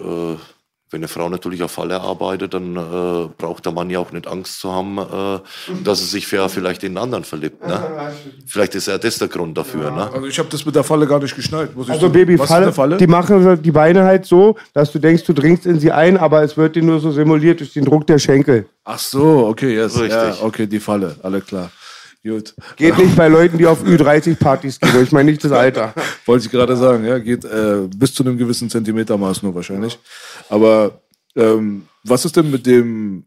Wenn 0.92 1.00
eine 1.00 1.08
Frau 1.08 1.28
natürlich 1.30 1.64
auf 1.64 1.72
Falle 1.72 2.00
arbeitet, 2.00 2.54
dann 2.54 2.76
äh, 2.76 3.28
braucht 3.40 3.66
der 3.66 3.72
Mann 3.74 3.90
ja 3.90 3.98
auch 3.98 4.12
nicht 4.12 4.28
Angst 4.28 4.60
zu 4.60 4.72
haben, 4.72 5.00
äh, 5.00 5.40
dass 5.84 6.00
er 6.00 6.06
sich 6.06 6.28
für, 6.28 6.48
vielleicht 6.48 6.84
in 6.84 6.90
einen 6.90 6.98
anderen 7.06 7.24
verliebt. 7.24 7.66
Ne? 7.68 7.84
Vielleicht 8.46 8.76
ist 8.76 8.88
ja 8.88 9.00
das 9.00 9.18
der 9.18 9.28
Grund 9.28 9.58
dafür. 9.58 9.90
Ne? 9.90 10.12
Also 10.14 10.28
ich 10.28 10.38
habe 10.38 10.48
das 10.50 10.64
mit 10.64 10.76
der 10.76 10.84
Falle 10.84 11.08
gar 11.08 11.20
nicht 11.20 11.36
geschnallt. 11.36 11.76
Muss 11.76 11.88
ich 11.88 11.94
Also 11.94 12.06
so- 12.06 12.14
Baby, 12.14 12.38
Was 12.38 12.46
ist 12.46 12.50
Falle, 12.52 12.64
eine 12.68 12.74
Falle? 12.74 12.98
die 12.98 13.08
machen 13.08 13.62
die 13.64 13.72
Beine 13.72 14.04
halt 14.04 14.26
so, 14.28 14.56
dass 14.74 14.92
du 14.92 15.00
denkst, 15.00 15.24
du 15.24 15.34
dringst 15.34 15.66
in 15.66 15.80
sie 15.80 15.92
ein, 15.92 16.18
aber 16.18 16.44
es 16.44 16.56
wird 16.56 16.76
dir 16.76 16.84
nur 16.84 17.00
so 17.00 17.12
simuliert 17.12 17.62
durch 17.62 17.74
den 17.74 17.84
Druck 17.86 18.06
der 18.06 18.20
Schenkel. 18.20 18.68
Ach 18.84 19.00
so, 19.00 19.48
okay, 19.48 19.74
yes. 19.76 19.96
Richtig. 20.00 20.12
Ja, 20.12 20.36
okay, 20.44 20.68
die 20.68 20.80
Falle, 20.80 21.16
alle 21.24 21.42
klar. 21.42 21.72
Gut. 22.26 22.56
Geht 22.76 22.98
nicht 22.98 23.16
bei 23.16 23.28
Leuten, 23.28 23.58
die 23.58 23.68
auf 23.68 23.84
Ü30-Partys 23.84 24.80
gehen. 24.80 25.04
Ich 25.04 25.12
meine 25.12 25.30
nicht 25.30 25.44
das 25.44 25.52
Alter. 25.52 25.94
Wollte 26.26 26.46
ich 26.46 26.52
gerade 26.52 26.76
sagen, 26.76 27.06
ja, 27.06 27.20
geht 27.20 27.46
äh, 27.46 27.88
bis 27.96 28.14
zu 28.14 28.24
einem 28.24 28.38
gewissen 28.38 28.70
Zentimetermaß 28.70 29.44
nur 29.44 29.54
wahrscheinlich. 29.54 30.00
Aber 30.50 31.02
ähm, 31.36 31.84
was 32.04 32.26
ist 32.26 32.36
denn 32.36 32.50
mit 32.50 32.66
dem, 32.66 33.26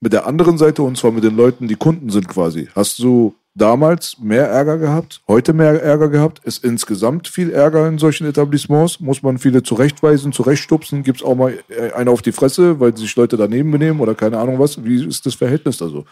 mit 0.00 0.12
der 0.12 0.26
anderen 0.26 0.58
Seite 0.58 0.82
und 0.82 0.96
zwar 0.96 1.10
mit 1.10 1.24
den 1.24 1.36
Leuten, 1.36 1.66
die 1.66 1.74
Kunden 1.74 2.10
sind 2.10 2.28
quasi? 2.28 2.68
Hast 2.76 3.00
du 3.00 3.34
damals 3.56 4.18
mehr 4.20 4.46
Ärger 4.46 4.78
gehabt, 4.78 5.22
heute 5.26 5.52
mehr 5.52 5.82
Ärger 5.82 6.08
gehabt? 6.08 6.40
Ist 6.44 6.62
insgesamt 6.62 7.26
viel 7.26 7.50
Ärger 7.50 7.88
in 7.88 7.98
solchen 7.98 8.28
Etablissements? 8.28 9.00
Muss 9.00 9.24
man 9.24 9.38
viele 9.38 9.64
zurechtweisen, 9.64 10.32
zurechtstupsen? 10.32 11.02
Gibt 11.02 11.18
es 11.18 11.26
auch 11.26 11.34
mal 11.34 11.58
äh, 11.68 11.90
eine 11.94 12.12
auf 12.12 12.22
die 12.22 12.32
Fresse, 12.32 12.78
weil 12.78 12.96
sich 12.96 13.16
Leute 13.16 13.36
daneben 13.36 13.72
benehmen 13.72 13.98
oder 13.98 14.14
keine 14.14 14.38
Ahnung 14.38 14.60
was? 14.60 14.84
Wie 14.84 15.04
ist 15.04 15.26
das 15.26 15.34
Verhältnis 15.34 15.78
da 15.78 15.88
so? 15.88 16.04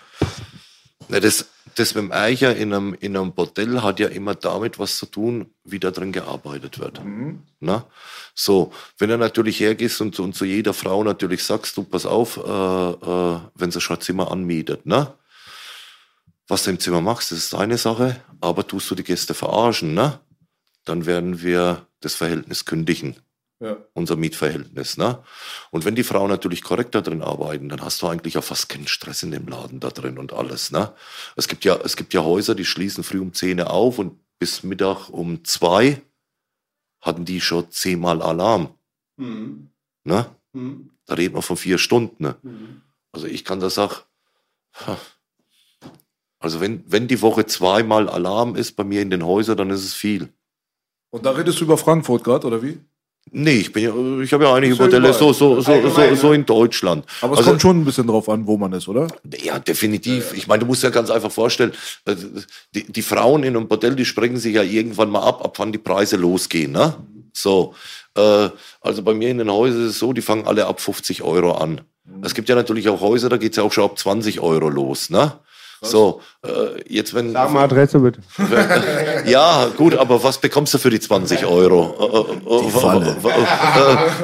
Na, 1.08 1.20
das, 1.20 1.46
das 1.74 1.94
mit 1.94 2.04
dem 2.04 2.12
Eicher 2.12 2.56
in 2.56 2.72
einem, 2.72 2.94
in 2.94 3.16
einem 3.16 3.32
Bordell 3.32 3.82
hat 3.82 4.00
ja 4.00 4.08
immer 4.08 4.34
damit 4.34 4.78
was 4.78 4.96
zu 4.96 5.06
tun, 5.06 5.50
wie 5.64 5.78
da 5.78 5.90
drin 5.90 6.12
gearbeitet 6.12 6.78
wird. 6.78 7.00
Na? 7.60 7.86
So, 8.34 8.72
wenn 8.98 9.10
du 9.10 9.18
natürlich 9.18 9.60
hergehst 9.60 10.00
und, 10.00 10.18
und 10.18 10.34
zu 10.34 10.44
jeder 10.44 10.74
Frau 10.74 11.04
natürlich 11.04 11.44
sagst, 11.44 11.76
du, 11.76 11.84
pass 11.84 12.06
auf, 12.06 12.36
äh, 12.36 12.40
äh, 12.40 13.40
wenn 13.54 13.70
sie 13.70 13.80
schon 13.80 13.96
ein 13.96 14.02
Zimmer 14.02 14.30
anmietet, 14.30 14.86
ne? 14.86 15.12
Was 16.46 16.64
du 16.64 16.70
im 16.70 16.78
Zimmer 16.78 17.00
machst, 17.00 17.32
das 17.32 17.38
ist 17.38 17.54
deine 17.54 17.78
Sache, 17.78 18.20
aber 18.40 18.66
tust 18.66 18.90
du 18.90 18.94
die 18.94 19.04
Gäste 19.04 19.32
verarschen, 19.32 19.94
ne? 19.94 20.20
Dann 20.84 21.06
werden 21.06 21.40
wir 21.40 21.86
das 22.00 22.14
Verhältnis 22.14 22.66
kündigen 22.66 23.16
Ja. 23.64 23.78
unser 23.94 24.16
Mietverhältnis. 24.16 24.98
Ne? 24.98 25.24
Und 25.70 25.86
wenn 25.86 25.94
die 25.94 26.02
Frauen 26.02 26.28
natürlich 26.28 26.60
korrekt 26.60 26.94
da 26.94 27.00
drin 27.00 27.22
arbeiten, 27.22 27.70
dann 27.70 27.80
hast 27.80 28.02
du 28.02 28.06
eigentlich 28.06 28.36
auch 28.36 28.44
fast 28.44 28.68
keinen 28.68 28.86
Stress 28.86 29.22
in 29.22 29.30
dem 29.30 29.48
Laden 29.48 29.80
da 29.80 29.88
drin 29.88 30.18
und 30.18 30.34
alles. 30.34 30.70
Ne? 30.70 30.92
Es, 31.34 31.48
gibt 31.48 31.64
ja, 31.64 31.74
es 31.82 31.96
gibt 31.96 32.12
ja 32.12 32.22
Häuser, 32.22 32.54
die 32.54 32.66
schließen 32.66 33.04
früh 33.04 33.20
um 33.20 33.32
10 33.32 33.60
Uhr 33.60 33.70
auf 33.70 33.98
und 33.98 34.18
bis 34.38 34.64
Mittag 34.64 35.08
um 35.08 35.44
zwei 35.46 36.02
hatten 37.00 37.24
die 37.24 37.40
schon 37.40 37.70
zehnmal 37.70 38.20
Alarm. 38.20 38.74
Ne? 40.04 40.26
Da 41.06 41.14
reden 41.14 41.34
wir 41.34 41.40
von 41.40 41.56
vier 41.56 41.78
Stunden. 41.78 42.22
Ne? 42.22 42.36
Also 43.12 43.26
ich 43.26 43.46
kann 43.46 43.60
da 43.60 43.70
sagen, 43.70 43.94
ha, 44.74 44.98
also 46.38 46.60
wenn, 46.60 46.84
wenn 46.86 47.08
die 47.08 47.22
Woche 47.22 47.46
zweimal 47.46 48.10
Alarm 48.10 48.56
ist 48.56 48.72
bei 48.76 48.84
mir 48.84 49.00
in 49.00 49.08
den 49.08 49.24
Häusern, 49.24 49.56
dann 49.56 49.70
ist 49.70 49.84
es 49.84 49.94
viel. 49.94 50.28
Und 51.08 51.24
da 51.24 51.30
redest 51.30 51.60
du 51.60 51.64
über 51.64 51.78
Frankfurt 51.78 52.24
gerade, 52.24 52.46
oder 52.46 52.62
wie? 52.62 52.78
Nee, 53.32 53.56
ich 53.56 53.72
bin 53.72 54.22
ich 54.22 54.32
habe 54.32 54.44
ja 54.44 54.54
einige 54.54 54.76
Modelle 54.76 55.12
so, 55.12 55.32
so, 55.32 55.60
so, 55.60 55.88
so, 55.88 56.14
so 56.14 56.32
in 56.32 56.46
Deutschland. 56.46 57.04
Aber 57.20 57.32
es 57.32 57.38
Also- 57.38 57.50
kommt 57.50 57.62
schon 57.62 57.80
ein 57.80 57.84
bisschen 57.84 58.06
drauf 58.06 58.28
an, 58.28 58.46
wo 58.46 58.56
man 58.56 58.72
ist, 58.72 58.86
oder? 58.86 59.08
Ja, 59.42 59.58
definitiv. 59.58 60.32
Ich 60.34 60.46
meine, 60.46 60.60
du 60.60 60.66
musst 60.66 60.82
ja 60.82 60.90
ganz 60.90 61.10
einfach 61.10 61.32
vorstellen, 61.32 61.72
äh, 62.04 62.14
die, 62.74 62.84
die 62.92 63.02
Frauen 63.02 63.42
in 63.42 63.56
einem 63.56 63.66
Bordell, 63.66 63.96
die 63.96 64.04
sprengen 64.04 64.36
sich 64.36 64.54
ja 64.54 64.62
irgendwann 64.62 65.10
mal 65.10 65.22
ab, 65.22 65.44
ab 65.44 65.58
wann 65.58 65.72
die 65.72 65.78
Preise 65.78 66.16
losgehen. 66.16 66.72
Ne? 66.72 66.94
So, 67.32 67.74
äh, 68.16 68.50
also 68.80 69.02
bei 69.02 69.14
mir 69.14 69.30
in 69.30 69.38
den 69.38 69.50
Häusern 69.50 69.82
ist 69.84 69.90
es 69.92 69.98
so, 69.98 70.12
die 70.12 70.22
fangen 70.22 70.46
alle 70.46 70.66
ab 70.66 70.80
50 70.80 71.22
Euro 71.22 71.52
an. 71.52 71.80
Es 72.22 72.34
gibt 72.34 72.48
ja 72.48 72.54
natürlich 72.54 72.88
auch 72.88 73.00
Häuser, 73.00 73.30
da 73.30 73.38
geht's 73.38 73.56
ja 73.56 73.62
auch 73.62 73.72
schon 73.72 73.84
ab 73.84 73.98
20 73.98 74.40
Euro 74.40 74.68
los. 74.68 75.08
Ne? 75.10 75.32
So, 75.82 76.20
äh, 76.44 76.82
jetzt 76.88 77.14
wenn... 77.14 77.32
Sag 77.32 77.52
mal 77.52 77.64
Adresse 77.64 77.98
bitte. 78.00 78.20
Ja, 79.26 79.70
gut, 79.76 79.94
aber 79.94 80.22
was 80.22 80.38
bekommst 80.38 80.74
du 80.74 80.78
für 80.78 80.90
die 80.90 81.00
20 81.00 81.46
Euro? 81.46 82.40
Die 82.64 82.70
Falle. 82.70 83.16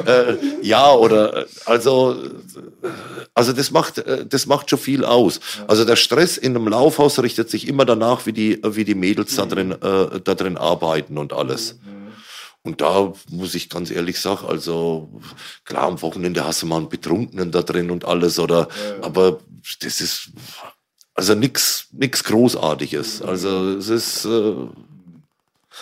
Äh, 0.05 0.11
äh, 0.11 0.37
ja, 0.61 0.91
oder, 0.91 1.37
äh, 1.37 1.45
also, 1.65 2.13
äh, 2.13 2.87
also 3.33 3.53
das 3.53 3.71
macht, 3.71 3.97
äh, 3.99 4.25
das 4.25 4.45
macht 4.45 4.69
schon 4.69 4.79
viel 4.79 5.05
aus. 5.05 5.39
Also 5.67 5.85
der 5.85 5.95
Stress 5.95 6.37
in 6.37 6.55
einem 6.55 6.67
Laufhaus 6.67 7.19
richtet 7.19 7.49
sich 7.49 7.67
immer 7.67 7.85
danach, 7.85 8.25
wie 8.25 8.33
die, 8.33 8.59
wie 8.63 8.85
die 8.85 8.95
Mädels 8.95 9.35
da 9.35 9.45
drin, 9.45 9.71
äh, 9.71 10.19
da 10.23 10.35
drin 10.35 10.57
arbeiten 10.57 11.17
und 11.17 11.33
alles. 11.33 11.79
Und 12.63 12.81
da 12.81 13.11
muss 13.29 13.55
ich 13.55 13.69
ganz 13.69 13.89
ehrlich 13.89 14.19
sagen, 14.19 14.45
also 14.47 15.19
klar, 15.65 15.83
am 15.83 16.01
Wochenende 16.01 16.45
hast 16.45 16.61
du 16.61 16.67
mal 16.67 16.77
einen 16.77 16.89
Betrunkenen 16.89 17.51
da 17.51 17.63
drin 17.63 17.89
und 17.89 18.05
alles, 18.05 18.37
oder, 18.37 18.67
aber 19.01 19.39
das 19.81 19.99
ist, 19.99 20.29
also 21.15 21.35
nix, 21.35 21.87
nix 21.91 22.23
Großartiges. 22.23 23.21
Also 23.21 23.69
es 23.77 23.89
ist, 23.89 24.25
äh, 24.25 24.53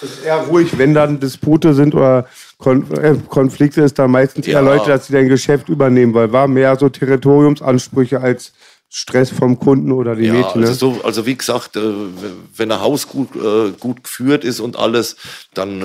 Es 0.01 0.11
ist 0.11 0.23
eher 0.23 0.37
ruhig, 0.37 0.77
wenn 0.77 0.93
dann 0.93 1.19
Dispute 1.19 1.73
sind 1.73 1.93
oder 1.95 2.27
äh, 2.65 3.15
Konflikte, 3.27 3.81
ist 3.81 3.99
dann 3.99 4.11
meistens 4.11 4.47
eher 4.47 4.53
Ja. 4.55 4.59
Leute, 4.61 4.89
dass 4.91 5.07
sie 5.07 5.13
dein 5.13 5.27
Geschäft 5.29 5.69
übernehmen, 5.69 6.13
weil 6.13 6.31
war 6.31 6.47
mehr 6.47 6.75
so 6.77 6.89
Territoriumsansprüche 6.89 8.21
als 8.21 8.53
Stress 8.91 9.29
vom 9.29 9.59
Kunden 9.59 9.91
oder 9.91 10.15
die 10.15 10.25
Ja, 10.25 10.33
Mädchen. 10.33 10.61
Ne? 10.61 10.67
also, 10.67 10.93
so, 10.95 11.03
also 11.03 11.25
wie 11.25 11.35
gesagt, 11.35 11.75
äh, 11.75 11.81
wenn 12.55 12.71
ein 12.71 12.81
Haus 12.81 13.07
gut, 13.07 13.29
äh, 13.35 13.71
gut 13.79 14.03
geführt 14.03 14.43
ist 14.43 14.59
und 14.59 14.77
alles, 14.77 15.15
dann, 15.53 15.83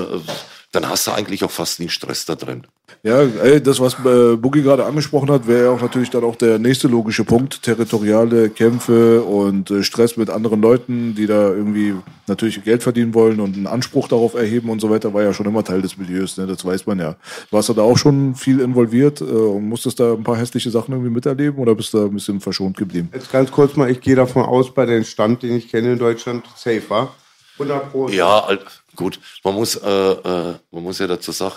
dann 0.72 0.88
hast 0.88 1.06
du 1.06 1.12
eigentlich 1.12 1.44
auch 1.44 1.50
fast 1.50 1.80
nie 1.80 1.88
Stress 1.90 2.24
da 2.24 2.34
drin. 2.34 2.66
Ja, 3.04 3.20
ey, 3.20 3.62
das, 3.62 3.80
was 3.80 3.98
äh, 4.06 4.34
Boogie 4.34 4.62
gerade 4.62 4.86
angesprochen 4.86 5.30
hat, 5.30 5.46
wäre 5.46 5.64
ja 5.64 5.70
auch 5.70 5.82
natürlich 5.82 6.08
dann 6.08 6.24
auch 6.24 6.36
der 6.36 6.58
nächste 6.58 6.88
logische 6.88 7.22
Punkt. 7.22 7.62
Territoriale 7.62 8.48
Kämpfe 8.48 9.22
und 9.22 9.70
äh, 9.70 9.82
Stress 9.82 10.16
mit 10.16 10.30
anderen 10.30 10.62
Leuten, 10.62 11.14
die 11.14 11.26
da 11.26 11.50
irgendwie 11.50 11.96
natürlich 12.26 12.64
Geld 12.64 12.82
verdienen 12.82 13.12
wollen 13.12 13.40
und 13.40 13.56
einen 13.56 13.66
Anspruch 13.66 14.08
darauf 14.08 14.32
erheben 14.32 14.70
und 14.70 14.80
so 14.80 14.88
weiter, 14.88 15.12
war 15.12 15.22
ja 15.22 15.34
schon 15.34 15.44
immer 15.44 15.62
Teil 15.62 15.82
des 15.82 15.98
Milieus, 15.98 16.38
ne? 16.38 16.46
das 16.46 16.64
weiß 16.64 16.86
man 16.86 16.98
ja. 16.98 17.16
Warst 17.50 17.68
du 17.68 17.74
da 17.74 17.82
auch 17.82 17.98
schon 17.98 18.36
viel 18.36 18.60
involviert 18.60 19.20
äh, 19.20 19.24
und 19.24 19.68
musstest 19.68 20.00
da 20.00 20.14
ein 20.14 20.24
paar 20.24 20.38
hässliche 20.38 20.70
Sachen 20.70 20.92
irgendwie 20.92 21.12
miterleben 21.12 21.58
oder 21.58 21.74
bist 21.74 21.92
du 21.92 21.98
da 21.98 22.04
ein 22.04 22.14
bisschen 22.14 22.40
verschont 22.40 22.78
geblieben? 22.78 23.10
Jetzt 23.12 23.30
ganz 23.30 23.50
kurz 23.52 23.76
mal, 23.76 23.90
ich 23.90 24.00
gehe 24.00 24.16
davon 24.16 24.44
aus, 24.44 24.72
bei 24.72 24.86
dem 24.86 25.04
Stand, 25.04 25.42
den 25.42 25.56
ich 25.56 25.70
kenne 25.70 25.92
in 25.92 25.98
Deutschland, 25.98 26.46
safe 26.56 26.88
war. 26.88 27.14
100 27.58 27.92
Pro. 27.92 28.08
Ja, 28.08 28.48
gut, 28.96 29.20
man 29.44 29.54
muss, 29.54 29.76
äh, 29.76 29.88
äh, 29.88 30.54
man 30.70 30.82
muss 30.82 30.98
ja 30.98 31.06
dazu 31.06 31.30
sagen, 31.32 31.56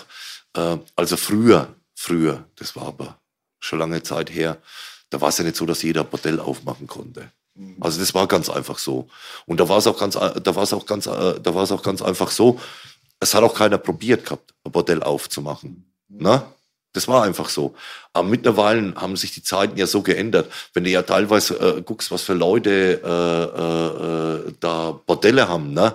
äh, 0.58 0.78
also 0.96 1.16
früher, 1.16 1.74
früher, 1.94 2.44
das 2.56 2.76
war 2.76 2.88
aber 2.88 3.18
schon 3.60 3.78
lange 3.78 4.02
Zeit 4.02 4.30
her, 4.30 4.58
da 5.10 5.20
war 5.20 5.30
es 5.30 5.38
ja 5.38 5.44
nicht 5.44 5.56
so, 5.56 5.66
dass 5.66 5.82
jeder 5.82 6.02
ein 6.02 6.08
Bordell 6.08 6.40
aufmachen 6.40 6.86
konnte. 6.86 7.30
Also 7.80 7.98
das 7.98 8.14
war 8.14 8.28
ganz 8.28 8.48
einfach 8.48 8.78
so. 8.78 9.08
Und 9.46 9.58
da 9.58 9.68
war 9.68 9.78
es 9.78 9.86
auch 9.86 9.98
ganz, 9.98 10.14
äh, 10.16 10.40
da 10.40 10.54
war 10.54 10.62
es 10.62 10.72
auch 10.72 10.86
ganz, 10.86 11.06
äh, 11.06 11.40
da 11.40 11.54
war 11.54 11.64
es 11.64 11.72
auch 11.72 11.82
ganz 11.82 12.02
einfach 12.02 12.30
so. 12.30 12.60
Es 13.20 13.34
hat 13.34 13.42
auch 13.42 13.54
keiner 13.54 13.78
probiert 13.78 14.24
gehabt, 14.24 14.54
ein 14.64 14.70
Bordell 14.70 15.02
aufzumachen. 15.02 15.84
Na? 16.08 16.52
Das 16.92 17.08
war 17.08 17.24
einfach 17.24 17.48
so. 17.48 17.74
Aber 18.12 18.28
mittlerweile 18.28 18.94
haben 18.94 19.16
sich 19.16 19.32
die 19.32 19.42
Zeiten 19.42 19.76
ja 19.76 19.86
so 19.86 20.02
geändert. 20.02 20.50
Wenn 20.72 20.84
du 20.84 20.90
ja 20.90 21.02
teilweise 21.02 21.78
äh, 21.78 21.82
guckst, 21.82 22.10
was 22.10 22.22
für 22.22 22.34
Leute 22.34 23.00
äh, 23.04 24.46
äh, 24.46 24.48
äh, 24.48 24.54
da 24.60 24.92
Bordelle 24.92 25.48
haben, 25.48 25.72
ne? 25.72 25.94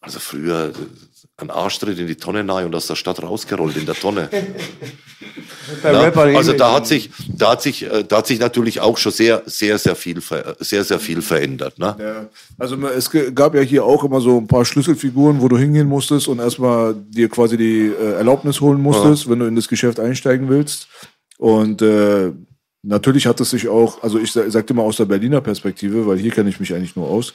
Also 0.00 0.18
früher 0.18 0.72
äh, 1.40 1.44
ein 1.44 1.50
Arschtritt 1.50 1.98
in 1.98 2.06
die 2.06 2.16
Tonne 2.16 2.46
rein 2.52 2.66
und 2.66 2.74
aus 2.74 2.86
der 2.86 2.96
Stadt 2.96 3.22
rausgerollt 3.22 3.76
in 3.76 3.86
der 3.86 3.94
Tonne. 3.94 4.28
Ja, 5.84 6.00
Rappern 6.00 6.34
also 6.34 6.52
da 6.52 6.74
hat 6.74 6.86
sich, 6.86 7.10
da 7.28 7.52
hat 7.52 7.62
sich, 7.62 7.84
äh, 7.84 8.04
da 8.06 8.18
hat 8.18 8.26
sich 8.26 8.40
natürlich 8.40 8.80
auch 8.80 8.98
schon 8.98 9.12
sehr, 9.12 9.42
sehr, 9.46 9.78
sehr 9.78 9.94
viel, 9.94 10.20
sehr, 10.58 10.84
sehr 10.84 10.98
viel 10.98 11.22
verändert. 11.22 11.78
Ne? 11.78 11.96
Ja, 11.98 12.28
also 12.58 12.76
es 12.88 13.10
gab 13.34 13.54
ja 13.54 13.60
hier 13.60 13.84
auch 13.84 14.02
immer 14.02 14.20
so 14.20 14.38
ein 14.38 14.46
paar 14.46 14.64
Schlüsselfiguren, 14.64 15.40
wo 15.40 15.48
du 15.48 15.56
hingehen 15.56 15.86
musstest 15.86 16.28
und 16.28 16.40
erstmal 16.40 16.94
dir 16.94 17.28
quasi 17.28 17.56
die 17.56 17.86
äh, 17.86 18.14
Erlaubnis 18.14 18.60
holen 18.60 18.80
musstest, 18.80 19.30
wenn 19.30 19.38
du 19.38 19.46
in 19.46 19.54
das 19.56 19.68
Geschäft 19.68 20.00
einsteigen 20.00 20.48
willst. 20.48 20.88
Und 21.38 21.82
äh, 21.82 22.32
natürlich 22.82 23.26
hat 23.26 23.40
es 23.40 23.50
sich 23.50 23.68
auch, 23.68 24.02
also 24.02 24.18
ich 24.18 24.32
sa- 24.32 24.50
sagte 24.50 24.74
mal 24.74 24.82
aus 24.82 24.96
der 24.96 25.04
Berliner 25.04 25.40
Perspektive, 25.40 26.06
weil 26.06 26.18
hier 26.18 26.32
kenne 26.32 26.50
ich 26.50 26.58
mich 26.58 26.74
eigentlich 26.74 26.96
nur 26.96 27.08
aus, 27.08 27.34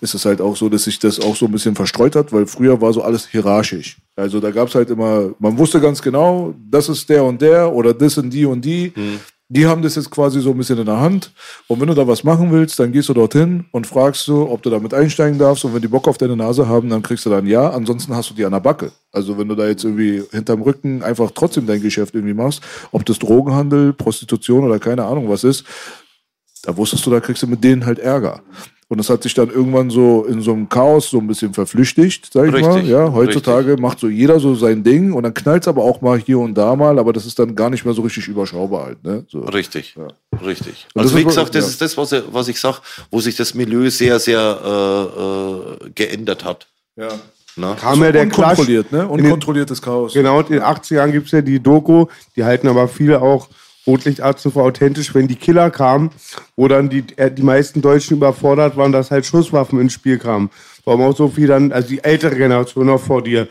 ist 0.00 0.14
es 0.14 0.24
halt 0.24 0.40
auch 0.40 0.56
so, 0.56 0.68
dass 0.68 0.84
sich 0.84 0.98
das 0.98 1.20
auch 1.20 1.36
so 1.36 1.46
ein 1.46 1.52
bisschen 1.52 1.74
verstreut 1.74 2.16
hat, 2.16 2.32
weil 2.32 2.46
früher 2.46 2.80
war 2.80 2.92
so 2.92 3.02
alles 3.02 3.26
hierarchisch. 3.26 3.98
Also 4.16 4.40
da 4.40 4.50
gab 4.50 4.68
es 4.68 4.74
halt 4.74 4.90
immer, 4.90 5.30
man 5.38 5.56
wusste 5.58 5.80
ganz 5.80 6.02
genau, 6.02 6.54
das 6.70 6.88
ist 6.88 7.08
der 7.08 7.24
und 7.24 7.40
der 7.40 7.72
oder 7.72 7.94
das 7.94 8.14
sind 8.14 8.32
die 8.32 8.44
und 8.44 8.64
die. 8.64 8.92
Die 9.50 9.64
haben 9.66 9.80
das 9.80 9.94
jetzt 9.94 10.10
quasi 10.10 10.40
so 10.42 10.50
ein 10.50 10.58
bisschen 10.58 10.78
in 10.78 10.84
der 10.84 11.00
Hand. 11.00 11.32
Und 11.68 11.80
wenn 11.80 11.88
du 11.88 11.94
da 11.94 12.06
was 12.06 12.22
machen 12.22 12.52
willst, 12.52 12.78
dann 12.78 12.92
gehst 12.92 13.08
du 13.08 13.14
dorthin 13.14 13.64
und 13.72 13.86
fragst 13.86 14.28
du, 14.28 14.42
ob 14.46 14.62
du 14.62 14.68
damit 14.68 14.92
einsteigen 14.92 15.38
darfst. 15.38 15.64
Und 15.64 15.72
wenn 15.72 15.80
die 15.80 15.88
Bock 15.88 16.06
auf 16.06 16.18
deine 16.18 16.36
Nase 16.36 16.68
haben, 16.68 16.90
dann 16.90 17.02
kriegst 17.02 17.24
du 17.24 17.30
dann 17.30 17.46
ja. 17.46 17.70
Ansonsten 17.70 18.14
hast 18.14 18.28
du 18.28 18.34
die 18.34 18.44
an 18.44 18.52
der 18.52 18.60
Backe. 18.60 18.92
Also 19.10 19.38
wenn 19.38 19.48
du 19.48 19.54
da 19.54 19.66
jetzt 19.66 19.84
irgendwie 19.84 20.22
hinterm 20.32 20.60
Rücken 20.60 21.02
einfach 21.02 21.30
trotzdem 21.34 21.66
dein 21.66 21.80
Geschäft 21.80 22.14
irgendwie 22.14 22.34
machst, 22.34 22.60
ob 22.92 23.06
das 23.06 23.18
Drogenhandel, 23.18 23.94
Prostitution 23.94 24.64
oder 24.64 24.78
keine 24.78 25.06
Ahnung 25.06 25.30
was 25.30 25.44
ist, 25.44 25.64
da 26.64 26.76
wusstest 26.76 27.06
du, 27.06 27.10
da 27.10 27.20
kriegst 27.20 27.42
du 27.42 27.46
mit 27.46 27.64
denen 27.64 27.86
halt 27.86 27.98
Ärger. 27.98 28.42
Und 28.90 28.96
das 28.96 29.10
hat 29.10 29.22
sich 29.22 29.34
dann 29.34 29.50
irgendwann 29.50 29.90
so 29.90 30.24
in 30.24 30.40
so 30.40 30.52
einem 30.54 30.66
Chaos 30.66 31.10
so 31.10 31.18
ein 31.18 31.26
bisschen 31.26 31.52
verflüchtigt, 31.52 32.30
sag 32.32 32.46
ich 32.48 32.54
Richtig, 32.54 32.68
mal. 32.72 32.86
Ja, 32.86 33.12
heutzutage 33.12 33.66
richtig. 33.72 33.82
macht 33.82 33.98
so 34.00 34.08
jeder 34.08 34.40
so 34.40 34.54
sein 34.54 34.82
Ding 34.82 35.12
und 35.12 35.24
dann 35.24 35.34
knallt 35.34 35.62
es 35.64 35.68
aber 35.68 35.82
auch 35.82 36.00
mal 36.00 36.18
hier 36.18 36.38
und 36.38 36.54
da 36.54 36.74
mal, 36.74 36.98
aber 36.98 37.12
das 37.12 37.26
ist 37.26 37.38
dann 37.38 37.54
gar 37.54 37.68
nicht 37.68 37.84
mehr 37.84 37.92
so 37.92 38.00
richtig 38.00 38.28
überschaubar 38.28 38.86
halt. 38.86 39.04
Ne? 39.04 39.26
So. 39.28 39.40
Richtig, 39.40 39.94
richtig. 40.42 40.86
Und 40.94 41.02
Also 41.02 41.14
wie 41.16 41.20
ist- 41.20 41.26
gesagt, 41.26 41.54
das 41.54 41.64
ja. 41.64 41.70
ist 41.70 41.82
das, 41.82 41.96
was, 41.98 42.14
was 42.32 42.48
ich 42.48 42.58
sag, 42.58 42.80
wo 43.10 43.20
sich 43.20 43.36
das 43.36 43.52
Milieu 43.52 43.90
sehr, 43.90 44.18
sehr 44.18 44.40
äh, 44.64 45.84
äh, 45.86 45.90
geändert 45.94 46.44
hat. 46.46 46.66
Ja. 46.96 47.08
Ne? 47.56 47.76
Kam 47.78 48.02
ja 48.02 48.10
der 48.10 48.26
Clash. 48.26 48.50
Unkontrolliert, 48.52 48.90
ne? 48.92 49.00
in 49.02 49.08
den- 49.18 49.26
Unkontrolliertes 49.26 49.82
Chaos. 49.82 50.14
Genau, 50.14 50.40
in 50.40 50.46
den 50.46 50.62
80ern 50.62 51.10
gibt 51.12 51.26
es 51.26 51.32
ja 51.32 51.42
die 51.42 51.60
Doku, 51.60 52.06
die 52.36 52.44
halten 52.44 52.68
aber 52.68 52.88
viele 52.88 53.20
auch 53.20 53.48
Rotlichtärzte 53.86 54.50
für 54.50 54.62
authentisch, 54.62 55.14
wenn 55.14 55.28
die 55.28 55.36
Killer 55.36 55.70
kamen, 55.70 56.10
wo 56.56 56.68
dann 56.68 56.88
die, 56.88 57.04
äh, 57.16 57.30
die 57.30 57.42
meisten 57.42 57.80
Deutschen 57.80 58.16
überfordert 58.16 58.76
waren, 58.76 58.92
dass 58.92 59.10
halt 59.10 59.24
Schusswaffen 59.24 59.80
ins 59.80 59.94
Spiel 59.94 60.18
kamen. 60.18 60.50
Warum 60.84 61.02
auch 61.02 61.16
so 61.16 61.28
viel 61.28 61.46
dann, 61.46 61.72
also 61.72 61.88
die 61.88 62.02
ältere 62.04 62.36
Generation 62.36 62.86
noch 62.86 63.00
vor 63.00 63.22
dir. 63.22 63.48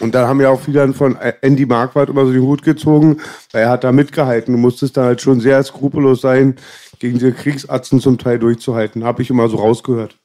Und 0.00 0.14
dann 0.14 0.28
haben 0.28 0.40
ja 0.40 0.50
auch 0.50 0.60
viele 0.60 0.78
dann 0.80 0.94
von 0.94 1.16
äh, 1.16 1.34
Andy 1.40 1.66
Marquardt 1.66 2.08
immer 2.08 2.24
so 2.24 2.32
den 2.32 2.42
Hut 2.42 2.62
gezogen, 2.62 3.20
weil 3.52 3.62
er 3.62 3.70
hat 3.70 3.84
da 3.84 3.92
mitgehalten. 3.92 4.54
Du 4.54 4.58
musstest 4.58 4.96
dann 4.96 5.04
halt 5.04 5.20
schon 5.20 5.40
sehr 5.40 5.62
skrupellos 5.64 6.20
sein, 6.20 6.56
gegen 6.98 7.14
diese 7.18 7.32
Kriegsarzten 7.32 8.00
zum 8.00 8.18
Teil 8.18 8.38
durchzuhalten. 8.38 9.04
Habe 9.04 9.22
ich 9.22 9.30
immer 9.30 9.48
so 9.48 9.56
rausgehört. 9.56 10.16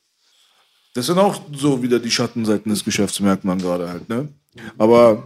Das 0.93 1.07
sind 1.07 1.17
auch 1.17 1.41
so 1.51 1.81
wieder 1.81 1.99
die 1.99 2.11
Schattenseiten 2.11 2.69
des 2.69 2.85
Geschäfts, 2.85 3.19
merkt 3.19 3.45
man 3.45 3.57
gerade 3.57 3.89
halt, 3.89 4.09
ne? 4.09 4.27
Aber 4.77 5.23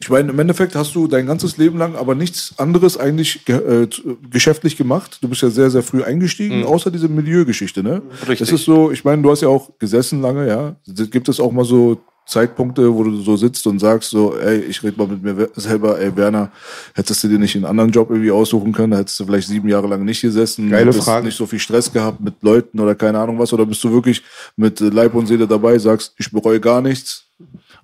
ich 0.00 0.10
meine, 0.10 0.30
im 0.30 0.38
Endeffekt 0.38 0.74
hast 0.74 0.94
du 0.94 1.06
dein 1.06 1.26
ganzes 1.26 1.56
Leben 1.56 1.78
lang 1.78 1.94
aber 1.96 2.14
nichts 2.14 2.54
anderes 2.58 2.96
eigentlich 2.96 3.44
ge 3.44 3.56
äh, 3.82 3.88
geschäftlich 4.30 4.76
gemacht. 4.76 5.18
Du 5.20 5.28
bist 5.28 5.42
ja 5.42 5.50
sehr, 5.50 5.70
sehr 5.70 5.82
früh 5.82 6.02
eingestiegen, 6.02 6.64
außer 6.64 6.90
diese 6.90 7.08
Milieugeschichte, 7.08 7.82
ne? 7.82 8.02
Richtig. 8.20 8.40
Das 8.40 8.52
ist 8.52 8.64
so, 8.64 8.90
ich 8.90 9.04
meine, 9.04 9.22
du 9.22 9.30
hast 9.30 9.42
ja 9.42 9.48
auch 9.48 9.70
gesessen 9.78 10.20
lange, 10.20 10.46
ja. 10.46 10.76
Gibt 11.10 11.28
es 11.28 11.40
auch 11.40 11.52
mal 11.52 11.64
so 11.64 12.00
Zeitpunkte, 12.26 12.94
wo 12.94 13.02
du 13.02 13.20
so 13.20 13.36
sitzt 13.36 13.66
und 13.66 13.80
sagst 13.80 14.10
so, 14.10 14.36
ey, 14.36 14.60
ich 14.60 14.82
rede 14.82 14.96
mal 14.96 15.08
mit 15.08 15.22
mir 15.22 15.48
selber, 15.54 16.00
ey, 16.00 16.14
Werner, 16.16 16.52
hättest 16.94 17.24
du 17.24 17.28
dir 17.28 17.38
nicht 17.38 17.56
einen 17.56 17.64
anderen 17.64 17.90
Job 17.90 18.10
irgendwie 18.10 18.30
aussuchen 18.30 18.72
können, 18.72 18.94
hättest 18.94 19.18
du 19.18 19.24
vielleicht 19.26 19.48
sieben 19.48 19.68
Jahre 19.68 19.88
lang 19.88 20.04
nicht 20.04 20.22
gesessen, 20.22 20.70
Geile 20.70 20.90
hättest 20.90 21.04
Frage. 21.04 21.26
nicht 21.26 21.36
so 21.36 21.46
viel 21.46 21.58
Stress 21.58 21.92
gehabt 21.92 22.20
mit 22.20 22.34
Leuten 22.42 22.78
oder 22.78 22.94
keine 22.94 23.18
Ahnung 23.18 23.38
was, 23.38 23.52
oder 23.52 23.66
bist 23.66 23.82
du 23.82 23.90
wirklich 23.90 24.22
mit 24.56 24.78
Leib 24.80 25.14
und 25.14 25.26
Seele 25.26 25.48
dabei, 25.48 25.78
sagst, 25.78 26.14
ich 26.16 26.30
bereue 26.30 26.60
gar 26.60 26.80
nichts? 26.80 27.24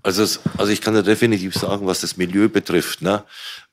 Also, 0.02 0.22
es, 0.22 0.40
also 0.56 0.70
ich 0.72 0.80
kann 0.80 0.94
dir 0.94 1.02
definitiv 1.02 1.54
sagen, 1.54 1.86
was 1.86 2.00
das 2.00 2.16
Milieu 2.16 2.48
betrifft, 2.48 3.02
ne, 3.02 3.24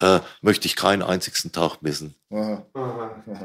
äh, 0.02 0.20
möchte 0.42 0.66
ich 0.66 0.76
keinen 0.76 1.04
einzigen 1.04 1.52
Tag 1.52 1.82
missen. 1.82 2.16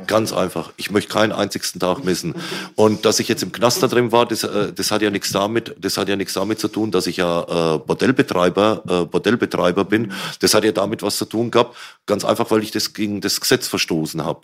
Ganz 0.07 0.33
einfach. 0.33 0.73
Ich 0.77 0.91
möchte 0.91 1.13
keinen 1.13 1.33
einzigen 1.33 1.79
Tag 1.79 2.05
missen. 2.05 2.35
Und 2.77 3.05
dass 3.05 3.21
ich 3.21 3.29
jetzt 3.29 3.43
im 3.43 3.53
Knast 3.53 3.83
da 3.83 3.87
drin 3.87 4.13
war, 4.13 4.27
das, 4.27 4.45
äh, 4.45 4.73
das 4.73 4.91
hat 4.91 5.03
ja 5.03 5.11
nichts 5.11 5.31
damit, 5.31 5.77
das 5.79 5.99
hat 5.99 6.09
ja 6.09 6.17
nichts 6.17 6.33
damit 6.35 6.59
zu 6.59 6.69
tun, 6.69 6.91
dass 6.91 7.07
ich 7.07 7.19
ja 7.19 7.43
äh, 7.43 7.79
Bordellbetreiber, 7.79 8.83
äh, 8.89 9.05
Bordellbetreiber 9.05 9.85
bin. 9.85 10.13
Das 10.41 10.55
hat 10.55 10.65
ja 10.65 10.73
damit 10.73 11.03
was 11.03 11.19
zu 11.19 11.27
tun 11.27 11.51
gehabt, 11.51 11.77
ganz 12.07 12.25
einfach, 12.25 12.51
weil 12.51 12.63
ich 12.63 12.71
das 12.71 12.95
gegen 12.95 13.21
das 13.21 13.41
Gesetz 13.41 13.69
verstoßen 13.69 14.25
habe. 14.25 14.41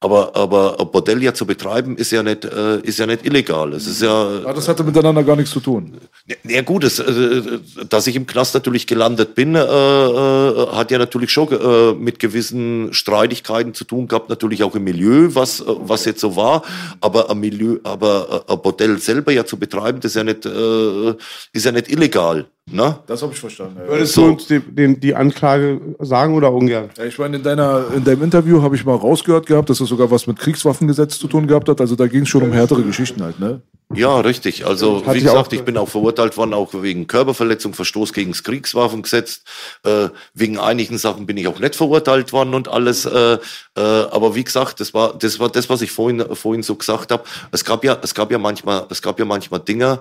Aber, 0.00 0.36
aber 0.36 0.78
ein 0.78 0.90
Bordell 0.92 1.20
ja 1.24 1.34
zu 1.34 1.44
betreiben 1.44 1.96
ist 1.96 2.12
ja 2.12 2.22
nicht, 2.22 2.44
äh, 2.44 2.78
ist 2.82 3.00
ja 3.00 3.06
nicht 3.06 3.26
illegal. 3.26 3.72
Es 3.72 3.88
ist 3.88 4.00
ja, 4.00 4.42
Ja, 4.42 4.52
das 4.52 4.68
hatte 4.68 4.84
miteinander 4.84 5.24
gar 5.24 5.34
nichts 5.34 5.50
zu 5.50 5.58
tun. 5.58 5.98
ja, 6.44 6.62
gut, 6.62 6.84
das, 6.84 7.00
äh, 7.00 7.42
dass 7.88 8.06
ich 8.06 8.14
im 8.14 8.24
Knast 8.24 8.54
natürlich 8.54 8.86
gelandet 8.86 9.34
bin, 9.34 9.56
äh, 9.56 9.58
äh, 9.58 10.66
hat 10.68 10.92
ja 10.92 10.98
natürlich 10.98 11.32
schon 11.32 11.48
äh, 11.50 11.94
mit 11.94 12.20
gewissen 12.20 12.92
Streitigkeiten 12.92 13.74
zu 13.74 13.84
tun 13.84 14.06
gehabt, 14.06 14.28
natürlich 14.28 14.62
auch 14.62 14.76
im 14.76 14.84
Milieu, 14.84 15.30
was, 15.32 15.60
äh, 15.60 15.64
was 15.66 16.04
jetzt 16.04 16.20
so 16.20 16.36
war. 16.36 16.62
Aber 17.00 17.28
ein 17.28 17.40
Milieu, 17.40 17.78
aber 17.82 18.44
ein 18.48 18.62
Bordell 18.62 18.98
selber 18.98 19.32
ja 19.32 19.44
zu 19.46 19.58
betreiben, 19.58 19.98
das 19.98 20.12
ist 20.12 20.16
ja 20.16 20.22
nicht, 20.22 20.46
ist 20.46 21.64
ja 21.64 21.72
nicht 21.72 21.90
illegal. 21.90 22.46
Ne? 22.70 22.98
Das 23.06 23.22
habe 23.22 23.32
ich 23.32 23.40
verstanden. 23.40 23.78
Ja. 23.78 23.88
Würdest 23.88 24.16
du 24.16 24.26
uns 24.26 24.46
die, 24.46 24.60
den, 24.60 25.00
die 25.00 25.14
Anklage 25.14 25.80
sagen 26.00 26.34
oder 26.34 26.52
ungern? 26.52 26.90
Ja, 26.96 27.04
ich 27.04 27.18
meine, 27.18 27.36
in, 27.36 27.42
deiner, 27.42 27.86
in 27.94 28.04
deinem 28.04 28.22
Interview 28.22 28.62
habe 28.62 28.76
ich 28.76 28.84
mal 28.84 28.96
rausgehört 28.96 29.46
gehabt, 29.46 29.70
dass 29.70 29.78
das 29.78 29.88
sogar 29.88 30.10
was 30.10 30.26
mit 30.26 30.38
Kriegswaffengesetz 30.38 31.18
zu 31.18 31.28
tun 31.28 31.46
gehabt 31.46 31.68
hat. 31.68 31.80
Also 31.80 31.96
da 31.96 32.06
ging 32.06 32.22
es 32.22 32.28
schon 32.28 32.42
um 32.42 32.52
härtere 32.52 32.82
Geschichten 32.82 33.22
halt, 33.22 33.40
ne? 33.40 33.62
Ja, 33.94 34.20
richtig. 34.20 34.66
Also 34.66 35.02
wie 35.06 35.16
ich 35.16 35.28
auch 35.28 35.32
gesagt, 35.32 35.52
ich 35.54 35.62
bin 35.62 35.78
auch 35.78 35.88
verurteilt 35.88 36.36
worden, 36.36 36.52
auch 36.52 36.74
wegen 36.74 37.06
Körperverletzung, 37.06 37.72
Verstoß 37.72 38.12
gegen 38.12 38.32
das 38.32 38.42
Kriegswaffengesetz. 38.42 39.40
Äh, 39.82 40.08
wegen 40.34 40.58
einigen 40.58 40.98
Sachen 40.98 41.24
bin 41.24 41.38
ich 41.38 41.48
auch 41.48 41.58
nicht 41.58 41.74
verurteilt 41.74 42.34
worden 42.34 42.52
und 42.52 42.68
alles. 42.68 43.06
Äh, 43.06 43.38
äh, 43.38 43.38
aber 43.80 44.34
wie 44.34 44.44
gesagt, 44.44 44.80
das 44.80 44.92
war 44.92 45.16
das 45.16 45.40
war 45.40 45.48
das, 45.48 45.70
was 45.70 45.80
ich 45.80 45.90
vorhin 45.90 46.22
vorhin 46.34 46.62
so 46.62 46.74
gesagt 46.74 47.10
habe. 47.12 47.24
Es 47.50 47.64
gab 47.64 47.82
ja 47.82 47.96
es 48.02 48.14
gab 48.14 48.30
ja 48.30 48.36
manchmal 48.36 48.86
es 48.90 49.00
gab 49.00 49.18
ja 49.18 49.24
manchmal 49.24 49.60
Dinge, 49.60 50.00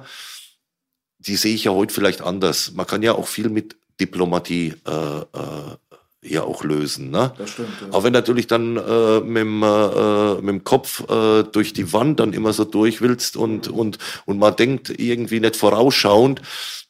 die 1.19 1.35
sehe 1.35 1.55
ich 1.55 1.65
ja 1.65 1.71
heute 1.71 1.93
vielleicht 1.93 2.21
anders. 2.21 2.73
Man 2.73 2.87
kann 2.87 3.03
ja 3.03 3.13
auch 3.13 3.27
viel 3.27 3.49
mit 3.49 3.75
Diplomatie 3.99 4.75
äh, 4.85 5.19
äh, 5.19 5.75
ja 6.21 6.43
auch 6.43 6.63
lösen. 6.63 7.09
Ne? 7.11 7.33
Das 7.37 7.51
stimmt, 7.51 7.69
ja. 7.81 7.87
Aber 7.87 8.03
wenn 8.03 8.13
natürlich 8.13 8.47
dann 8.47 8.77
äh, 8.77 9.19
mit, 9.21 9.37
dem, 9.37 9.63
äh, 9.63 10.35
mit 10.35 10.47
dem 10.47 10.63
Kopf 10.63 11.03
äh, 11.09 11.43
durch 11.43 11.73
die 11.73 11.93
Wand 11.93 12.19
dann 12.19 12.33
immer 12.33 12.53
so 12.53 12.63
durch 12.63 13.01
willst 13.01 13.37
und, 13.37 13.67
und, 13.67 13.97
und 14.25 14.39
man 14.39 14.55
denkt 14.55 14.93
irgendwie 14.97 15.39
nicht 15.39 15.55
vorausschauend, 15.55 16.41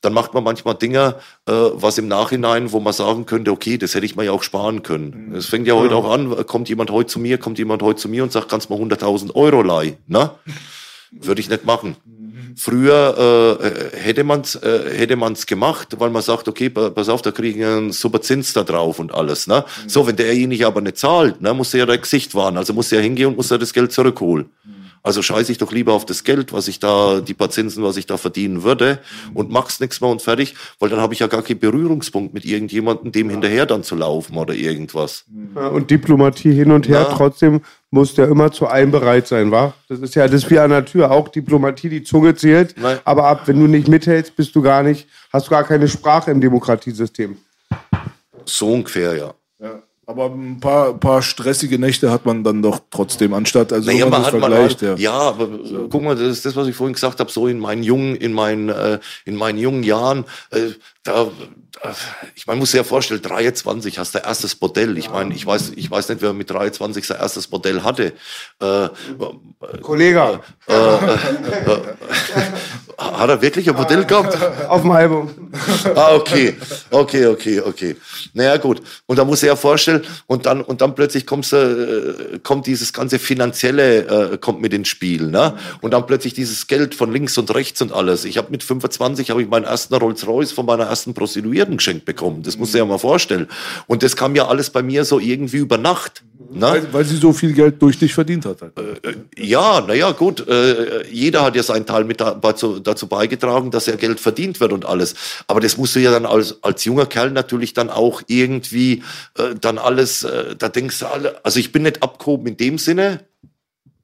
dann 0.01 0.13
macht 0.13 0.33
man 0.33 0.43
manchmal 0.43 0.75
Dinge, 0.75 1.15
äh, 1.45 1.51
was 1.51 1.97
im 1.97 2.07
Nachhinein, 2.07 2.71
wo 2.71 2.79
man 2.79 2.93
sagen 2.93 3.25
könnte, 3.25 3.51
okay, 3.51 3.77
das 3.77 3.95
hätte 3.95 4.05
ich 4.05 4.15
mir 4.15 4.25
ja 4.25 4.31
auch 4.31 4.43
sparen 4.43 4.83
können. 4.83 5.33
Es 5.35 5.47
fängt 5.47 5.67
ja 5.67 5.73
heute 5.73 5.95
auch 5.95 6.11
an, 6.11 6.45
kommt 6.45 6.69
jemand 6.69 6.91
heute 6.91 7.09
zu 7.09 7.19
mir, 7.19 7.37
kommt 7.37 7.57
jemand 7.57 7.81
heute 7.81 7.99
zu 7.99 8.09
mir 8.09 8.23
und 8.23 8.31
sagt, 8.31 8.49
kannst 8.49 8.69
du 8.69 8.75
mal 8.75 8.81
100.000 8.81 9.35
Euro 9.35 9.61
leihen, 9.61 9.97
ne? 10.07 10.31
Würde 11.11 11.39
ich 11.39 11.49
nicht 11.49 11.65
machen. 11.65 11.95
Früher 12.59 13.59
äh, 13.61 13.97
hätte 13.97 14.23
man's 14.23 14.55
äh, 14.55 14.89
hätte 14.97 15.15
man's 15.15 15.45
gemacht, 15.45 15.89
weil 15.99 16.09
man 16.09 16.23
sagt, 16.23 16.47
okay, 16.47 16.69
pa- 16.69 16.89
pass 16.89 17.07
auf, 17.07 17.21
da 17.21 17.31
kriegen 17.31 17.59
wir 17.59 17.67
einen 17.69 17.91
super 17.91 18.19
Zins 18.21 18.51
da 18.53 18.63
drauf 18.63 18.97
und 18.97 19.13
alles. 19.13 19.45
Ne? 19.45 19.63
So, 19.85 20.07
wenn 20.07 20.15
derjenige 20.15 20.65
aber 20.65 20.81
nicht 20.81 20.97
zahlt, 20.97 21.39
ne, 21.39 21.53
muss 21.53 21.73
er 21.75 21.81
ja 21.81 21.85
der 21.85 21.99
Gesicht 21.99 22.33
wahren. 22.33 22.57
Also 22.57 22.73
muss 22.73 22.91
er 22.91 23.01
hingehen 23.01 23.27
und 23.27 23.37
muss 23.37 23.51
er 23.51 23.59
das 23.59 23.73
Geld 23.73 23.91
zurückholen. 23.91 24.49
Also 25.03 25.21
scheiße 25.21 25.51
ich 25.51 25.57
doch 25.57 25.71
lieber 25.71 25.93
auf 25.93 26.05
das 26.05 26.23
Geld, 26.23 26.51
was 26.53 26.67
ich 26.67 26.79
da, 26.79 27.21
die 27.21 27.33
paar 27.33 27.49
Zinsen, 27.49 27.83
was 27.83 27.95
ich 27.97 28.05
da 28.07 28.17
verdienen 28.17 28.63
würde 28.63 28.99
und 29.33 29.49
mach's 29.51 29.79
nichts 29.79 30.01
mehr 30.01 30.09
und 30.09 30.21
fertig, 30.21 30.55
weil 30.79 30.89
dann 30.89 30.99
habe 30.99 31.13
ich 31.13 31.19
ja 31.21 31.27
gar 31.27 31.41
keinen 31.43 31.59
Berührungspunkt 31.59 32.33
mit 32.33 32.43
irgendjemandem, 32.45 33.11
dem 33.11 33.29
hinterher 33.29 33.65
dann 33.65 33.83
zu 33.83 33.95
laufen 33.95 34.35
oder 34.37 34.53
irgendwas. 34.53 35.23
Ja, 35.55 35.67
Und 35.67 35.89
Diplomatie 35.91 36.51
hin 36.53 36.71
und 36.71 36.87
her, 36.89 37.07
Ja. 37.09 37.13
trotzdem 37.15 37.61
muss 37.89 38.13
der 38.15 38.27
immer 38.27 38.51
zu 38.51 38.67
allem 38.67 38.91
bereit 38.91 39.27
sein, 39.27 39.49
wa? 39.49 39.73
Das 39.87 39.99
ist 39.99 40.13
ja 40.15 40.27
das 40.27 40.43
ist 40.43 40.49
wie 40.51 40.59
an 40.59 40.71
der 40.71 40.83
Tür, 40.83 41.09
auch 41.11 41.29
Diplomatie, 41.29 41.87
die 41.89 42.03
Zunge 42.03 42.35
zählt, 42.35 42.75
Nein. 42.77 42.99
aber 43.05 43.25
ab, 43.27 43.43
wenn 43.47 43.59
du 43.59 43.67
nicht 43.67 43.87
mithältst, 43.87 44.35
bist 44.35 44.53
du 44.55 44.61
gar 44.61 44.83
nicht, 44.83 45.07
hast 45.31 45.47
du 45.47 45.51
gar 45.51 45.63
keine 45.63 45.87
Sprache 45.87 46.31
im 46.31 46.41
Demokratiesystem. 46.41 47.37
So 48.45 48.71
ungefähr, 48.73 49.15
ja. 49.15 49.33
Ja. 49.59 49.81
Aber 50.09 50.27
ein 50.27 50.61
paar, 50.61 50.93
paar 50.93 51.21
stressige 51.21 51.77
Nächte 51.77 52.09
hat 52.09 52.25
man 52.25 52.41
dann 52.41 52.61
doch 52.61 52.79
trotzdem, 52.91 53.33
anstatt, 53.33 53.73
also 53.73 53.91
Naja, 53.91 54.05
man 54.05 54.25
hat 54.25 54.31
man 54.31 54.41
vergleicht, 54.41 54.81
halt, 54.81 54.99
ja. 54.99 55.11
aber 55.11 55.43
äh, 55.43 55.87
guck 55.89 56.01
mal, 56.01 56.15
das 56.15 56.29
ist 56.29 56.45
das, 56.45 56.55
was 56.55 56.65
ich 56.69 56.75
vorhin 56.77 56.93
gesagt 56.93 57.19
habe, 57.19 57.29
so 57.29 57.45
in 57.45 57.59
meinen 57.59 57.83
jungen, 57.83 58.15
in 58.15 58.31
meinen, 58.31 58.69
äh, 58.69 58.99
in 59.25 59.35
meinen 59.35 59.57
jungen 59.57 59.83
Jahren, 59.83 60.23
äh, 60.51 60.69
da, 61.07 61.31
ich 62.35 62.47
meine, 62.47 62.59
muss 62.59 62.71
dir 62.71 62.77
ja 62.77 62.83
vorstellen, 62.83 63.21
23 63.21 63.99
hast 63.99 64.15
du 64.15 64.19
erstes 64.19 64.55
Bordell. 64.55 64.97
Ich 64.97 65.09
meine, 65.09 65.33
ich 65.33 65.45
weiß, 65.45 65.73
ich 65.75 65.89
weiß 65.89 66.09
nicht, 66.09 66.21
wer 66.21 66.33
mit 66.33 66.49
23 66.49 67.05
sein 67.05 67.19
erstes 67.19 67.47
Bordell 67.47 67.83
hatte. 67.83 68.13
Äh, 68.59 68.89
Kollege, 69.81 70.39
hat 72.97 73.29
er 73.29 73.41
wirklich 73.41 73.69
ein 73.69 73.75
Bordell 73.75 74.05
gehabt? 74.05 74.37
auf 74.67 74.81
dem 74.81 74.91
Album. 74.91 75.51
Ah, 75.95 76.15
okay, 76.15 76.55
okay, 76.91 77.27
okay, 77.27 77.61
okay. 77.61 77.95
Naja, 78.33 78.57
gut. 78.57 78.81
Und 79.05 79.17
da 79.19 79.25
muss 79.25 79.43
er 79.43 79.49
ja 79.49 79.55
vorstellen, 79.55 80.03
und 80.25 80.45
dann, 80.45 80.61
und 80.61 80.81
dann 80.81 80.95
plötzlich 80.95 81.25
kommst, 81.25 81.53
äh, 81.53 82.39
kommt 82.43 82.65
dieses 82.67 82.93
ganze 82.93 83.19
Finanzielle 83.19 84.33
äh, 84.33 84.37
kommt 84.37 84.61
mit 84.61 84.73
ins 84.73 84.87
Spiel, 84.87 85.27
ne? 85.27 85.55
Und 85.81 85.91
dann 85.91 86.05
plötzlich 86.05 86.33
dieses 86.33 86.67
Geld 86.67 86.95
von 86.95 87.11
links 87.11 87.37
und 87.37 87.53
rechts 87.53 87.81
und 87.81 87.91
alles. 87.91 88.25
Ich 88.25 88.37
habe 88.37 88.49
mit 88.51 88.63
25 88.63 89.29
habe 89.29 89.41
ich 89.41 89.47
meinen 89.47 89.65
ersten 89.65 89.93
Rolls 89.95 90.25
Royce 90.25 90.51
von 90.51 90.65
meiner 90.65 90.85
ersten 90.97 91.13
Prostituierten 91.13 91.77
geschenkt 91.77 92.05
bekommen. 92.05 92.41
Das 92.41 92.57
musst 92.57 92.73
du 92.73 92.77
dir 92.77 92.83
ja 92.83 92.89
mal 92.89 92.97
vorstellen. 92.97 93.47
Und 93.85 94.01
das 94.01 94.15
kam 94.15 94.35
ja 94.35 94.47
alles 94.47 94.71
bei 94.71 94.81
mir 94.81 95.05
so 95.05 95.19
irgendwie 95.19 95.57
über 95.57 95.77
Nacht. 95.77 96.23
Ne? 96.49 96.61
weil, 96.61 96.93
weil 96.93 97.05
sie 97.05 97.17
so 97.17 97.33
viel 97.33 97.53
Geld 97.53 97.81
durch 97.81 97.99
dich 97.99 98.13
verdient 98.13 98.45
hat. 98.45 98.61
Halt. 98.61 98.73
Ja, 99.37 99.81
naja, 99.81 100.11
gut. 100.11 100.47
Äh, 100.47 101.05
jeder 101.11 101.43
hat 101.43 101.55
ja 101.55 101.61
seinen 101.61 101.85
Teil 101.85 102.05
mit 102.05 102.19
dazu, 102.21 102.79
dazu 102.79 103.07
beigetragen, 103.07 103.69
dass 103.69 103.87
er 103.87 103.97
Geld 103.97 104.19
verdient 104.19 104.59
wird 104.59 104.71
und 104.71 104.85
alles. 104.85 105.13
Aber 105.47 105.59
das 105.59 105.77
musst 105.77 105.95
du 105.95 105.99
ja 105.99 106.09
dann 106.09 106.25
als, 106.25 106.63
als 106.63 106.83
junger 106.85 107.05
Kerl 107.05 107.31
natürlich 107.31 107.73
dann 107.73 107.89
auch 107.89 108.21
irgendwie 108.27 109.03
äh, 109.37 109.55
dann 109.59 109.77
alles, 109.77 110.23
äh, 110.23 110.55
da 110.55 110.69
denkst 110.69 110.99
du 110.99 111.05
alle, 111.07 111.45
also 111.45 111.59
ich 111.59 111.71
bin 111.71 111.83
nicht 111.83 112.01
abgehoben 112.01 112.47
in 112.47 112.57
dem 112.57 112.77
Sinne, 112.77 113.25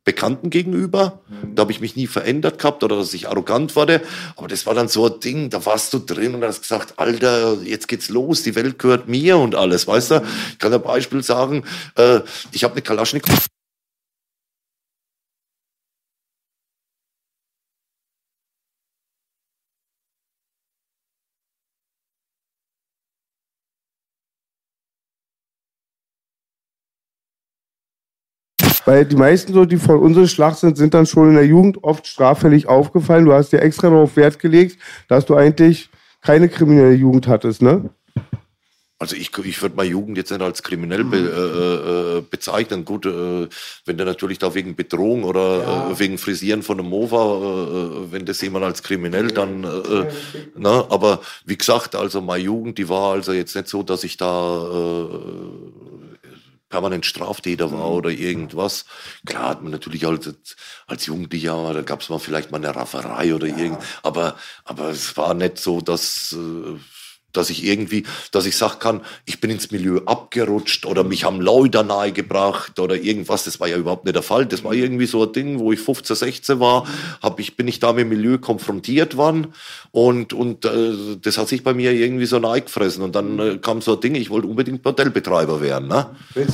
Bekannten 0.05 0.49
gegenüber. 0.49 1.21
Da 1.55 1.61
habe 1.61 1.71
ich 1.71 1.79
mich 1.79 1.95
nie 1.95 2.07
verändert 2.07 2.59
gehabt 2.59 2.83
oder 2.83 2.97
dass 2.97 3.13
ich 3.13 3.29
arrogant 3.29 3.75
wurde. 3.75 4.01
Aber 4.35 4.47
das 4.47 4.65
war 4.65 4.73
dann 4.73 4.89
so 4.89 5.05
ein 5.05 5.19
Ding, 5.21 5.49
da 5.49 5.65
warst 5.65 5.93
du 5.93 5.99
drin 5.99 6.35
und 6.35 6.43
hast 6.43 6.63
gesagt, 6.63 6.95
Alter, 6.97 7.57
jetzt 7.63 7.87
geht's 7.87 8.09
los, 8.09 8.43
die 8.43 8.55
Welt 8.55 8.79
gehört 8.79 9.07
mir 9.07 9.37
und 9.37 9.55
alles, 9.55 9.87
weißt 9.87 10.11
du? 10.11 10.23
Ich 10.51 10.59
kann 10.59 10.73
ein 10.73 10.81
Beispiel 10.81 11.23
sagen, 11.23 11.63
äh, 11.95 12.19
ich 12.51 12.63
habe 12.63 12.73
eine 12.73 12.81
Kalaschnikow 12.81 13.47
Weil 28.85 29.05
die 29.05 29.15
meisten, 29.15 29.53
so, 29.53 29.65
die 29.65 29.77
von 29.77 29.99
unserem 29.99 30.27
Schlag 30.27 30.55
sind, 30.55 30.77
sind 30.77 30.93
dann 30.93 31.05
schon 31.05 31.29
in 31.29 31.35
der 31.35 31.45
Jugend 31.45 31.83
oft 31.83 32.05
straffällig 32.05 32.67
aufgefallen. 32.67 33.25
Du 33.25 33.33
hast 33.33 33.51
dir 33.51 33.61
extra 33.61 33.89
darauf 33.89 34.15
Wert 34.17 34.39
gelegt, 34.39 34.77
dass 35.07 35.25
du 35.25 35.35
eigentlich 35.35 35.89
keine 36.21 36.49
kriminelle 36.49 36.93
Jugend 36.93 37.27
hattest, 37.27 37.61
ne? 37.61 37.89
Also 38.99 39.17
ich, 39.17 39.37
ich 39.37 39.61
würde 39.61 39.75
meine 39.75 39.89
Jugend 39.89 40.17
jetzt 40.17 40.31
nicht 40.31 40.41
als 40.41 40.63
kriminell 40.63 41.03
be, 41.03 41.17
äh, 41.17 42.19
äh, 42.19 42.21
bezeichnen. 42.21 42.85
Gut, 42.85 43.05
äh, 43.05 43.49
wenn 43.85 43.97
der 43.97 44.05
natürlich 44.05 44.39
da 44.39 44.55
wegen 44.55 44.77
Bedrohung 44.77 45.25
oder 45.25 45.57
ja. 45.61 45.91
äh, 45.91 45.99
wegen 45.99 46.17
Frisieren 46.17 46.63
von 46.63 46.79
einem 46.79 46.87
Mova, 46.87 47.17
äh, 47.17 48.11
wenn 48.13 48.25
das 48.25 48.39
jemand 48.39 48.63
als 48.63 48.81
kriminell 48.81 49.27
dann, 49.27 49.65
äh, 49.65 50.05
ne? 50.57 50.85
aber 50.89 51.19
wie 51.45 51.57
gesagt, 51.57 51.95
also 51.95 52.21
meine 52.21 52.45
Jugend, 52.45 52.77
die 52.77 52.87
war 52.87 53.11
also 53.11 53.33
jetzt 53.33 53.55
nicht 53.57 53.67
so, 53.67 53.83
dass 53.83 54.05
ich 54.05 54.15
da 54.15 54.69
permanent 56.73 57.05
Straftäter 57.05 57.71
war 57.71 57.89
mhm. 57.89 57.95
oder 57.97 58.09
irgendwas. 58.09 58.85
Klar 59.27 59.49
hat 59.49 59.61
man 59.61 59.71
natürlich 59.71 60.07
als, 60.07 60.33
als 60.87 61.05
Jugendlicher, 61.05 61.71
da 61.71 61.83
gab 61.83 62.01
es 62.01 62.09
mal 62.09 62.17
vielleicht 62.17 62.49
mal 62.49 62.57
eine 62.57 62.75
Rafferei 62.75 63.35
oder 63.35 63.45
ja. 63.45 63.57
irgend, 63.57 63.77
aber, 64.01 64.35
aber 64.65 64.89
es 64.89 65.15
war 65.15 65.35
nicht 65.35 65.59
so, 65.59 65.81
dass 65.81 66.35
dass 67.33 67.49
ich 67.49 67.65
irgendwie, 67.65 68.03
dass 68.31 68.45
ich 68.45 68.55
sagen 68.55 68.79
kann, 68.79 69.01
ich 69.25 69.41
bin 69.41 69.49
ins 69.49 69.71
Milieu 69.71 70.01
abgerutscht 70.05 70.85
oder 70.85 71.03
mich 71.03 71.25
haben 71.25 71.41
Leute 71.41 71.83
nahegebracht 71.83 72.79
oder 72.79 72.95
irgendwas. 72.95 73.43
Das 73.43 73.59
war 73.59 73.67
ja 73.67 73.77
überhaupt 73.77 74.05
nicht 74.05 74.15
der 74.15 74.23
Fall. 74.23 74.45
Das 74.45 74.63
war 74.63 74.73
irgendwie 74.73 75.05
so 75.05 75.23
ein 75.23 75.33
Ding, 75.33 75.59
wo 75.59 75.71
ich 75.71 75.79
15, 75.79 76.15
16 76.15 76.59
war, 76.59 76.87
hab 77.21 77.39
ich, 77.39 77.57
bin 77.57 77.67
ich 77.67 77.79
da 77.79 77.93
mit 77.93 78.01
dem 78.01 78.09
Milieu 78.09 78.37
konfrontiert 78.37 79.17
worden 79.17 79.47
und, 79.91 80.33
und 80.33 80.65
äh, 80.65 81.17
das 81.21 81.37
hat 81.37 81.47
sich 81.47 81.63
bei 81.63 81.73
mir 81.73 81.91
irgendwie 81.91 82.25
so 82.25 82.39
gefressen. 82.39 83.03
Und 83.03 83.15
dann 83.15 83.39
äh, 83.39 83.57
kam 83.57 83.81
so 83.81 83.95
ein 83.95 84.01
Ding, 84.01 84.15
ich 84.15 84.29
wollte 84.29 84.47
unbedingt 84.47 84.83
Bordellbetreiber 84.83 85.61
werden. 85.61 85.87
Ne? 85.87 86.05
Wir 86.33 86.47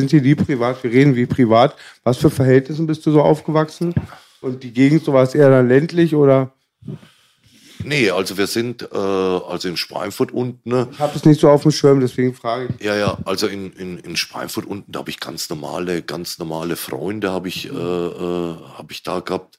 sind 0.00 0.10
hier 0.10 0.22
nie 0.22 0.34
privat, 0.34 0.82
wir 0.82 0.90
reden 0.90 1.14
wie 1.16 1.26
privat. 1.26 1.76
Was 2.02 2.18
für 2.18 2.30
Verhältnissen 2.30 2.86
bist 2.86 3.04
du 3.06 3.12
so 3.12 3.22
aufgewachsen? 3.22 3.94
Und 4.40 4.62
die 4.62 4.72
Gegend, 4.72 5.04
so 5.04 5.12
war 5.12 5.22
es 5.22 5.34
eher 5.34 5.50
dann 5.50 5.68
ländlich 5.68 6.14
oder? 6.14 6.52
Nee, 7.84 8.10
also 8.10 8.36
wir 8.36 8.46
sind 8.46 8.82
äh, 8.82 8.96
also 8.96 9.68
in 9.68 9.76
Schweinfurt 9.76 10.32
unten. 10.32 10.68
Ne? 10.68 10.88
Ich 10.92 10.98
habe 10.98 11.16
es 11.16 11.24
nicht 11.24 11.40
so 11.40 11.48
auf 11.50 11.62
dem 11.62 11.70
Schirm, 11.70 12.00
deswegen 12.00 12.34
frage 12.34 12.74
ich. 12.76 12.84
Ja, 12.84 12.96
ja, 12.96 13.18
also 13.24 13.46
in, 13.46 13.72
in, 13.72 13.98
in 13.98 14.16
Schweinfurt 14.16 14.66
unten, 14.66 14.90
da 14.90 15.00
habe 15.00 15.10
ich 15.10 15.20
ganz 15.20 15.48
normale, 15.50 16.02
ganz 16.02 16.38
normale 16.38 16.76
Freunde, 16.76 17.30
habe 17.32 17.48
ich, 17.48 17.66
äh, 17.66 17.70
äh, 17.70 18.56
hab 18.76 18.90
ich 18.90 19.02
da 19.02 19.20
gehabt. 19.20 19.58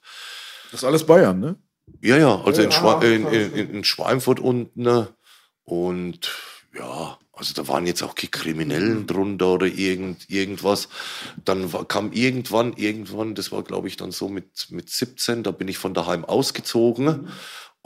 Das 0.70 0.80
ist 0.80 0.84
alles 0.84 1.06
Bayern, 1.06 1.40
ne? 1.40 1.56
Ja, 2.00 2.16
ja, 2.16 2.42
also 2.44 2.60
ja, 2.60 2.66
in, 2.66 2.72
Schwe 2.72 3.06
in, 3.06 3.26
in, 3.26 3.70
in, 3.70 3.84
Schweinfurt 3.84 4.40
unten. 4.40 4.82
Ne? 4.82 5.08
Und 5.64 6.30
ja, 6.76 7.18
also 7.32 7.54
da 7.54 7.68
waren 7.68 7.86
jetzt 7.86 8.02
auch 8.02 8.14
keine 8.14 8.30
Kriminellen 8.30 9.06
drunter 9.06 9.48
oder 9.48 9.66
irgend, 9.66 10.28
irgendwas. 10.30 10.88
Dann 11.44 11.72
war, 11.72 11.84
kam 11.84 12.12
irgendwann, 12.12 12.72
irgendwann, 12.74 13.34
das 13.34 13.52
war 13.52 13.62
glaube 13.62 13.88
ich 13.88 13.96
dann 13.96 14.10
so 14.10 14.28
mit, 14.28 14.68
mit 14.70 14.90
17, 14.90 15.42
da 15.42 15.50
bin 15.50 15.68
ich 15.68 15.78
von 15.78 15.94
daheim 15.94 16.24
ausgezogen. 16.24 17.04
Mhm. 17.04 17.28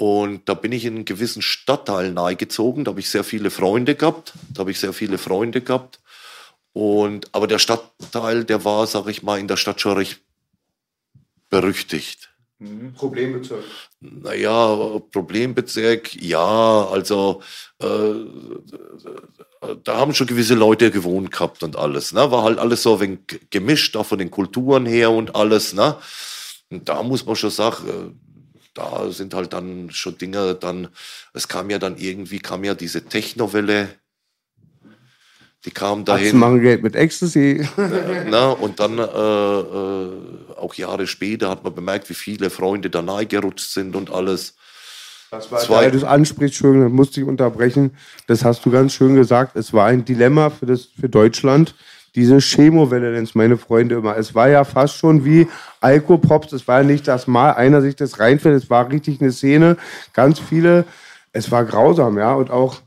Und 0.01 0.49
da 0.49 0.55
bin 0.55 0.73
ich 0.73 0.87
in 0.87 0.95
einen 0.95 1.05
gewissen 1.05 1.43
Stadtteil 1.43 2.11
nahegezogen. 2.15 2.85
Da 2.85 2.93
habe 2.93 3.01
ich 3.01 3.11
sehr 3.11 3.23
viele 3.23 3.51
Freunde 3.51 3.95
gehabt. 3.95 4.33
Da 4.55 4.61
habe 4.61 4.71
ich 4.71 4.81
sehr 4.81 4.95
viele 4.95 5.19
Freunde 5.19 5.61
gehabt. 5.61 6.01
Und, 6.73 7.29
aber 7.33 7.47
der 7.47 7.59
Stadtteil, 7.59 8.45
der 8.45 8.65
war, 8.65 8.87
sag 8.87 9.09
ich 9.09 9.23
mal, 9.23 9.39
in 9.39 9.47
der 9.47 9.59
Stadt 9.59 9.79
schon 9.79 9.99
recht 9.99 10.23
berüchtigt. 11.51 12.31
Mhm. 12.61 12.95
Problembezirk. 12.95 13.63
Naja, 14.01 15.01
Problembezirk, 15.13 16.15
ja, 16.15 16.89
also 16.91 17.43
äh, 17.81 18.15
da 19.85 19.99
haben 19.99 20.15
schon 20.15 20.29
gewisse 20.29 20.55
Leute 20.55 20.91
gewohnt 20.91 21.31
gehabt 21.31 21.63
und 21.63 21.77
alles. 21.77 22.15
Ne? 22.15 22.31
War 22.31 22.45
halt 22.45 22.59
alles 22.59 22.83
so 22.83 22.95
ein 22.95 23.01
wenig 23.01 23.19
gemischt, 23.51 23.97
auch 23.97 24.07
von 24.07 24.19
den 24.19 24.31
Kulturen 24.31 24.87
her 24.87 25.11
und 25.11 25.37
alles. 25.37 25.75
Ne? 25.75 25.95
Und 26.71 26.89
da 26.89 27.03
muss 27.03 27.27
man 27.27 27.37
schon 27.37 27.51
sagen, 27.51 27.87
äh, 27.87 28.30
da 28.81 29.11
sind 29.11 29.35
halt 29.35 29.53
dann 29.53 29.91
schon 29.91 30.19
Dinge, 30.19 30.55
dann, 30.55 30.89
es 31.35 31.49
kam 31.49 31.71
ja 31.71 31.79
dann 31.79 31.97
irgendwie, 31.97 32.39
kam 32.39 32.65
ja 32.65 32.75
diese 32.75 33.03
Technowelle, 33.03 33.89
die 35.65 35.71
kam 35.71 36.05
dahin. 36.05 36.29
Atzen 36.29 36.39
machen 36.39 36.63
Geld 36.63 36.83
mit 36.83 36.97
Ecstasy. 36.97 37.69
Na, 38.31 38.51
und 38.51 38.81
dann 38.81 38.99
äh, 38.99 39.03
äh, 39.03 40.57
auch 40.57 40.75
Jahre 40.75 41.07
später 41.07 41.51
hat 41.51 41.65
man 41.65 41.75
bemerkt, 41.75 42.09
wie 42.09 42.15
viele 42.15 42.49
Freunde 42.49 42.89
da 42.89 43.03
nahe 43.03 43.27
gerutscht 43.27 43.71
sind 43.71 43.95
und 43.95 44.11
alles. 44.11 44.55
Das 45.31 45.53
war, 45.53 45.61
Zwei, 45.61 45.77
weil 45.77 45.91
du 45.93 45.99
es 45.99 46.05
ansprichst, 46.05 46.57
schön, 46.57 46.91
musste 46.91 47.21
ich 47.21 47.27
unterbrechen. 47.27 47.97
Das 48.27 48.45
hast 48.45 48.65
du 48.65 48.71
ganz 48.71 48.95
schön 48.95 49.15
gesagt. 49.15 49.55
Es 49.55 49.73
war 49.73 49.87
ein 49.87 50.05
Dilemma 50.05 50.51
für, 50.51 50.67
das, 50.67 50.87
für 50.99 51.09
Deutschland 51.09 51.75
diese 52.15 52.41
Chemowelle 52.41 53.13
nennt 53.13 53.35
meine 53.35 53.57
Freunde 53.57 53.97
immer. 53.97 54.17
Es 54.17 54.35
war 54.35 54.49
ja 54.49 54.65
fast 54.65 54.97
schon 54.97 55.25
wie 55.25 55.49
Alkopops. 55.81 56.53
Es 56.53 56.67
war 56.67 56.81
ja 56.81 56.87
nicht, 56.87 57.07
dass 57.07 57.27
mal 57.27 57.53
einer 57.53 57.81
sich 57.83 57.97
das 57.97 58.19
reinfällt. 58.19 58.63
Es 58.63 58.71
war 58.71 58.91
richtig 58.91 59.21
eine 59.21 59.33
Szene. 59.33 59.77
Ganz 60.13 60.41
viele. 60.41 60.85
Es 61.33 61.51
war 61.51 61.65
grausam, 61.65 62.19
ja. 62.19 62.35
Und 62.35 62.51
auch 62.51 62.81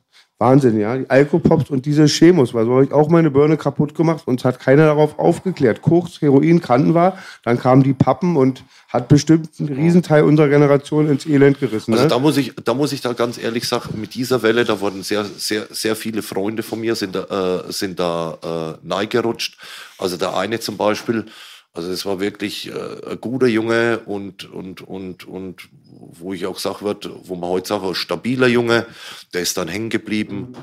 Wahnsinn, 0.44 0.78
ja. 0.78 0.98
Die 0.98 1.10
Alkopops 1.10 1.70
und 1.70 1.86
diese 1.86 2.06
Chemos, 2.06 2.54
weil 2.54 2.66
so 2.66 2.74
habe 2.74 2.84
ich 2.84 2.92
auch 2.92 3.08
meine 3.08 3.32
Birne 3.32 3.56
kaputt 3.56 3.96
gemacht. 3.96 4.24
und 4.26 4.42
es 4.42 4.46
hat 4.46 4.60
keiner 4.60 4.88
darauf 4.88 5.18
aufgeklärt. 5.18 5.82
Koks, 5.82 6.22
Heroin 6.22 6.60
kannten 6.60 6.94
wir. 6.94 7.18
Dann 7.44 7.58
kamen 7.58 7.82
die 7.82 7.94
Pappen 7.94 8.36
und 8.36 8.64
hat 8.90 9.08
bestimmt 9.08 9.50
einen 9.60 9.70
Riesenteil 9.74 10.24
unserer 10.24 10.50
Generation 10.50 11.10
ins 11.10 11.26
Elend 11.26 11.60
gerissen. 11.62 11.94
Also 11.94 12.04
ne? 12.04 12.10
da 12.10 12.20
muss 12.20 12.36
ich, 12.36 12.54
da 12.62 12.74
muss 12.74 12.92
ich 12.92 13.00
da 13.00 13.14
ganz 13.14 13.38
ehrlich 13.38 13.68
sagen, 13.68 14.02
mit 14.02 14.16
dieser 14.16 14.44
Welle, 14.44 14.66
da 14.66 14.82
wurden 14.82 15.02
sehr, 15.02 15.24
sehr, 15.24 15.68
sehr 15.72 15.96
viele 15.96 16.22
Freunde 16.22 16.62
von 16.62 16.82
mir 16.82 16.96
sind 16.96 17.16
da, 17.16 17.64
äh, 17.68 17.72
sind 17.72 18.00
da 18.00 18.78
äh, 18.84 18.86
neigerutscht. 18.88 19.58
Also 19.98 20.18
der 20.18 20.36
eine 20.36 20.60
zum 20.60 20.76
Beispiel, 20.76 21.26
also 21.74 21.92
es 21.92 22.06
war 22.06 22.20
wirklich 22.20 22.68
äh, 22.68 23.12
ein 23.12 23.20
guter 23.20 23.48
Junge 23.48 24.00
und, 24.06 24.50
und, 24.52 24.82
und, 24.82 25.28
und 25.28 25.70
wo 25.90 26.32
ich 26.32 26.46
auch 26.46 26.60
sage 26.60 26.82
wird, 26.86 27.10
wo 27.28 27.36
man 27.36 27.50
heute 27.50 27.70
sagt, 27.70 27.84
ein 27.84 27.96
stabiler 27.96 28.48
Junge, 28.48 28.86
der 29.34 29.42
ist 29.42 29.58
dann 29.58 29.68
hängen 29.68 29.90
geblieben. 29.90 30.56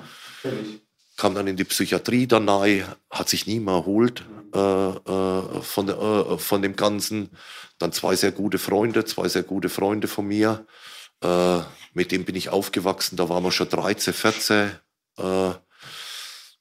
Mhm. 0.45 0.81
Kam 1.17 1.35
dann 1.35 1.49
in 1.49 1.57
die 1.57 1.65
Psychiatrie 1.65 2.29
dann 2.29 2.45
nahe, 2.45 2.85
hat 3.11 3.29
sich 3.29 3.47
nie 3.47 3.59
mehr 3.59 3.75
erholt 3.75 4.25
äh, 4.55 4.59
äh, 4.59 5.63
von, 5.63 5.89
äh, 5.89 6.39
von 6.39 6.63
dem 6.63 6.77
Ganzen. 6.77 7.31
Dann 7.79 7.93
zwei 7.93 8.15
sehr 8.15 8.33
gute 8.33 8.59
Freunde, 8.59 9.05
zwei 9.05 9.29
sehr 9.29 9.43
gute 9.43 9.69
Freunde 9.69 10.07
von 10.07 10.29
mir. 10.29 10.65
Äh, 11.23 11.59
mit 11.93 12.13
dem 12.13 12.25
bin 12.25 12.37
ich 12.37 12.51
aufgewachsen, 12.51 13.17
da 13.17 13.29
waren 13.29 13.43
wir 13.43 13.51
schon 13.51 13.69
13, 13.69 14.15
14. 14.15 14.71
Äh, 15.19 15.53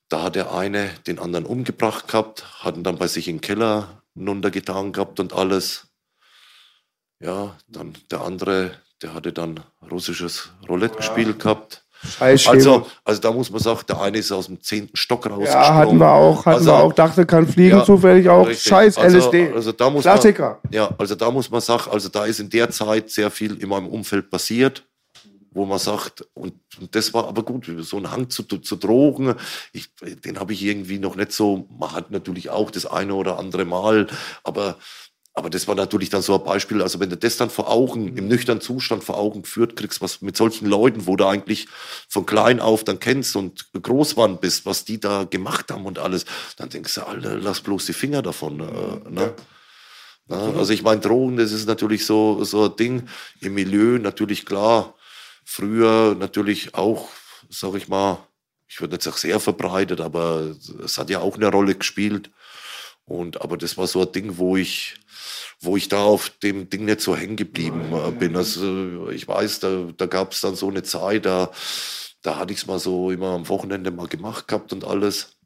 da 0.09 0.23
hat 0.23 0.35
der 0.35 0.53
eine 0.53 0.89
den 1.05 1.19
anderen 1.19 1.45
umgebracht 1.45 2.07
gehabt, 2.07 2.63
hatten 2.63 2.84
dann 2.84 2.97
bei 2.97 3.07
sich 3.07 3.27
im 3.27 3.41
Keller 3.41 3.98
runtergetan 4.28 4.91
gehabt 4.91 5.20
und 5.20 5.34
alles. 5.34 5.88
Ja, 7.22 7.58
dann 7.68 7.94
der 8.12 8.22
andere, 8.22 8.72
der 9.02 9.14
hatte 9.14 9.34
dann 9.34 9.60
russisches 9.91 10.52
Roulette 10.68 10.96
ja. 10.96 11.00
gespielt 11.00 11.40
gehabt. 11.40 11.84
Also, 12.20 12.88
also 13.04 13.22
da 13.22 13.32
muss 13.32 13.52
man 13.52 13.60
sagen, 13.60 13.82
der 13.90 14.00
eine 14.00 14.18
ist 14.20 14.32
aus 14.32 14.46
dem 14.46 14.62
zehnten 14.62 14.96
Stock 14.96 15.26
rausgesprungen. 15.26 15.68
Ja, 15.68 15.74
hatten 15.74 15.98
wir 15.98 16.10
auch, 16.10 16.46
hatten 16.46 16.60
also, 16.60 16.72
wir 16.72 16.76
auch, 16.76 16.94
dachte, 16.94 17.26
kann 17.26 17.46
fliegen, 17.46 17.78
ja, 17.78 17.84
zufällig 17.84 18.30
auch. 18.30 18.48
Richtig. 18.48 18.70
Scheiß 18.70 18.98
also, 18.98 19.18
LSD. 19.18 19.52
Also 19.54 19.74
da 19.74 19.90
muss 19.90 20.04
Klassiker. 20.04 20.60
Man, 20.64 20.74
ja, 20.74 20.90
also 20.98 21.16
da 21.16 21.30
muss 21.30 21.52
man 21.52 21.60
sagen, 21.60 21.91
also 21.91 22.08
da 22.08 22.26
ist 22.26 22.40
in 22.40 22.50
der 22.50 22.70
Zeit 22.70 23.10
sehr 23.10 23.30
viel 23.30 23.62
in 23.62 23.68
meinem 23.68 23.88
Umfeld 23.88 24.30
passiert 24.30 24.86
wo 25.51 25.65
man 25.65 25.80
sagt, 25.80 26.27
und, 26.34 26.53
und, 26.80 26.95
das 26.95 27.13
war 27.13 27.27
aber 27.27 27.43
gut, 27.43 27.71
so 27.80 27.97
ein 27.97 28.11
Hang 28.11 28.30
zu, 28.30 28.43
zu 28.43 28.76
Drogen, 28.76 29.35
ich, 29.73 29.89
den 30.23 30.39
habe 30.39 30.53
ich 30.53 30.63
irgendwie 30.63 30.99
noch 30.99 31.15
nicht 31.15 31.31
so, 31.31 31.67
man 31.77 31.91
hat 31.91 32.11
natürlich 32.11 32.49
auch 32.49 32.71
das 32.71 32.85
eine 32.85 33.13
oder 33.15 33.39
andere 33.39 33.65
Mal, 33.65 34.07
aber, 34.43 34.77
aber 35.34 35.49
das 35.49 35.67
war 35.67 35.76
natürlich 35.76 36.09
dann 36.09 36.21
so 36.21 36.35
ein 36.35 36.43
Beispiel, 36.43 36.81
also 36.81 36.99
wenn 36.99 37.09
du 37.09 37.17
das 37.17 37.38
dann 37.38 37.49
vor 37.49 37.69
Augen, 37.69 38.15
im 38.17 38.27
nüchternen 38.27 38.61
Zustand 38.61 39.03
vor 39.03 39.17
Augen 39.17 39.43
geführt 39.43 39.76
kriegst, 39.76 40.01
was 40.01 40.21
mit 40.21 40.38
solchen 40.38 40.67
Leuten, 40.67 41.07
wo 41.07 41.15
du 41.15 41.26
eigentlich 41.26 41.67
von 42.07 42.26
klein 42.26 42.59
auf 42.59 42.84
dann 42.84 42.99
kennst 42.99 43.35
und 43.35 43.67
groß 43.73 44.17
waren 44.17 44.39
bist, 44.39 44.65
was 44.65 44.85
die 44.85 44.99
da 44.99 45.23
gemacht 45.23 45.71
haben 45.71 45.85
und 45.85 45.97
alles, 45.97 46.26
dann 46.57 46.69
denkst 46.69 46.95
du, 46.95 47.01
Alter, 47.01 47.38
lass 47.38 47.61
bloß 47.61 47.85
die 47.85 47.93
Finger 47.93 48.21
davon. 48.21 48.59
Äh, 48.59 49.09
ne? 49.09 49.34
Ja. 50.30 50.51
Also 50.57 50.73
ich 50.73 50.84
meine, 50.84 51.01
Drogen, 51.01 51.38
das 51.38 51.51
ist 51.51 51.67
natürlich 51.67 52.05
so, 52.05 52.43
so 52.43 52.65
ein 52.65 52.76
Ding. 52.76 53.07
Im 53.41 53.55
Milieu, 53.55 53.97
natürlich 53.97 54.45
klar, 54.45 54.93
früher 55.49 56.15
natürlich 56.15 56.76
auch, 56.76 57.09
sag 57.49 57.73
ich 57.73 57.88
mal, 57.88 58.19
ich 58.67 58.80
würde 58.80 58.93
nicht 58.93 59.03
sagen 59.03 59.17
sehr 59.17 59.39
verbreitet, 59.39 59.99
aber 59.99 60.55
es 60.84 60.99
hat 60.99 61.09
ja 61.09 61.19
auch 61.19 61.35
eine 61.35 61.47
Rolle 61.47 61.73
gespielt. 61.73 62.30
Und 63.05 63.41
aber 63.41 63.57
das 63.57 63.76
war 63.76 63.88
so 63.88 64.01
ein 64.01 64.11
Ding, 64.11 64.38
wo 64.38 64.55
ich, 64.55 64.93
wo 65.59 65.76
ich 65.76 65.89
da 65.89 66.03
auf 66.03 66.30
dem 66.43 66.69
Ding 66.69 66.85
nicht 66.85 67.01
so 67.01 67.15
hängen 67.15 67.35
geblieben 67.35 67.91
äh, 67.91 68.11
bin. 68.11 68.35
Also 68.35 69.09
ich 69.09 69.27
weiß, 69.27 69.59
da, 69.61 69.88
da 69.97 70.05
gab 70.05 70.34
es 70.34 70.41
dann 70.41 70.53
so 70.53 70.69
eine 70.69 70.84
Zeit, 70.84 71.26
da, 71.26 71.49
da 72.21 72.38
hatte 72.38 72.53
ich 72.53 72.59
es 72.59 72.67
mal 72.67 72.77
so 72.77 73.09
immer 73.09 73.30
am 73.30 73.49
Wochenende 73.49 73.89
mal 73.89 74.07
gemacht 74.07 74.47
gehabt 74.47 74.71
und 74.71 74.85
alles. 74.85 75.39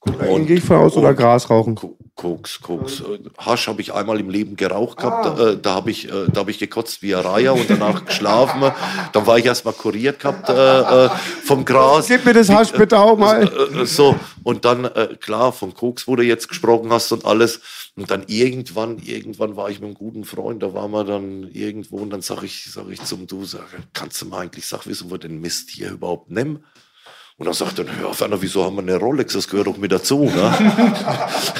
Kokain 0.00 0.46
gehe 0.46 0.56
ich 0.56 0.64
voraus 0.64 0.96
oder 0.96 1.14
Gras 1.14 1.48
rauchen? 1.48 1.78
Koks, 2.18 2.60
Koks. 2.60 3.00
Äh, 3.00 3.20
Hasch 3.38 3.68
habe 3.68 3.80
ich 3.80 3.94
einmal 3.94 4.18
im 4.18 4.28
Leben 4.28 4.56
geraucht 4.56 4.98
gehabt. 4.98 5.24
Ah. 5.24 5.50
Äh, 5.50 5.56
da 5.56 5.74
habe 5.74 5.92
ich, 5.92 6.08
äh, 6.08 6.26
da 6.32 6.40
habe 6.40 6.50
ich 6.50 6.58
gekotzt 6.58 7.00
wie 7.00 7.14
ein 7.14 7.24
Reiher 7.24 7.54
und 7.54 7.70
danach 7.70 8.04
geschlafen. 8.04 8.72
Dann 9.12 9.26
war 9.26 9.38
ich 9.38 9.46
erstmal 9.46 9.72
kuriert 9.72 10.18
gehabt 10.18 10.48
äh, 10.48 11.08
vom 11.44 11.64
Gras. 11.64 12.08
Gib 12.08 12.24
mir 12.24 12.34
das 12.34 12.48
Hasch 12.48 12.72
bitte 12.72 12.98
auch 12.98 13.16
mal. 13.16 13.48
So 13.84 14.16
und 14.42 14.64
dann 14.64 14.90
klar 15.20 15.52
von 15.52 15.74
Koks, 15.74 16.08
wo 16.08 16.16
du 16.16 16.24
jetzt 16.24 16.48
gesprochen 16.48 16.92
hast 16.92 17.12
und 17.12 17.24
alles. 17.24 17.60
Und 17.94 18.10
dann 18.10 18.24
irgendwann, 18.26 18.98
irgendwann 18.98 19.54
war 19.54 19.70
ich 19.70 19.78
mit 19.78 19.86
einem 19.86 19.94
guten 19.94 20.24
Freund. 20.24 20.60
Da 20.62 20.74
waren 20.74 20.90
wir 20.90 21.04
dann 21.04 21.48
irgendwo 21.52 21.98
und 21.98 22.10
dann 22.10 22.22
sage 22.22 22.46
ich, 22.46 22.64
sag 22.64 22.88
ich 22.90 23.02
zum 23.04 23.28
Du, 23.28 23.44
sag, 23.44 23.66
kannst 23.92 24.20
du 24.20 24.26
mal 24.26 24.40
eigentlich 24.40 24.66
sag, 24.66 24.86
wissen 24.86 25.08
wir 25.10 25.18
den 25.18 25.40
Mist 25.40 25.70
hier 25.70 25.92
überhaupt 25.92 26.30
nehmen? 26.32 26.64
Und 27.40 27.46
dann 27.46 27.54
sagt 27.54 27.78
er, 27.78 27.84
hör 28.00 28.08
auf, 28.08 28.20
Anna, 28.20 28.36
wieso 28.40 28.64
haben 28.64 28.74
wir 28.74 28.82
eine 28.82 28.96
Rolex? 28.96 29.32
Das 29.34 29.46
gehört 29.46 29.68
doch 29.68 29.76
mit 29.76 29.92
dazu. 29.92 30.24
Ne? 30.24 30.72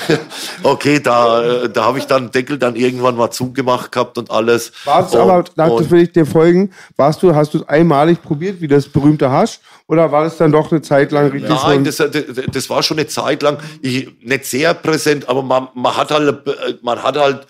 okay, 0.64 0.98
da, 0.98 1.40
äh, 1.44 1.70
da 1.70 1.84
habe 1.84 2.00
ich 2.00 2.04
dann 2.06 2.32
Deckel 2.32 2.58
dann 2.58 2.74
irgendwann 2.74 3.14
mal 3.14 3.30
zugemacht 3.30 3.92
gehabt 3.92 4.18
und 4.18 4.28
alles. 4.28 4.72
Warst 4.84 5.14
und, 5.14 5.20
aber, 5.20 5.44
das 5.54 5.88
will 5.88 6.02
ich 6.02 6.10
dir 6.10 6.26
folgen, 6.26 6.72
warst 6.96 7.22
du, 7.22 7.32
hast 7.32 7.54
du 7.54 7.58
es 7.58 7.68
einmalig 7.68 8.20
probiert, 8.20 8.60
wie 8.60 8.66
das 8.66 8.88
berühmte 8.88 9.30
Hasch? 9.30 9.60
Oder 9.86 10.10
war 10.10 10.24
das 10.24 10.36
dann 10.36 10.50
doch 10.50 10.72
eine 10.72 10.82
Zeit 10.82 11.12
lang 11.12 11.30
richtig 11.30 11.48
Nein, 11.48 11.84
das, 11.84 11.98
das, 11.98 12.10
das, 12.52 12.68
war 12.68 12.82
schon 12.82 12.98
eine 12.98 13.06
Zeit 13.06 13.40
lang, 13.44 13.58
ich, 13.80 14.08
nicht 14.20 14.46
sehr 14.46 14.74
präsent, 14.74 15.28
aber 15.28 15.44
man, 15.44 15.68
man 15.74 15.96
hat 15.96 16.10
halt, 16.10 16.44
äh, 16.48 16.74
man 16.82 17.00
hat 17.00 17.16
halt 17.16 17.46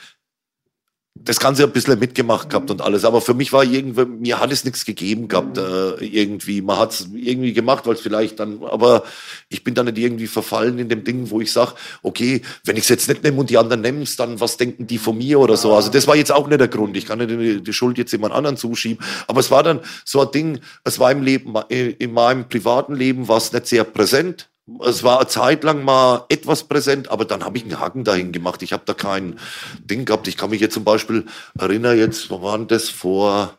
das 1.28 1.38
Ganze 1.38 1.64
ein 1.64 1.72
bisschen 1.72 1.98
mitgemacht 1.98 2.48
gehabt 2.48 2.70
und 2.70 2.80
alles. 2.80 3.04
Aber 3.04 3.20
für 3.20 3.34
mich 3.34 3.52
war 3.52 3.62
irgendwie, 3.62 4.06
mir 4.06 4.40
hat 4.40 4.50
es 4.50 4.64
nichts 4.64 4.86
gegeben 4.86 5.28
gehabt, 5.28 5.58
äh, 5.58 6.02
irgendwie. 6.02 6.62
Man 6.62 6.78
hat 6.78 6.92
es 6.92 7.08
irgendwie 7.14 7.52
gemacht, 7.52 7.86
weil 7.86 7.96
es 7.96 8.00
vielleicht 8.00 8.40
dann, 8.40 8.62
aber 8.64 9.02
ich 9.50 9.62
bin 9.62 9.74
dann 9.74 9.84
nicht 9.86 9.98
irgendwie 9.98 10.26
verfallen 10.26 10.78
in 10.78 10.88
dem 10.88 11.04
Ding, 11.04 11.28
wo 11.28 11.42
ich 11.42 11.52
sage, 11.52 11.74
okay, 12.02 12.40
wenn 12.64 12.76
ich 12.76 12.84
es 12.84 12.88
jetzt 12.88 13.08
nicht 13.10 13.22
nehme 13.22 13.38
und 13.38 13.50
die 13.50 13.58
anderen 13.58 13.82
nehmen 13.82 14.00
es, 14.00 14.16
dann 14.16 14.40
was 14.40 14.56
denken 14.56 14.86
die 14.86 14.96
von 14.96 15.18
mir 15.18 15.38
oder 15.38 15.58
so. 15.58 15.74
Also 15.74 15.90
das 15.90 16.06
war 16.06 16.16
jetzt 16.16 16.32
auch 16.32 16.48
nicht 16.48 16.60
der 16.60 16.68
Grund. 16.68 16.96
Ich 16.96 17.04
kann 17.04 17.18
nicht 17.18 17.66
die, 17.66 17.72
Schuld 17.74 17.98
jetzt 17.98 18.12
jemand 18.12 18.32
anderen 18.32 18.56
zuschieben. 18.56 19.04
Aber 19.26 19.40
es 19.40 19.50
war 19.50 19.62
dann 19.62 19.80
so 20.06 20.22
ein 20.22 20.32
Ding, 20.32 20.60
es 20.84 20.98
war 20.98 21.12
im 21.12 21.22
Leben, 21.22 21.54
in 21.68 22.12
meinem 22.12 22.48
privaten 22.48 22.94
Leben 22.94 23.28
war 23.28 23.36
es 23.36 23.52
nicht 23.52 23.66
sehr 23.66 23.84
präsent 23.84 24.48
es 24.80 25.02
war 25.02 25.20
eine 25.20 25.28
Zeit 25.28 25.64
lang 25.64 25.84
mal 25.84 26.26
etwas 26.28 26.64
präsent, 26.64 27.08
aber 27.10 27.24
dann 27.24 27.44
habe 27.44 27.58
ich 27.58 27.64
einen 27.64 27.80
Haken 27.80 28.04
dahin 28.04 28.32
gemacht. 28.32 28.62
Ich 28.62 28.72
habe 28.72 28.84
da 28.84 28.94
kein 28.94 29.38
Ding 29.78 30.04
gehabt. 30.04 30.28
Ich 30.28 30.36
kann 30.36 30.50
mich 30.50 30.60
jetzt 30.60 30.74
zum 30.74 30.84
Beispiel 30.84 31.26
erinnern, 31.58 31.98
jetzt, 31.98 32.30
wo 32.30 32.42
waren 32.42 32.68
das 32.68 32.88
vor, 32.88 33.56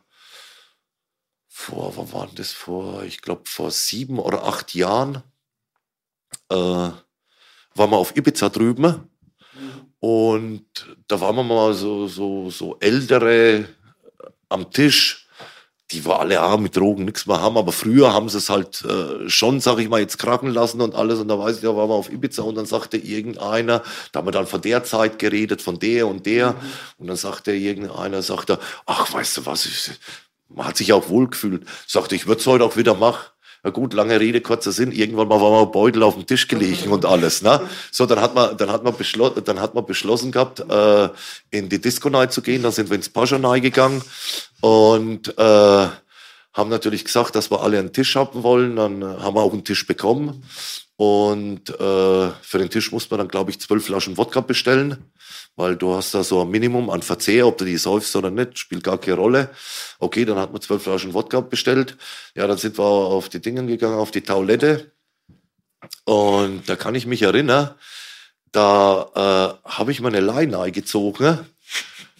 vor, 1.47 1.95
wo 1.95 2.11
waren 2.13 2.33
das 2.35 2.51
vor, 2.51 3.03
ich 3.03 3.21
glaube 3.21 3.43
vor 3.45 3.71
sieben 3.71 4.19
oder 4.19 4.43
acht 4.43 4.75
Jahren, 4.75 5.23
äh, 6.49 6.55
waren 6.55 6.95
wir 7.75 7.97
auf 7.97 8.15
Ibiza 8.15 8.49
drüben. 8.49 9.09
Und 9.99 10.95
da 11.07 11.19
waren 11.19 11.35
wir 11.35 11.43
mal 11.43 11.73
so, 11.73 12.07
so, 12.07 12.49
so 12.49 12.77
ältere 12.79 13.67
am 14.47 14.71
Tisch 14.71 15.18
die 15.91 16.05
war 16.05 16.19
alle 16.19 16.35
ja, 16.35 16.55
mit 16.57 16.75
Drogen 16.75 17.05
nichts 17.05 17.25
mehr 17.25 17.41
haben, 17.41 17.57
aber 17.57 17.71
früher 17.71 18.13
haben 18.13 18.29
sie 18.29 18.37
es 18.37 18.49
halt 18.49 18.83
äh, 18.85 19.27
schon, 19.27 19.59
sag 19.59 19.79
ich 19.79 19.89
mal, 19.89 19.99
jetzt 19.99 20.19
krachen 20.19 20.49
lassen 20.49 20.81
und 20.81 20.93
alles. 20.93 21.19
Und 21.19 21.29
da 21.29 21.39
weiß 21.39 21.57
ich, 21.57 21.61
da 21.63 21.75
waren 21.75 21.89
wir 21.89 21.95
auf 21.95 22.11
Ibiza 22.11 22.43
und 22.43 22.55
dann 22.55 22.67
sagte 22.67 22.97
irgendeiner, 22.97 23.81
da 24.11 24.19
haben 24.19 24.27
wir 24.27 24.31
dann 24.31 24.45
von 24.45 24.61
der 24.61 24.83
Zeit 24.83 25.17
geredet, 25.17 25.61
von 25.61 25.79
der 25.79 26.07
und 26.07 26.27
der. 26.27 26.51
Mhm. 26.51 26.57
Und 26.99 27.07
dann 27.07 27.15
sagte 27.15 27.53
irgendeiner, 27.53 28.21
sagte, 28.21 28.59
ach, 28.85 29.11
weißt 29.11 29.37
du 29.37 29.45
was, 29.47 29.65
ich, 29.65 29.91
man 30.49 30.67
hat 30.67 30.77
sich 30.77 30.93
auch 30.93 31.09
wohl 31.09 31.27
gefühlt. 31.27 31.65
Sagte, 31.87 32.15
ich 32.15 32.27
würde 32.27 32.41
es 32.41 32.47
heute 32.47 32.65
auch 32.65 32.77
wieder 32.77 32.93
machen. 32.93 33.25
Na 33.63 33.71
gut, 33.71 33.93
lange 33.93 34.19
Rede, 34.19 34.39
kurzer 34.39 34.71
Sinn. 34.71 34.91
Irgendwann 34.91 35.27
mal 35.27 35.41
war 35.41 35.51
mal 35.51 35.65
Beutel 35.65 36.03
auf 36.03 36.15
dem 36.15 36.25
Tisch 36.25 36.47
gelegen 36.47 36.91
und 36.91 37.05
alles. 37.05 37.41
Ne? 37.41 37.59
So, 37.91 38.05
dann 38.05 38.21
hat 38.21 38.33
man, 38.33 38.55
dann 38.55 38.71
hat 38.71 38.83
man, 38.83 38.95
beschlo 38.95 39.29
dann 39.29 39.59
hat 39.59 39.75
man 39.75 39.85
beschlossen 39.85 40.31
gehabt, 40.31 40.61
äh, 40.61 41.09
in 41.51 41.67
die 41.67 41.81
Disco 41.81 42.09
Night 42.09 42.31
zu 42.31 42.41
gehen. 42.41 42.63
Dann 42.63 42.71
sind 42.71 42.89
wir 42.89 42.95
ins 42.95 43.09
Pascha 43.09 43.37
gegangen 43.57 44.01
und 44.61 45.37
äh, 45.37 45.87
haben 46.53 46.69
natürlich 46.69 47.05
gesagt, 47.05 47.35
dass 47.35 47.51
wir 47.51 47.61
alle 47.61 47.79
einen 47.79 47.93
Tisch 47.93 48.15
haben 48.15 48.43
wollen. 48.43 48.75
Dann 48.75 49.03
haben 49.03 49.35
wir 49.35 49.41
auch 49.41 49.53
einen 49.53 49.63
Tisch 49.63 49.85
bekommen. 49.85 50.43
Und 50.95 51.69
äh, 51.69 51.73
für 52.41 52.57
den 52.57 52.69
Tisch 52.69 52.91
muss 52.91 53.09
man 53.09 53.19
dann, 53.19 53.27
glaube 53.27 53.51
ich, 53.51 53.59
zwölf 53.59 53.85
Flaschen 53.85 54.17
Wodka 54.17 54.41
bestellen 54.41 55.11
weil 55.59 55.75
du 55.75 55.93
hast 55.93 56.13
da 56.13 56.23
so 56.23 56.41
ein 56.41 56.49
Minimum 56.49 56.89
an 56.89 57.01
Verzehr, 57.01 57.45
ob 57.45 57.57
du 57.57 57.65
die 57.65 57.75
säufst 57.75 58.15
oder 58.15 58.31
nicht, 58.31 58.57
spielt 58.57 58.81
gar 58.81 58.97
keine 58.97 59.17
Rolle. 59.17 59.49
Okay, 59.99 60.23
dann 60.23 60.37
hat 60.37 60.53
man 60.53 60.61
zwölf 60.61 60.83
Flaschen 60.83 61.13
Wodka 61.13 61.41
bestellt. 61.41 61.97
Ja, 62.33 62.47
dann 62.47 62.57
sind 62.57 62.77
wir 62.77 62.85
auf 62.85 63.27
die 63.27 63.41
Dingen 63.41 63.67
gegangen, 63.67 63.99
auf 63.99 64.11
die 64.11 64.21
Taulette. 64.21 64.93
Und 66.05 66.69
da 66.69 66.77
kann 66.77 66.95
ich 66.95 67.05
mich 67.05 67.23
erinnern, 67.23 67.75
da 68.53 69.59
äh, 69.65 69.69
habe 69.69 69.91
ich 69.91 69.99
meine 69.99 70.21
Leine 70.21 70.71
gezogen. 70.71 71.39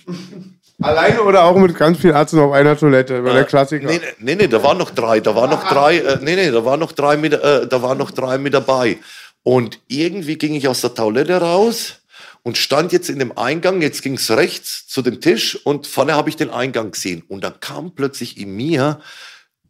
Alleine 0.82 1.24
oder 1.24 1.44
auch 1.44 1.58
mit 1.58 1.76
ganz 1.76 2.00
viel 2.00 2.14
Arzt 2.14 2.34
auf 2.36 2.54
einer 2.54 2.78
Toilette, 2.78 3.22
bei 3.22 3.32
äh, 3.32 3.34
der 3.34 3.44
Klassiker? 3.46 3.86
Nee, 3.88 4.00
nee, 4.20 4.36
nee, 4.36 4.48
da 4.48 4.64
waren 4.64 4.78
noch 4.78 4.92
drei, 4.92 5.20
da 5.20 5.36
waren 5.36 5.50
noch 5.50 5.68
drei, 5.68 5.98
äh, 5.98 6.20
nee, 6.22 6.36
nee, 6.36 6.52
da 6.52 6.64
waren 6.64 6.80
noch 6.80 6.94
drei 6.94 7.18
mit, 7.18 7.34
äh, 7.34 7.68
da 7.68 7.82
waren 7.82 7.98
noch 7.98 8.12
drei 8.12 8.38
mit 8.38 8.54
dabei. 8.54 8.98
Und 9.44 9.80
irgendwie 9.88 10.38
ging 10.38 10.56
ich 10.56 10.68
aus 10.68 10.82
der 10.82 10.94
Toilette 10.94 11.42
raus 11.42 12.02
und 12.44 12.58
stand 12.58 12.94
jetzt 12.94 13.10
in 13.10 13.20
dem 13.20 13.38
Eingang, 13.38 13.82
jetzt 13.82 14.04
ging 14.04 14.14
es 14.14 14.32
rechts 14.32 14.88
zu 14.88 15.02
dem 15.02 15.20
Tisch 15.20 15.56
und 15.66 15.86
vorne 15.86 16.14
habe 16.14 16.30
ich 16.30 16.38
den 16.38 16.50
Eingang 16.50 16.92
gesehen. 16.92 17.24
Und 17.28 17.44
dann 17.44 17.60
kam 17.60 17.94
plötzlich 17.94 18.38
in 18.38 18.56
mir 18.56 19.02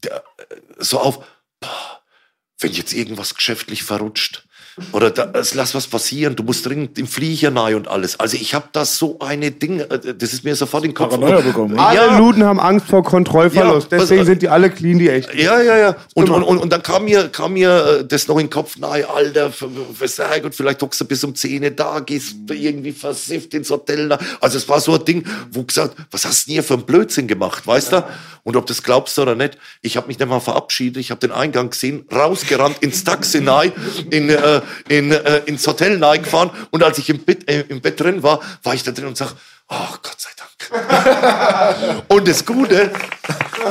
der, 0.03 0.23
äh, 0.37 0.55
so 0.77 0.99
auf, 0.99 1.25
boah, 1.59 2.01
wenn 2.59 2.71
jetzt 2.71 2.93
irgendwas 2.93 3.35
geschäftlich 3.35 3.83
verrutscht, 3.83 4.43
oder 4.91 5.11
da, 5.11 5.31
lass 5.53 5.75
was 5.75 5.87
passieren, 5.87 6.35
du 6.35 6.43
musst 6.43 6.65
dringend 6.65 6.97
im 6.97 7.07
Flieger 7.07 7.51
nahe 7.51 7.75
und 7.75 7.87
alles. 7.87 8.19
Also 8.19 8.37
ich 8.37 8.53
habe 8.53 8.65
da 8.71 8.85
so 8.85 9.19
eine 9.19 9.51
Ding, 9.51 9.79
äh, 9.79 9.99
das 10.17 10.33
ist 10.33 10.43
mir 10.43 10.55
sofort 10.55 10.83
in 10.83 10.91
den 10.91 10.95
Kopf. 10.95 11.09
Bekommen, 11.19 11.75
ja. 11.75 11.85
Alle 11.85 12.17
Luden 12.17 12.43
haben 12.43 12.59
Angst 12.59 12.87
vor 12.87 13.03
Kontrollverlust, 13.03 13.91
ja, 13.91 13.97
deswegen 13.97 14.21
was, 14.21 14.27
sind 14.27 14.41
die 14.41 14.49
alle 14.49 14.69
clean, 14.69 14.99
die 14.99 15.09
echt. 15.09 15.33
Ja, 15.33 15.61
ja, 15.61 15.77
ja. 15.77 15.95
Und, 16.13 16.29
und, 16.29 16.43
und, 16.43 16.57
und, 16.59 16.71
dann 16.71 16.83
kam 16.83 17.05
mir, 17.05 17.29
kam 17.29 17.53
mir 17.53 17.99
äh, 17.99 18.05
das 18.05 18.27
noch 18.27 18.37
in 18.37 18.45
den 18.45 18.49
Kopf, 18.49 18.77
nahe, 18.77 19.09
Alter, 19.09 19.51
sehr 20.05 20.39
gut, 20.41 20.55
vielleicht 20.55 20.81
hockst 20.81 21.01
du 21.01 21.05
bis 21.05 21.23
um 21.23 21.35
10 21.35 21.75
da, 21.75 21.99
gehst 21.99 22.35
irgendwie 22.49 22.91
versifft 22.91 23.53
ins 23.53 23.69
Hotel. 23.69 24.17
Also 24.39 24.57
es 24.57 24.67
war 24.69 24.79
so 24.79 24.95
ein 24.95 25.05
Ding, 25.05 25.25
wo 25.51 25.63
gesagt, 25.63 25.95
was 26.11 26.25
hast 26.25 26.45
du 26.45 26.49
denn 26.49 26.53
hier 26.53 26.63
für 26.63 26.75
einen 26.75 26.83
Blödsinn 26.83 27.27
gemacht, 27.27 27.65
weißt 27.65 27.91
ja. 27.91 28.01
du? 28.01 28.07
Und 28.43 28.55
ob 28.55 28.65
das 28.65 28.83
glaubst 28.83 29.17
du 29.17 29.21
oder 29.21 29.35
nicht, 29.35 29.57
ich 29.81 29.97
habe 29.97 30.07
mich 30.07 30.17
nicht 30.17 30.27
mal 30.27 30.39
verabschiedet, 30.39 30.97
ich 30.97 31.11
habe 31.11 31.19
den 31.19 31.31
Eingang 31.31 31.69
gesehen, 31.69 32.05
rausgerannt 32.11 32.77
ins 32.79 33.03
Taxi 33.03 33.41
nahe, 33.41 33.71
in, 34.09 34.29
äh, 34.29 34.61
in, 34.87 35.11
äh, 35.11 35.39
ins 35.45 35.65
Hotel 35.67 35.99
gefahren 36.19 36.51
und 36.71 36.83
als 36.83 36.97
ich 36.97 37.09
im 37.09 37.23
Bett, 37.23 37.49
äh, 37.49 37.61
im 37.69 37.81
Bett 37.81 37.99
drin 37.99 38.23
war, 38.23 38.41
war 38.63 38.73
ich 38.73 38.83
da 38.83 38.91
drin 38.91 39.07
und 39.07 39.17
sag, 39.17 39.33
oh 39.67 39.87
Gott 40.01 40.19
sei 40.19 40.29
Dank. 40.37 40.48
und 42.07 42.27
das 42.27 42.45
Gute, 42.45 42.91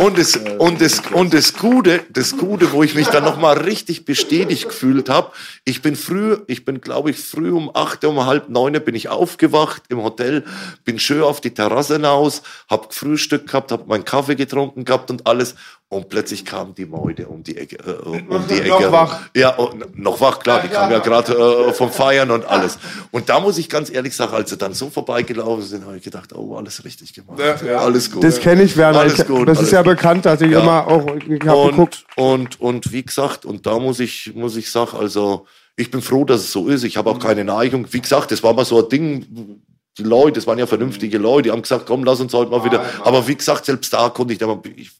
und 0.01 0.19
das, 0.19 0.37
und 0.37 0.81
das, 0.81 1.01
und 1.13 1.35
das 1.35 1.55
Gute, 1.55 2.01
das 2.11 2.37
Gute, 2.37 2.73
wo 2.73 2.83
ich 2.83 2.95
mich 2.95 3.09
dann 3.09 3.25
nochmal 3.25 3.59
richtig 3.59 4.05
bestätigt 4.05 4.69
gefühlt 4.69 5.09
habe, 5.09 5.33
ich 5.65 5.83
bin 5.83 5.97
früh, 5.97 6.39
ich 6.47 6.65
bin 6.65 6.81
glaube 6.81 7.11
ich 7.11 7.19
früh 7.19 7.51
um 7.51 7.71
acht, 7.75 8.05
um 8.05 8.25
halb 8.25 8.49
neun 8.49 8.73
bin 8.85 8.95
ich 8.95 9.09
aufgewacht 9.09 9.83
im 9.89 10.03
Hotel, 10.03 10.45
bin 10.85 10.99
schön 10.99 11.23
auf 11.23 11.41
die 11.41 11.53
Terrasse 11.53 11.95
hinaus, 11.95 12.43
hab 12.69 12.95
Frühstück 12.95 13.47
gehabt, 13.47 13.73
hab 13.73 13.87
meinen 13.87 14.05
Kaffee 14.05 14.37
getrunken 14.37 14.85
gehabt 14.85 15.11
und 15.11 15.27
alles 15.27 15.55
und 15.91 16.11
plötzlich 16.11 16.45
kam 16.45 16.75
die 16.75 16.85
Mäude 16.85 17.29
um 17.29 17.43
die 17.43 17.57
Ecke. 17.57 17.77
Äh, 17.77 18.21
um 18.29 18.47
die 18.47 18.61
Ecke. 18.61 18.69
Noch 18.69 18.93
wach. 18.93 19.21
Ja, 19.35 19.57
noch 19.95 20.21
wach, 20.21 20.39
klar. 20.39 20.61
Die 20.61 20.69
kam 20.69 20.91
ja 20.91 20.99
gerade 20.99 21.33
äh, 21.33 21.73
vom 21.73 21.91
Feiern 21.91 22.31
und 22.31 22.45
alles. 22.45 22.79
Und 23.11 23.31
da 23.31 23.41
muss 23.41 23.57
ich 23.57 23.71
ganz 23.71 23.91
ehrlich 23.91 24.15
sagen, 24.15 24.35
als 24.35 24.51
sie 24.51 24.59
dann 24.59 24.75
so 24.75 24.91
vorbeigelaufen 24.91 25.65
sind, 25.65 25.87
habe 25.87 25.97
ich 25.97 26.03
gedacht, 26.03 26.35
oh, 26.35 26.57
alles 26.57 26.78
richtig 26.85 27.13
gemacht. 27.13 27.39
Ja, 27.39 27.57
ja. 27.65 27.79
Alles 27.79 28.11
gut. 28.11 28.25
Das 28.25 28.41
kenne 28.41 28.63
ich, 28.63 28.77
Werner. 28.77 29.01
Alles 29.01 29.27
gut, 29.27 29.49
das 29.49 29.61
ist 29.61 29.73
ja 29.73 29.83
gut. 29.83 29.97
bekannt, 29.97 30.27
dass 30.27 30.41
ich 30.41 30.51
ja. 30.51 30.61
immer 30.61 30.87
auch 30.87 31.07
ich 31.17 31.29
und, 31.29 31.41
geguckt. 31.41 32.05
Und, 32.17 32.61
und 32.61 32.93
wie 32.93 33.03
gesagt, 33.03 33.45
und 33.45 33.67
da 33.67 33.79
muss 33.79 34.01
ich, 34.01 34.33
muss 34.35 34.57
ich 34.57 34.71
sagen, 34.71 34.97
also 34.99 35.47
ich 35.77 35.91
bin 35.91 36.03
froh, 36.03 36.25
dass 36.25 36.41
es 36.41 36.53
so 36.53 36.67
ist. 36.67 36.85
Ich 36.85 36.97
habe 36.97 37.11
auch 37.11 37.19
keine 37.19 37.45
Neigung. 37.45 37.87
Wie 37.93 38.01
gesagt, 38.01 38.33
das 38.33 38.43
war 38.43 38.53
mal 38.53 38.65
so 38.65 38.83
ein 38.83 38.89
Ding, 38.89 39.61
die 39.99 40.05
Leute, 40.05 40.35
das 40.35 40.47
waren 40.47 40.59
ja 40.59 40.67
vernünftige 40.67 41.19
Leute, 41.19 41.45
die 41.45 41.51
haben 41.51 41.63
gesagt, 41.63 41.85
komm, 41.87 42.05
lass 42.05 42.21
uns 42.21 42.33
heute 42.33 42.51
mal 42.51 42.65
wieder. 42.65 42.83
Aber 43.05 43.27
wie 43.27 43.35
gesagt, 43.35 43.65
selbst 43.65 43.93
da 43.93 44.09
konnte 44.09 44.35
ich, 44.35 44.41
ich 44.77 44.91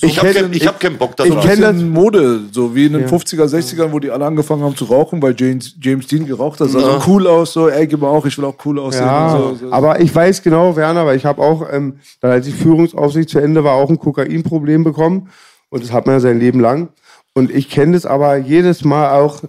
so, 0.00 0.06
ich 0.06 0.16
habe 0.16 0.32
kein, 0.32 0.52
hab 0.52 0.78
keinen 0.78 0.96
Bock 0.96 1.16
darauf. 1.16 1.44
Ich 1.44 1.50
kenne 1.50 1.72
das 1.72 1.82
Mode, 1.82 2.42
so 2.52 2.72
wie 2.72 2.86
in 2.86 2.92
den 2.92 3.02
ja. 3.02 3.08
50er, 3.08 3.46
60ern, 3.46 3.90
wo 3.90 3.98
die 3.98 4.12
alle 4.12 4.26
angefangen 4.26 4.62
haben 4.62 4.76
zu 4.76 4.84
rauchen, 4.84 5.20
weil 5.20 5.34
James, 5.36 5.74
James 5.80 6.06
Dean 6.06 6.24
geraucht 6.24 6.60
hat. 6.60 6.68
Das 6.68 6.72
sah 6.72 7.00
so 7.00 7.10
cool 7.10 7.26
aus, 7.26 7.52
so, 7.52 7.68
ey, 7.68 7.84
gib 7.88 8.00
mal 8.00 8.08
auch, 8.08 8.24
ich 8.24 8.38
will 8.38 8.44
auch 8.44 8.54
cool 8.64 8.78
aussehen. 8.78 9.06
Ja, 9.06 9.36
so, 9.36 9.54
so. 9.56 9.72
Aber 9.72 10.00
ich 10.00 10.14
weiß 10.14 10.44
genau, 10.44 10.76
Werner, 10.76 11.04
weil 11.04 11.16
ich 11.16 11.24
habe 11.24 11.42
auch, 11.42 11.66
ähm, 11.72 11.98
dann 12.20 12.30
als 12.30 12.46
die 12.46 12.52
Führungsaufsicht 12.52 13.28
zu 13.28 13.40
Ende 13.40 13.64
war, 13.64 13.74
auch 13.74 13.90
ein 13.90 13.98
Kokainproblem 13.98 14.84
bekommen. 14.84 15.30
Und 15.68 15.82
das 15.82 15.90
hat 15.90 16.06
man 16.06 16.14
ja 16.14 16.20
sein 16.20 16.38
Leben 16.38 16.60
lang. 16.60 16.90
Und 17.34 17.50
ich 17.50 17.68
kenne 17.68 17.94
das 17.94 18.06
aber 18.06 18.36
jedes 18.36 18.84
Mal 18.84 19.10
auch, 19.18 19.42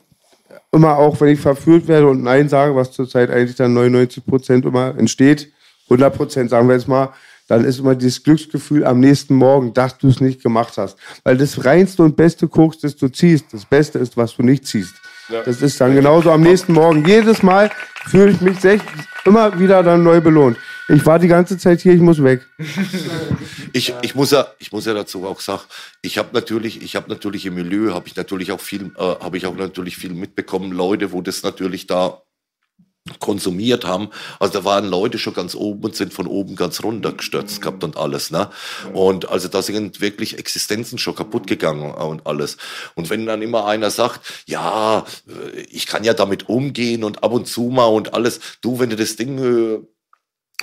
immer 0.71 0.97
auch, 0.97 1.19
wenn 1.21 1.29
ich 1.29 1.39
verführt 1.39 1.87
werde 1.87 2.07
und 2.07 2.23
Nein 2.23 2.49
sage, 2.49 2.75
was 2.75 2.91
zurzeit 2.91 3.29
eigentlich 3.29 3.55
dann 3.55 3.73
99 3.73 4.25
Prozent 4.25 4.65
immer 4.65 4.95
entsteht, 4.97 5.51
100 5.85 6.15
Prozent 6.15 6.49
sagen 6.49 6.67
wir 6.67 6.75
jetzt 6.75 6.87
mal, 6.87 7.13
dann 7.47 7.65
ist 7.65 7.79
immer 7.79 7.95
dieses 7.95 8.23
Glücksgefühl 8.23 8.85
am 8.85 8.99
nächsten 8.99 9.33
Morgen, 9.33 9.73
dass 9.73 9.97
du 9.97 10.07
es 10.07 10.21
nicht 10.21 10.43
gemacht 10.43 10.77
hast. 10.77 10.97
Weil 11.23 11.35
das 11.35 11.65
reinste 11.65 12.03
und 12.03 12.15
beste 12.15 12.47
Koks, 12.47 12.77
das 12.77 12.95
du 12.95 13.09
ziehst, 13.09 13.45
das 13.51 13.65
Beste 13.65 13.97
ist, 13.97 14.15
was 14.15 14.35
du 14.35 14.43
nicht 14.43 14.67
ziehst. 14.67 14.93
Das 15.29 15.61
ist 15.61 15.79
dann 15.79 15.93
genauso 15.93 16.31
am 16.31 16.41
nächsten 16.41 16.73
Morgen. 16.73 17.05
Jedes 17.07 17.43
Mal 17.43 17.71
fühle 18.07 18.31
ich 18.31 18.41
mich 18.41 18.63
echt 18.63 18.85
immer 19.25 19.59
wieder 19.59 19.83
dann 19.83 20.03
neu 20.03 20.21
belohnt. 20.21 20.57
Ich 20.87 21.05
war 21.05 21.19
die 21.19 21.27
ganze 21.27 21.57
Zeit 21.57 21.81
hier, 21.81 21.93
ich 21.93 22.01
muss 22.01 22.21
weg. 22.23 22.45
Ich, 23.71 23.93
ich 24.01 24.15
muss 24.15 24.31
ja, 24.31 24.47
ich 24.57 24.71
muss 24.71 24.87
ja 24.87 24.95
dazu 24.95 25.27
auch 25.27 25.39
sagen, 25.39 25.61
ich 26.01 26.17
habe 26.17 26.29
natürlich, 26.33 26.81
ich 26.81 26.95
habe 26.95 27.07
natürlich 27.07 27.45
im 27.45 27.53
Milieu, 27.53 27.93
habe 27.93 28.07
ich 28.07 28.15
natürlich 28.15 28.51
auch 28.51 28.59
viel, 28.59 28.91
äh, 28.97 28.99
habe 28.99 29.37
ich 29.37 29.45
auch 29.45 29.55
natürlich 29.55 29.95
viel 29.95 30.11
mitbekommen, 30.11 30.71
Leute, 30.71 31.11
wo 31.11 31.21
das 31.21 31.43
natürlich 31.43 31.85
da 31.85 32.23
konsumiert 33.19 33.85
haben. 33.85 34.09
Also 34.39 34.59
da 34.59 34.65
waren 34.65 34.87
Leute 34.87 35.17
schon 35.17 35.33
ganz 35.33 35.55
oben 35.55 35.83
und 35.83 35.95
sind 35.95 36.13
von 36.13 36.27
oben 36.27 36.55
ganz 36.55 36.83
runter 36.83 37.13
gestürzt 37.13 37.61
gehabt 37.61 37.83
und 37.83 37.97
alles. 37.97 38.31
Ne? 38.31 38.49
Und 38.93 39.29
also 39.29 39.47
da 39.47 39.61
sind 39.61 40.01
wirklich 40.01 40.37
Existenzen 40.37 40.97
schon 40.97 41.15
kaputt 41.15 41.47
gegangen 41.47 41.91
und 41.91 42.27
alles. 42.27 42.57
Und 42.95 43.09
wenn 43.09 43.25
dann 43.25 43.41
immer 43.41 43.65
einer 43.65 43.89
sagt, 43.89 44.43
ja, 44.45 45.05
äh, 45.27 45.61
ich 45.71 45.87
kann 45.87 46.03
ja 46.03 46.13
damit 46.13 46.49
umgehen 46.49 47.03
und 47.03 47.23
ab 47.23 47.31
und 47.31 47.47
zu 47.47 47.63
mal 47.63 47.85
und 47.85 48.13
alles, 48.13 48.39
du, 48.61 48.79
wenn 48.79 48.89
du 48.89 48.95
das 48.95 49.15
Ding 49.15 49.39
äh, 49.39 49.79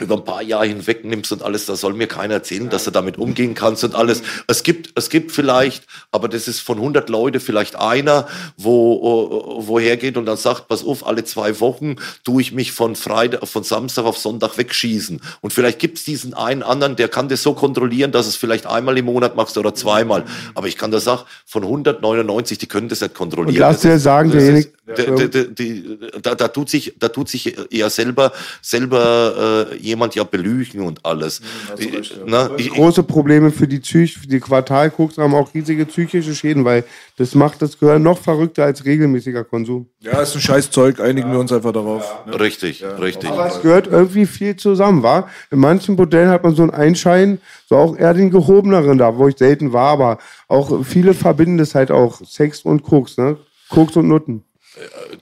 über 0.01 0.16
ein 0.16 0.24
paar 0.24 0.43
Jahre 0.43 0.66
hinweg 0.66 1.05
nimmst 1.06 1.32
und 1.32 1.43
alles, 1.43 1.64
da 1.64 1.74
soll 1.74 1.94
mir 1.94 2.06
keiner 2.06 2.35
erzählen, 2.35 2.68
dass 2.68 2.85
du 2.85 2.90
damit 2.90 3.16
umgehen 3.16 3.55
kannst 3.55 3.82
und 3.82 3.94
alles. 3.94 4.23
Es 4.47 4.62
gibt, 4.62 4.90
es 4.94 5.09
gibt 5.09 5.32
vielleicht, 5.32 5.85
aber 6.12 6.28
das 6.28 6.48
ist 6.48 6.60
von 6.60 6.77
100 6.77 7.09
Leute 7.09 7.40
vielleicht 7.40 7.77
einer, 7.77 8.28
wo, 8.59 9.56
wo 9.59 9.81
hergeht 9.81 10.18
und 10.18 10.27
dann 10.27 10.36
sagt, 10.36 10.68
pass 10.68 10.85
auf, 10.85 11.06
alle 11.06 11.24
zwei 11.24 11.60
Wochen 11.60 11.97
tue 12.24 12.43
ich 12.43 12.52
mich 12.52 12.73
von 12.73 12.94
Freitag, 12.94 13.48
von 13.48 13.64
Samstag 13.64 14.05
auf 14.05 14.18
Sonntag 14.18 14.59
wegschießen. 14.59 15.23
Und 15.40 15.52
vielleicht 15.55 15.78
gibt's 15.78 16.05
diesen 16.05 16.35
einen 16.35 16.62
anderen, 16.62 16.97
der 16.97 17.09
kann 17.09 17.31
das 17.31 17.43
so 17.43 17.55
kontrollieren, 17.55 18.12
dass 18.12 18.27
es 18.27 18.36
vielleicht 18.36 18.66
einmal 18.66 18.98
im 18.98 19.06
Monat 19.06 19.35
machst 19.35 19.56
oder 19.56 19.74
zweimal. 19.74 20.27
Aber 20.55 20.66
ich 20.66 20.77
kann 20.77 20.90
das 20.90 21.05
sagen, 21.05 21.23
von 21.47 21.62
199, 21.62 22.59
die 22.59 22.66
können 22.66 22.90
das 22.90 23.01
nicht 23.01 23.14
kontrollieren. 23.14 23.56
Und 23.56 23.60
lass 23.60 23.81
dir 23.81 23.98
sagen, 23.98 24.31
derjenige, 24.31 24.76
da, 24.87 26.35
da, 26.35 26.49
tut 26.49 26.71
sich, 26.71 26.95
da 26.99 27.09
tut 27.09 27.29
sich 27.29 27.57
eher 27.73 27.91
selber, 27.91 28.33
selber, 28.63 29.69
äh, 29.73 29.77
jemand 29.79 30.15
ja 30.15 30.23
belügen 30.23 30.81
und 30.83 31.05
alles. 31.05 31.41
Mhm, 31.41 31.95
recht, 31.95 32.11
ja. 32.13 32.23
Na, 32.25 32.51
ich, 32.57 32.71
große 32.71 33.03
Probleme 33.03 33.51
für 33.51 33.67
die 33.67 33.81
Psych, 33.81 34.19
für 34.19 34.29
die 34.29 34.39
Quartalkoks 34.39 35.19
haben 35.19 35.35
auch 35.35 35.53
riesige 35.55 35.87
psychische 35.87 36.35
Schäden, 36.35 36.65
weil 36.65 36.85
das 37.17 37.35
macht 37.35 37.63
das 37.63 37.79
Gehirn 37.79 38.03
noch 38.03 38.19
verrückter 38.19 38.65
als 38.65 38.85
regelmäßiger 38.85 39.43
Konsum. 39.45 39.89
Ja, 40.01 40.21
ist 40.21 40.37
ein 40.37 40.41
scheiß 40.41 40.71
Zeug, 40.71 41.01
einigen 41.01 41.29
ja. 41.29 41.35
wir 41.35 41.41
uns 41.41 41.53
einfach 41.53 41.73
darauf. 41.73 42.05
Ja. 42.27 42.35
Richtig, 42.35 42.85
richtig. 43.01 43.31
Aber 43.31 43.49
es 43.49 43.63
gehört 43.63 43.89
irgendwie 43.89 44.27
viel 44.27 44.55
zusammen, 44.55 45.03
war. 45.03 45.29
In 45.51 45.59
manchen 45.59 45.97
Modellen 45.97 46.29
hat 46.29 46.45
man 46.45 46.55
so 46.55 46.63
einen 46.63 46.71
Einschein, 46.71 47.41
so 47.69 47.77
auch 47.77 47.97
eher 47.97 48.15
den 48.15 48.31
gehobeneren 48.31 48.99
da, 48.99 49.17
wo 49.17 49.27
ich 49.27 49.37
selten 49.37 49.73
war, 49.73 49.89
aber 49.89 50.19
auch 50.47 50.85
viele 50.85 51.13
verbinden 51.13 51.59
das 51.59 51.75
halt 51.75 51.91
auch 51.91 52.21
Sex 52.25 52.61
und 52.61 52.85
Koks, 52.85 53.17
ne? 53.17 53.37
Koks 53.69 53.97
und 53.97 54.07
Nutten. 54.07 54.45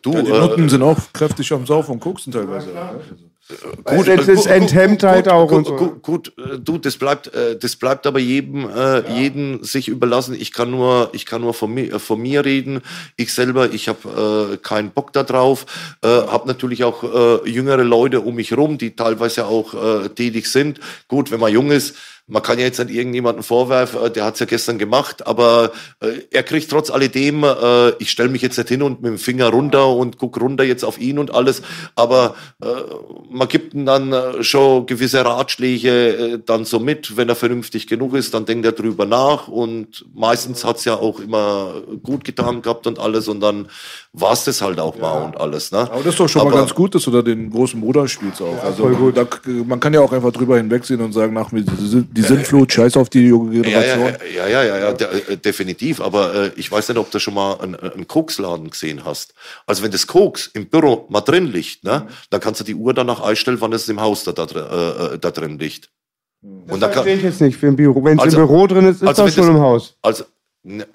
Du, 0.03 0.13
ja, 0.13 0.23
die 0.23 0.31
Nutten 0.33 0.67
äh, 0.67 0.69
sind 0.69 0.83
auch 0.83 0.99
kräftig 1.13 1.53
am 1.53 1.67
Saufen 1.67 1.93
und 1.93 2.01
koksen 2.01 2.33
teilweise. 2.33 2.73
Ja, 2.73 2.95
Gut, 3.85 4.09
es 4.09 4.27
ist 4.27 4.47
enthemmt 4.47 5.03
halt 5.03 5.29
auch 5.29 5.49
gut, 5.49 5.59
und 5.59 5.67
so. 5.67 5.77
Gut, 5.77 6.03
gut, 6.03 6.33
äh, 6.39 6.59
du, 6.59 6.79
das 6.79 6.97
bleibt, 6.97 7.33
äh, 7.35 7.59
das 7.59 7.77
bleibt 7.77 8.07
aber 8.07 8.19
jedem, 8.19 8.67
äh, 8.69 8.73
ja. 8.73 9.17
jeden 9.17 9.63
sich 9.63 9.89
überlassen. 9.89 10.35
Ich 10.35 10.51
kann 10.51 10.71
nur, 10.71 11.11
ich 11.13 11.27
kann 11.27 11.43
nur 11.43 11.53
von 11.53 11.73
mir, 11.73 12.01
von 12.01 12.23
mir 12.23 12.43
reden. 12.47 12.81
Ich 13.17 13.35
selber, 13.35 13.71
ich 13.71 13.89
habe 13.89 14.55
äh, 14.55 14.57
keinen 14.57 14.93
Bock 14.93 15.13
da 15.13 15.25
drauf. 15.25 15.67
Äh, 16.03 16.09
habe 16.09 16.49
natürlich 16.49 16.85
auch 16.85 17.05
äh, 17.45 17.51
jüngere 17.51 17.85
Leute 17.85 18.23
um 18.23 18.37
mich 18.37 18.57
rum, 18.57 18.79
die 18.79 18.97
teilweise 18.97 19.45
auch 19.45 19.75
äh, 19.75 20.09
tätig 20.09 20.47
sind. 20.47 20.81
Gut, 21.07 21.31
wenn 21.31 21.41
man 21.41 21.53
jung 21.53 21.71
ist, 21.71 21.97
man 22.27 22.43
kann 22.43 22.59
ja 22.59 22.65
jetzt 22.65 22.79
nicht 22.79 22.95
irgendjemanden 22.95 23.43
vorwerfen, 23.43 24.03
äh, 24.03 24.11
der 24.11 24.25
hat's 24.25 24.41
ja 24.41 24.47
gestern 24.47 24.79
gemacht, 24.79 25.27
aber 25.27 25.73
äh, 26.01 26.21
er 26.31 26.43
kriegt 26.43 26.71
trotz 26.71 26.91
alledem, 26.91 27.45
äh, 27.45 27.91
ich 27.99 28.11
stelle 28.11 28.31
mich 28.31 28.41
jetzt 28.41 28.57
nicht 28.57 28.69
hin 28.69 28.83
und 28.83 29.03
mit 29.03 29.11
dem 29.11 29.19
Finger 29.19 29.49
runter 29.49 29.89
und 29.89 30.17
guck 30.17 30.41
runter 30.41 30.65
jetzt 30.65 30.85
auf 30.85 30.99
ihn 30.99 31.19
und 31.19 31.35
alles, 31.35 31.63
aber 31.97 32.35
äh, 32.63 32.67
man 33.31 33.49
gibt 33.49 33.75
ihm 33.75 33.85
dann 33.85 34.13
äh, 34.13 34.43
schon 34.43 34.87
gewisse 34.87 35.25
Ratschläge 35.25 35.91
äh, 35.91 36.39
dann 36.45 36.65
so 36.65 36.81
mit, 36.81 37.17
wenn 37.19 37.29
er 37.29 37.35
vernünftig 37.35 37.87
genug 37.87 38.15
ist, 38.15 38.33
dann 38.33 38.47
denkt 38.47 38.65
er 38.65 38.73
drüber 38.73 39.05
nach 39.05 39.49
und 39.49 40.07
meistens 40.15 40.65
hat's 40.65 40.87
ja 40.87 40.95
auch 40.95 41.21
immer 41.21 41.83
gut 42.03 42.25
getan 42.25 42.63
gehabt 42.63 42.87
und 42.87 42.99
alles 42.99 43.29
und 43.29 43.41
dann 43.41 43.69
war's 44.15 44.45
das 44.45 44.63
halt 44.63 44.81
auch 44.81 44.97
ja. 44.97 45.03
mal 45.03 45.25
und 45.27 45.37
alles. 45.37 45.73
Ne? 45.73 45.81
Aber 45.81 45.99
das 45.99 46.15
ist 46.15 46.21
doch 46.21 46.29
schon 46.29 46.43
aber, 46.43 46.53
mal 46.53 46.57
ganz 46.57 46.75
gut, 46.75 46.95
dass 46.95 47.03
du 47.05 47.11
da 47.11 47.21
den 47.21 47.51
großen 47.51 47.79
Bruder 47.81 48.09
spielst 48.09 48.41
auch. 48.41 48.57
Ja, 48.57 48.63
also 48.63 49.11
da, 49.11 49.27
man 49.67 49.81
kann 49.81 49.93
ja 49.93 50.01
auch 50.01 50.13
einfach 50.13 50.33
drüber 50.33 50.57
hinwegsehen 50.57 51.03
und 51.03 51.13
sagen, 51.13 51.35
nach 51.35 51.53
mir 51.53 51.65
die 52.15 52.23
Sintflut, 52.23 52.73
scheiß 52.73 52.97
auf 52.97 53.09
die 53.11 53.27
junge 53.27 53.51
Generation. 53.63 54.13
Ja, 54.37 54.47
ja, 54.47 54.63
ja, 54.63 54.79
ja, 54.79 54.91
äh, 54.91 55.37
definitiv. 55.37 56.01
Aber 56.01 56.35
äh, 56.35 56.51
ich 56.57 56.71
weiß 56.71 56.89
nicht, 56.89 56.99
ob 56.99 57.11
du 57.11 57.19
schon 57.19 57.35
mal 57.35 57.61
einen, 57.61 57.75
einen 57.75 58.07
Koksladen 58.07 58.71
gesehen 58.71 59.05
hast. 59.05 59.35
Also 59.67 59.83
wenn 59.83 59.91
das 59.91 60.07
Koks 60.07 60.49
im 60.55 60.67
Büro 60.67 61.07
mal 61.09 61.23
drin 61.23 61.51
liegt, 61.51 61.83
ne, 61.83 62.07
dann 62.31 62.41
kannst 62.41 62.61
du 62.61 62.65
die 62.65 62.75
Uhr 62.75 62.95
danach 62.95 63.21
einstellen, 63.21 63.61
wann 63.61 63.73
es 63.73 63.89
im 63.89 64.01
Haus 64.01 64.23
da, 64.23 64.33
da, 64.33 64.45
äh, 64.45 65.19
da 65.19 65.31
drin 65.33 65.59
liegt. 65.59 65.91
Das 66.41 66.75
und 66.75 66.81
da 66.81 66.89
kann, 66.89 67.09
ich 67.09 67.23
jetzt 67.23 67.41
nicht 67.41 67.57
für 67.57 67.67
ein 67.67 67.77
Büro. 67.77 68.05
Wenn 68.05 68.19
es 68.19 68.25
also, 68.25 68.41
im 68.41 68.47
Büro 68.47 68.67
drin 68.67 68.87
ist, 68.87 69.03
ist 69.03 69.09
also 69.09 69.25
das 69.25 69.35
schon 69.35 69.47
das, 69.47 69.57
im 69.57 69.61
Haus. 69.61 69.97
Also 70.03 70.25
Nee, 70.67 70.87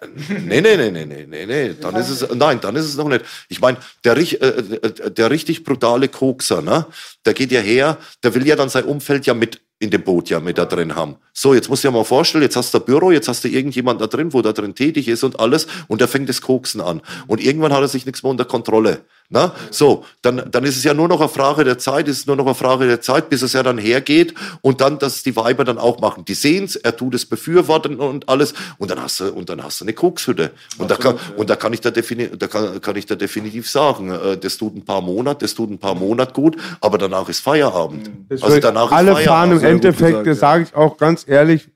nee, 0.62 0.62
nee, 0.62 0.90
nee, 0.90 1.06
nee, 1.06 1.28
nee, 1.30 1.46
nee, 1.46 1.76
dann 1.80 1.96
ist 1.96 2.10
es, 2.10 2.28
nein, 2.34 2.60
dann 2.60 2.76
ist 2.76 2.86
es 2.86 2.98
noch 2.98 3.08
nicht. 3.08 3.24
Ich 3.50 3.62
meine, 3.62 3.78
der, 4.04 4.18
äh, 4.18 5.12
der 5.12 5.30
richtig 5.30 5.64
brutale 5.64 6.08
Kokser, 6.08 6.64
ne, 6.64 6.88
der 7.24 7.36
geht 7.36 7.52
ja 7.52 7.60
her, 7.60 8.00
der 8.24 8.34
will 8.34 8.48
ja 8.48 8.56
dann 8.56 8.70
sein 8.70 8.86
Umfeld 8.86 9.28
ja 9.28 9.36
mit 9.36 9.62
in 9.80 9.90
dem 9.90 10.04
Boot 10.04 10.30
ja 10.30 10.40
mit 10.40 10.58
da 10.58 10.66
drin 10.66 10.96
haben. 10.96 11.16
So, 11.34 11.54
jetzt 11.54 11.70
musst 11.70 11.84
du 11.84 11.88
dir 11.88 11.94
mal 11.94 12.04
vorstellen, 12.04 12.44
jetzt 12.44 12.58
hast 12.58 12.74
du 12.74 12.80
ein 12.80 12.86
Büro, 12.86 13.12
jetzt 13.12 13.30
hast 13.30 13.46
du 13.46 13.48
irgendjemand 13.48 14.02
da 14.02 14.08
drin, 14.08 14.34
wo 14.34 14.42
da 14.42 14.52
drin 14.52 14.76
tätig 14.76 15.08
ist 15.08 15.24
und 15.24 15.40
alles 15.40 15.68
und 15.88 16.02
der 16.02 16.10
fängt 16.10 16.28
das 16.28 16.42
Koksen 16.42 16.82
an. 16.82 17.02
Und 17.28 17.42
irgendwann 17.42 17.72
hat 17.72 17.82
er 17.82 17.88
sich 17.88 18.06
nichts 18.06 18.22
mehr 18.22 18.30
unter 18.30 18.46
Kontrolle. 18.46 19.06
Na? 19.32 19.54
So, 19.70 20.06
dann, 20.24 20.42
dann 20.50 20.64
ist 20.64 20.76
es 20.76 20.84
ja 20.84 20.96
nur 20.96 21.08
noch 21.08 21.20
eine 21.20 21.30
Frage 21.30 21.64
der 21.64 21.78
Zeit, 21.78 22.08
ist 22.08 22.18
es 22.18 22.26
nur 22.26 22.36
noch 22.36 22.48
eine 22.48 22.56
Frage 22.56 22.88
der 22.88 23.00
Zeit, 23.00 23.30
bis 23.30 23.44
es 23.44 23.54
ja 23.54 23.62
dann 23.62 23.78
hergeht 23.78 24.34
und 24.62 24.82
dann, 24.82 24.98
dass 24.98 25.22
die 25.22 25.36
Weiber 25.36 25.64
dann 25.64 25.78
auch 25.78 26.00
machen. 26.00 26.26
Die 26.26 26.34
sehen's, 26.34 26.76
er 26.76 26.98
tut 26.98 27.14
es 27.14 27.28
befürworten 27.28 27.98
und 27.98 28.28
alles 28.28 28.56
und 28.80 28.90
dann 28.90 29.00
hast 29.00 29.20
du, 29.20 29.32
und 29.32 29.50
dann 29.50 29.64
hast 29.64 29.82
du 29.82 29.86
eine 29.86 29.94
Kokshütte. 29.94 30.50
Und 30.80 30.90
da 30.90 30.96
kann, 30.96 31.20
und 31.38 31.48
da 31.48 31.56
kann 31.56 31.74
ich 31.74 31.82
da 31.82 31.92
definitiv, 31.92 32.40
da 32.40 32.48
kann, 32.48 32.82
kann 32.82 32.96
ich 32.96 33.06
da 33.06 33.14
definitiv 33.14 33.70
sagen, 33.70 34.12
äh, 34.12 34.36
das 34.36 34.58
tut 34.58 34.76
ein 34.76 34.84
paar 34.84 35.02
Monate, 35.02 35.46
das 35.46 35.54
tut 35.54 35.70
ein 35.70 35.78
paar 35.78 35.94
Monate 35.94 36.34
gut, 36.34 36.58
aber 36.82 36.98
danach 36.98 37.30
ist 37.30 37.42
Feierabend. 37.42 38.10
Das 38.30 38.42
also 38.42 38.60
danach 38.60 38.92
alle 38.92 39.12
ist 39.12 39.18
Feierabend. 39.28 39.62
Endeffekt, 39.76 40.28
das 40.28 40.40
sage 40.40 40.64
ich 40.64 40.76
auch 40.76 40.98
ganz 40.98 41.26
ehrlich, 41.28 41.70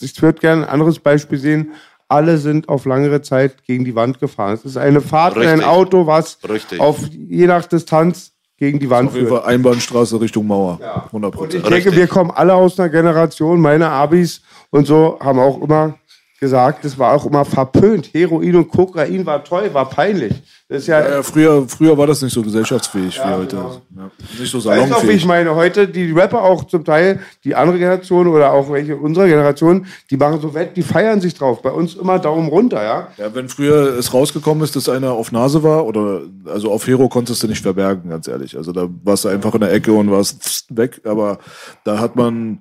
ich 0.00 0.22
würde 0.22 0.40
gerne 0.40 0.64
ein 0.64 0.68
anderes 0.68 0.98
Beispiel 0.98 1.38
sehen 1.38 1.72
alle 2.08 2.38
sind 2.38 2.68
auf 2.68 2.86
langere 2.86 3.20
Zeit 3.20 3.64
gegen 3.64 3.84
die 3.84 3.94
Wand 3.94 4.18
gefahren. 4.18 4.54
Es 4.54 4.64
ist 4.64 4.76
eine 4.76 5.00
Fahrt 5.00 5.36
Richtig. 5.36 5.52
in 5.52 5.60
ein 5.60 5.68
Auto, 5.68 6.06
was 6.06 6.38
Richtig. 6.48 6.80
auf 6.80 7.00
je 7.12 7.46
nach 7.46 7.66
Distanz 7.66 8.32
gegen 8.56 8.78
die 8.78 8.90
Wand 8.90 9.12
führt. 9.12 9.44
Einbahnstraße 9.44 10.20
Richtung 10.20 10.46
Mauer. 10.46 10.78
Ja. 10.80 11.04
100 11.06 11.36
Und 11.36 11.54
ich 11.54 11.62
denke, 11.62 11.94
wir 11.94 12.06
kommen 12.06 12.30
alle 12.30 12.54
aus 12.54 12.80
einer 12.80 12.88
Generation, 12.88 13.60
meine 13.60 13.90
Abis 13.90 14.40
und 14.70 14.86
so 14.86 15.18
haben 15.20 15.38
auch 15.38 15.60
immer 15.60 15.94
gesagt, 16.40 16.84
das 16.84 16.98
war 16.98 17.14
auch 17.14 17.26
immer 17.26 17.44
verpönt. 17.44 18.10
Heroin 18.12 18.56
und 18.56 18.68
Kokain 18.68 19.26
war 19.26 19.42
toll, 19.42 19.70
war 19.72 19.88
peinlich. 19.88 20.34
Das 20.68 20.82
ist 20.82 20.88
ja, 20.88 21.00
ja, 21.00 21.10
ja 21.16 21.22
früher, 21.22 21.66
früher 21.66 21.96
war 21.96 22.06
das 22.06 22.20
nicht 22.20 22.32
so 22.32 22.42
gesellschaftsfähig 22.42 23.16
ja, 23.16 23.30
wie 23.30 23.34
heute. 23.40 23.56
Genau. 23.56 23.80
Ja, 23.96 24.10
nicht 24.38 24.50
so 24.50 24.60
salonfähig. 24.60 24.94
Weißt 24.94 25.02
du, 25.02 25.08
wie 25.08 25.12
ich 25.12 25.24
meine? 25.24 25.54
Heute, 25.54 25.88
die 25.88 26.12
Rapper 26.12 26.42
auch 26.42 26.64
zum 26.64 26.84
Teil, 26.84 27.20
die 27.42 27.54
andere 27.54 27.78
Generation 27.78 28.28
oder 28.28 28.52
auch 28.52 28.70
welche 28.70 28.96
unserer 28.96 29.26
Generation, 29.26 29.86
die 30.10 30.16
machen 30.18 30.40
so 30.40 30.52
wett, 30.52 30.76
die 30.76 30.82
feiern 30.82 31.20
sich 31.20 31.34
drauf. 31.34 31.62
Bei 31.62 31.70
uns 31.70 31.94
immer 31.94 32.18
Daumen 32.18 32.48
runter, 32.48 32.82
ja? 32.82 33.08
Ja, 33.16 33.34
wenn 33.34 33.48
früher 33.48 33.96
es 33.98 34.12
rausgekommen 34.12 34.62
ist, 34.62 34.76
dass 34.76 34.88
einer 34.90 35.12
auf 35.12 35.32
Nase 35.32 35.62
war 35.62 35.86
oder, 35.86 36.20
also 36.44 36.70
auf 36.70 36.86
Hero 36.86 37.08
konntest 37.08 37.42
du 37.42 37.48
nicht 37.48 37.62
verbergen, 37.62 38.10
ganz 38.10 38.28
ehrlich. 38.28 38.56
Also 38.56 38.72
da 38.72 38.88
warst 39.02 39.24
du 39.24 39.28
einfach 39.28 39.54
in 39.54 39.60
der 39.62 39.72
Ecke 39.72 39.92
und 39.92 40.10
warst 40.10 40.66
weg, 40.68 41.00
aber 41.04 41.38
da 41.84 41.98
hat 41.98 42.14
man, 42.14 42.58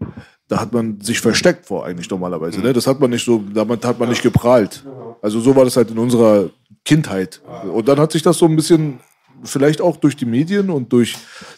da 0.48 0.60
hat 0.60 0.74
man 0.74 1.02
sich 1.02 1.20
versteckt 1.20 1.66
vor 1.66 1.86
eigentlich 1.86 2.10
normalerweise. 2.10 2.62
Ne? 2.62 2.74
Das 2.74 2.88
hat 2.88 3.00
man 3.00 3.10
nicht 3.10 3.26
so, 3.26 3.44
damit 3.54 3.84
hat 3.86 4.00
man 4.00 4.10
nicht 4.10 4.24
geprahlt. 4.24 4.84
Also 5.22 5.40
so 5.40 5.56
war 5.56 5.66
das 5.66 5.76
halt 5.76 5.92
in 5.92 5.98
unserer 5.98 6.50
Kindheit. 6.86 7.42
Und 7.72 7.88
dann 7.88 8.00
hat 8.00 8.12
sich 8.12 8.22
das 8.22 8.38
so 8.38 8.46
ein 8.46 8.56
bisschen 8.56 9.00
vielleicht 9.44 9.82
auch 9.82 9.98
durch 9.98 10.16
die 10.16 10.26
Medien 10.26 10.70
und 10.70 10.92
durch 10.92 11.16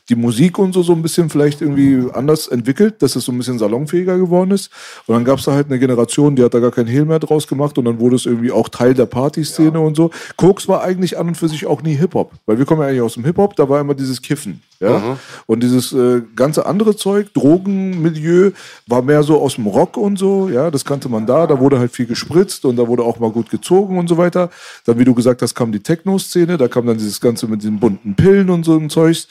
die 0.09 0.15
Musik 0.15 0.59
und 0.59 0.73
so 0.73 0.83
so 0.83 0.93
ein 0.93 1.01
bisschen 1.01 1.29
vielleicht 1.29 1.61
irgendwie 1.61 2.11
anders 2.13 2.47
entwickelt, 2.47 3.01
dass 3.01 3.15
es 3.15 3.25
so 3.25 3.31
ein 3.31 3.37
bisschen 3.37 3.59
salonfähiger 3.59 4.17
geworden 4.17 4.51
ist. 4.51 4.69
Und 5.07 5.15
dann 5.15 5.23
gab 5.23 5.39
es 5.39 5.45
da 5.45 5.53
halt 5.53 5.67
eine 5.67 5.79
Generation, 5.79 6.35
die 6.35 6.43
hat 6.43 6.53
da 6.53 6.59
gar 6.59 6.71
keinen 6.71 6.87
Hehl 6.87 7.05
mehr 7.05 7.19
draus 7.19 7.47
gemacht 7.47 7.77
und 7.77 7.85
dann 7.85 7.99
wurde 7.99 8.15
es 8.15 8.25
irgendwie 8.25 8.51
auch 8.51 8.69
Teil 8.69 8.93
der 8.93 9.05
Partyszene 9.05 9.79
ja. 9.79 9.79
und 9.79 9.95
so. 9.95 10.11
Koks 10.35 10.67
war 10.67 10.81
eigentlich 10.81 11.17
an 11.17 11.29
und 11.29 11.35
für 11.35 11.47
sich 11.47 11.65
auch 11.65 11.81
nie 11.81 11.95
Hip-Hop, 11.95 12.33
weil 12.45 12.57
wir 12.57 12.65
kommen 12.65 12.81
ja 12.81 12.87
eigentlich 12.87 13.01
aus 13.01 13.13
dem 13.13 13.25
Hip-Hop, 13.25 13.55
da 13.55 13.69
war 13.69 13.79
immer 13.79 13.95
dieses 13.95 14.21
Kiffen. 14.21 14.61
Ja? 14.79 14.99
Mhm. 14.99 15.19
Und 15.45 15.61
dieses 15.61 15.91
äh, 15.93 16.21
ganze 16.35 16.65
andere 16.65 16.95
Zeug, 16.95 17.33
Drogenmilieu, 17.33 18.51
war 18.87 19.01
mehr 19.01 19.23
so 19.23 19.41
aus 19.41 19.55
dem 19.55 19.67
Rock 19.67 19.97
und 19.97 20.17
so, 20.17 20.49
ja, 20.49 20.71
das 20.71 20.85
kannte 20.85 21.09
man 21.09 21.25
da, 21.25 21.47
da 21.47 21.59
wurde 21.59 21.79
halt 21.79 21.91
viel 21.91 22.05
gespritzt 22.05 22.65
und 22.65 22.77
da 22.77 22.87
wurde 22.87 23.03
auch 23.03 23.19
mal 23.19 23.31
gut 23.31 23.49
gezogen 23.49 23.97
und 23.97 24.07
so 24.07 24.17
weiter. 24.17 24.49
Dann, 24.85 24.97
wie 24.97 25.05
du 25.05 25.13
gesagt 25.13 25.41
hast, 25.41 25.55
kam 25.55 25.71
die 25.71 25.81
Techno-Szene, 25.81 26.57
da 26.57 26.67
kam 26.67 26.85
dann 26.85 26.97
dieses 26.97 27.19
Ganze 27.19 27.47
mit 27.47 27.61
diesen 27.61 27.79
bunten 27.79 28.15
Pillen 28.15 28.49
und 28.49 28.63
so 28.63 28.77
ein 28.77 28.89
Zeugs. 28.89 29.27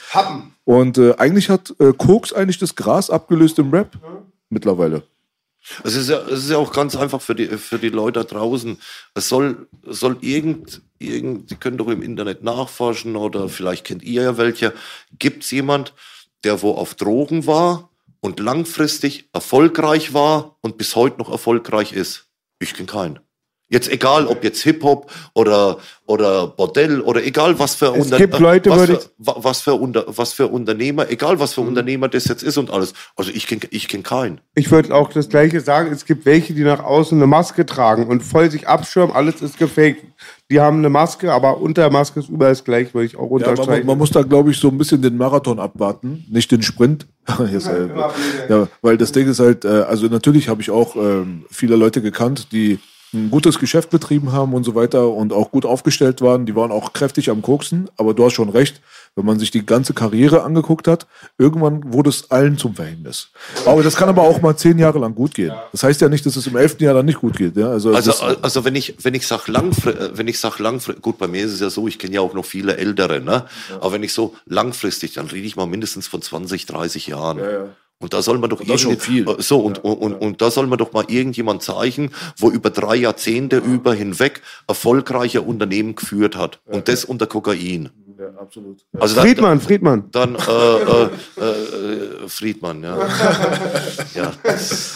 Und 0.64 0.98
äh, 0.98 1.14
eigentlich 1.16 1.48
hat 1.48 1.74
äh, 1.78 1.92
Koks 1.96 2.32
eigentlich 2.32 2.58
das 2.58 2.76
Gras 2.76 3.10
abgelöst 3.10 3.58
im 3.58 3.70
Rap. 3.70 3.94
Mhm. 3.94 4.18
Mittlerweile. 4.50 5.02
Es 5.84 5.94
ist, 5.94 6.08
ja, 6.08 6.18
es 6.20 6.44
ist 6.44 6.50
ja 6.50 6.58
auch 6.58 6.72
ganz 6.72 6.96
einfach 6.96 7.20
für 7.20 7.34
die, 7.34 7.46
für 7.46 7.78
die 7.78 7.88
Leute 7.88 8.20
da 8.20 8.24
draußen. 8.24 8.78
Es 9.14 9.28
soll, 9.28 9.68
soll 9.82 10.18
irgend, 10.20 10.82
irgend, 10.98 11.50
die 11.50 11.56
können 11.56 11.76
doch 11.76 11.88
im 11.88 12.02
Internet 12.02 12.42
nachforschen 12.42 13.16
oder 13.16 13.48
vielleicht 13.48 13.84
kennt 13.84 14.02
ihr 14.02 14.22
ja 14.22 14.36
welche. 14.36 14.72
Gibt 15.18 15.44
es 15.44 15.50
jemand, 15.50 15.94
der 16.44 16.62
wo 16.62 16.72
auf 16.72 16.94
Drogen 16.94 17.46
war 17.46 17.90
und 18.20 18.40
langfristig 18.40 19.28
erfolgreich 19.32 20.14
war 20.14 20.56
und 20.60 20.78
bis 20.78 20.96
heute 20.96 21.18
noch 21.18 21.30
erfolgreich 21.30 21.92
ist? 21.92 22.28
Ich 22.58 22.74
kenne 22.74 22.86
keinen. 22.86 23.27
Jetzt 23.70 23.90
egal, 23.92 24.26
ob 24.26 24.42
jetzt 24.44 24.62
Hip-Hop 24.62 25.10
oder, 25.34 25.76
oder 26.06 26.46
Bordell 26.46 27.02
oder 27.02 27.22
egal 27.22 27.58
was 27.58 27.74
für, 27.74 27.94
Es 27.94 28.06
Unter- 28.06 28.16
gibt 28.16 28.38
Leute, 28.38 28.70
was, 28.70 28.86
für, 28.86 29.00
wa- 29.18 29.36
was, 29.40 29.60
für 29.60 29.74
Unter, 29.74 30.04
was 30.08 30.32
für 30.32 30.46
Unternehmer, 30.46 31.10
egal 31.10 31.38
was 31.38 31.52
für 31.52 31.60
Unternehmer 31.60 32.08
das 32.08 32.24
jetzt 32.28 32.42
ist 32.42 32.56
und 32.56 32.70
alles. 32.70 32.94
Also 33.14 33.30
ich 33.30 33.46
kenne 33.46 33.60
ich 33.70 33.86
kenn 33.88 34.02
keinen. 34.02 34.40
Ich 34.54 34.70
würde 34.70 34.94
auch 34.94 35.12
das 35.12 35.28
Gleiche 35.28 35.60
sagen. 35.60 35.92
Es 35.92 36.06
gibt 36.06 36.24
welche, 36.24 36.54
die 36.54 36.62
nach 36.64 36.82
außen 36.82 37.18
eine 37.18 37.26
Maske 37.26 37.66
tragen 37.66 38.06
und 38.06 38.22
voll 38.22 38.50
sich 38.50 38.66
abschirmen. 38.66 39.14
Alles 39.14 39.42
ist 39.42 39.58
gefaked. 39.58 40.02
Die 40.50 40.60
haben 40.60 40.78
eine 40.78 40.88
Maske, 40.88 41.30
aber 41.30 41.58
unter 41.60 41.82
der 41.82 41.90
Maske 41.92 42.20
ist 42.20 42.30
überall 42.30 42.52
das 42.52 42.64
Gleiche, 42.64 42.94
würde 42.94 43.04
ich 43.04 43.16
auch 43.16 43.24
Ja, 43.24 43.28
man, 43.28 43.50
unterstreichen. 43.50 43.86
man 43.86 43.98
muss 43.98 44.10
da, 44.10 44.22
glaube 44.22 44.50
ich, 44.50 44.56
so 44.56 44.68
ein 44.68 44.78
bisschen 44.78 45.02
den 45.02 45.18
Marathon 45.18 45.58
abwarten, 45.60 46.24
nicht 46.30 46.50
den 46.50 46.62
Sprint. 46.62 47.06
Ja, 48.48 48.68
weil 48.82 48.96
das 48.96 49.12
Ding 49.12 49.28
ist 49.28 49.40
halt, 49.40 49.64
äh, 49.64 49.68
also 49.68 50.06
natürlich 50.06 50.48
habe 50.48 50.62
ich 50.62 50.70
auch 50.70 50.96
ähm, 50.96 51.44
viele 51.50 51.76
Leute 51.76 52.00
gekannt, 52.02 52.48
die 52.52 52.78
ein 53.14 53.30
gutes 53.30 53.58
Geschäft 53.58 53.90
betrieben 53.90 54.32
haben 54.32 54.52
und 54.54 54.64
so 54.64 54.74
weiter 54.74 55.08
und 55.08 55.32
auch 55.32 55.50
gut 55.50 55.64
aufgestellt 55.64 56.20
waren. 56.20 56.46
Die 56.46 56.54
waren 56.54 56.70
auch 56.70 56.92
kräftig 56.92 57.30
am 57.30 57.42
Koksen, 57.42 57.88
aber 57.96 58.14
du 58.14 58.24
hast 58.24 58.34
schon 58.34 58.50
recht, 58.50 58.80
wenn 59.16 59.24
man 59.24 59.38
sich 59.38 59.50
die 59.50 59.64
ganze 59.64 59.94
Karriere 59.94 60.42
angeguckt 60.42 60.86
hat, 60.86 61.06
irgendwann 61.38 61.92
wurde 61.92 62.10
es 62.10 62.30
allen 62.30 62.58
zum 62.58 62.74
Verhängnis. 62.74 63.30
Aber 63.66 63.82
das 63.82 63.96
kann 63.96 64.08
aber 64.08 64.22
auch 64.22 64.40
mal 64.42 64.56
zehn 64.56 64.78
Jahre 64.78 64.98
lang 64.98 65.14
gut 65.14 65.34
gehen. 65.34 65.52
Das 65.72 65.82
heißt 65.82 66.00
ja 66.00 66.08
nicht, 66.08 66.24
dass 66.26 66.36
es 66.36 66.46
im 66.46 66.56
elften 66.56 66.84
Jahr 66.84 66.94
dann 66.94 67.06
nicht 67.06 67.20
gut 67.20 67.36
geht. 67.36 67.56
Ja? 67.56 67.70
Also, 67.70 67.94
Also, 67.94 68.12
also 68.42 68.64
wenn 68.64 68.76
ich, 68.76 68.94
wenn 69.02 69.14
ich 69.14 69.26
sag 69.26 69.48
langfristig, 69.48 70.10
wenn 70.14 70.28
ich 70.28 70.38
sag 70.38 70.58
langfristig, 70.58 71.02
gut, 71.02 71.18
bei 71.18 71.26
mir 71.26 71.44
ist 71.44 71.52
es 71.52 71.60
ja 71.60 71.70
so, 71.70 71.88
ich 71.88 71.98
kenne 71.98 72.14
ja 72.14 72.20
auch 72.20 72.34
noch 72.34 72.44
viele 72.44 72.76
Ältere, 72.76 73.20
ne? 73.20 73.44
Aber 73.80 73.92
wenn 73.92 74.02
ich 74.02 74.12
so 74.12 74.34
langfristig, 74.46 75.14
dann 75.14 75.26
rede 75.26 75.46
ich 75.46 75.56
mal 75.56 75.66
mindestens 75.66 76.06
von 76.06 76.22
20, 76.22 76.66
30 76.66 77.06
Jahren. 77.08 77.38
ja. 77.38 77.68
Und 78.00 78.12
da 78.14 78.22
soll 78.22 78.38
man 78.38 78.48
doch 78.48 78.62
das 78.64 78.80
schon 78.80 78.96
viel. 78.98 79.26
so 79.38 79.58
und, 79.60 79.82
und, 79.82 79.94
und, 79.96 80.14
und 80.14 80.40
da 80.40 80.50
soll 80.52 80.68
man 80.68 80.78
doch 80.78 80.92
mal 80.92 81.04
irgendjemand 81.08 81.62
zeigen, 81.64 82.10
wo 82.36 82.48
über 82.48 82.70
drei 82.70 82.94
Jahrzehnte 82.94 83.56
über 83.58 83.92
hinweg 83.92 84.40
erfolgreiche 84.68 85.42
Unternehmen 85.42 85.96
geführt 85.96 86.36
hat 86.36 86.60
und 86.66 86.86
das 86.86 87.04
unter 87.04 87.26
Kokain. 87.26 87.90
ja, 88.16 88.26
absolut. 88.40 88.84
Also 89.00 89.16
da- 89.16 89.22
Friedmann, 89.22 89.60
Friedmann. 89.60 90.04
dann 90.12 90.36
äh, 90.36 90.40
äh, 90.40 91.04
äh, 91.44 92.28
Friedmann, 92.28 92.84
ja. 92.84 92.98
ja. 94.14 94.32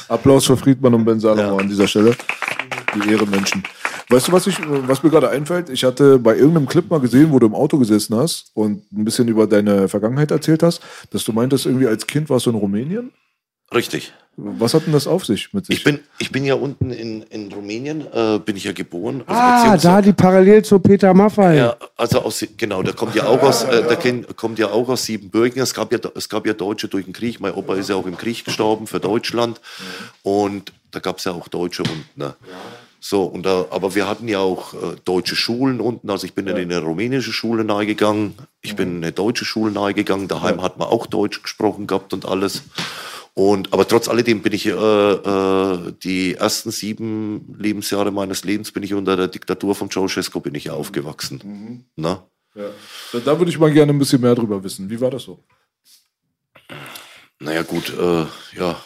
Applaus 0.09 0.47
für 0.47 0.57
Friedmann 0.57 0.95
und 0.95 1.05
Ben 1.05 1.19
Salomo 1.19 1.43
Ja. 1.43 1.57
an 1.57 1.69
dieser 1.69 1.89
Stelle. 1.89 2.15
Die 2.95 3.11
Ehrenmenschen. 3.11 3.65
Weißt 4.13 4.29
du, 4.29 4.33
was, 4.33 4.47
ich, 4.47 4.59
was 4.87 5.03
mir 5.03 5.11
gerade 5.11 5.31
einfällt? 5.31 5.71
Ich 5.71 5.85
hatte 5.85 6.19
bei 6.19 6.37
irgendeinem 6.37 6.67
Clip 6.67 6.89
mal 6.91 7.01
gesehen, 7.01 7.33
wo 7.33 7.39
du 7.39 7.47
im 7.47 7.55
Auto 7.55 7.79
gesessen 7.79 8.15
hast 8.15 8.51
und 8.55 8.93
ein 8.93 9.05
bisschen 9.05 9.27
über 9.29 9.47
deine 9.47 9.89
Vergangenheit 9.89 10.31
erzählt 10.31 10.63
hast, 10.63 10.83
dass 11.11 11.25
du 11.25 11.33
meintest, 11.33 11.65
irgendwie 11.67 11.87
als 11.87 12.07
Kind 12.07 12.29
warst 12.29 12.45
du 12.47 12.51
in 12.51 12.57
Rumänien. 12.57 13.11
Richtig. 13.75 14.13
Was 14.37 14.73
hat 14.73 14.87
denn 14.87 14.93
das 14.93 15.07
auf 15.07 15.27
sich 15.27 15.53
mit 15.53 15.67
sich? 15.67 15.77
Ich 15.77 15.85
bin, 15.85 16.01
ich 16.19 16.33
bin 16.33 16.45
ja 16.45 16.55
unten 16.55 16.91
in, 16.91 17.23
in 17.23 17.53
Rumänien, 17.53 18.07
äh, 18.13 18.39
bin 18.39 18.57
ich 18.57 18.65
ja 18.65 18.73
geboren. 18.73 19.23
Also 19.27 19.41
Ah, 19.41 19.77
da 19.77 20.03
die 20.03 20.13
Parallel 20.13 20.63
zu 20.65 20.79
Peter 20.79 21.13
Maffay. 21.13 21.59
Ja, 21.59 21.77
also 21.97 22.21
aus, 22.21 22.45
genau, 22.57 22.83
der 22.83 22.95
kommt 22.95 23.15
ja 23.15 23.27
auch 23.27 23.43
aus, 23.43 23.65
äh, 23.65 23.83
der 23.87 24.25
kommt 24.35 24.59
ja 24.59 24.71
auch 24.71 24.89
aus 24.89 25.05
Siebenbürgen. 25.05 25.63
Es 25.63 25.75
gab 25.75 25.93
ja, 25.93 25.99
es 26.15 26.29
gab 26.29 26.47
ja 26.47 26.55
Deutsche 26.55 26.89
durch 26.89 27.05
den 27.05 27.13
Krieg. 27.13 27.41
Mein 27.41 27.53
Opa 27.53 27.77
ist 27.77 27.91
ja 27.91 27.97
auch 27.97 28.07
im 28.07 28.17
Krieg 28.17 28.45
gestorben 28.45 28.87
für 28.87 29.01
Deutschland. 29.01 29.61
Und 30.23 30.73
da 30.91 31.01
gab 31.01 31.19
es 31.19 31.25
ja 31.25 31.33
auch 31.33 31.49
Deutsche 31.49 31.83
unten. 31.83 32.05
Ne? 32.17 32.35
So, 33.05 33.25
und 33.25 33.45
da, 33.45 33.67
aber 33.71 33.97
wir 33.97 34.07
hatten 34.07 34.29
ja 34.29 34.39
auch 34.39 34.75
äh, 34.75 34.97
deutsche 35.05 35.35
Schulen 35.35 35.81
unten. 35.81 36.09
Also 36.09 36.25
ich 36.25 36.35
bin 36.35 36.47
dann 36.47 36.57
in 36.57 36.73
eine 36.73 36.81
rumänische 36.81 37.33
Schule 37.33 37.65
nahegegangen. 37.65 38.35
Ich 38.61 38.77
bin 38.77 38.91
in 38.91 38.97
eine 38.99 39.11
deutsche 39.11 39.45
Schule 39.45 39.73
nahegegangen. 39.73 40.29
Daheim 40.29 40.63
hat 40.63 40.79
man 40.79 40.87
auch 40.87 41.07
Deutsch 41.07 41.43
gesprochen 41.43 41.89
gehabt 41.89 42.13
und 42.13 42.27
alles. 42.27 42.63
Und, 43.35 43.73
aber 43.73 43.89
trotz 43.89 44.09
alledem 44.09 44.43
bin 44.43 44.53
ich 44.53 44.67
äh, 44.67 44.71
äh, 44.71 45.93
die 46.05 46.37
ersten 46.37 46.71
sieben 46.71 47.57
Lebensjahre 47.59 48.13
meines 48.13 48.45
Lebens 48.45 48.71
bin 48.71 48.85
ich 48.85 48.95
unter 48.95 49.17
der 49.17 49.27
Diktatur 49.27 49.75
von 49.75 49.91
Ceausescu 49.91 50.39
bin 50.39 50.55
ich 50.55 50.65
ja 50.65 50.75
aufgewachsen. 50.75 51.85
Na? 51.97 52.23
ja. 52.55 52.71
Da, 53.13 53.19
da 53.19 53.39
würde 53.39 53.51
ich 53.51 53.59
mal 53.59 53.73
gerne 53.73 53.93
ein 53.93 53.99
bisschen 53.99 54.21
mehr 54.21 54.37
drüber 54.37 54.63
wissen. 54.63 54.89
Wie 54.89 55.01
war 55.01 55.11
das 55.11 55.25
so? 55.25 55.43
Naja 57.41 57.63
gut, 57.63 57.93
äh, 57.99 58.27
ja. 58.57 58.81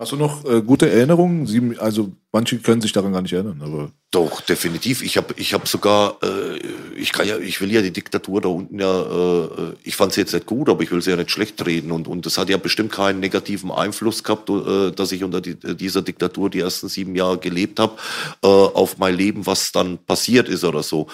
Hast 0.00 0.12
du 0.12 0.16
noch 0.16 0.44
äh, 0.44 0.62
gute 0.62 0.88
Erinnerungen? 0.88 1.48
Sieben, 1.48 1.76
also 1.80 2.12
manche 2.30 2.58
können 2.58 2.80
sich 2.80 2.92
daran 2.92 3.12
gar 3.12 3.20
nicht 3.20 3.32
erinnern, 3.32 3.60
aber 3.64 3.90
Doch, 4.12 4.40
definitiv. 4.42 5.02
Ich 5.02 5.16
habe 5.16 5.34
ich 5.36 5.54
hab 5.54 5.66
sogar, 5.66 6.18
äh, 6.22 6.58
ich 6.96 7.12
kann 7.12 7.26
ja, 7.26 7.36
ich 7.36 7.60
will 7.60 7.72
ja 7.72 7.82
die 7.82 7.90
Diktatur 7.90 8.40
da 8.40 8.48
unten 8.48 8.78
ja, 8.78 9.02
äh, 9.02 9.74
ich 9.82 9.96
fand 9.96 10.12
sie 10.12 10.20
jetzt 10.20 10.34
nicht 10.34 10.46
gut, 10.46 10.68
aber 10.68 10.84
ich 10.84 10.92
will 10.92 11.02
sie 11.02 11.10
ja 11.10 11.16
nicht 11.16 11.32
schlecht 11.32 11.66
reden. 11.66 11.90
Und, 11.90 12.06
und 12.06 12.26
das 12.26 12.38
hat 12.38 12.48
ja 12.48 12.58
bestimmt 12.58 12.92
keinen 12.92 13.18
negativen 13.18 13.72
Einfluss 13.72 14.22
gehabt, 14.22 14.48
äh, 14.50 14.92
dass 14.92 15.10
ich 15.10 15.24
unter 15.24 15.40
die, 15.40 15.56
dieser 15.56 16.02
Diktatur 16.02 16.48
die 16.48 16.60
ersten 16.60 16.88
sieben 16.88 17.16
Jahre 17.16 17.38
gelebt 17.38 17.80
habe, 17.80 17.96
äh, 18.44 18.46
auf 18.46 18.98
mein 18.98 19.16
Leben, 19.16 19.46
was 19.46 19.72
dann 19.72 19.98
passiert 19.98 20.48
ist 20.48 20.62
oder 20.62 20.84
so. 20.84 21.08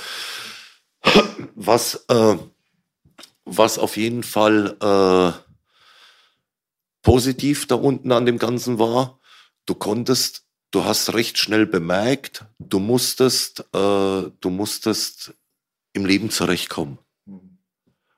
Was, 1.55 2.05
äh, 2.09 2.37
was 3.47 3.79
auf 3.79 3.97
jeden 3.97 4.23
Fall 4.23 4.77
äh, 4.81 5.44
positiv 7.05 7.69
da 7.69 7.77
unten 7.77 8.11
an 8.11 8.27
dem 8.27 8.39
Ganzen 8.39 8.81
war, 8.81 9.21
du 9.67 9.77
konntest, 9.77 10.45
du 10.73 10.85
hast 10.85 11.15
recht 11.15 11.39
schnell 11.39 11.67
bemerkt, 11.67 12.47
du 12.59 12.81
musstest, 12.81 13.61
äh, 13.73 14.31
du 14.41 14.51
musstest 14.51 15.35
im 15.93 16.05
Leben 16.05 16.31
zurechtkommen. 16.31 16.99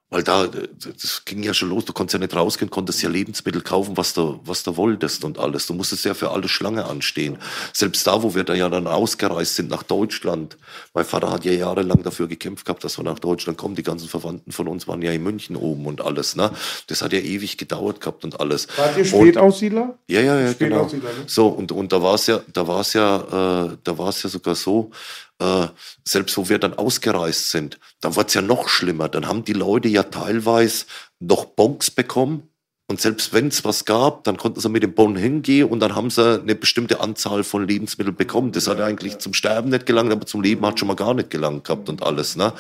Weil 0.08 0.22
da, 0.22 0.44
äh, 0.44 0.68
das 0.80 1.24
ging 1.24 1.42
ja 1.42 1.52
schon 1.52 1.70
los, 1.70 1.84
du 1.84 1.92
konntest 1.92 2.14
ja 2.14 2.20
nicht 2.20 2.34
rausgehen, 2.34 2.70
konntest 2.70 3.02
ja 3.02 3.08
Lebensmittel 3.08 3.60
kaufen, 3.60 3.96
was 3.96 4.14
du, 4.14 4.40
was 4.44 4.62
du 4.62 4.76
wolltest 4.76 5.24
und 5.24 5.38
alles. 5.38 5.66
Du 5.66 5.74
musstest 5.74 6.04
ja 6.04 6.14
für 6.14 6.30
alle 6.30 6.48
Schlange 6.48 6.84
anstehen. 6.84 7.38
Selbst 7.72 8.06
da, 8.06 8.22
wo 8.22 8.34
wir 8.34 8.44
da 8.44 8.54
ja 8.54 8.68
dann 8.68 8.86
ausgereist 8.86 9.56
sind 9.56 9.68
nach 9.68 9.82
Deutschland. 9.82 10.58
Mein 10.94 11.04
Vater 11.04 11.30
hat 11.30 11.44
ja 11.44 11.52
jahrelang 11.52 12.04
dafür 12.04 12.28
gekämpft 12.28 12.66
gehabt, 12.66 12.84
dass 12.84 12.98
wir 12.98 13.02
nach 13.02 13.18
Deutschland 13.18 13.58
kommen. 13.58 13.74
Die 13.74 13.82
ganzen 13.82 14.08
Verwandten 14.08 14.52
von 14.52 14.68
uns 14.68 14.86
waren 14.86 15.02
ja 15.02 15.10
in 15.10 15.24
München 15.24 15.56
oben 15.56 15.86
und 15.86 16.00
alles, 16.00 16.36
ne? 16.36 16.52
Das 16.86 17.02
hat 17.02 17.12
ja 17.12 17.18
ewig 17.18 17.58
gedauert 17.58 18.00
gehabt 18.00 18.24
und 18.24 18.38
alles. 18.38 18.68
Wart 18.76 18.96
ihr 18.96 19.04
Spätaussiedler? 19.04 19.98
ja, 20.06 20.20
ja, 20.20 20.40
ja, 20.40 20.52
genau. 20.52 20.84
Ne? 20.84 21.00
So, 21.26 21.48
und, 21.48 21.72
und 21.72 21.92
da 21.92 22.00
war 22.00 22.14
es 22.14 22.28
ja, 22.28 22.40
da 22.52 22.68
war 22.68 22.80
es 22.80 22.92
ja, 22.92 23.66
äh, 23.66 23.76
da 23.82 23.98
war 23.98 24.10
es 24.10 24.22
ja 24.22 24.30
sogar 24.30 24.54
so, 24.54 24.92
äh, 25.38 25.66
selbst 26.04 26.36
wo 26.36 26.48
wir 26.48 26.58
dann 26.58 26.74
ausgereist 26.74 27.50
sind, 27.50 27.78
dann 28.00 28.16
war 28.16 28.26
es 28.26 28.34
ja 28.34 28.42
noch 28.42 28.68
schlimmer. 28.68 29.08
Dann 29.08 29.26
haben 29.28 29.44
die 29.44 29.52
Leute 29.52 29.88
ja 29.88 30.02
teilweise 30.04 30.86
noch 31.20 31.44
Bons 31.44 31.90
bekommen. 31.90 32.48
Und 32.88 33.00
selbst 33.00 33.32
wenn 33.34 33.48
es 33.48 33.64
was 33.64 33.84
gab, 33.84 34.22
dann 34.22 34.36
konnten 34.36 34.60
sie 34.60 34.68
mit 34.68 34.84
dem 34.84 34.94
Bon 34.94 35.16
hingehen 35.16 35.68
und 35.68 35.80
dann 35.80 35.96
haben 35.96 36.08
sie 36.08 36.40
eine 36.40 36.54
bestimmte 36.54 37.00
Anzahl 37.00 37.42
von 37.42 37.66
Lebensmitteln 37.66 38.14
bekommen. 38.14 38.52
Das 38.52 38.68
hat 38.68 38.80
eigentlich 38.80 39.18
zum 39.18 39.34
Sterben 39.34 39.70
nicht 39.70 39.86
gelangt, 39.86 40.12
aber 40.12 40.24
zum 40.24 40.40
Leben 40.40 40.64
hat 40.64 40.78
schon 40.78 40.86
mal 40.86 40.94
gar 40.94 41.12
nicht 41.12 41.28
gelangt 41.30 41.64
gehabt 41.64 41.88
und 41.88 42.00
alles. 42.04 42.36
Ne? 42.36 42.52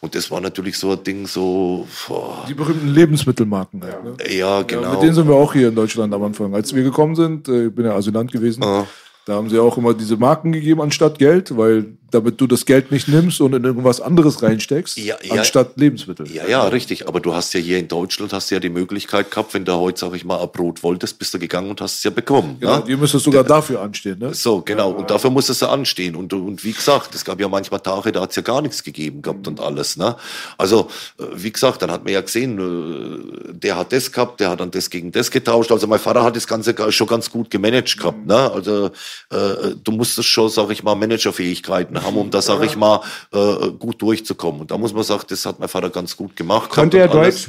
Und 0.00 0.14
das 0.14 0.30
war 0.30 0.42
natürlich 0.42 0.76
so 0.76 0.92
ein 0.92 1.02
Ding, 1.04 1.26
so, 1.26 1.88
boah, 2.06 2.44
die 2.46 2.52
berühmten 2.52 2.88
Lebensmittelmarken. 2.88 3.82
Halt, 3.82 4.04
ne? 4.04 4.16
ja, 4.28 4.58
Ja, 4.58 4.62
genau. 4.62 4.92
mit 4.92 5.02
denen 5.04 5.14
sind 5.14 5.26
wir 5.26 5.36
auch 5.36 5.54
hier 5.54 5.68
in 5.68 5.74
Deutschland 5.74 6.12
am 6.12 6.22
Anfang. 6.22 6.54
Als 6.54 6.74
wir 6.74 6.82
gekommen 6.82 7.16
sind, 7.16 7.48
äh, 7.48 7.68
ich 7.68 7.74
bin 7.74 7.86
ja 7.86 7.94
Asylant 7.94 8.30
gewesen, 8.30 8.62
Ah. 8.62 8.86
da 9.24 9.36
haben 9.36 9.48
sie 9.48 9.58
auch 9.58 9.78
immer 9.78 9.94
diese 9.94 10.18
Marken 10.18 10.52
gegeben 10.52 10.82
anstatt 10.82 11.18
Geld, 11.18 11.56
weil 11.56 11.96
damit 12.14 12.40
du 12.40 12.46
das 12.46 12.64
Geld 12.66 12.90
nicht 12.92 13.08
nimmst 13.08 13.40
und 13.40 13.54
in 13.54 13.64
irgendwas 13.64 14.00
anderes 14.00 14.42
reinsteckst, 14.42 14.96
Ja, 14.98 15.16
ja. 15.22 15.34
anstatt 15.34 15.76
Lebensmittel. 15.76 16.30
Ja, 16.30 16.46
ja, 16.46 16.64
richtig. 16.68 17.08
Aber 17.08 17.20
du 17.20 17.34
hast 17.34 17.52
ja 17.54 17.60
hier 17.60 17.78
in 17.78 17.88
Deutschland 17.88 18.32
hast 18.32 18.50
ja 18.50 18.60
die 18.60 18.68
Möglichkeit 18.68 19.30
gehabt, 19.30 19.54
wenn 19.54 19.64
du 19.64 19.72
heute, 19.74 20.00
sag 20.00 20.14
ich 20.14 20.24
mal, 20.24 20.40
ein 20.40 20.48
Brot 20.50 20.82
wolltest, 20.82 21.18
bist 21.18 21.32
du 21.34 21.38
gegangen 21.38 21.70
und 21.70 21.80
hast 21.80 21.96
es 21.96 22.02
ja 22.04 22.10
bekommen. 22.10 22.56
Genau, 22.60 22.78
ne? 22.78 22.84
ihr 22.88 22.96
müsstest 22.96 23.24
sogar 23.24 23.44
dafür 23.44 23.80
anstehen, 23.80 24.18
ne? 24.18 24.34
So, 24.34 24.60
genau. 24.62 24.90
Und 24.90 25.10
dafür 25.10 25.30
musstest 25.30 25.62
du 25.62 25.66
anstehen. 25.66 26.14
Und, 26.16 26.32
und 26.32 26.62
wie 26.64 26.72
gesagt, 26.72 27.14
es 27.14 27.24
gab 27.24 27.40
ja 27.40 27.48
manchmal 27.48 27.80
Tage, 27.80 28.12
da 28.12 28.20
hat's 28.22 28.36
ja 28.36 28.42
gar 28.42 28.62
nichts 28.62 28.82
gegeben 28.82 29.22
gehabt 29.22 29.46
und 29.48 29.60
alles. 29.60 29.96
Ne? 29.96 30.16
Also, 30.58 30.88
äh, 31.18 31.24
wie 31.34 31.52
gesagt, 31.52 31.82
dann 31.82 31.90
hat 31.90 32.04
man 32.04 32.12
ja 32.12 32.20
gesehen, 32.20 32.58
äh, 32.58 33.52
der 33.54 33.76
hat 33.76 33.92
das 33.92 34.12
gehabt, 34.12 34.40
der 34.40 34.50
hat 34.50 34.60
dann 34.60 34.70
das 34.70 34.90
gegen 34.90 35.12
das 35.12 35.30
getauscht. 35.30 35.72
Also 35.72 35.86
mein 35.86 35.98
Vater 35.98 36.22
hat 36.22 36.36
das 36.36 36.46
Ganze 36.46 36.74
ga- 36.74 36.90
schon 36.92 37.06
ganz 37.06 37.30
gut 37.30 37.50
gemanagt 37.50 37.96
gehabt. 37.98 38.26
Ne? 38.26 38.50
Also 38.52 38.86
äh, 39.30 39.74
du 39.82 39.92
musstest 39.92 40.28
schon, 40.28 40.48
sag 40.48 40.70
ich 40.70 40.82
mal, 40.82 40.94
Managerfähigkeiten 40.94 42.01
haben, 42.04 42.16
um 42.16 42.30
da, 42.30 42.42
sag 42.42 42.62
ich 42.64 42.76
mal, 42.76 43.00
äh, 43.32 43.68
gut 43.78 44.00
durchzukommen. 44.02 44.62
Und 44.62 44.70
da 44.70 44.78
muss 44.78 44.92
man 44.92 45.02
sagen, 45.02 45.22
das 45.28 45.46
hat 45.46 45.58
mein 45.58 45.68
Vater 45.68 45.90
ganz 45.90 46.16
gut 46.16 46.36
gemacht. 46.36 46.70
Konnte 46.70 46.98
er. 46.98 47.08
Deutsch? 47.08 47.48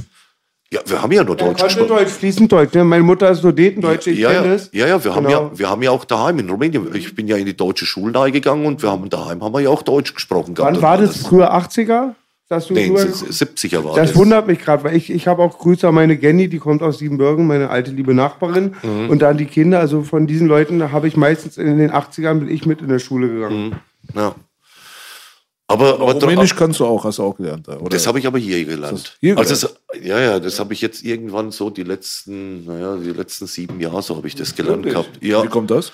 Ja, 0.74 0.80
wir 0.88 1.04
haben 1.04 1.12
ja 1.12 1.24
nur 1.24 1.36
Deutsch 1.36 1.60
konnte 1.60 1.66
gesprochen. 1.66 1.88
Deutsch, 1.88 2.10
fließend 2.12 2.52
Deutsch. 2.52 2.74
Ne? 2.74 2.84
Meine 2.84 3.04
Mutter 3.04 3.30
ist 3.30 3.42
Sudetendeutsche, 3.42 4.10
ich 4.10 4.18
ja, 4.18 4.32
kenne 4.32 4.48
ja, 4.48 4.54
das. 4.54 4.70
ja, 4.74 4.88
ja, 4.88 5.04
wir 5.04 5.14
haben 5.14 5.28
Genau. 5.28 5.52
ja, 5.52 5.60
wir 5.60 5.70
haben 5.70 5.84
ja 5.84 5.92
auch 5.92 6.04
daheim 6.04 6.40
in 6.40 6.50
Rumänien. 6.50 6.88
Ich 6.96 7.14
bin 7.14 7.28
ja 7.28 7.38
in 7.38 7.46
die 7.46 7.56
deutsche 7.56 7.86
Schule 7.86 8.32
gegangen 8.32 8.66
und 8.66 8.82
wir 8.82 8.90
haben 8.92 9.08
daheim 9.08 9.44
haben 9.44 9.54
wir 9.54 9.60
ja 9.60 9.70
auch 9.70 9.84
Deutsch 9.84 10.16
gesprochen 10.16 10.56
gehabt. 10.56 10.76
Wann 10.76 10.82
war 10.82 10.98
das? 10.98 11.12
alles. 11.12 11.28
Früher 11.28 11.54
80er? 11.54 12.16
Dass 12.50 12.68
du 12.68 12.74
Nee, 12.74 12.90
nur, 12.90 13.00
70er 13.00 13.84
war 13.84 13.96
das 13.96 14.10
das. 14.12 14.18
wundert 14.18 14.48
mich 14.48 14.60
gerade, 14.60 14.84
weil 14.84 14.96
ich, 14.96 15.12
ich 15.12 15.28
habe 15.28 15.42
auch 15.44 15.60
Grüße 15.60 15.88
an 15.88 15.96
meine 15.96 16.20
Jenny, 16.20 16.50
die 16.50 16.58
kommt 16.60 16.82
aus 16.82 16.98
Siebenbürgen, 16.98 17.48
meine 17.48 17.70
alte 17.70 17.92
liebe 17.92 18.14
Nachbarin. 18.14 18.76
Mhm. 18.84 19.10
Und 19.10 19.22
dann 19.22 19.38
die 19.38 19.46
Kinder, 19.46 19.80
also 19.80 20.02
von 20.02 20.28
diesen 20.28 20.48
Leuten 20.48 20.92
habe 20.92 21.08
ich 21.08 21.16
meistens 21.16 21.58
in 21.58 21.78
den 21.78 21.92
80ern 21.92 22.40
bin 22.40 22.50
ich 22.50 22.66
mit 22.66 22.82
in 22.82 22.90
der 22.90 23.00
Schule 23.00 23.30
gegangen. 23.30 23.66
Mhm. 23.68 23.74
Ja. 24.14 24.36
Aber, 25.68 26.00
aber 26.00 26.14
Rumänisch 26.14 26.56
kannst 26.56 26.80
du 26.80 26.86
auch, 26.86 27.04
hast 27.04 27.20
du 27.20 27.24
auch 27.24 27.38
gelernt. 27.38 27.68
Oder? 27.68 27.90
Das 27.90 28.06
habe 28.06 28.20
ich 28.20 28.28
aber 28.28 28.38
hier 28.38 28.64
gelernt. 28.66 29.00
das 29.00 29.18
hier 29.20 29.38
also 29.38 29.54
es, 29.54 29.76
ja, 30.04 30.20
ja, 30.20 30.40
das 30.40 30.60
habe 30.60 30.74
ich 30.74 30.82
jetzt 30.82 31.04
irgendwann 31.04 31.52
so 31.52 31.70
die 31.70 31.84
letzten, 31.84 32.66
naja, 32.66 32.98
die 32.98 33.10
letzten 33.12 33.48
sieben 33.48 33.80
Jahre 33.80 34.02
so 34.02 34.16
habe 34.16 34.28
ich 34.28 34.36
das 34.36 34.56
gelernt 34.56 34.84
gehabt. 34.84 35.24
Ja, 35.24 35.44
Wie 35.44 35.48
kommt 35.48 35.72
das? 35.72 35.92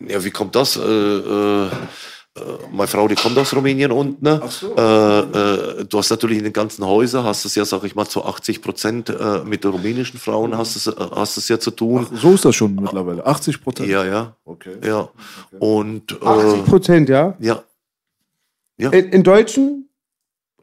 ja, 0.00 0.24
wie 0.24 0.30
kommt 0.30 0.54
das? 0.54 0.76
Äh, 0.76 0.80
äh, 0.80 1.70
meine 2.72 2.86
Frau, 2.88 3.08
die 3.08 3.14
kommt 3.14 3.36
aus 3.38 3.54
Rumänien 3.54 3.92
unten. 3.92 4.24
Ne? 4.24 4.40
Äh, 4.76 5.80
äh, 5.80 5.84
du 5.84 5.98
hast 5.98 6.10
natürlich 6.10 6.38
in 6.38 6.44
den 6.44 6.52
ganzen 6.52 6.84
Häusern, 6.86 7.24
hast 7.24 7.44
es 7.44 7.54
ja, 7.54 7.64
sag 7.64 7.84
ich 7.84 7.94
mal, 7.94 8.06
zu 8.06 8.24
80 8.24 8.62
Prozent 8.62 9.08
äh, 9.10 9.44
mit 9.44 9.64
den 9.64 9.70
rumänischen 9.72 10.18
Frauen 10.18 10.56
hast 10.56 10.76
es, 10.76 10.86
äh, 10.86 10.92
hast 11.14 11.36
es 11.36 11.48
ja 11.48 11.58
zu 11.58 11.70
tun. 11.70 12.06
So 12.14 12.32
ist 12.32 12.44
das 12.44 12.54
schon 12.54 12.74
mittlerweile. 12.74 13.24
80 13.24 13.62
Prozent. 13.62 13.88
Ja, 13.88 14.04
ja, 14.04 14.36
Okay. 14.44 14.76
ja. 14.84 15.08
Und 15.58 16.22
80 16.22 16.60
äh, 16.60 16.62
Prozent, 16.64 17.08
ja. 17.08 17.36
ja, 17.40 17.62
In, 18.90 19.08
in 19.10 19.22
deutschen, 19.22 19.88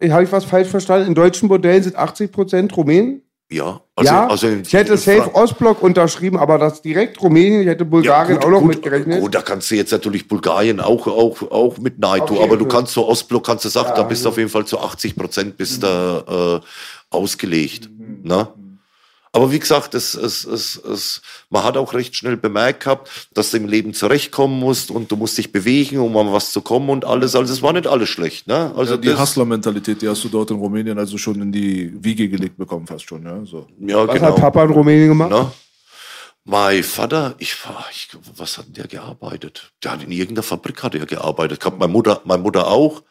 habe 0.02 0.24
ich 0.24 0.32
was 0.32 0.46
falsch 0.46 0.70
verstanden? 0.70 1.08
In 1.08 1.16
deutschen 1.16 1.50
Bordellen 1.50 1.84
sind 1.84 1.96
80 1.96 2.32
Prozent 2.32 2.76
Rumänen? 2.76 3.22
Ja. 3.52 3.82
Also, 3.96 4.12
ja, 4.14 4.28
also 4.28 4.48
in- 4.48 4.62
ich 4.64 4.74
hätte 4.74 4.98
Safe 4.98 5.34
Ostblock 5.34 5.82
unterschrieben, 5.82 6.38
aber 6.38 6.58
das 6.58 6.82
direkt 6.82 7.22
Rumänien, 7.22 7.62
ich 7.62 7.68
hätte 7.68 7.86
Bulgarien 7.86 8.40
auch 8.40 8.50
noch 8.50 8.62
mitgerechnet. 8.62 9.22
Gut, 9.22 9.34
da 9.36 9.42
kannst 9.42 9.72
du 9.72 9.76
jetzt 9.76 9.92
natürlich 9.92 10.28
Bulgarien 10.28 10.80
auch, 10.82 11.08
auch, 11.08 11.42
auch 11.52 11.78
mit 11.78 12.00
Nein 12.00 12.20
tun, 12.26 12.38
Okay, 12.38 12.44
aber 12.44 12.58
du 12.58 12.66
gut. 12.66 12.74
kannst 12.74 12.94
so 12.94 13.08
Ostblock, 13.08 13.46
kannst 13.46 13.64
du 13.66 13.70
sagen, 13.70 13.90
Ja, 13.90 13.96
da 13.96 14.04
bist 14.04 14.24
du 14.26 14.30
gut. 14.30 14.34
auf 14.34 14.38
jeden 14.38 14.50
Fall 14.50 14.66
zu 14.66 14.80
80 14.80 15.16
Prozent 15.16 15.58
bist 15.58 15.82
da 15.84 16.60
äh, 16.62 17.16
ausgelegt. 17.16 17.90
Mhm. 17.90 18.20
Ne? 18.24 18.48
Aber 19.36 19.52
wie 19.52 19.60
gesagt, 19.60 19.94
es, 19.96 20.14
es, 20.14 20.46
es, 20.46 20.78
es, 20.78 21.22
man 21.50 21.66
hat 21.66 21.76
auch 21.76 21.94
recht 21.94 22.16
schnell 22.16 22.38
bemerkt 22.38 22.86
gehabt, 22.86 23.28
dass 23.34 23.52
du 23.52 23.58
im 23.58 23.68
Leben 23.68 23.94
zurechtkommen 23.94 24.58
musst 24.58 24.92
und 24.92 25.12
du 25.12 25.18
musst 25.18 25.38
dich 25.38 25.52
bewegen, 25.52 25.98
um 25.98 26.16
an 26.16 26.32
was 26.32 26.54
zu 26.54 26.62
kommen 26.62 26.90
und 26.90 27.04
alles. 27.04 27.36
Also 27.36 27.52
es 27.52 27.62
war 27.62 27.74
nicht 27.74 27.86
alles 27.86 28.08
schlecht. 28.08 28.48
Ne? 28.48 28.74
Also 28.78 28.94
Ja, 28.94 29.02
die 29.02 29.14
Hustler-Mentalität, 29.14 30.02
die 30.02 30.08
hast 30.08 30.24
du 30.24 30.30
dort 30.30 30.52
in 30.52 30.56
Rumänien 30.56 30.98
also 30.98 31.18
schon 31.18 31.42
in 31.42 31.52
die 31.52 31.92
Wiege 32.02 32.30
gelegt 32.30 32.58
bekommen, 32.58 32.88
fast 32.88 33.10
schon. 33.10 33.26
Ja, 33.26 33.46
so. 33.46 33.68
ja, 33.80 34.08
Was 34.08 34.16
genau. 34.16 34.28
hat 34.28 34.38
Papa 34.38 34.64
in 34.64 34.70
Rumänien 34.70 35.10
gemacht? 35.10 35.32
Ne? 35.32 35.52
Mein 36.46 36.82
Vater, 36.82 37.36
ich 37.38 37.58
war, 37.66 37.86
ich, 37.92 38.08
was 38.38 38.58
hat 38.58 38.68
denn 38.68 38.74
der 38.76 38.88
gearbeitet? 38.88 39.74
Der 39.84 39.92
hat 39.92 40.04
in 40.04 40.12
irgendeiner 40.12 40.44
Fabrik 40.44 40.82
hat 40.82 40.96
er 40.96 41.08
gearbeitet. 41.08 41.60
Gehabt. 41.60 41.78
Meine 41.78 41.92
Mutter, 41.92 42.22
meine 42.24 42.42
Mutter 42.42 42.68
auch. 42.68 43.04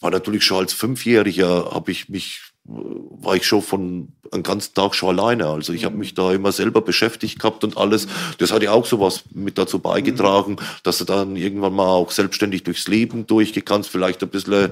War 0.00 0.10
natürlich 0.10 0.42
schon 0.42 0.58
als 0.58 0.72
Fünfjähriger, 0.72 1.70
habe 1.72 1.92
ich 1.92 2.08
mich, 2.08 2.40
war 2.64 3.34
ich 3.34 3.44
schon 3.44 3.62
von 3.62 4.08
einen 4.30 4.42
ganzen 4.42 4.74
Tag 4.74 4.94
schon 4.94 5.18
alleine. 5.18 5.46
Also 5.46 5.72
ich 5.72 5.84
habe 5.84 5.96
mich 5.96 6.14
da 6.14 6.32
immer 6.32 6.52
selber 6.52 6.80
beschäftigt 6.80 7.38
gehabt 7.38 7.64
und 7.64 7.76
alles. 7.76 8.06
Das 8.38 8.52
hat 8.52 8.62
ja 8.62 8.72
auch 8.72 8.86
sowas 8.86 9.24
mit 9.32 9.58
dazu 9.58 9.78
beigetragen, 9.78 10.56
dass 10.82 10.98
du 10.98 11.04
dann 11.04 11.36
irgendwann 11.36 11.74
mal 11.74 11.88
auch 11.88 12.10
selbstständig 12.10 12.62
durchs 12.62 12.88
Leben 12.88 13.26
durchgehen 13.26 13.64
kannst, 13.64 13.90
vielleicht 13.90 14.22
ein 14.22 14.28
bisschen 14.28 14.70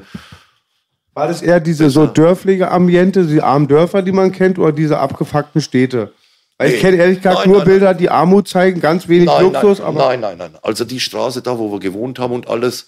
War 1.14 1.28
das 1.28 1.42
eher 1.42 1.60
diese 1.60 1.90
so 1.90 2.06
dörfliche 2.06 2.70
Ambiente, 2.70 3.26
die 3.26 3.42
armen 3.42 3.68
Dörfer, 3.68 4.02
die 4.02 4.12
man 4.12 4.32
kennt, 4.32 4.58
oder 4.58 4.72
diese 4.72 4.98
abgefuckten 4.98 5.60
Städte? 5.60 6.12
Weil 6.60 6.74
ich 6.74 6.80
kenne 6.80 6.98
ehrlich 6.98 7.18
gesagt 7.18 7.38
Nein, 7.38 7.48
nur 7.48 7.58
nein, 7.60 7.66
Bilder, 7.66 7.94
die 7.94 8.10
Armut 8.10 8.46
zeigen, 8.46 8.82
ganz 8.82 9.08
wenig 9.08 9.30
Luxus, 9.40 9.78
nein, 9.78 9.88
aber 9.88 10.08
nein, 10.08 10.20
nein, 10.20 10.36
nein. 10.36 10.50
Also 10.60 10.84
die 10.84 11.00
Straße 11.00 11.40
da, 11.40 11.58
wo 11.58 11.72
wir 11.72 11.80
gewohnt 11.80 12.18
haben 12.18 12.34
und 12.34 12.48
alles, 12.48 12.86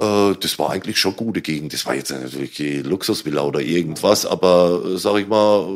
äh, 0.00 0.34
das 0.40 0.58
war 0.58 0.70
eigentlich 0.70 0.98
schon 0.98 1.16
gute 1.16 1.40
Gegend. 1.42 1.72
Das 1.72 1.86
war 1.86 1.94
jetzt 1.94 2.10
natürlich 2.10 2.84
Luxusvilla 2.84 3.42
oder 3.42 3.60
irgendwas, 3.60 4.24
aber 4.26 4.82
äh, 4.84 4.96
sag 4.96 5.16
ich 5.18 5.28
mal, 5.28 5.66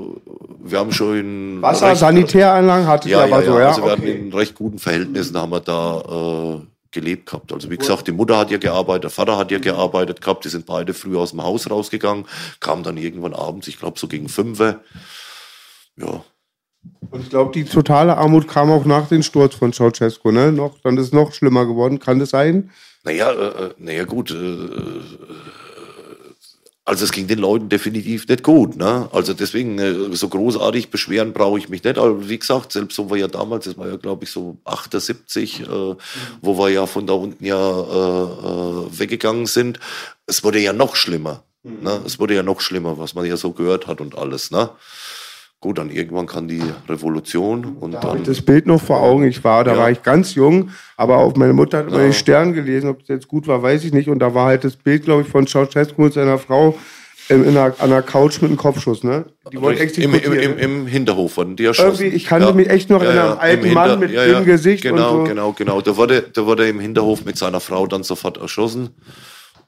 wir 0.65 0.78
haben 0.78 0.93
schon 0.93 1.19
in 1.19 1.62
Wasser, 1.62 1.89
recht- 1.89 2.01
Sanitäranlagen 2.01 2.86
hatte 2.86 3.09
ich 3.09 3.12
ja, 3.12 3.24
aber 3.24 3.40
ja, 3.40 3.44
so, 3.44 3.53
ja. 3.55 3.61
ja. 3.61 3.69
Also 3.69 3.85
wir 3.85 3.90
hatten 3.93 4.03
okay. 4.03 4.19
in 4.19 4.32
recht 4.32 4.55
guten 4.55 4.78
Verhältnissen 4.78 5.36
haben 5.36 5.51
wir 5.51 5.61
da 5.61 6.01
äh, 6.01 6.66
gelebt 6.93 7.27
gehabt. 7.27 7.53
Also 7.53 7.70
wie 7.70 7.77
gesagt, 7.78 8.07
die 8.07 8.12
Mutter 8.12 8.36
hat 8.36 8.51
ja 8.51 8.59
gearbeitet, 8.59 9.05
der 9.05 9.11
Vater 9.11 9.36
hat 9.39 9.51
ja 9.51 9.59
gearbeitet 9.59 10.20
gehabt. 10.20 10.44
Die 10.44 10.51
sind 10.51 10.66
beide 10.66 10.94
früh 10.94 11.16
aus 11.16 11.31
dem 11.31 11.43
Haus 11.43 11.70
rausgegangen, 11.70 12.27
kamen 12.61 12.82
dann 12.82 12.97
irgendwann 12.99 13.35
abends, 13.35 13.66
ich 13.66 13.78
glaube 13.78 13.99
so 13.99 14.09
gegen 14.09 14.28
fünf. 14.28 14.61
Ja, 14.61 16.24
Und 17.11 17.20
ich 17.23 17.31
glaube, 17.31 17.53
die 17.53 17.65
totale 17.65 18.16
Armut 18.16 18.47
kam 18.49 18.70
auch 18.70 18.85
nach 18.85 19.09
dem 19.09 19.23
Sturz 19.23 19.55
von 19.55 19.73
Ceausescu, 19.73 20.31
ne? 20.32 20.53
Noch, 20.53 20.78
dann 20.82 20.97
ist 20.97 21.07
es 21.07 21.12
noch 21.12 21.32
schlimmer 21.32 21.66
geworden. 21.66 21.99
Kann 21.99 22.19
das 22.19 22.31
sein? 22.31 22.70
Naja, 23.05 23.31
äh, 23.33 23.65
äh, 23.65 23.74
naja 23.79 24.05
gut. 24.05 24.31
Äh, 24.31 24.35
äh, 24.35 25.01
also 26.85 27.05
es 27.05 27.12
ging 27.12 27.29
den 27.29 27.39
Leuten 27.39 27.69
definitiv 27.69 28.27
nicht 28.27 28.43
gut. 28.43 28.77
Ne? 28.77 29.09
Also 29.12 29.35
deswegen, 29.35 29.79
äh, 29.79 30.16
so 30.16 30.29
großartig 30.29 30.91
beschweren 30.91 31.33
brauche 31.33 31.59
ich 31.59 31.69
mich 31.69 31.85
nicht. 31.85 31.97
Aber 31.97 32.29
wie 32.29 32.39
gesagt, 32.39 32.73
selbst 32.73 32.97
so 32.97 33.09
war 33.09 33.16
ja 33.16 33.29
damals, 33.29 33.66
das 33.66 33.79
war 33.79 33.89
ja 33.89 33.97
glaube 33.97 34.24
ich 34.24 34.31
so 34.31 34.59
78, 34.65 35.61
äh, 35.61 35.66
wo 35.66 36.59
wir 36.59 36.70
ja 36.70 36.87
von 36.87 37.07
da 37.07 37.12
unten 37.12 37.45
ja 37.45 37.57
äh, 37.57 38.99
weggegangen 38.99 39.47
sind. 39.47 39.79
Es 40.27 40.43
wurde 40.43 40.59
ja 40.59 40.73
noch 40.73 40.97
schlimmer. 40.97 41.45
Ne? 41.62 42.03
Es 42.05 42.19
wurde 42.19 42.35
ja 42.35 42.43
noch 42.43 42.61
schlimmer, 42.61 42.99
was 42.99 43.15
man 43.15 43.24
ja 43.24 43.37
so 43.37 43.53
gehört 43.53 43.87
hat 43.87 44.01
und 44.01 44.19
alles. 44.19 44.51
Ne? 44.51 44.70
Gut, 45.62 45.78
dann 45.78 45.90
irgendwann 45.90 46.26
kam 46.26 46.48
die 46.48 46.60
Revolution 46.89 47.76
und 47.78 47.93
Da 47.93 48.02
habe 48.02 48.18
ich 48.18 48.24
dann... 48.24 48.34
das 48.34 48.43
Bild 48.43 48.66
noch 48.66 48.82
vor 48.82 49.01
Augen. 49.01 49.22
Ich 49.24 49.43
war, 49.44 49.62
da 49.62 49.72
Ja. 49.72 49.78
war 49.78 49.90
ich 49.93 50.02
ganz 50.02 50.34
jung, 50.34 50.70
aber 50.97 51.18
auf 51.18 51.36
meine 51.36 51.52
Mutter 51.52 51.78
hat 51.78 51.93
Ja. 51.93 51.98
den 51.98 52.12
Stern 52.12 52.52
gelesen. 52.52 52.90
Ob 52.90 52.98
das 52.98 53.09
jetzt 53.09 53.28
gut 53.28 53.47
war, 53.47 53.62
weiß 53.62 53.84
ich 53.84 53.93
nicht. 53.93 54.09
Und 54.09 54.18
da 54.18 54.34
war 54.34 54.47
halt 54.47 54.64
das 54.64 54.74
Bild, 54.74 55.05
glaube 55.05 55.22
ich, 55.22 55.28
von 55.28 55.47
Ceausescu 55.47 56.02
mit 56.02 56.12
seiner 56.14 56.39
Frau 56.39 56.76
in, 57.28 57.44
in 57.44 57.51
einer, 57.51 57.66
an 57.78 57.93
einer 57.93 58.02
Couch 58.02 58.43
mit 58.43 58.51
einem 58.51 58.56
Kopfschuss, 58.59 59.05
ne? 59.05 59.24
Die 59.52 59.60
wollten 59.62 59.89
Im, 60.01 60.14
im, 60.14 60.32
im, 60.32 60.59
Im 60.59 60.86
Hinterhof 60.89 61.36
wurden 61.36 61.55
die 61.55 61.64
erschossen. 61.64 62.02
Irgendwie, 62.02 62.16
ich 62.16 62.26
kannte 62.26 62.52
mich 62.55 62.68
echt 62.68 62.90
noch 62.90 63.01
in 63.01 63.09
einem 63.10 63.39
alten 63.39 63.72
Mann 63.72 64.01
mit 64.01 64.10
dem 64.12 64.44
Gesicht 64.44 64.84
und 64.86 64.97
Genau, 64.97 65.18
so. 65.18 65.24
genau, 65.24 65.52
genau. 65.52 65.80
Da 65.80 65.97
wurde, 65.97 66.22
da 66.32 66.44
wurde 66.44 66.68
im 66.68 66.80
Hinterhof 66.80 67.24
mit 67.24 67.39
seiner 67.39 67.60
Frau 67.60 67.86
dann 67.86 68.02
sofort 68.02 68.39
erschossen. 68.39 68.90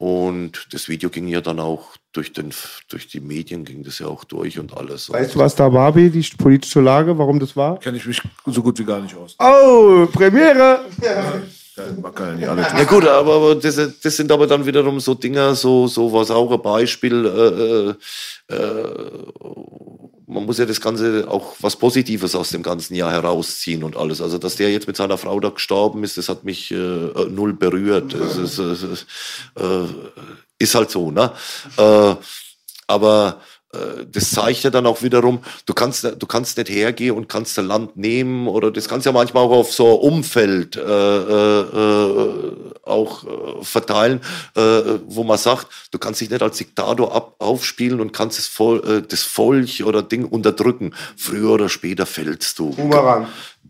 Und 0.05 0.67
das 0.71 0.91
Video 0.91 1.09
ging 1.09 1.29
ja 1.29 1.41
dann 1.41 1.59
auch 1.59 1.97
durch, 2.13 2.35
den, 2.35 2.53
durch 2.91 3.09
die 3.09 3.21
Medien, 3.21 3.65
ging 3.65 3.83
das 3.83 4.01
ja 4.01 4.07
auch 4.07 4.25
durch 4.25 4.59
und 4.59 4.77
alles. 4.77 5.09
Weißt 5.09 5.35
du, 5.35 5.39
was 5.39 5.55
da 5.55 5.73
war, 5.73 5.97
wie 5.97 6.11
die 6.11 6.23
politische 6.37 6.83
Lage, 6.83 7.17
warum 7.17 7.41
das 7.41 7.57
war? 7.57 7.79
Kenne 7.79 7.97
ich 7.97 8.05
mich 8.05 8.21
so 8.45 8.63
gut 8.63 8.79
wie 8.79 8.85
gar 8.85 9.01
nicht 9.01 9.17
aus. 9.17 9.35
Oh, 9.39 10.07
Premiere! 10.13 10.81
Ja, 11.01 11.41
ja 11.77 12.35
nicht 12.35 12.47
alle 12.47 12.61
Ja 12.61 12.85
gut, 12.85 13.07
aber, 13.07 13.35
aber 13.35 13.55
das, 13.55 13.77
das 13.77 14.15
sind 14.15 14.31
aber 14.31 14.47
dann 14.47 14.67
wiederum 14.67 15.01
so 15.01 15.15
Dinger, 15.15 15.55
so, 15.55 15.87
so 15.87 16.13
was 16.13 16.31
auch 16.31 16.53
ein 16.53 16.61
Beispiel. 16.61 17.97
Äh, 18.51 18.55
äh, 18.55 19.11
man 20.27 20.45
muss 20.45 20.59
ja 20.59 20.67
das 20.67 20.81
Ganze 20.81 21.27
auch 21.29 21.57
was 21.61 21.77
Positives 21.77 22.35
aus 22.35 22.51
dem 22.51 22.63
ganzen 22.63 22.95
Jahr 22.95 23.13
herausziehen 23.13 23.85
und 23.85 23.97
alles. 23.97 24.21
Also, 24.21 24.39
dass 24.39 24.57
der 24.57 24.71
jetzt 24.71 24.87
mit 24.87 24.97
seiner 24.97 25.19
Frau 25.19 25.39
da 25.41 25.51
gestorben 25.51 26.03
ist, 26.05 26.17
das 26.17 26.29
hat 26.29 26.45
mich 26.45 26.71
äh, 26.71 26.77
null 26.77 27.53
berührt. 27.53 28.15
Es 28.15 28.37
ist, 28.37 28.59
äh, 28.59 29.87
ist 30.59 30.75
halt 30.75 30.91
so, 30.91 31.11
ne? 31.11 31.33
Äh, 31.77 32.15
aber 32.87 33.41
äh, 33.41 33.54
das 34.11 34.31
zeigt 34.31 34.63
ja 34.63 34.71
dann 34.71 34.87
auch 34.87 35.03
wiederum, 35.03 35.41
du 35.67 35.75
kannst, 35.75 36.05
du 36.05 36.27
kannst 36.27 36.57
nicht 36.59 36.69
hergehen 36.71 37.17
und 37.17 37.29
kannst 37.29 37.59
ein 37.59 37.67
Land 37.67 37.97
nehmen 37.97 38.49
oder 38.49 38.71
das 38.71 38.89
kannst 38.89 39.07
ja 39.07 39.13
manchmal 39.13 39.45
auch 39.45 39.53
auf 39.53 39.73
so 39.73 39.87
ein 39.87 40.13
Umfeld 40.13 40.77
äh, 40.77 40.81
äh, 40.81 41.61
äh, 41.61 42.53
auch 42.85 43.25
äh, 43.25 43.65
verteilen, 43.65 44.21
äh, 44.55 44.61
wo 45.07 45.25
man 45.25 45.39
sagt, 45.39 45.67
du 45.91 45.99
kannst 45.99 46.21
dich 46.21 46.31
nicht 46.31 46.43
als 46.43 46.59
Diktator 46.59 47.15
ab, 47.15 47.37
aufspielen 47.39 48.01
und 48.01 48.13
kannst 48.13 48.39
das, 48.39 48.47
Vol 48.47 48.83
äh, 48.87 49.03
das 49.07 49.23
Volk 49.23 49.81
oder 49.85 50.03
Ding 50.03 50.25
unterdrücken. 50.25 50.95
Früher 51.17 51.51
oder 51.51 51.69
später 51.69 52.07
fällst 52.07 52.59
du. 52.59 52.75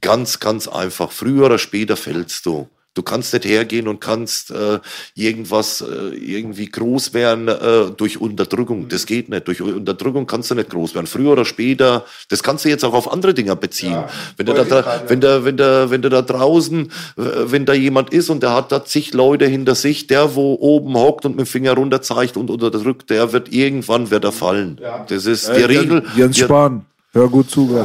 Ganz, 0.01 0.41
ganz 0.41 0.69
einfach. 0.69 1.13
Früher 1.13 1.47
oder 1.47 1.59
später 1.59 1.97
fällst 1.97 2.47
du. 2.47 2.69
Du 2.95 3.03
kannst 3.03 3.33
nicht 3.33 3.45
hergehen 3.45 3.89
und 3.89 4.01
kannst 4.01 4.51
äh, 4.53 4.79
irgendwas 5.15 5.81
äh, 5.83 6.15
irgendwie 6.17 6.67
groß 6.67 7.13
werden 7.13 7.49
äh, 7.49 7.91
durch 7.97 8.21
Unterdrückung. 8.21 8.89
Das 8.89 9.05
geht 9.07 9.29
nicht. 9.29 9.49
Durch 9.49 9.61
Unterdrückung 9.61 10.27
kannst 10.27 10.51
du 10.51 10.55
nicht 10.55 10.71
groß 10.71 10.95
werden. 10.95 11.07
Früher 11.07 11.33
oder 11.33 11.45
später, 11.45 12.05
das 12.29 12.43
kannst 12.43 12.65
du 12.65 12.69
jetzt 12.69 12.85
auch 12.85 12.95
auf 12.95 13.13
andere 13.13 13.35
Dinge 13.35 13.57
beziehen. 13.57 14.05
wenn, 14.37 14.47
du 14.47 14.55
da, 14.55 14.63
gerade. 14.63 15.09
wenn, 15.09 15.21
da, 15.21 15.45
wenn, 15.45 15.57
da, 15.57 15.91
wenn 15.91 16.03
du 16.03 16.09
da 16.09 16.23
draußen, 16.23 16.87
äh, 17.17 17.23
wenn 17.47 17.67
da 17.67 17.75
jemand 17.75 18.13
ist 18.13 18.31
und 18.31 18.43
der 18.43 18.53
hat 18.55 18.71
da 18.73 18.85
zig 18.85 19.13
Leute 19.13 19.47
hinter 19.47 19.75
sich, 19.75 20.07
der 20.07 20.35
wo 20.37 20.55
oben 20.55 20.95
hockt 20.95 21.25
und 21.27 21.37
mit 21.37 21.47
dem 21.47 21.51
Finger 21.51 21.73
runter 21.75 22.01
zeigt 22.01 22.37
und 22.37 22.51
unterdrückt, 22.51 23.11
der 23.11 23.33
wird 23.33 23.53
irgendwann 23.53 24.11
wird 24.11 24.25
er 24.25 24.33
fallen. 24.33 24.81
Das 25.09 25.27
ist 25.27 25.49
die 25.49 25.63
Äh, 25.63 25.65
Regel. 25.65 26.05
Jens 26.17 26.37
die, 26.37 26.43
Spahn, 26.43 26.87
hör 27.15 27.29
gut 27.29 27.51
zu. 27.51 27.71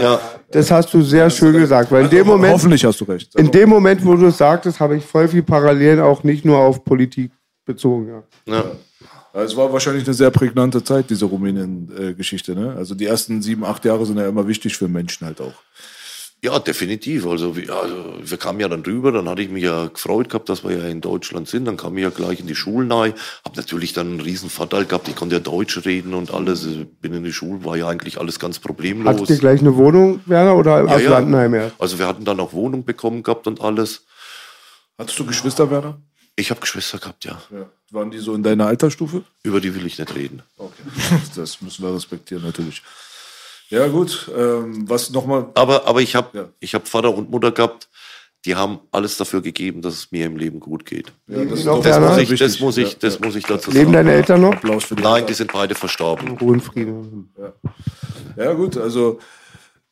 ja, 0.00 0.20
Das 0.50 0.70
hast 0.70 0.92
du 0.92 1.02
sehr 1.02 1.30
schön 1.30 1.52
gesagt, 1.52 1.90
weil 1.92 2.04
in 2.04 2.10
dem 2.10 2.26
Moment, 2.26 2.54
Hoffentlich 2.54 2.84
hast 2.84 3.00
du 3.00 3.04
recht. 3.04 3.34
in 3.36 3.50
dem 3.50 3.68
Moment, 3.68 4.04
wo 4.04 4.16
du 4.16 4.26
es 4.26 4.38
sagtest, 4.38 4.80
habe 4.80 4.96
ich 4.96 5.04
voll 5.04 5.28
viel 5.28 5.42
Parallelen 5.42 6.00
auch 6.00 6.24
nicht 6.24 6.44
nur 6.44 6.58
auf 6.58 6.84
Politik 6.84 7.30
bezogen. 7.64 8.22
Ja. 8.46 8.54
ja. 8.54 8.64
Es 9.42 9.54
war 9.54 9.70
wahrscheinlich 9.70 10.04
eine 10.06 10.14
sehr 10.14 10.30
prägnante 10.30 10.82
Zeit, 10.82 11.10
diese 11.10 11.26
Rumänien-Geschichte. 11.26 12.54
Ne? 12.54 12.74
Also 12.74 12.94
die 12.94 13.04
ersten 13.04 13.42
sieben, 13.42 13.64
acht 13.64 13.84
Jahre 13.84 14.06
sind 14.06 14.18
ja 14.18 14.26
immer 14.26 14.48
wichtig 14.48 14.76
für 14.78 14.88
Menschen 14.88 15.26
halt 15.26 15.42
auch. 15.42 15.52
Ja, 16.46 16.60
definitiv. 16.60 17.26
Also 17.26 17.56
wir, 17.56 17.74
also 17.74 18.14
wir 18.22 18.36
kamen 18.36 18.60
ja 18.60 18.68
dann 18.68 18.82
rüber, 18.82 19.10
dann 19.10 19.28
hatte 19.28 19.42
ich 19.42 19.50
mich 19.50 19.64
ja 19.64 19.86
gefreut 19.86 20.28
gehabt, 20.28 20.48
dass 20.48 20.62
wir 20.62 20.78
ja 20.78 20.84
in 20.84 21.00
Deutschland 21.00 21.48
sind. 21.48 21.64
Dann 21.64 21.76
kam 21.76 21.96
ich 21.96 22.04
ja 22.04 22.10
gleich 22.10 22.38
in 22.38 22.46
die 22.46 22.54
Schulen 22.54 22.92
rein. 22.92 23.14
Hab 23.44 23.56
natürlich 23.56 23.94
dann 23.94 24.12
einen 24.12 24.20
riesen 24.20 24.48
Vorteil 24.48 24.84
gehabt. 24.84 25.08
Ich 25.08 25.16
konnte 25.16 25.34
ja 25.34 25.40
Deutsch 25.40 25.84
reden 25.84 26.14
und 26.14 26.32
alles. 26.32 26.64
Bin 27.00 27.14
in 27.14 27.24
die 27.24 27.32
Schule, 27.32 27.64
war 27.64 27.76
ja 27.76 27.88
eigentlich 27.88 28.20
alles 28.20 28.38
ganz 28.38 28.60
problemlos. 28.60 29.12
Hattet 29.12 29.30
ihr 29.30 29.38
gleich 29.38 29.58
eine 29.60 29.74
Wohnung, 29.74 30.20
Werner, 30.26 30.54
oder 30.54 30.84
ja, 30.84 30.94
aus 30.94 31.02
ja. 31.02 31.10
Landenheim 31.10 31.52
erst? 31.52 31.74
Also 31.80 31.98
wir 31.98 32.06
hatten 32.06 32.24
dann 32.24 32.38
auch 32.38 32.52
Wohnung 32.52 32.84
bekommen 32.84 33.24
gehabt 33.24 33.48
und 33.48 33.60
alles. 33.60 34.04
Hattest 34.98 35.18
du 35.18 35.26
Geschwister, 35.26 35.68
Werner? 35.68 36.00
Ich 36.36 36.50
habe 36.50 36.60
Geschwister 36.60 36.98
gehabt, 36.98 37.24
ja. 37.24 37.42
Ja. 37.50 37.68
Waren 37.90 38.12
die 38.12 38.18
so 38.18 38.34
in 38.34 38.44
deiner 38.44 38.66
Altersstufe? 38.66 39.24
Über 39.42 39.60
die 39.60 39.74
will 39.74 39.84
ich 39.84 39.98
nicht 39.98 40.14
reden. 40.14 40.44
Okay. 40.58 40.82
Das 41.34 41.60
müssen 41.60 41.82
wir 41.82 41.92
respektieren, 41.92 42.44
natürlich. 42.44 42.82
Ja, 43.68 43.88
gut. 43.88 44.30
Ähm, 44.36 44.88
was 44.88 45.10
nochmal. 45.10 45.46
Aber, 45.54 45.86
aber 45.86 46.00
ich 46.02 46.14
habe 46.14 46.38
Ja. 46.38 46.48
ich 46.60 46.74
hab 46.74 46.86
Vater 46.88 47.14
und 47.14 47.30
Mutter 47.30 47.50
gehabt, 47.52 47.88
die 48.44 48.54
haben 48.54 48.78
alles 48.92 49.16
dafür 49.16 49.42
gegeben, 49.42 49.82
dass 49.82 49.94
es 49.94 50.12
mir 50.12 50.26
im 50.26 50.36
Leben 50.36 50.60
gut 50.60 50.84
geht. 50.86 51.12
Ja, 51.26 51.44
das 51.44 51.64
muss, 51.64 51.84
ich, 52.18 52.38
das, 52.38 52.60
muss, 52.60 52.76
ich, 52.76 52.92
Ja, 52.92 52.98
das 53.00 53.14
ja. 53.18 53.26
muss 53.26 53.34
ich 53.34 53.44
dazu 53.44 53.70
Leben 53.72 53.86
sagen. 53.86 53.92
deine 53.94 54.12
Eltern 54.12 54.40
noch? 54.40 54.52
Applaus 54.52 54.84
für 54.84 54.94
die 54.94 55.02
Nein, 55.02 55.26
die 55.26 55.34
sind 55.34 55.52
beide 55.52 55.74
verstorben. 55.74 56.38
Ruhe 56.38 56.54
in 56.54 56.60
Frieden. 56.60 57.34
Ja, 58.36 58.52
gut, 58.52 58.76
also 58.76 59.18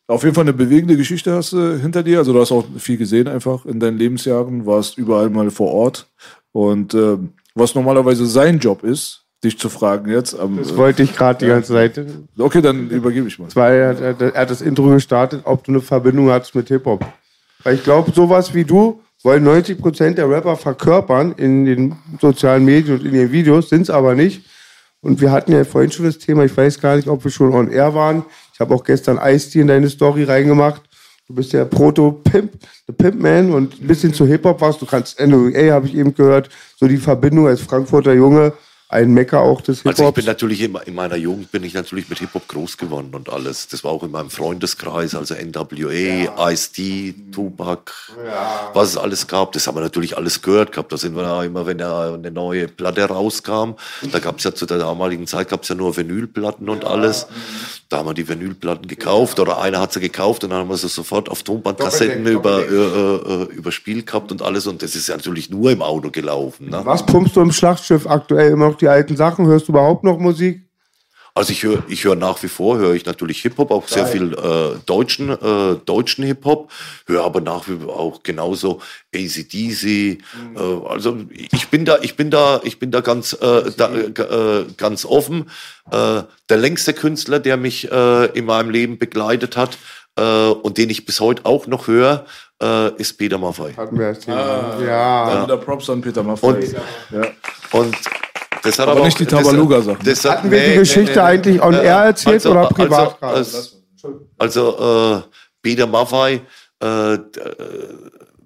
auf 0.07 0.23
jeden 0.23 0.35
Fall 0.35 0.45
eine 0.45 0.53
bewegende 0.53 0.97
Geschichte 0.97 1.33
hast 1.35 1.53
du 1.53 1.77
hinter 1.81 2.03
dir. 2.05 2.19
Also 2.19 2.33
du 2.33 2.41
hast 2.41 2.53
auch 2.53 2.65
viel 2.79 2.97
gesehen 2.99 3.27
einfach 3.27 3.65
in 3.67 3.81
deinen 3.81 3.99
Lebensjahren, 3.99 4.67
warst 4.67 4.99
überall 4.99 5.31
mal 5.31 5.51
vor 5.51 5.73
Ort. 5.73 6.07
Und 6.53 6.95
ähm, 6.95 7.33
was 7.57 7.75
normalerweise 7.75 8.27
sein 8.27 8.59
Job 8.61 8.85
ist, 8.85 9.24
dich 9.45 9.59
zu 9.59 9.69
fragen 9.69 10.11
jetzt. 10.11 10.39
Am, 10.39 10.57
Das 10.57 10.77
wollte 10.77 11.03
ich 11.03 11.15
gerade 11.15 11.39
die 11.45 11.47
ganze 11.47 11.73
Zeit. 11.73 11.99
äh, 11.99 12.07
okay, 12.39 12.61
dann 12.62 12.89
übergebe 12.91 13.29
ich 13.29 13.39
mal. 13.39 13.49
Weil 13.55 13.75
er, 13.77 14.01
er, 14.01 14.21
er 14.35 14.41
hat 14.41 14.51
das 14.51 14.62
Intro 14.62 14.89
gestartet, 14.89 15.43
ob 15.45 15.65
du 15.65 15.73
eine 15.73 15.81
Verbindung 15.81 16.31
hast 16.31 16.55
mit 16.55 16.69
Hip-Hop. 16.69 17.05
Weil 17.62 17.77
ich 17.77 17.85
glaube, 17.85 18.11
sowas 18.12 18.55
wie 18.55 18.65
du 18.65 19.01
wollen 19.23 19.47
90% 19.47 20.15
der 20.15 20.29
Rapper 20.29 20.57
verkörpern 20.57 21.33
in 21.37 21.65
den 21.65 21.97
sozialen 22.21 22.65
Medien 22.65 22.99
und 22.99 23.07
in 23.07 23.12
den 23.15 23.33
Videos, 23.33 23.71
sind 23.71 23.83
es 23.83 23.91
aber 23.91 24.15
nicht. 24.15 24.45
Und 25.01 25.21
wir 25.21 25.33
hatten 25.33 25.53
ja 25.53 25.65
vorhin 25.65 25.91
schon 25.91 26.07
das 26.07 26.19
Thema, 26.19 26.45
ich 26.45 26.57
weiß 26.57 26.81
gar 26.81 26.97
nicht, 26.97 27.09
ob 27.09 27.25
wir 27.25 27.31
schon 27.31 27.53
on 27.55 27.71
air 27.71 27.95
waren. 27.95 28.25
Ich 28.53 28.61
habe 28.61 28.75
auch 28.75 28.85
gestern 28.85 29.19
Ice-T 29.23 29.61
in 29.61 29.66
deine 29.66 29.89
Story 29.89 30.25
reingemacht. 30.25 30.83
Du 31.27 31.35
bist 31.35 31.55
der 31.55 31.65
Proto-Pimp, 31.65 32.53
der 32.87 32.93
Pimp-Man 32.93 33.53
und 33.53 33.81
ein 33.81 33.87
bisschen 33.87 34.12
zu 34.12 34.27
Hip-Hop 34.27 34.61
was. 34.61 34.79
Du 34.79 34.85
kannst 34.85 35.19
NWA, 35.19 35.73
habe 35.73 35.87
ich 35.87 35.95
eben 35.97 36.15
gehört, 36.15 36.51
so 36.77 36.87
die 36.87 36.99
Verbindung 36.99 37.47
als 37.47 37.62
Frankfurter 37.62 38.12
Junge, 38.12 38.53
ein 38.95 39.12
Mecker 39.12 39.41
auch 39.41 39.61
des 39.61 39.79
Hip-Hops. 39.79 39.99
Also 39.99 40.09
ich 40.09 40.15
bin 40.15 40.25
natürlich 40.25 40.61
in, 40.61 40.79
in 40.87 40.95
meiner 40.95 41.16
Jugend 41.16 41.51
bin 41.51 41.65
ich 41.65 41.75
natürlich 41.75 42.09
mit 42.09 42.21
Hip-Hop 42.21 42.47
groß 42.47 42.79
geworden 42.79 43.11
und 43.12 43.29
alles. 43.29 43.66
Das 43.66 43.83
war 43.83 43.91
auch 43.91 44.05
in 44.05 44.12
meinem 44.12 44.31
Freundeskreis, 44.31 45.16
also 45.16 45.35
NWA, 45.35 46.51
Ice-T, 46.53 47.15
Tupac, 47.33 47.93
was 48.73 48.91
es 48.91 48.97
alles 48.97 49.27
gab. 49.27 49.51
Das 49.53 49.66
haben 49.66 49.77
wir 49.77 49.81
natürlich 49.81 50.16
alles 50.16 50.43
gehört 50.43 50.71
gehabt. 50.71 50.93
Da 50.93 50.97
sind 50.97 51.16
wir 51.16 51.25
ja 51.25 51.43
immer, 51.43 51.66
wenn 51.66 51.79
da 51.79 52.15
eine 52.15 52.31
neue 52.31 52.69
Platte 52.69 53.05
rauskam, 53.05 53.73
da 54.12 54.21
gab 54.21 54.39
es 54.39 54.45
ja 54.45 54.55
zu 54.55 54.65
der 54.65 54.79
damaligen 54.79 55.27
Zeit 55.27 55.49
gab 55.49 55.65
es 55.65 55.69
ja 55.69 55.75
nur 55.75 55.97
Vinylplatten 55.97 56.69
und 56.69 56.85
alles. 56.85 57.27
Da 57.89 57.99
haben 57.99 58.09
wir 58.09 58.15
die 58.15 58.29
Vinylplatten 58.29 58.87
gekauft 58.87 59.41
oder 59.41 59.61
einer 59.61 59.81
hat 59.81 59.93
sie 59.93 60.01
gekauft 60.01 60.45
und 60.45 60.51
dann 60.51 60.61
haben 60.61 60.71
wir 60.71 60.77
sie 60.77 60.89
sofort 60.89 61.29
auf 61.29 61.43
Tonbandkassetten 61.43 62.27
über, 62.27 62.61
äh, 62.61 62.75
äh, 62.75 63.55
überspielt 63.55 64.07
gehabt 64.07 64.31
und 64.31 64.41
alles. 64.41 64.66
Und 64.69 64.83
das 64.83 64.95
ist 64.95 65.09
ja 65.09 65.16
natürlich 65.16 65.51
nur 65.51 65.71
im 65.73 65.83
Auto 65.83 66.11
gelaufen. 66.11 66.71
Ne? 66.71 66.81
Was 66.85 67.05
pumpst 67.05 67.37
du 67.37 67.41
im 67.41 67.53
Schlachtschiff 67.53 68.07
aktuell 68.07 68.53
immer 68.53 68.69
noch 68.69 68.77
die 68.77 68.84
alten 68.89 69.16
Sachen? 69.16 69.47
Hörst 69.47 69.69
du 69.69 69.73
überhaupt 69.73 70.05
noch 70.05 70.19
Musik? 70.19 70.61
Also 71.36 71.51
ich 71.51 71.65
höre 71.65 71.82
ich 71.89 72.05
höre 72.05 72.15
nach 72.15 72.40
wie 72.44 72.48
vor, 72.48 72.78
höre 72.78 72.94
ich 72.94 73.06
natürlich 73.06 73.43
Hip-Hop, 73.43 73.73
auch 73.73 73.89
sehr 73.89 74.06
viel 74.06 74.35
äh, 74.35 74.78
deutschen, 74.86 75.31
äh, 75.31 75.74
deutschen 75.85 76.23
Hip-Hop, 76.24 76.70
höre 77.09 77.24
aber 77.24 77.40
nach 77.40 77.66
wie 77.66 77.77
vor 77.77 77.98
auch 77.98 78.23
genauso 78.23 78.81
ACDC. 79.12 79.85
Äh, 79.85 80.19
also 80.89 81.16
ich 81.31 81.69
bin 81.70 81.85
da, 81.85 81.98
ich 82.02 82.15
bin 82.15 82.31
da, 82.31 82.61
ich 82.62 82.78
bin 82.78 82.93
da 82.93 83.01
ganz, 83.01 83.32
äh, 83.32 83.70
da, 83.77 83.93
äh, 83.93 84.11
g- 84.12 84.23
äh, 84.23 84.65
ganz 84.77 85.05
offen. 85.05 85.51
Äh, 85.90 86.23
der 86.48 86.56
längste 86.56 86.93
Künstler, 86.93 87.40
der 87.40 87.56
mich 87.56 87.90
äh, 87.90 88.27
in 88.27 88.44
meinem 88.44 88.70
Leben 88.70 88.98
begleitet 88.98 89.56
hat 89.56 89.77
äh, 90.16 90.23
und 90.51 90.78
den 90.78 90.89
ich 90.89 91.05
bis 91.05 91.19
heute 91.19 91.47
auch 91.47 91.66
noch 91.66 91.89
höre, 91.89 92.27
äh, 92.62 92.93
ist 93.01 93.15
Peter 93.19 93.39
Maffay. 93.39 93.73
Hatten 93.74 93.98
wir 93.98 94.11
das 94.11 94.20
Thema. 94.20 94.36
Ah. 94.78 94.81
ja. 94.81 95.31
Dann 95.35 95.44
wieder 95.47 95.56
Props 95.56 95.90
an 95.90 96.01
Peter 96.01 96.23
Maffay. 96.23 96.47
Und- 96.47 96.73
ja. 97.11 97.23
Und 97.73 97.97
das 98.65 98.78
hat 98.78 98.89
Aber 98.89 98.93
aber, 98.99 99.05
nicht 99.07 99.20
die 99.20 99.27
hat- 99.27 99.45
Hatten 99.45 100.51
wir 100.51 100.69
die 100.69 100.78
Geschichte 100.78 101.23
eigentlich 101.23 101.62
on 101.62 101.74
air 101.74 101.97
erzählt 102.05 102.45
oder 102.47 102.69
privat 102.69 103.20
gerade? 103.20 103.35
Also, 103.36 103.59
also 104.39 105.19
äh, 105.19 105.23
Peter 105.62 105.86
Maffay, 105.86 106.41
äh, 106.81 107.19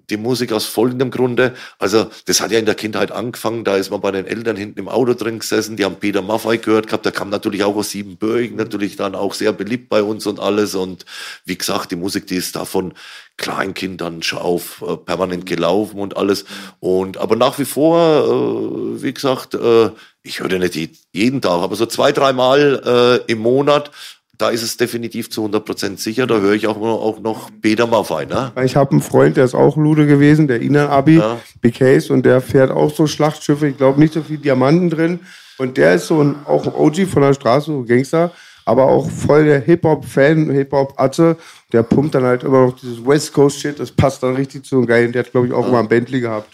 die 0.09 0.17
Musik 0.17 0.51
aus 0.51 0.65
folgendem 0.65 1.11
Grunde. 1.11 1.53
Also, 1.77 2.07
das 2.25 2.41
hat 2.41 2.51
ja 2.51 2.59
in 2.59 2.65
der 2.65 2.75
Kindheit 2.75 3.11
angefangen. 3.11 3.63
Da 3.63 3.77
ist 3.77 3.91
man 3.91 4.01
bei 4.01 4.11
den 4.11 4.25
Eltern 4.25 4.55
hinten 4.55 4.79
im 4.79 4.89
Auto 4.89 5.13
drin 5.13 5.39
gesessen. 5.39 5.77
Die 5.77 5.85
haben 5.85 5.97
Peter 5.97 6.21
Maffay 6.21 6.57
gehört 6.57 6.87
gehabt. 6.87 7.05
Der 7.05 7.11
kam 7.11 7.29
natürlich 7.29 7.63
auch 7.63 7.75
aus 7.75 7.91
Siebenbürgen, 7.91 8.57
natürlich 8.57 8.95
dann 8.95 9.13
auch 9.15 9.33
sehr 9.33 9.53
beliebt 9.53 9.89
bei 9.89 10.01
uns 10.01 10.25
und 10.25 10.39
alles. 10.39 10.73
Und 10.75 11.05
wie 11.45 11.57
gesagt, 11.57 11.91
die 11.91 11.95
Musik, 11.95 12.25
die 12.27 12.35
ist 12.37 12.55
da 12.55 12.65
von 12.65 12.93
Kleinkindern 13.39 14.21
schon 14.21 14.39
auf 14.39 14.83
äh, 14.87 14.95
permanent 14.97 15.45
gelaufen 15.47 15.99
und 15.99 16.15
alles. 16.17 16.45
Und 16.79 17.17
aber 17.17 17.35
nach 17.35 17.57
wie 17.57 17.65
vor, 17.65 17.97
äh, 17.97 19.01
wie 19.03 19.13
gesagt, 19.13 19.55
äh, 19.55 19.89
ich 20.21 20.39
höre 20.41 20.59
nicht 20.59 20.75
je- 20.75 20.89
jeden 21.13 21.41
Tag, 21.41 21.61
aber 21.63 21.75
so 21.75 21.85
zwei, 21.87 22.11
dreimal 22.11 23.21
äh, 23.27 23.31
im 23.31 23.39
Monat. 23.39 23.89
Da 24.37 24.49
ist 24.51 24.63
es 24.63 24.77
definitiv 24.77 25.29
zu 25.29 25.43
100% 25.45 25.97
sicher. 25.97 26.25
Da 26.25 26.37
höre 26.39 26.53
ich 26.53 26.65
auch, 26.67 26.77
noch- 26.77 27.01
auch 27.01 27.19
noch 27.19 27.49
Peter 27.61 27.87
Maffay. 27.87 28.25
Ne? 28.25 28.51
Ich 28.63 28.75
habe 28.77 28.91
einen 28.91 29.01
Freund, 29.01 29.35
der 29.35 29.43
ist 29.43 29.53
auch 29.55 29.75
Lude 29.75 30.07
gewesen, 30.07 30.47
der 30.47 30.61
Inan 30.61 30.87
Abi, 30.87 31.17
Ja. 31.17 31.39
Big 31.59 31.75
Case, 31.79 32.13
und 32.13 32.25
der 32.25 32.39
fährt 32.39 32.71
auch 32.71 32.93
so 32.93 33.05
Schlachtschiffe. 33.05 33.67
Ich 33.67 33.75
glaube 33.77 33.99
nicht 33.99 34.13
so 34.13 34.21
viel 34.21 34.37
Diamanten 34.37 34.89
drin. 34.89 35.19
Und 35.57 35.75
der 35.75 35.95
ist 35.95 36.07
so 36.07 36.21
ein, 36.23 36.35
auch 36.45 36.65
ein 36.65 36.73
OG 36.73 37.05
von 37.05 37.21
der 37.21 37.33
Straße, 37.33 37.65
so 37.65 37.83
Gangster, 37.83 38.31
aber 38.63 38.85
auch 38.85 39.09
voll 39.11 39.43
der 39.43 39.59
Hip-Hop-Fan, 39.59 40.49
Hip-Hop-Atze. 40.51 41.35
Der 41.71 41.83
pumpt 41.83 42.15
dann 42.15 42.23
halt 42.23 42.43
immer 42.43 42.65
noch 42.65 42.79
dieses 42.79 43.05
West 43.05 43.31
Coast-Shit. 43.33 43.79
Das 43.79 43.91
passt 43.91 44.23
dann 44.23 44.35
richtig 44.35 44.65
zu 44.65 44.77
einem 44.77 44.87
Geilen. 44.87 45.11
Der 45.11 45.23
hat, 45.23 45.31
glaube 45.31 45.47
ich, 45.47 45.53
auch 45.53 45.67
mal 45.67 45.79
ein 45.79 45.87
Bentley 45.87 46.19
gehabt. 46.21 46.51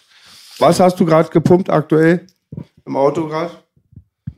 Was 0.60 0.80
hast 0.80 1.00
du 1.00 1.06
gerade 1.06 1.30
gepumpt 1.30 1.70
aktuell? 1.70 2.26
Im 2.86 2.96
Auto 2.98 3.28
gerade? 3.28 3.52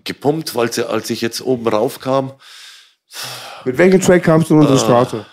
Gepumpt, 0.03 0.55
weil 0.55 0.71
sie, 0.71 0.87
als 0.87 1.09
ich 1.09 1.21
jetzt 1.21 1.41
oben 1.41 1.67
rauf 1.67 1.99
kam, 1.99 2.31
Mit 3.65 3.77
welchem 3.77 4.01
Track 4.01 4.23
kamst 4.23 4.49
du 4.49 4.55
in 4.55 4.61
unsere 4.61 4.79
Straße? 4.79 5.25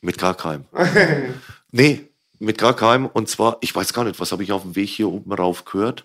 mit 0.00 0.18
gar 0.18 0.34
keinem. 0.34 0.64
nee, 1.70 2.08
mit 2.38 2.58
gar 2.58 2.74
keinem. 2.74 3.06
Und 3.06 3.28
zwar, 3.28 3.56
ich 3.60 3.74
weiß 3.74 3.92
gar 3.92 4.04
nicht, 4.04 4.20
was 4.20 4.32
habe 4.32 4.42
ich 4.42 4.52
auf 4.52 4.62
dem 4.62 4.76
Weg 4.76 4.88
hier 4.88 5.08
oben 5.08 5.32
rauf 5.32 5.64
gehört? 5.64 6.04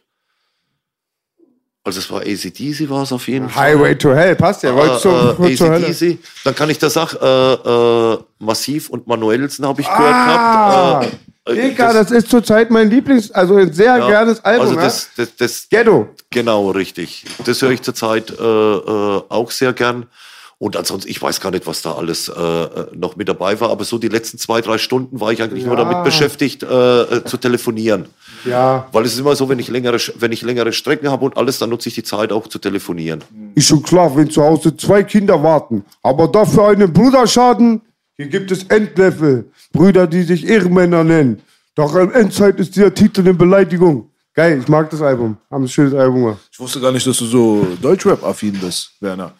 Also 1.85 1.99
es 1.99 2.09
war 2.09 2.21
ACDC 2.21 2.89
war 2.89 3.03
es 3.03 3.11
auf 3.11 3.27
jeden 3.27 3.49
Fall. 3.49 3.73
Highway 3.73 3.95
to 3.95 4.13
Hell, 4.13 4.35
passt 4.35 4.63
ja. 4.63 4.71
Äh, 4.71 4.99
zur 4.99 5.37
Hölle? 5.37 5.87
ACDC. 5.87 6.17
Dann 6.45 6.55
kann 6.55 6.69
ich 6.69 6.79
das 6.79 6.93
sagen, 6.93 7.17
äh, 7.21 7.53
äh, 7.53 8.17
Massiv 8.39 8.89
und 8.89 9.05
Manuelsen 9.05 9.65
habe 9.65 9.81
ich 9.81 9.87
gehört 9.87 10.13
Ah, 10.13 10.99
gehabt. 11.01 11.17
Äh, 11.45 11.55
Digga, 11.55 11.91
das, 11.91 12.11
ist 12.11 12.29
zurzeit 12.29 12.71
mein 12.71 12.89
Lieblings-, 12.89 13.31
also 13.31 13.55
ein 13.57 13.73
sehr 13.73 13.97
ja, 13.97 14.07
gernes 14.07 14.43
Album. 14.45 14.67
Also 14.67 14.79
das, 14.79 15.09
das, 15.17 15.35
das, 15.35 15.67
Ghetto. 15.69 16.07
Genau, 16.29 16.71
richtig. 16.71 17.25
Das 17.43 17.61
höre 17.61 17.71
ich 17.71 17.81
zurzeit 17.81 18.31
äh, 18.31 18.43
äh, 18.43 19.21
auch 19.27 19.51
sehr 19.51 19.73
gern. 19.73 20.05
Und 20.63 20.77
ansonsten, 20.77 21.09
ich 21.11 21.21
weiß 21.21 21.41
gar 21.41 21.51
nicht, 21.51 21.67
was 21.67 21.81
da 21.81 21.91
alles 21.95 22.29
äh, 22.29 22.31
äh, 22.41 22.85
noch 22.95 23.17
mit 23.17 23.27
dabei 23.27 23.59
war, 23.59 23.69
aber 23.69 23.83
so 23.83 23.97
die 23.97 24.07
letzten 24.07 24.37
zwei, 24.37 24.61
drei 24.61 24.77
Stunden 24.77 25.19
war 25.19 25.33
ich 25.33 25.43
eigentlich 25.43 25.65
nur 25.65 25.77
Ja. 25.77 25.83
damit 25.83 26.05
beschäftigt, 26.05 26.63
äh, 26.63 27.01
äh, 27.01 27.25
zu 27.25 27.35
telefonieren. 27.35 28.05
Ja. 28.45 28.87
Weil 28.93 29.03
es 29.03 29.11
ist 29.11 29.19
immer 29.19 29.35
so, 29.35 29.49
wenn 29.49 29.59
ich 29.59 29.67
längere, 29.67 29.97
wenn 30.19 30.31
ich 30.31 30.41
längere 30.41 30.71
Strecken 30.71 31.11
habe 31.11 31.25
und 31.25 31.35
alles, 31.35 31.59
dann 31.59 31.69
nutze 31.69 31.89
ich 31.89 31.95
die 31.95 32.03
Zeit 32.03 32.31
auch 32.31 32.47
zu 32.47 32.59
telefonieren. 32.59 33.21
Ist 33.55 33.67
schon 33.67 33.83
klar, 33.83 34.15
wenn 34.15 34.29
zu 34.29 34.41
Hause 34.41 34.77
zwei 34.77 35.03
Kinder 35.03 35.43
warten, 35.43 35.83
aber 36.01 36.29
dafür 36.29 36.69
einen 36.69 36.93
Bruder 36.93 37.27
schaden. 37.27 37.81
Hier 38.15 38.27
gibt 38.27 38.49
es 38.49 38.63
Endlevel, 38.63 39.51
Brüder, 39.73 40.07
die 40.07 40.23
sich 40.23 40.47
Ehrenmänner 40.47 41.03
nennen. 41.03 41.41
Doch 41.75 41.93
in 41.97 42.09
Endzeit 42.11 42.57
ist 42.61 42.73
dieser 42.77 42.93
Titel 42.93 43.19
eine 43.19 43.33
Beleidigung. 43.33 44.09
Geil, 44.33 44.59
ich 44.61 44.67
mag 44.67 44.89
das 44.89 45.01
Album. 45.01 45.37
Haben 45.51 45.65
ein 45.65 45.67
schönes 45.67 45.93
Album 45.93 46.23
gemacht. 46.23 46.39
Ich 46.51 46.59
wusste 46.59 46.79
gar 46.79 46.91
nicht, 46.91 47.05
dass 47.05 47.17
du 47.17 47.25
so 47.25 47.67
Deutschrap-affin 47.81 48.53
bist, 48.59 48.91
Werner. 48.99 49.33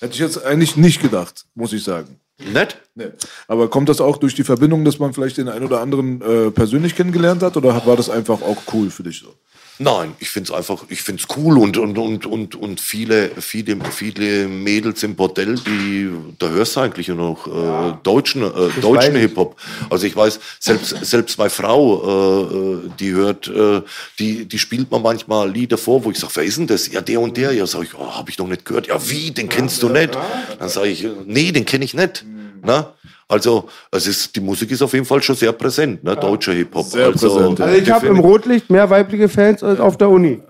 Hätte 0.00 0.14
ich 0.14 0.20
jetzt 0.20 0.42
eigentlich 0.44 0.76
nicht 0.76 1.02
gedacht, 1.02 1.44
muss 1.54 1.72
ich 1.72 1.84
sagen. 1.84 2.18
Nett? 2.52 2.78
Nee. 2.94 3.10
Aber 3.48 3.68
kommt 3.68 3.88
das 3.88 4.00
auch 4.00 4.16
durch 4.16 4.34
die 4.34 4.44
Verbindung, 4.44 4.84
dass 4.84 4.98
man 4.98 5.12
vielleicht 5.12 5.36
den 5.36 5.48
einen 5.48 5.66
oder 5.66 5.80
anderen 5.80 6.22
äh, 6.22 6.50
persönlich 6.50 6.96
kennengelernt 6.96 7.42
hat? 7.42 7.56
Oder 7.56 7.86
war 7.86 7.96
das 7.96 8.08
einfach 8.08 8.40
auch 8.40 8.56
cool 8.72 8.90
für 8.90 9.02
dich 9.02 9.20
so? 9.20 9.34
Nein, 9.82 10.14
ich 10.18 10.28
finde 10.28 10.52
es 10.52 10.54
einfach, 10.54 10.84
ich 10.90 11.00
finde 11.00 11.22
es 11.22 11.36
cool 11.38 11.56
und, 11.56 11.78
und, 11.78 11.96
und, 11.96 12.26
und, 12.26 12.54
und 12.54 12.80
viele, 12.82 13.30
viele, 13.40 13.78
viele 13.90 14.46
Mädels 14.46 15.02
im 15.04 15.14
Bordell, 15.14 15.54
die, 15.54 16.10
da 16.38 16.50
hörst 16.50 16.76
du 16.76 16.80
eigentlich 16.80 17.08
nur 17.08 17.16
noch 17.16 17.46
äh, 17.46 17.96
deutschen, 18.02 18.42
äh, 18.42 18.78
deutschen. 18.82 19.16
Hip-Hop. 19.16 19.56
Also 19.88 20.06
ich 20.06 20.14
weiß, 20.14 20.38
selbst, 20.58 21.02
selbst 21.02 21.38
meine 21.38 21.48
Frau, 21.48 22.02
äh, 22.04 22.54
äh, 22.54 22.90
die 23.00 23.12
hört, 23.12 23.48
äh, 23.48 23.80
die, 24.18 24.44
die 24.44 24.58
spielt 24.58 24.90
mir 24.90 24.98
manchmal 24.98 25.50
Lieder 25.50 25.78
vor, 25.78 26.04
wo 26.04 26.10
ich 26.10 26.18
sage, 26.18 26.34
wer 26.36 26.44
ist 26.44 26.58
denn 26.58 26.66
das? 26.66 26.92
Ja, 26.92 27.00
der 27.00 27.18
und 27.18 27.38
der. 27.38 27.52
Ja, 27.52 27.64
sag 27.64 27.84
ich, 27.84 27.94
oh, 27.94 28.14
habe 28.14 28.28
ich 28.28 28.36
noch 28.36 28.48
nicht 28.48 28.66
gehört. 28.66 28.86
Ja, 28.86 29.00
wie, 29.08 29.30
den 29.30 29.48
kennst 29.48 29.82
du 29.82 29.88
nicht? 29.88 30.10
Dann 30.58 30.68
sage 30.68 30.88
ich, 30.88 31.06
nee, 31.24 31.52
den 31.52 31.64
kenne 31.64 31.86
ich 31.86 31.94
nicht. 31.94 32.26
Na? 32.62 32.92
Also, 33.30 33.68
es 33.92 34.08
ist, 34.08 34.34
die 34.34 34.40
Musik 34.40 34.72
ist 34.72 34.82
auf 34.82 34.92
jeden 34.92 35.06
Fall 35.06 35.22
schon 35.22 35.36
sehr 35.36 35.52
präsent, 35.52 36.02
ne? 36.02 36.16
deutscher 36.16 36.52
Hip-Hop. 36.52 36.84
Sehr 36.84 37.06
also, 37.06 37.28
präsent, 37.28 37.58
ja. 37.60 37.64
Also 37.64 37.78
ich 37.78 37.90
habe 37.90 38.06
im 38.08 38.18
Rotlicht 38.18 38.68
mehr 38.70 38.90
weibliche 38.90 39.28
Fans 39.28 39.62
als 39.62 39.78
auf 39.78 39.96
der 39.96 40.08
Uni. 40.08 40.42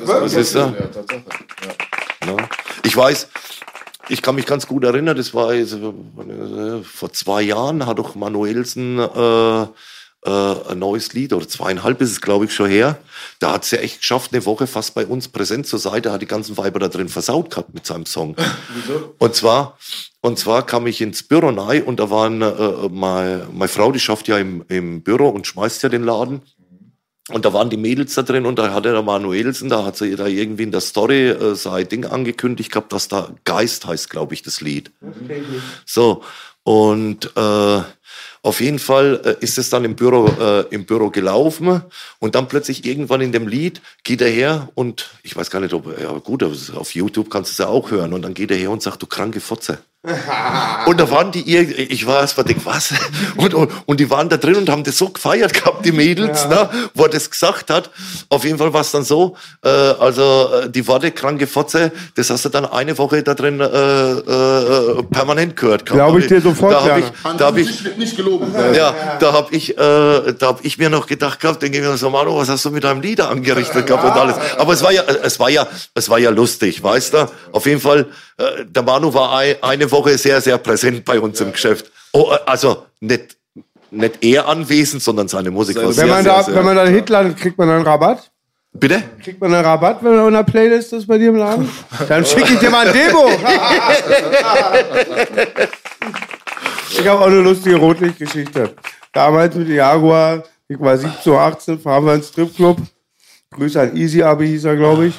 Was 0.00 0.34
ist 0.34 0.56
da? 0.56 0.74
Ja. 2.26 2.36
Ich 2.84 2.96
weiß, 2.96 3.28
ich 4.08 4.20
kann 4.20 4.34
mich 4.34 4.46
ganz 4.46 4.66
gut 4.66 4.82
erinnern, 4.82 5.16
das 5.16 5.32
war 5.32 5.54
äh, 5.54 5.64
vor 6.82 7.12
zwei 7.12 7.42
Jahren 7.42 7.86
hat 7.86 8.00
doch 8.00 8.16
Manuelsen 8.16 8.98
äh, 8.98 9.66
äh, 10.26 10.70
ein 10.72 10.78
neues 10.78 11.12
Lied, 11.12 11.32
oder 11.32 11.48
zweieinhalb 11.48 12.00
ist 12.00 12.10
es, 12.10 12.20
glaube 12.20 12.46
ich, 12.46 12.52
schon 12.52 12.68
her. 12.68 12.98
Da 13.38 13.52
hat 13.52 13.64
es 13.64 13.70
ja 13.70 13.78
echt 13.78 14.00
geschafft, 14.00 14.32
eine 14.32 14.44
Woche 14.44 14.66
fast 14.66 14.94
bei 14.94 15.06
uns 15.06 15.28
präsent 15.28 15.66
zur 15.66 15.78
Seite, 15.78 16.12
hat 16.12 16.22
die 16.22 16.26
ganzen 16.26 16.56
Weiber 16.56 16.80
da 16.80 16.88
drin 16.88 17.08
versaut 17.08 17.50
gehabt 17.50 17.72
mit 17.72 17.86
seinem 17.86 18.06
Song. 18.06 18.34
Und 19.18 19.34
zwar, 19.34 19.78
und 20.20 20.38
zwar 20.38 20.66
kam 20.66 20.86
ich 20.86 21.00
ins 21.00 21.22
Büro 21.22 21.48
rein 21.48 21.84
und 21.84 22.00
da 22.00 22.10
waren 22.10 22.42
äh, 22.42 22.88
meine, 22.90 23.46
meine 23.52 23.68
Frau, 23.68 23.92
die 23.92 24.00
schafft 24.00 24.28
ja 24.28 24.36
im, 24.38 24.64
im 24.68 25.02
Büro 25.02 25.28
und 25.28 25.46
schmeißt 25.46 25.82
ja 25.84 25.88
den 25.88 26.04
Laden. 26.04 26.42
Und 27.28 27.44
da 27.44 27.52
waren 27.52 27.70
die 27.70 27.76
Mädels 27.76 28.14
da 28.14 28.22
drin 28.22 28.46
und 28.46 28.56
da 28.56 28.72
hatte 28.72 28.92
der 28.92 29.02
Manuelsen, 29.02 29.68
da 29.68 29.84
hat 29.84 29.96
sie 29.96 30.14
da 30.14 30.26
irgendwie 30.26 30.62
in 30.62 30.70
der 30.70 30.80
Story 30.80 31.28
äh, 31.28 31.54
sein 31.56 31.88
Ding 31.88 32.04
angekündigt 32.04 32.70
gehabt, 32.70 32.92
dass 32.92 33.08
da 33.08 33.34
Geist 33.44 33.84
heißt, 33.86 34.10
glaube 34.10 34.34
ich, 34.34 34.42
das 34.42 34.60
Lied. 34.60 34.92
So, 35.84 36.22
und 36.62 37.30
äh, 37.36 37.80
auf 38.46 38.60
jeden 38.60 38.78
Fall 38.78 39.20
äh, 39.24 39.44
ist 39.44 39.58
es 39.58 39.70
dann 39.70 39.84
im 39.84 39.96
Büro, 39.96 40.28
äh, 40.28 40.60
im 40.70 40.86
Büro 40.86 41.10
gelaufen 41.10 41.82
und 42.20 42.36
dann 42.36 42.46
plötzlich 42.46 42.84
irgendwann 42.84 43.20
in 43.20 43.32
dem 43.32 43.48
Lied 43.48 43.82
geht 44.04 44.20
er 44.20 44.30
her 44.30 44.68
und 44.76 45.10
ich 45.24 45.34
weiß 45.34 45.50
gar 45.50 45.58
nicht, 45.58 45.74
ob, 45.74 46.00
ja 46.00 46.12
gut, 46.18 46.44
auf 46.44 46.94
YouTube 46.94 47.28
kannst 47.28 47.50
du 47.50 47.52
es 47.54 47.58
ja 47.58 47.66
auch 47.66 47.90
hören 47.90 48.12
und 48.12 48.22
dann 48.22 48.34
geht 48.34 48.52
er 48.52 48.56
her 48.56 48.70
und 48.70 48.82
sagt, 48.82 49.02
du 49.02 49.06
kranke 49.06 49.40
Fotze. 49.40 49.78
Und 50.86 51.00
da 51.00 51.10
waren 51.10 51.32
die, 51.32 51.42
ir- 51.42 51.90
ich 51.90 52.06
war 52.06 52.20
erst 52.20 52.36
mal 52.36 52.44
denk, 52.44 52.64
was? 52.64 52.94
Und, 53.36 53.52
und, 53.54 53.70
und 53.86 54.00
die 54.00 54.08
waren 54.10 54.28
da 54.28 54.36
drin 54.38 54.54
und 54.56 54.70
haben 54.70 54.82
das 54.84 54.96
so 54.96 55.08
gefeiert 55.10 55.52
gehabt, 55.52 55.84
die 55.84 55.92
Mädels, 55.92 56.48
ne, 56.48 56.70
wo 56.94 57.02
er 57.04 57.10
das 57.10 57.30
gesagt 57.30 57.68
hat. 57.70 57.90
Auf 58.30 58.44
jeden 58.44 58.56
Fall 58.56 58.72
war 58.72 58.80
es 58.80 58.90
dann 58.92 59.04
so, 59.04 59.36
äh, 59.62 59.68
also 59.68 60.48
äh, 60.64 60.70
die 60.70 60.86
Worte 60.88 61.10
kranke 61.12 61.46
Fotze, 61.46 61.92
das 62.14 62.30
hast 62.30 62.44
du 62.46 62.48
dann 62.48 62.64
eine 62.64 62.96
Woche 62.96 63.22
da 63.22 63.34
drin 63.34 63.60
äh, 63.60 63.64
äh, 63.66 65.02
permanent 65.10 65.56
gehört. 65.56 65.84
gehabt. 65.86 65.98
Glaub 66.08 66.18
ich 66.18 66.26
dir 66.28 66.40
sofort, 66.40 66.72
Da 66.72 66.76
habe 66.80 66.88
Werner. 66.88 67.06
ich, 67.06 67.36
da 67.36 67.46
hab 67.46 67.56
ich, 67.58 67.66
nicht, 67.84 67.98
nicht 67.98 68.16
gelogen. 68.16 68.54
ja, 68.74 68.94
da 69.18 69.32
habe 69.32 69.54
ich, 69.54 69.76
äh, 69.76 70.32
da 70.38 70.46
hab 70.46 70.64
ich 70.64 70.78
mir 70.78 70.88
noch 70.88 71.06
gedacht 71.06 71.40
gehabt, 71.40 71.62
denke 71.62 71.78
ich 71.78 71.84
mir 71.84 71.96
so, 71.96 72.08
Manu, 72.10 72.36
was 72.38 72.48
hast 72.48 72.64
du 72.64 72.70
mit 72.70 72.84
deinem 72.84 73.00
Lieder 73.02 73.28
angerichtet 73.28 73.86
gehabt 73.86 74.04
und 74.04 74.12
alles. 74.12 74.36
Aber 74.58 74.72
es 74.72 74.82
war 74.82 74.92
ja, 74.92 75.02
es 75.02 75.38
war 75.38 75.50
ja, 75.50 75.66
es 75.94 76.08
war 76.08 76.18
ja 76.18 76.30
lustig, 76.30 76.82
weißt 76.82 77.14
du? 77.14 77.28
Auf 77.52 77.66
jeden 77.66 77.80
Fall, 77.80 78.06
äh, 78.38 78.64
der 78.66 78.82
Manu 78.82 79.12
war 79.12 79.36
ein, 79.36 79.56
eine 79.62 79.90
Woche 79.90 79.95
sehr, 80.04 80.40
sehr 80.40 80.58
präsent 80.58 81.04
bei 81.04 81.20
uns 81.20 81.40
im 81.40 81.52
Geschäft. 81.52 81.90
Oh, 82.12 82.32
also 82.46 82.86
nicht, 83.00 83.36
nicht 83.90 84.24
er 84.24 84.48
anwesend, 84.48 85.02
sondern 85.02 85.28
seine 85.28 85.50
Musik 85.50 85.76
Wenn 85.76 85.92
sehr, 85.92 86.06
man, 86.06 86.22
sehr, 86.24 86.32
da, 86.32 86.42
sehr. 86.42 86.54
wenn 86.54 86.64
man 86.64 86.76
dann 86.76 86.88
Hit 86.88 87.08
landet, 87.08 87.36
kriegt 87.36 87.58
man 87.58 87.68
dann 87.68 87.82
Rabatt? 87.82 88.30
Bitte? 88.78 89.02
Kriegt 89.22 89.40
man 89.40 89.54
einen 89.54 89.64
Rabatt, 89.64 90.02
wenn 90.02 90.16
man 90.16 90.26
in 90.28 90.34
der 90.34 90.42
Playlist 90.42 90.92
ist 90.92 91.06
bei 91.06 91.16
dir 91.18 91.28
im 91.28 91.36
Laden? 91.36 91.68
Dann 92.08 92.26
schicke 92.26 92.52
ich 92.52 92.58
dir 92.58 92.68
mal 92.68 92.86
ein 92.86 92.92
Demo. 92.92 93.28
ich 96.90 97.08
habe 97.08 97.20
auch 97.20 97.26
eine 97.26 97.40
lustige 97.40 97.76
Rotlichtgeschichte. 97.76 98.74
Damals 99.12 99.54
mit 99.54 99.68
Jaguar, 99.68 100.42
ich 100.68 100.78
war 100.78 100.98
17, 100.98 101.32
18, 101.32 101.78
fahren 101.80 102.04
wir 102.04 102.14
ins 102.14 102.28
Stripclub. 102.28 102.76
Grüße 103.52 103.80
an 103.80 103.96
Easy 103.96 104.22
Abi 104.22 104.46
hieß 104.48 104.64
er, 104.64 104.76
glaube 104.76 105.06
ich. 105.06 105.14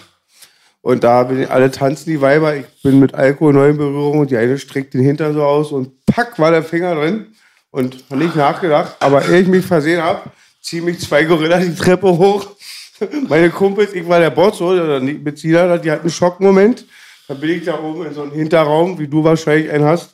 Und 0.87 1.03
da 1.03 1.23
bin 1.23 1.41
ich, 1.41 1.51
alle 1.51 1.69
tanzen 1.69 2.09
die 2.09 2.21
Weiber. 2.21 2.55
Ich 2.55 2.63
bin 2.81 3.01
mit 3.01 3.13
Alkohol 3.13 3.51
neu 3.51 3.71
in 3.71 3.77
Berührung 3.77 4.19
und 4.19 4.31
die 4.31 4.37
eine 4.37 4.57
streckt 4.57 4.93
den 4.93 5.01
Hintern 5.01 5.33
so 5.33 5.43
aus 5.43 5.73
und 5.73 6.05
pack 6.05 6.39
war 6.39 6.49
der 6.49 6.63
Finger 6.63 6.95
drin. 6.95 7.25
Und 7.71 8.05
hab 8.09 8.17
nicht 8.17 8.37
nachgedacht. 8.37 8.95
Aber 9.01 9.27
ehe 9.27 9.41
ich 9.41 9.49
mich 9.49 9.65
versehen 9.65 10.01
habe, 10.01 10.21
ziehen 10.61 10.85
mich 10.85 11.01
zwei 11.01 11.25
Gorilla 11.25 11.59
die 11.59 11.75
Treppe 11.75 12.07
hoch. 12.07 12.47
Meine 13.27 13.49
Kumpels, 13.49 13.93
ich 13.93 14.07
war 14.07 14.21
der 14.21 14.29
Boss, 14.29 14.61
oder 14.61 15.01
mit 15.01 15.37
Sina, 15.37 15.77
die 15.77 15.91
hatten 15.91 16.03
einen 16.03 16.09
Schockmoment. 16.09 16.85
Dann 17.27 17.37
bin 17.41 17.49
ich 17.49 17.65
da 17.65 17.77
oben 17.77 18.05
in 18.05 18.13
so 18.13 18.21
einem 18.21 18.31
Hinterraum, 18.31 18.97
wie 18.97 19.09
du 19.09 19.21
wahrscheinlich 19.25 19.69
einen 19.69 19.83
hast. 19.83 20.13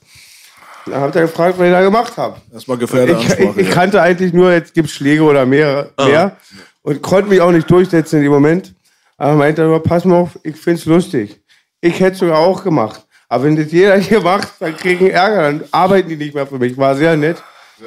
Da 0.88 1.02
habt 1.02 1.14
ihr 1.14 1.22
gefragt, 1.22 1.60
was 1.60 1.68
ich 1.68 1.72
da 1.72 1.84
gemacht 1.84 2.18
habe. 2.18 2.38
Erstmal 2.52 2.78
Ich, 2.78 2.82
Gefährderansprache. 2.82 3.62
ich, 3.62 3.68
ich 3.68 3.70
kannte 3.70 4.02
eigentlich 4.02 4.34
nur, 4.34 4.52
jetzt 4.52 4.74
gibt's 4.74 4.94
Schläge 4.94 5.22
oder 5.22 5.46
mehr, 5.46 5.92
mehr. 6.00 6.36
Und 6.82 7.04
konnte 7.04 7.30
mich 7.30 7.42
auch 7.42 7.52
nicht 7.52 7.70
durchsetzen 7.70 8.16
in 8.18 8.24
dem 8.24 8.32
Moment. 8.32 8.74
Aber 9.18 9.36
meinte 9.36 9.62
er 9.62 9.68
nur, 9.68 9.84
pass 9.84 10.06
mal 10.06 10.16
auf, 10.16 10.40
ich 10.44 10.56
find's 10.56 10.86
lustig. 10.86 11.42
Ich 11.82 12.00
hätte 12.00 12.18
sogar 12.18 12.40
auch 12.40 12.64
gemacht. 12.64 13.06
Aber 13.30 13.46
wenn 13.46 13.56
das 13.56 13.72
jeder 13.72 13.98
hier 13.98 14.22
macht, 14.22 14.50
dann 14.60 14.76
kriegen 14.76 15.08
Ärger, 15.08 15.42
dann 15.44 15.64
arbeiten 15.72 16.10
die 16.10 16.18
nicht 16.18 16.36
mehr 16.36 16.48
für 16.48 16.60
mich. 16.60 16.78
War 16.78 16.96
sehr 16.96 17.18
nett. 17.18 17.42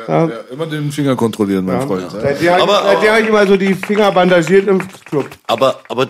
Ja. 0.08 0.26
ja, 0.26 0.34
immer 0.50 0.66
den 0.66 0.90
Finger 0.90 1.14
kontrollieren, 1.16 1.64
mein 1.64 1.86
Freund. 1.86 2.02
Ja. 2.12 2.20
Seitdem 2.20 2.50
habe 2.50 2.58
ich, 2.58 2.68
Aber- 2.68 2.82
seitdem 2.84 3.10
hab 3.12 3.20
ich 3.20 3.28
immer 3.28 3.46
so 3.46 3.56
die 3.56 3.74
Finger 3.74 4.12
bandagiert 4.12 4.66
im 4.68 4.82
Club. 5.04 5.28
Aber, 5.46 5.80
aber 5.88 6.02
äh, 6.04 6.06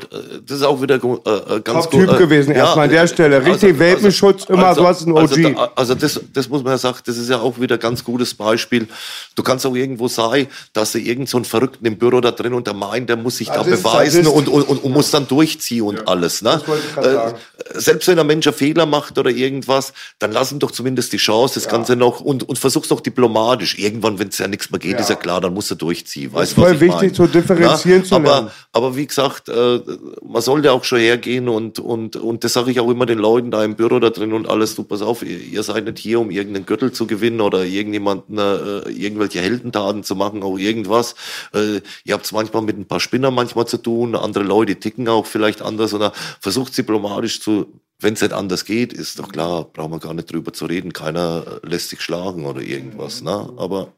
das 0.46 0.58
ist 0.58 0.62
auch 0.62 0.80
wieder 0.80 0.94
äh, 0.96 1.56
äh, 1.56 1.60
ganz 1.60 1.88
gut. 1.90 2.08
äh, 2.08 2.16
gewesen, 2.16 2.52
erstmal 2.52 2.86
an 2.86 2.90
der 2.90 3.06
Stelle. 3.06 3.44
Richtig 3.44 3.78
Welpenschutz, 3.78 4.44
immer 4.46 4.74
so 4.74 4.82
was 4.82 5.04
ein 5.04 5.12
OG. 5.12 5.18
Also, 5.20 5.36
da, 5.50 5.72
also 5.76 5.94
das, 5.94 6.20
das 6.32 6.48
muss 6.48 6.62
man 6.64 6.72
ja 6.72 6.78
sagen, 6.78 6.98
das 7.04 7.16
ist 7.18 7.28
ja 7.28 7.38
auch 7.38 7.60
wieder 7.60 7.76
ein 7.76 7.80
ganz 7.80 8.02
gutes 8.02 8.34
Beispiel. 8.34 8.88
Du 9.34 9.42
kannst 9.42 9.66
auch 9.66 9.74
irgendwo 9.74 10.08
sein, 10.08 10.46
dass 10.72 10.92
du 10.92 10.98
irgend 10.98 11.28
so 11.28 11.36
einen 11.36 11.44
Verrückten 11.44 11.84
im 11.84 11.98
Büro 11.98 12.20
da 12.20 12.30
drin 12.30 12.54
und 12.54 12.66
der 12.66 12.74
meint, 12.74 13.08
der 13.10 13.16
muss 13.16 13.36
sich 13.36 13.48
da 13.48 13.62
beweisen 13.62 14.26
und, 14.26 14.48
und, 14.48 14.62
und, 14.62 14.82
und 14.84 14.92
muss 14.92 15.10
dann 15.10 15.28
durchziehen 15.28 15.82
und 15.82 16.08
alles. 16.08 16.40
Ne? 16.42 16.60
Äh, 16.96 17.34
selbst 17.78 18.08
wenn 18.08 18.18
ein 18.18 18.26
Mensch 18.26 18.46
einen 18.46 18.56
Fehler 18.56 18.86
macht 18.86 19.18
oder 19.18 19.30
irgendwas, 19.30 19.92
dann 20.18 20.32
lass 20.32 20.50
ihm 20.50 20.58
doch 20.60 20.70
zumindest 20.70 21.12
die 21.12 21.18
Chance, 21.18 21.54
das 21.60 21.68
Ganze 21.68 21.94
noch 21.94 22.20
und, 22.20 22.48
und 22.48 22.58
versuch's 22.58 22.88
doch 22.88 23.00
diplomatisch. 23.00 23.65
Irgendwann, 23.74 24.18
wenn 24.18 24.28
es 24.28 24.38
ja 24.38 24.48
nichts 24.48 24.70
mehr 24.70 24.78
geht, 24.78 24.98
ist 25.00 25.10
ja 25.10 25.16
klar, 25.16 25.40
dann 25.40 25.54
musst 25.54 25.70
du 25.70 25.74
durchziehen. 25.74 26.32
Weißt, 26.32 26.54
voll 26.54 26.64
was 26.64 26.72
ich 26.74 26.80
wichtig, 26.80 27.00
mein? 27.00 27.14
zu 27.14 27.26
differenzieren 27.26 28.04
zu 28.04 28.14
aber, 28.14 28.28
lernen. 28.28 28.50
aber 28.72 28.96
wie 28.96 29.06
gesagt, 29.06 29.48
äh, 29.48 29.80
man 30.24 30.42
sollte 30.42 30.72
auch 30.72 30.84
schon 30.84 30.98
hergehen 30.98 31.48
und, 31.48 31.78
und, 31.78 32.16
und 32.16 32.44
das 32.44 32.52
sage 32.52 32.70
ich 32.70 32.80
auch 32.80 32.90
immer 32.90 33.06
den 33.06 33.18
Leuten 33.18 33.50
da 33.50 33.64
im 33.64 33.76
Büro 33.76 33.98
da 33.98 34.10
drin 34.10 34.32
und 34.32 34.48
alles, 34.48 34.74
du 34.74 34.84
pass 34.84 35.02
auf, 35.02 35.22
ihr, 35.22 35.38
ihr 35.38 35.62
seid 35.62 35.84
nicht 35.84 35.98
hier, 35.98 36.20
um 36.20 36.30
irgendeinen 36.30 36.66
Gürtel 36.66 36.92
zu 36.92 37.06
gewinnen 37.06 37.40
oder 37.40 37.64
irgendjemanden, 37.64 38.38
äh, 38.38 38.88
irgendwelche 38.90 39.40
Heldentaten 39.40 40.02
zu 40.02 40.14
machen, 40.14 40.42
auch 40.42 40.58
irgendwas. 40.58 41.14
Äh, 41.54 41.80
ihr 42.04 42.14
habt 42.14 42.24
es 42.24 42.32
manchmal 42.32 42.62
mit 42.62 42.78
ein 42.78 42.86
paar 42.86 43.00
Spinner 43.00 43.30
manchmal 43.30 43.66
zu 43.66 43.78
tun, 43.78 44.14
andere 44.14 44.44
Leute 44.44 44.76
ticken 44.76 45.08
auch 45.08 45.26
vielleicht 45.26 45.62
anders 45.62 45.94
oder 45.94 46.12
versucht 46.40 46.76
diplomatisch 46.76 47.40
zu, 47.40 47.66
wenn 48.00 48.14
es 48.14 48.20
nicht 48.20 48.32
anders 48.32 48.64
geht, 48.64 48.92
ist 48.92 49.18
doch 49.18 49.30
klar, 49.30 49.64
brauchen 49.64 49.92
wir 49.92 49.98
gar 49.98 50.14
nicht 50.14 50.30
drüber 50.30 50.52
zu 50.52 50.66
reden, 50.66 50.92
keiner 50.92 51.60
äh, 51.62 51.66
lässt 51.66 51.88
sich 51.90 52.00
schlagen 52.00 52.44
oder 52.44 52.60
irgendwas, 52.60 53.22
ne? 53.22 53.52
aber 53.56 53.92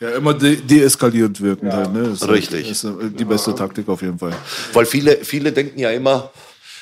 Ja, 0.00 0.10
immer 0.10 0.34
de 0.34 0.56
deeskalierend 0.56 1.40
wirken 1.40 1.72
halt, 1.72 1.92
ne? 1.92 2.08
Ist 2.08 2.28
Richtig. 2.28 2.70
Ist 2.70 2.84
äh, 2.84 3.10
die 3.10 3.24
beste 3.24 3.54
Taktik 3.54 3.88
auf 3.88 4.02
jeden 4.02 4.18
Fall. 4.18 4.36
Weil 4.72 4.86
viele, 4.86 5.16
viele 5.24 5.52
denken 5.52 5.78
ja 5.78 5.90
immer, 5.90 6.30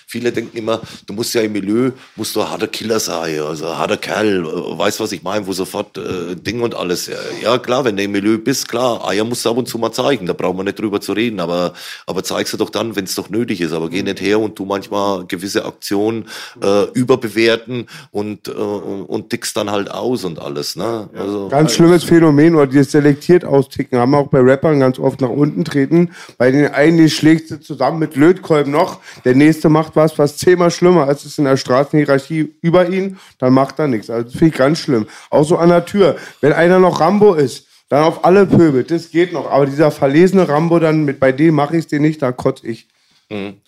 viele 0.06 0.32
denken 0.32 0.56
immer, 0.56 0.80
du 1.06 1.14
musst 1.14 1.34
ja 1.34 1.42
im 1.42 1.52
Milieu, 1.52 1.90
musst 2.16 2.36
du 2.36 2.40
ein 2.40 2.50
harter 2.50 2.68
Killer 2.68 3.00
sein, 3.00 3.40
also 3.40 3.66
ein 3.66 3.78
harter 3.78 3.96
Kerl, 3.96 4.44
äh, 4.44 4.78
weißt 4.78 5.00
was 5.00 5.12
ich 5.12 5.22
meine, 5.22 5.46
wo 5.46 5.52
sofort 5.52 5.96
äh, 5.98 6.34
Ding 6.36 6.60
und 6.60 6.74
alles. 6.74 7.10
Ja, 7.42 7.58
klar, 7.58 7.84
wenn 7.84 7.96
du 7.96 8.02
im 8.02 8.12
Milieu 8.12 8.38
bist, 8.38 8.68
klar, 8.68 9.06
Eier 9.06 9.24
musst 9.24 9.44
du 9.44 9.50
ab 9.50 9.56
und 9.56 9.68
zu 9.68 9.78
mal 9.78 9.92
zeigen, 9.92 10.26
da 10.26 10.32
brauchen 10.32 10.58
wir 10.58 10.64
nicht 10.64 10.78
drüber 10.78 11.00
zu 11.00 11.12
reden, 11.12 11.40
aber, 11.40 11.74
aber 12.06 12.22
zeigst 12.22 12.52
du 12.52 12.56
doch 12.56 12.70
dann, 12.70 12.96
wenn 12.96 13.04
es 13.04 13.14
doch 13.14 13.30
nötig 13.30 13.60
ist, 13.60 13.72
aber 13.72 13.88
geh 13.90 14.02
nicht 14.02 14.20
her 14.20 14.40
und 14.40 14.56
tu 14.56 14.64
manchmal 14.64 15.26
gewisse 15.26 15.64
Aktionen 15.64 16.26
äh, 16.62 16.84
überbewerten 16.92 17.86
und, 18.10 18.48
äh, 18.48 18.52
und, 18.52 19.30
tickst 19.30 19.56
dann 19.56 19.70
halt 19.70 19.90
aus 19.90 20.24
und 20.24 20.38
alles, 20.38 20.76
ne? 20.76 21.08
Also, 21.16 21.48
Ganz 21.48 21.72
schlimmes 21.72 22.04
Phänomen, 22.04 22.54
oder 22.54 22.66
die 22.66 22.76
das 22.76 22.90
selektiert 22.90 23.44
austicken, 23.44 23.98
haben 23.98 24.14
auch 24.14 24.28
bei 24.28 24.40
Rappern 24.40 24.80
ganz 24.80 24.98
oft 24.98 25.20
nach 25.20 25.30
unten 25.30 25.64
treten. 25.64 26.10
Bei 26.36 26.50
den 26.50 26.66
einen, 26.66 26.98
die 26.98 27.08
schlägst 27.08 27.50
du 27.50 27.60
zusammen 27.60 27.98
mit 27.98 28.16
Lötkolben 28.16 28.70
noch, 28.70 29.00
der 29.24 29.34
nächste 29.34 29.68
macht 29.68 29.93
was, 29.96 30.18
was 30.18 30.36
zehnmal 30.36 30.70
schlimmer 30.70 31.06
als 31.06 31.24
es 31.24 31.38
in 31.38 31.44
der 31.44 31.56
Straßenhierarchie 31.56 32.54
über 32.60 32.88
ihn, 32.88 33.18
dann 33.38 33.52
macht 33.52 33.78
er 33.78 33.88
nichts. 33.88 34.10
Also 34.10 34.24
das 34.24 34.32
finde 34.32 34.46
ich 34.46 34.54
ganz 34.54 34.78
schlimm. 34.78 35.06
Auch 35.30 35.44
so 35.44 35.56
an 35.56 35.68
der 35.68 35.84
Tür. 35.84 36.16
Wenn 36.40 36.52
einer 36.52 36.78
noch 36.78 37.00
Rambo 37.00 37.34
ist, 37.34 37.66
dann 37.88 38.04
auf 38.04 38.24
alle 38.24 38.46
pöbelt, 38.46 38.90
das 38.90 39.10
geht 39.10 39.32
noch. 39.32 39.50
Aber 39.50 39.66
dieser 39.66 39.90
verlesene 39.90 40.48
Rambo, 40.48 40.78
dann 40.78 41.04
mit 41.04 41.20
bei 41.20 41.32
dem 41.32 41.54
mache 41.54 41.76
ich 41.76 41.84
es 41.84 41.86
dir 41.88 42.00
nicht, 42.00 42.22
da 42.22 42.32
kotze 42.32 42.66
ich. 42.66 42.88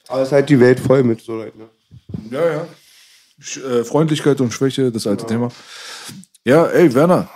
Aber 0.08 0.22
es 0.22 0.28
ist 0.28 0.32
halt 0.32 0.48
die 0.48 0.60
Welt 0.60 0.80
voll 0.80 1.02
mit 1.02 1.20
so 1.20 1.36
Leuten. 1.36 1.58
Ne? 1.58 1.66
Ja, 2.30 2.50
ja. 2.50 2.66
Sch 3.38 3.58
äh, 3.58 3.84
Freundlichkeit 3.84 4.40
und 4.40 4.52
Schwäche, 4.52 4.90
das 4.90 5.06
alte 5.06 5.26
Thema. 5.26 5.50
Ja, 6.44 6.66
ey, 6.66 6.94
Werner. 6.94 7.28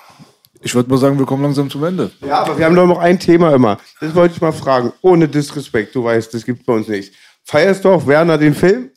Ich 0.63 0.75
würde 0.75 0.91
mal 0.91 0.99
sagen, 0.99 1.19
wir 1.19 1.27
kommen 1.27 1.43
langsam 1.43 1.71
zum 1.71 1.85
Ende. 1.85 2.11
Ja, 2.21 2.41
aber 2.43 2.59
wir 2.59 2.67
haben 2.67 2.75
doch 2.75 2.87
noch 2.87 2.99
ein 2.99 3.19
Thema 3.19 3.55
immer. 3.55 3.79
Das 4.01 4.15
wollte 4.15 4.35
ich 4.35 4.41
mal 4.41 4.53
fragen. 4.53 4.93
Ohne 5.01 5.27
Disrespekt, 5.27 5.95
du 5.95 6.05
weißt, 6.05 6.33
das 6.35 6.45
gibt's 6.45 6.65
bei 6.65 6.75
uns 6.75 6.89
nicht. 6.89 7.15
Feierst 7.51 7.85
du 7.85 7.89
auch 7.91 8.07
Werner 8.07 8.39
den 8.39 8.55
Film? 8.55 8.91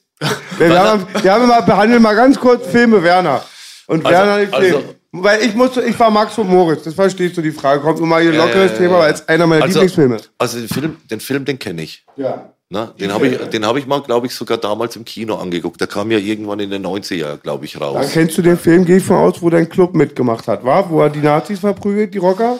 wir, 0.59 0.69
wir, 0.69 0.79
haben, 0.79 1.07
wir 1.23 1.33
haben 1.33 1.43
immer 1.45 1.61
behandeln 1.63 2.01
mal 2.03 2.15
ganz 2.15 2.39
kurz 2.39 2.67
Filme 2.67 3.01
Werner. 3.01 3.43
Und 3.87 4.05
Also- 4.05 4.15
Werner 4.17 4.37
den 4.37 4.49
Film. 4.49 4.75
also- 4.75 4.95
Weil 5.11 5.41
ich 5.41 5.55
musste, 5.55 5.81
ich 5.81 5.99
war 5.99 6.11
Max 6.11 6.37
und 6.37 6.49
Moritz, 6.49 6.83
das 6.83 6.93
verstehst 6.93 7.35
du 7.35 7.41
die 7.41 7.51
Frage. 7.51 7.81
Kommt 7.81 7.99
immer 7.99 8.19
hier 8.19 8.31
lockeres 8.31 8.77
Thema, 8.77 8.99
weil 8.99 9.13
es 9.13 9.27
einer 9.27 9.47
meiner 9.47 9.63
also, 9.63 9.79
Lieblingsfilme 9.79 10.15
ist. 10.17 10.31
also 10.37 10.59
den 10.59 10.67
Film, 10.69 10.97
den 11.09 11.19
Film, 11.19 11.45
den 11.45 11.57
kenne 11.57 11.81
ich. 11.81 12.05
Ja. 12.15 12.49
Ne? 12.69 12.91
Den 12.99 13.11
habe 13.11 13.27
ich, 13.27 13.37
den 13.49 13.65
hab 13.65 13.75
ich 13.75 13.87
mal, 13.87 14.01
glaube 14.01 14.27
ich, 14.27 14.35
sogar 14.35 14.57
damals 14.57 14.95
im 14.95 15.05
Kino 15.05 15.35
angeguckt. 15.35 15.79
Der 15.81 15.87
kam 15.87 16.09
ja 16.11 16.17
irgendwann 16.19 16.59
in 16.59 16.69
den 16.69 16.83
90er, 16.85 17.37
glaube 17.37 17.65
ich, 17.65 17.79
raus. 17.81 17.97
Dann 17.99 18.09
kennst 18.09 18.37
du 18.37 18.41
den 18.43 18.57
Film, 18.57 18.85
gehe 18.85 18.97
ich 18.97 19.03
von 19.03 19.17
aus, 19.17 19.41
wo 19.41 19.49
dein 19.49 19.67
Club 19.67 19.95
mitgemacht 19.95 20.47
hat, 20.47 20.63
war? 20.63 20.89
Wo 20.89 21.01
er 21.01 21.09
die 21.09 21.19
Nazis 21.21 21.59
verprügelt, 21.59 22.13
die 22.13 22.19
Rocker? 22.19 22.57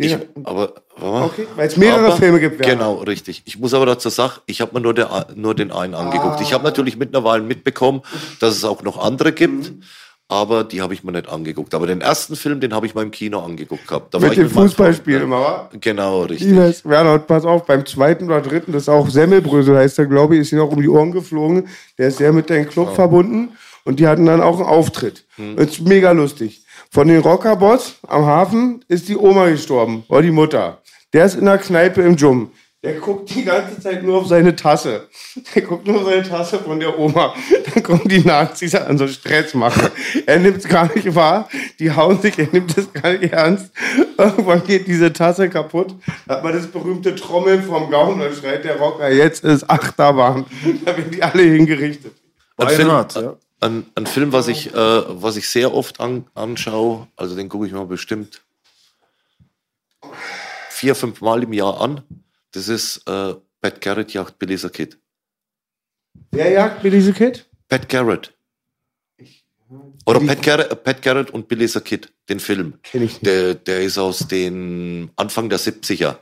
Ich, 0.00 0.16
aber, 0.44 0.74
aber 0.96 1.24
okay, 1.24 1.46
weil 1.56 1.66
es 1.66 1.76
mehrere 1.76 2.06
aber- 2.06 2.16
Filme 2.16 2.38
gibt. 2.38 2.60
Werner. 2.60 2.72
Genau, 2.74 2.94
richtig. 2.98 3.42
Ich 3.46 3.58
muss 3.58 3.74
aber 3.74 3.84
dazu 3.86 4.08
sagen, 4.10 4.34
ich 4.46 4.60
habe 4.60 4.72
mir 4.74 4.80
nur, 4.80 4.94
der, 4.94 5.26
nur 5.34 5.54
den 5.56 5.72
einen 5.72 5.94
angeguckt. 5.94 6.40
Ich 6.40 6.52
habe 6.52 6.62
natürlich 6.64 6.96
mittlerweile 6.96 7.42
mitbekommen, 7.42 8.02
dass 8.40 8.56
es 8.56 8.64
auch 8.64 8.82
noch 8.84 8.96
andere 8.96 9.32
gibt, 9.32 9.72
aber 10.28 10.62
die 10.62 10.82
habe 10.82 10.94
ich 10.94 11.02
mir 11.02 11.10
nicht 11.12 11.28
angeguckt. 11.28 11.74
Aber 11.74 11.88
den 11.88 12.00
ersten 12.00 12.36
Film, 12.36 12.60
den 12.60 12.74
habe 12.74 12.86
ich 12.86 12.94
mal 12.94 13.02
im 13.02 13.10
Kino 13.10 13.40
angeguckt 13.40 13.88
gehabt. 13.88 14.14
Da 14.14 14.20
war 14.22 14.28
Mit 14.28 14.38
ich 14.38 14.44
dem 14.44 14.50
Fußballspiel 14.50 15.14
Freund, 15.14 15.24
immer, 15.24 15.40
wa? 15.40 15.68
ne? 15.72 15.78
Genau, 15.80 16.22
richtig. 16.22 16.48
Ines, 16.48 16.84
Werner, 16.84 17.14
und 17.14 17.26
pass 17.26 17.44
auf, 17.44 17.66
beim 17.66 17.84
zweiten 17.84 18.26
oder 18.26 18.40
dritten, 18.40 18.70
das 18.72 18.82
ist 18.82 18.88
auch 18.88 19.08
Semmelbrösel 19.10 19.76
heißt 19.76 19.98
er, 19.98 20.06
glaube 20.06 20.34
ich, 20.36 20.42
ist 20.42 20.52
ihm 20.52 20.60
auch 20.60 20.70
um 20.70 20.80
die 20.80 20.88
Ohren 20.88 21.10
geflogen. 21.10 21.66
Der 21.98 22.08
ist 22.08 22.18
sehr 22.18 22.32
mit 22.32 22.48
deinem 22.50 22.68
Club 22.68 22.94
verbunden 22.94 23.48
und 23.84 23.98
die 23.98 24.06
hatten 24.06 24.26
dann 24.26 24.42
auch 24.42 24.60
einen 24.60 24.68
Auftritt. 24.68 25.24
Das 25.56 25.70
ist 25.70 25.80
mega 25.80 26.12
lustig. 26.12 26.62
Von 26.90 27.08
den 27.08 27.20
Rockerbots 27.20 27.96
am 28.06 28.24
Hafen 28.24 28.84
ist 28.88 29.08
die 29.08 29.16
Oma 29.16 29.48
gestorben, 29.48 30.04
oder 30.08 30.22
die 30.22 30.30
Mutter. 30.30 30.78
Der 31.12 31.26
ist 31.26 31.34
in 31.34 31.44
der 31.44 31.58
Kneipe 31.58 32.02
im 32.02 32.16
Dschum. 32.16 32.50
Der 32.82 32.94
guckt 32.94 33.34
die 33.34 33.44
ganze 33.44 33.80
Zeit 33.80 34.04
nur 34.04 34.18
auf 34.18 34.28
seine 34.28 34.54
Tasse. 34.54 35.08
Der 35.54 35.62
guckt 35.62 35.86
nur 35.86 35.96
auf 35.96 36.04
seine 36.04 36.22
Tasse 36.22 36.60
von 36.60 36.78
der 36.78 36.96
Oma. 36.96 37.34
Dann 37.74 37.82
kommen 37.82 38.06
die 38.06 38.20
Nazis 38.20 38.74
an, 38.74 38.96
so 38.96 39.08
Stress 39.08 39.52
machen. 39.52 39.88
Er 40.26 40.38
nimmt 40.38 40.58
es 40.58 40.68
gar 40.68 40.88
nicht 40.94 41.14
wahr. 41.14 41.48
Die 41.80 41.90
hauen 41.90 42.20
sich, 42.22 42.38
er 42.38 42.48
nimmt 42.52 42.78
es 42.78 42.92
gar 42.92 43.12
nicht 43.12 43.32
ernst. 43.32 43.72
Irgendwann 44.16 44.64
geht 44.64 44.86
diese 44.86 45.12
Tasse 45.12 45.48
kaputt. 45.50 45.94
Da 46.26 46.36
hat 46.36 46.44
man 46.44 46.52
das 46.52 46.68
berühmte 46.68 47.14
Trommeln 47.16 47.64
vom 47.64 47.90
Gaumen. 47.90 48.20
Dann 48.20 48.32
schreit 48.32 48.64
der 48.64 48.76
Rocker, 48.76 49.10
jetzt 49.10 49.44
ist 49.44 49.68
Achterbahn. 49.68 50.46
Da 50.84 50.96
werden 50.96 51.10
die 51.10 51.22
alle 51.22 51.42
hingerichtet. 51.42 52.12
Film, 52.58 52.78
Beinhard, 52.78 53.14
ja. 53.16 53.36
Ein, 53.60 53.86
ein 53.94 54.06
Film, 54.06 54.32
was 54.32 54.48
ich, 54.48 54.72
äh, 54.72 54.74
was 54.74 55.36
ich 55.36 55.48
sehr 55.48 55.74
oft 55.74 56.00
an, 56.00 56.26
anschaue, 56.34 57.08
also 57.16 57.36
den 57.36 57.48
gucke 57.48 57.66
ich 57.66 57.72
mir 57.72 57.84
bestimmt 57.86 58.42
vier, 60.70 60.94
fünf 60.94 61.20
Mal 61.20 61.42
im 61.42 61.52
Jahr 61.52 61.80
an. 61.80 62.02
Das 62.52 62.68
ist 62.68 62.98
äh, 63.08 63.34
Pat 63.60 63.80
Garrett 63.80 64.12
jagt 64.12 64.38
Billy 64.38 64.56
the 64.56 64.68
Kid. 64.68 64.98
Wer 66.30 66.50
jagt 66.50 66.84
mir 66.84 66.90
diese 66.90 67.12
Kid? 67.12 67.48
Pat 67.68 67.88
Garrett. 67.88 68.34
Oder 70.06 70.20
Pat 70.20 70.42
Garrett, 70.42 70.84
Pat 70.84 71.02
Garrett 71.02 71.30
und 71.30 71.48
Billy 71.48 71.68
the 71.68 71.80
Kid, 71.80 72.12
den 72.28 72.40
Film. 72.40 72.78
Kenn 72.82 73.02
ich 73.02 73.14
nicht. 73.14 73.26
Der, 73.26 73.54
der 73.54 73.82
ist 73.82 73.98
aus 73.98 74.26
den 74.26 75.10
Anfang 75.16 75.50
der 75.50 75.58
70er. 75.58 76.16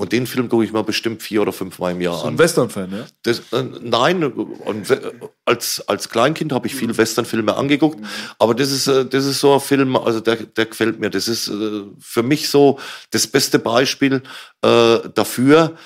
Und 0.00 0.12
den 0.12 0.26
Film 0.26 0.48
gucke 0.48 0.64
ich 0.64 0.72
mir 0.72 0.82
bestimmt 0.82 1.22
vier 1.22 1.42
oder 1.42 1.52
fünf 1.52 1.78
Mal 1.78 1.90
im 1.90 2.00
Jahr 2.00 2.22
Ein 2.22 2.28
an. 2.28 2.38
Western-Fan, 2.38 2.90
ja? 2.90 3.06
Das, 3.22 3.40
äh, 3.52 3.62
nein, 3.82 4.24
und 4.24 4.88
we- 4.88 5.12
als, 5.44 5.86
als 5.88 6.08
Kleinkind 6.08 6.54
habe 6.54 6.68
ich 6.68 6.74
viel 6.74 6.96
Westernfilme 6.96 7.54
angeguckt, 7.54 8.02
aber 8.38 8.54
das 8.54 8.70
ist, 8.70 8.86
äh, 8.86 9.04
das 9.04 9.26
ist 9.26 9.40
so 9.40 9.52
ein 9.52 9.60
Film, 9.60 9.96
also 9.96 10.20
der, 10.20 10.36
der 10.36 10.64
gefällt 10.64 11.00
mir. 11.00 11.10
Das 11.10 11.28
ist 11.28 11.48
äh, 11.48 11.82
für 11.98 12.22
mich 12.22 12.48
so 12.48 12.78
das 13.10 13.26
beste 13.26 13.58
Beispiel 13.58 14.22
äh, 14.62 15.00
dafür, 15.14 15.76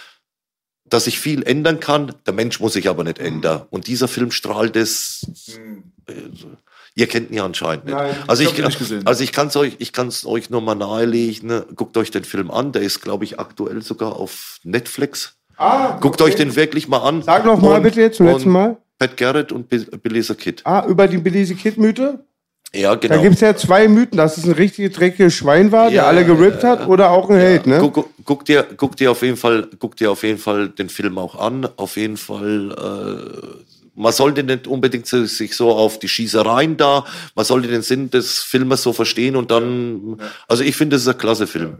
dass 0.84 1.08
ich 1.08 1.18
viel 1.18 1.42
ändern 1.42 1.80
kann. 1.80 2.14
Der 2.24 2.34
Mensch 2.34 2.60
muss 2.60 2.74
sich 2.74 2.88
aber 2.88 3.02
nicht 3.02 3.18
ändern. 3.18 3.66
Und 3.70 3.88
dieser 3.88 4.06
Film 4.06 4.30
strahlt 4.30 4.76
es. 4.76 5.26
Ihr 6.96 7.06
kennt 7.08 7.30
ihn 7.30 7.36
ja 7.36 7.44
anscheinend 7.44 7.86
nicht. 7.86 7.94
Nein, 7.94 8.14
also 8.28 8.42
ich 8.44 8.56
ich, 8.56 8.64
also 9.04 9.24
ich 9.24 9.32
kann 9.32 9.48
es 9.48 9.56
euch, 9.56 9.76
ich 9.78 9.92
es 9.98 10.24
euch 10.24 10.50
nur 10.50 10.60
mal 10.60 10.76
nahelegen. 10.76 11.48
Ne? 11.48 11.66
Guckt 11.74 11.96
euch 11.96 12.10
den 12.12 12.22
Film 12.24 12.50
an. 12.52 12.70
Der 12.72 12.82
ist, 12.82 13.00
glaube 13.00 13.24
ich, 13.24 13.40
aktuell 13.40 13.82
sogar 13.82 14.14
auf 14.16 14.58
Netflix. 14.62 15.34
Ah, 15.56 15.98
Guckt 16.00 16.22
euch 16.22 16.36
den 16.36 16.54
wirklich 16.56 16.86
mal 16.88 16.98
an. 16.98 17.22
Sag 17.22 17.44
noch 17.44 17.60
mal 17.60 17.76
Und- 17.76 17.82
bitte 17.82 18.00
jetzt 18.00 18.18
zum 18.18 18.26
letzten 18.26 18.50
Mal. 18.50 18.76
Pat 18.98 19.16
Garrett 19.16 19.50
und 19.50 19.68
Bi- 19.68 19.86
Billy 20.02 20.22
the 20.22 20.34
Kid. 20.34 20.60
Ah, 20.64 20.84
über 20.86 21.08
die 21.08 21.18
Billy 21.18 21.44
the 21.44 21.54
Kid 21.56 21.78
Mythe? 21.78 22.20
Ja, 22.72 22.94
Da 22.96 23.08
genau. 23.08 23.22
gibt's 23.22 23.40
ja 23.40 23.56
zwei 23.56 23.86
Mythen, 23.88 24.16
dass 24.16 24.36
es 24.36 24.44
ein 24.44 24.52
richtig 24.52 24.92
dreckiges 24.94 25.34
Schwein 25.34 25.70
war, 25.72 25.86
der 25.90 25.94
Ja, 26.02 26.06
alle 26.06 26.24
gerippt 26.24 26.62
hat, 26.64 26.86
oder 26.88 27.10
auch 27.10 27.30
ein 27.30 27.36
Held, 27.36 27.66
ne? 27.68 27.78
Guck, 27.80 27.92
guck, 27.94 28.08
guck 28.24 28.44
dir, 28.44 28.66
guck 28.76 28.96
dir 28.96 29.10
auf 29.12 29.22
jeden 29.22 29.36
Fall, 29.36 29.68
guck 29.78 29.96
dir 29.96 30.10
auf 30.10 30.22
jeden 30.24 30.38
Fall 30.38 30.68
den 30.70 30.88
Film 30.88 31.18
auch 31.18 31.36
an. 31.38 31.68
Auf 31.76 31.96
jeden 31.96 32.16
Fall, 32.16 32.72
äh, 32.72 33.73
man 33.96 34.12
sollte 34.12 34.42
nicht 34.42 34.66
unbedingt 34.66 35.06
so- 35.06 35.24
sich 35.24 35.54
so 35.56 35.70
auf 35.70 35.98
die 35.98 36.08
Schießereien 36.08 36.76
da, 36.76 37.04
man 37.34 37.44
sollte 37.44 37.68
den 37.68 37.82
Sinn 37.82 38.10
des 38.10 38.38
Filmes 38.40 38.82
so 38.82 38.92
verstehen 38.92 39.36
und 39.36 39.50
dann, 39.50 40.18
also 40.48 40.62
ich 40.64 40.76
finde, 40.76 40.96
das 40.96 41.02
ist 41.02 41.08
ein 41.08 41.18
klasse 41.18 41.46
Film. 41.46 41.76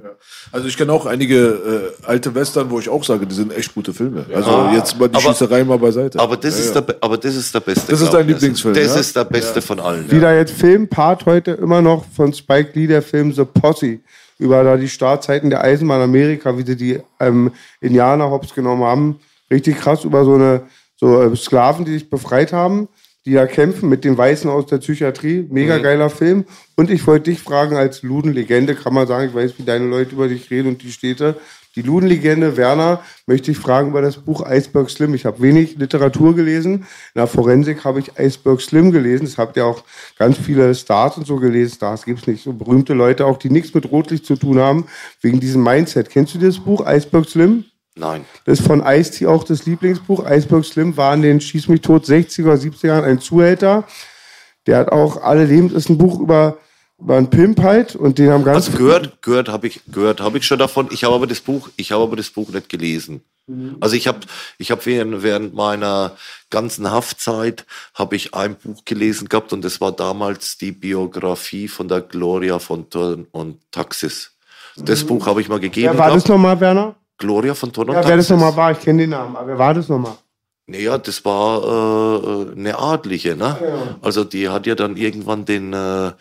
Also 0.53 0.69
ich 0.69 0.77
kenne 0.77 0.93
auch 0.93 1.07
einige 1.07 1.93
äh, 2.03 2.07
alte 2.07 2.35
Western, 2.35 2.71
wo 2.71 2.79
ich 2.79 2.89
auch 2.89 3.03
sage, 3.05 3.27
die 3.27 3.35
sind 3.35 3.53
echt 3.53 3.75
gute 3.75 3.93
Filme. 3.93 4.27
Also 4.35 4.69
jetzt 4.75 4.99
mal 4.99 5.09
die 5.09 5.17
Aber- 5.17 5.29
Schießerei 5.33 5.65
mal 5.65 5.79
beiseite. 5.79 6.21
Aber 6.21 6.37
das, 6.37 6.55
Ja, 6.59 6.65
ist 6.67 6.75
ja. 6.75 6.81
Der, 6.83 6.97
aber 7.01 7.17
das 7.19 7.35
ist 7.35 7.55
der 7.55 7.61
beste. 7.61 7.91
Das 7.91 8.01
ist 8.01 8.13
dein 8.13 8.29
ich. 8.29 8.35
Lieblingsfilm, 8.35 8.75
Das 8.75 8.95
ja? 8.95 9.01
ist 9.01 9.17
der 9.17 9.25
beste 9.25 9.61
von 9.61 9.81
allen. 9.81 10.11
Wieder 10.11 10.37
jetzt 10.37 10.53
Filmpart 10.53 11.27
heute 11.27 11.53
immer 11.53 11.83
noch 11.83 12.05
von 12.15 12.33
Spike 12.33 12.71
Lee, 12.75 12.87
der 12.87 13.03
Film 13.03 13.33
The 13.33 13.45
Posse. 13.45 13.99
Über 14.39 14.65
da 14.65 14.77
die 14.77 14.89
Startzeiten 14.89 15.49
der 15.49 15.63
Eisenbahn 15.63 16.01
Amerika, 16.03 16.59
wie 16.59 16.65
sie 16.67 16.77
die 16.77 17.01
ähm, 17.21 17.53
Indianer 17.81 18.31
hops 18.31 18.53
genommen 18.53 18.83
haben. 18.83 19.21
Richtig 19.51 19.79
krass 19.79 20.03
über 20.05 20.25
so 20.25 20.35
eine 20.35 20.63
so 20.97 21.23
äh, 21.23 21.37
Sklaven, 21.37 21.85
die 21.85 21.93
sich 21.93 22.11
befreit 22.11 22.53
haben, 22.53 22.89
die 23.25 23.33
da 23.33 23.47
kämpfen 23.47 23.89
mit 23.89 24.05
den 24.05 24.19
Weißen 24.19 24.51
aus 24.51 24.67
der 24.67 24.79
Psychiatrie. 24.79 25.47
Mega 25.51 25.79
geiler 25.79 26.11
Film. 26.11 26.45
Und 26.77 26.91
ich 26.91 27.07
wollte 27.07 27.31
dich 27.31 27.41
fragen, 27.41 27.77
als 27.77 28.03
Ludenlegende, 28.03 28.75
kann 28.75 28.93
man 28.93 29.07
sagen, 29.07 29.29
ich 29.29 29.35
weiß, 29.35 29.55
wie 29.59 29.65
deine 29.65 29.87
Leute 29.87 30.13
über 30.13 30.29
dich 30.29 30.51
reden 30.51 30.69
und 30.69 30.83
die 30.83 30.93
Städte. 30.93 31.37
Die 31.77 31.83
Ludenlegende 31.83 32.57
Werner 32.57 33.03
möchte 33.27 33.51
ich 33.51 33.59
fragen 33.59 33.89
über 33.89 34.01
das 34.01 34.19
Buch 34.19 34.47
Iceberg 34.49 34.89
Slim. 34.91 35.13
Ich 35.15 35.25
habe 35.25 35.43
wenig 35.43 35.77
Literatur 35.77 36.37
gelesen. 36.37 36.75
In 36.75 36.85
der 37.17 37.27
Forensik 37.27 37.85
habe 37.85 37.99
ich 37.99 38.17
Iceberg 38.17 38.61
Slim 38.61 38.93
gelesen. 38.93 39.25
Das 39.25 39.39
habt 39.39 39.57
ihr 39.57 39.67
auch 39.67 39.83
ganz 40.17 40.39
viele 40.39 40.73
Stars 40.75 41.17
und 41.17 41.27
so 41.27 41.37
gelesen. 41.37 41.75
Stars 41.75 42.05
gibt's 42.05 42.29
nicht. 42.29 42.45
So 42.45 42.53
berühmte 42.53 42.95
Leute 42.95 43.27
auch, 43.27 43.39
die 43.39 43.51
nichts 43.51 43.75
mit 43.75 43.91
Rotlicht 43.91 44.25
zu 44.25 44.37
tun 44.37 44.59
haben, 44.59 44.87
wegen 45.21 45.41
diesem 45.41 45.65
Mindset. 45.65 46.11
Kennst 46.11 46.35
du 46.35 46.39
das 46.39 46.59
Buch 46.59 46.87
Iceberg 46.87 47.29
Slim? 47.29 47.65
Nein. 47.97 48.25
Das 48.45 48.61
ist 48.61 48.67
von 48.67 48.83
Ice-T 48.85 49.27
auch 49.27 49.45
das 49.45 49.67
Lieblingsbuch. 49.67 50.25
Iceberg 50.29 50.65
Slim 50.65 50.97
war 50.97 51.15
in 51.15 51.23
den 51.23 51.41
Schieß 51.41 51.69
mich 51.69 51.81
tot 51.81 52.05
60er, 52.05 52.55
70er 52.55 52.87
Jahren 52.87 53.05
ein 53.05 53.21
Zuhälter. 53.21 53.85
Der 54.67 54.79
hat 54.79 54.91
auch 54.91 55.23
alle 55.23 55.45
Lebens 55.45 55.73
ist 55.73 55.89
ein 55.89 55.99
Buch 55.99 56.19
über, 56.19 56.59
über 56.99 57.17
einen 57.17 57.31
Pimp 57.31 57.63
halt 57.63 57.95
und 57.95 58.19
den 58.19 58.31
haben 58.31 58.45
ganz 58.45 58.67
Also 58.67 58.79
gehört, 58.79 59.23
gehört 59.23 59.49
habe 59.49 59.67
ich, 59.67 59.83
gehört 59.87 60.21
habe 60.21 60.39
ich 60.39 60.47
schon 60.47 60.59
davon. 60.59 60.89
Ich 60.91 61.05
habe 61.05 61.15
aber 61.15 61.27
das 61.27 61.41
Buch, 61.41 61.69
ich 61.77 61.93
habe 61.93 62.03
aber 62.03 62.17
das 62.17 62.31
Buch 62.31 62.49
nicht 62.49 62.69
gelesen. 62.69 63.23
Also 63.81 63.95
ich 63.95 64.07
habe, 64.07 64.21
ich 64.57 64.71
habe 64.71 64.87
während, 64.87 65.23
während 65.23 65.53
meiner 65.53 66.17
ganzen 66.49 66.91
Haftzeit 66.91 67.67
habe 67.93 68.17
ich 68.17 68.33
ein 68.33 68.55
Buch 68.57 68.87
gelesen 68.87 69.29
gehabt 69.29 69.53
und 69.53 69.63
das 69.63 69.83
war 69.83 69.93
damals 69.93 70.57
die 70.57 70.73
Biografie 70.73 71.69
von 71.69 71.87
der 71.87 72.01
Gloria 72.01 72.59
von 72.59 72.89
Thurn 72.89 73.27
und 73.33 73.61
Taxis. 73.71 74.33
Das 74.77 75.05
Buch 75.05 75.27
habe 75.27 75.43
ich 75.43 75.49
mal 75.49 75.61
gegeben. 75.61 75.93
Wer 75.93 75.99
war 75.99 76.09
das 76.09 76.25
gehabt. 76.25 76.31
nochmal, 76.31 76.59
Werner? 76.59 76.97
Gloria 77.19 77.55
von 77.55 77.73
Thurn 77.73 77.91
und 77.91 77.95
Ja, 77.97 78.07
wer 78.07 78.17
das 78.17 78.29
nochmal 78.29 78.57
war, 78.57 78.73
ich 78.73 78.81
kenne 78.81 79.03
den 79.03 79.11
Namen, 79.11 79.37
aber 79.37 79.47
wer 79.49 79.59
war 79.59 79.75
das 79.75 79.89
nochmal? 79.89 80.15
Naja, 80.67 80.97
das 80.97 81.25
war 81.25 81.63
äh, 81.63 82.53
eine 82.53 82.79
Adlige, 82.79 83.37
ne? 83.37 83.97
Also 84.01 84.25
die 84.25 84.49
hat 84.49 84.67
ja 84.67 84.75
dann 84.75 84.97
irgendwann 84.97 85.45
den, 85.45 85.73
äh, 85.75 86.13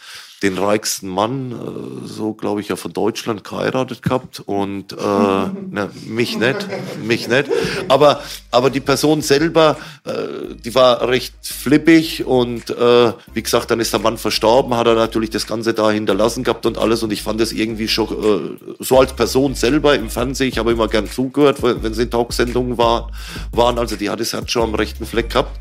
den 0.43 0.57
reichsten 0.57 1.07
Mann, 1.07 1.51
äh, 1.51 2.07
so 2.07 2.33
glaube 2.33 2.61
ich 2.61 2.67
ja 2.67 2.75
von 2.75 2.91
Deutschland 2.91 3.43
geheiratet 3.43 4.01
gehabt 4.01 4.43
und 4.45 4.91
äh, 4.91 4.95
ne, 5.71 5.89
mich 6.05 6.37
nicht, 6.37 6.67
mich 7.03 7.27
nicht. 7.27 7.49
Aber, 7.87 8.21
aber 8.51 8.69
die 8.69 8.81
Person 8.81 9.21
selber, 9.21 9.77
äh, 10.03 10.53
die 10.53 10.75
war 10.75 11.07
recht 11.07 11.33
flippig 11.41 12.25
und 12.25 12.69
äh, 12.69 13.13
wie 13.33 13.41
gesagt, 13.41 13.71
dann 13.71 13.79
ist 13.79 13.93
der 13.93 14.01
Mann 14.01 14.17
verstorben, 14.17 14.75
hat 14.75 14.87
er 14.87 14.95
natürlich 14.95 15.29
das 15.29 15.47
Ganze 15.47 15.73
da 15.73 15.89
hinterlassen 15.89 16.43
gehabt 16.43 16.65
und 16.65 16.77
alles 16.77 17.01
und 17.01 17.13
ich 17.13 17.23
fand 17.23 17.39
das 17.39 17.53
irgendwie 17.53 17.87
schon 17.87 18.07
äh, 18.09 18.83
so 18.83 18.99
als 18.99 19.13
Person 19.13 19.55
selber 19.55 19.95
im 19.95 20.09
Fernsehen, 20.09 20.49
ich 20.49 20.57
habe 20.57 20.73
immer 20.73 20.89
gern 20.89 21.09
zugehört, 21.09 21.63
wenn 21.63 21.93
sie 21.93 22.03
in 22.03 22.11
Talksendungen 22.11 22.77
war, 22.77 23.11
waren, 23.51 23.79
also 23.79 23.95
die 23.95 24.09
hat 24.09 24.19
das 24.19 24.33
Herz 24.33 24.51
schon 24.51 24.63
am 24.63 24.75
rechten 24.75 25.05
Fleck 25.05 25.29
gehabt 25.29 25.57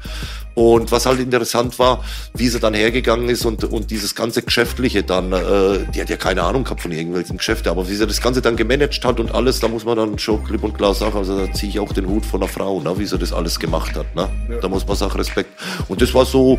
und 0.54 0.92
was 0.92 1.06
halt 1.06 1.20
interessant 1.20 1.78
war, 1.78 2.04
wie 2.34 2.48
sie 2.48 2.60
dann 2.60 2.74
hergegangen 2.74 3.28
ist 3.28 3.44
und, 3.44 3.64
und 3.64 3.90
dieses 3.90 4.14
ganze 4.14 4.42
Geschäftliche 4.72 5.02
dann, 5.02 5.32
äh, 5.32 5.84
die 5.94 6.00
hat 6.00 6.08
ja 6.08 6.16
keine 6.16 6.42
Ahnung 6.42 6.64
gehabt 6.64 6.80
von 6.80 6.92
irgendwelchen 6.92 7.36
Geschäften, 7.36 7.70
aber 7.70 7.86
wie 7.88 7.94
sie 7.94 8.06
das 8.06 8.22
Ganze 8.22 8.40
dann 8.40 8.56
gemanagt 8.56 9.04
hat 9.04 9.20
und 9.20 9.34
alles, 9.34 9.60
da 9.60 9.68
muss 9.68 9.84
man 9.84 9.98
dann 9.98 10.18
schon 10.18 10.42
klipp 10.44 10.64
und 10.64 10.72
klar 10.72 10.94
sagen, 10.94 11.16
also 11.16 11.38
da 11.46 11.52
ziehe 11.52 11.68
ich 11.68 11.78
auch 11.78 11.92
den 11.92 12.06
Hut 12.06 12.24
von 12.24 12.42
einer 12.42 12.48
Frau, 12.50 12.80
ne, 12.80 12.98
wie 12.98 13.04
sie 13.04 13.18
das 13.18 13.34
alles 13.34 13.60
gemacht 13.60 13.94
hat. 13.96 14.14
Ne? 14.14 14.28
Da 14.62 14.68
muss 14.68 14.86
man 14.86 14.96
sagen, 14.96 15.12
Respekt. 15.12 15.50
Und 15.88 16.00
das 16.00 16.14
war 16.14 16.24
so 16.24 16.58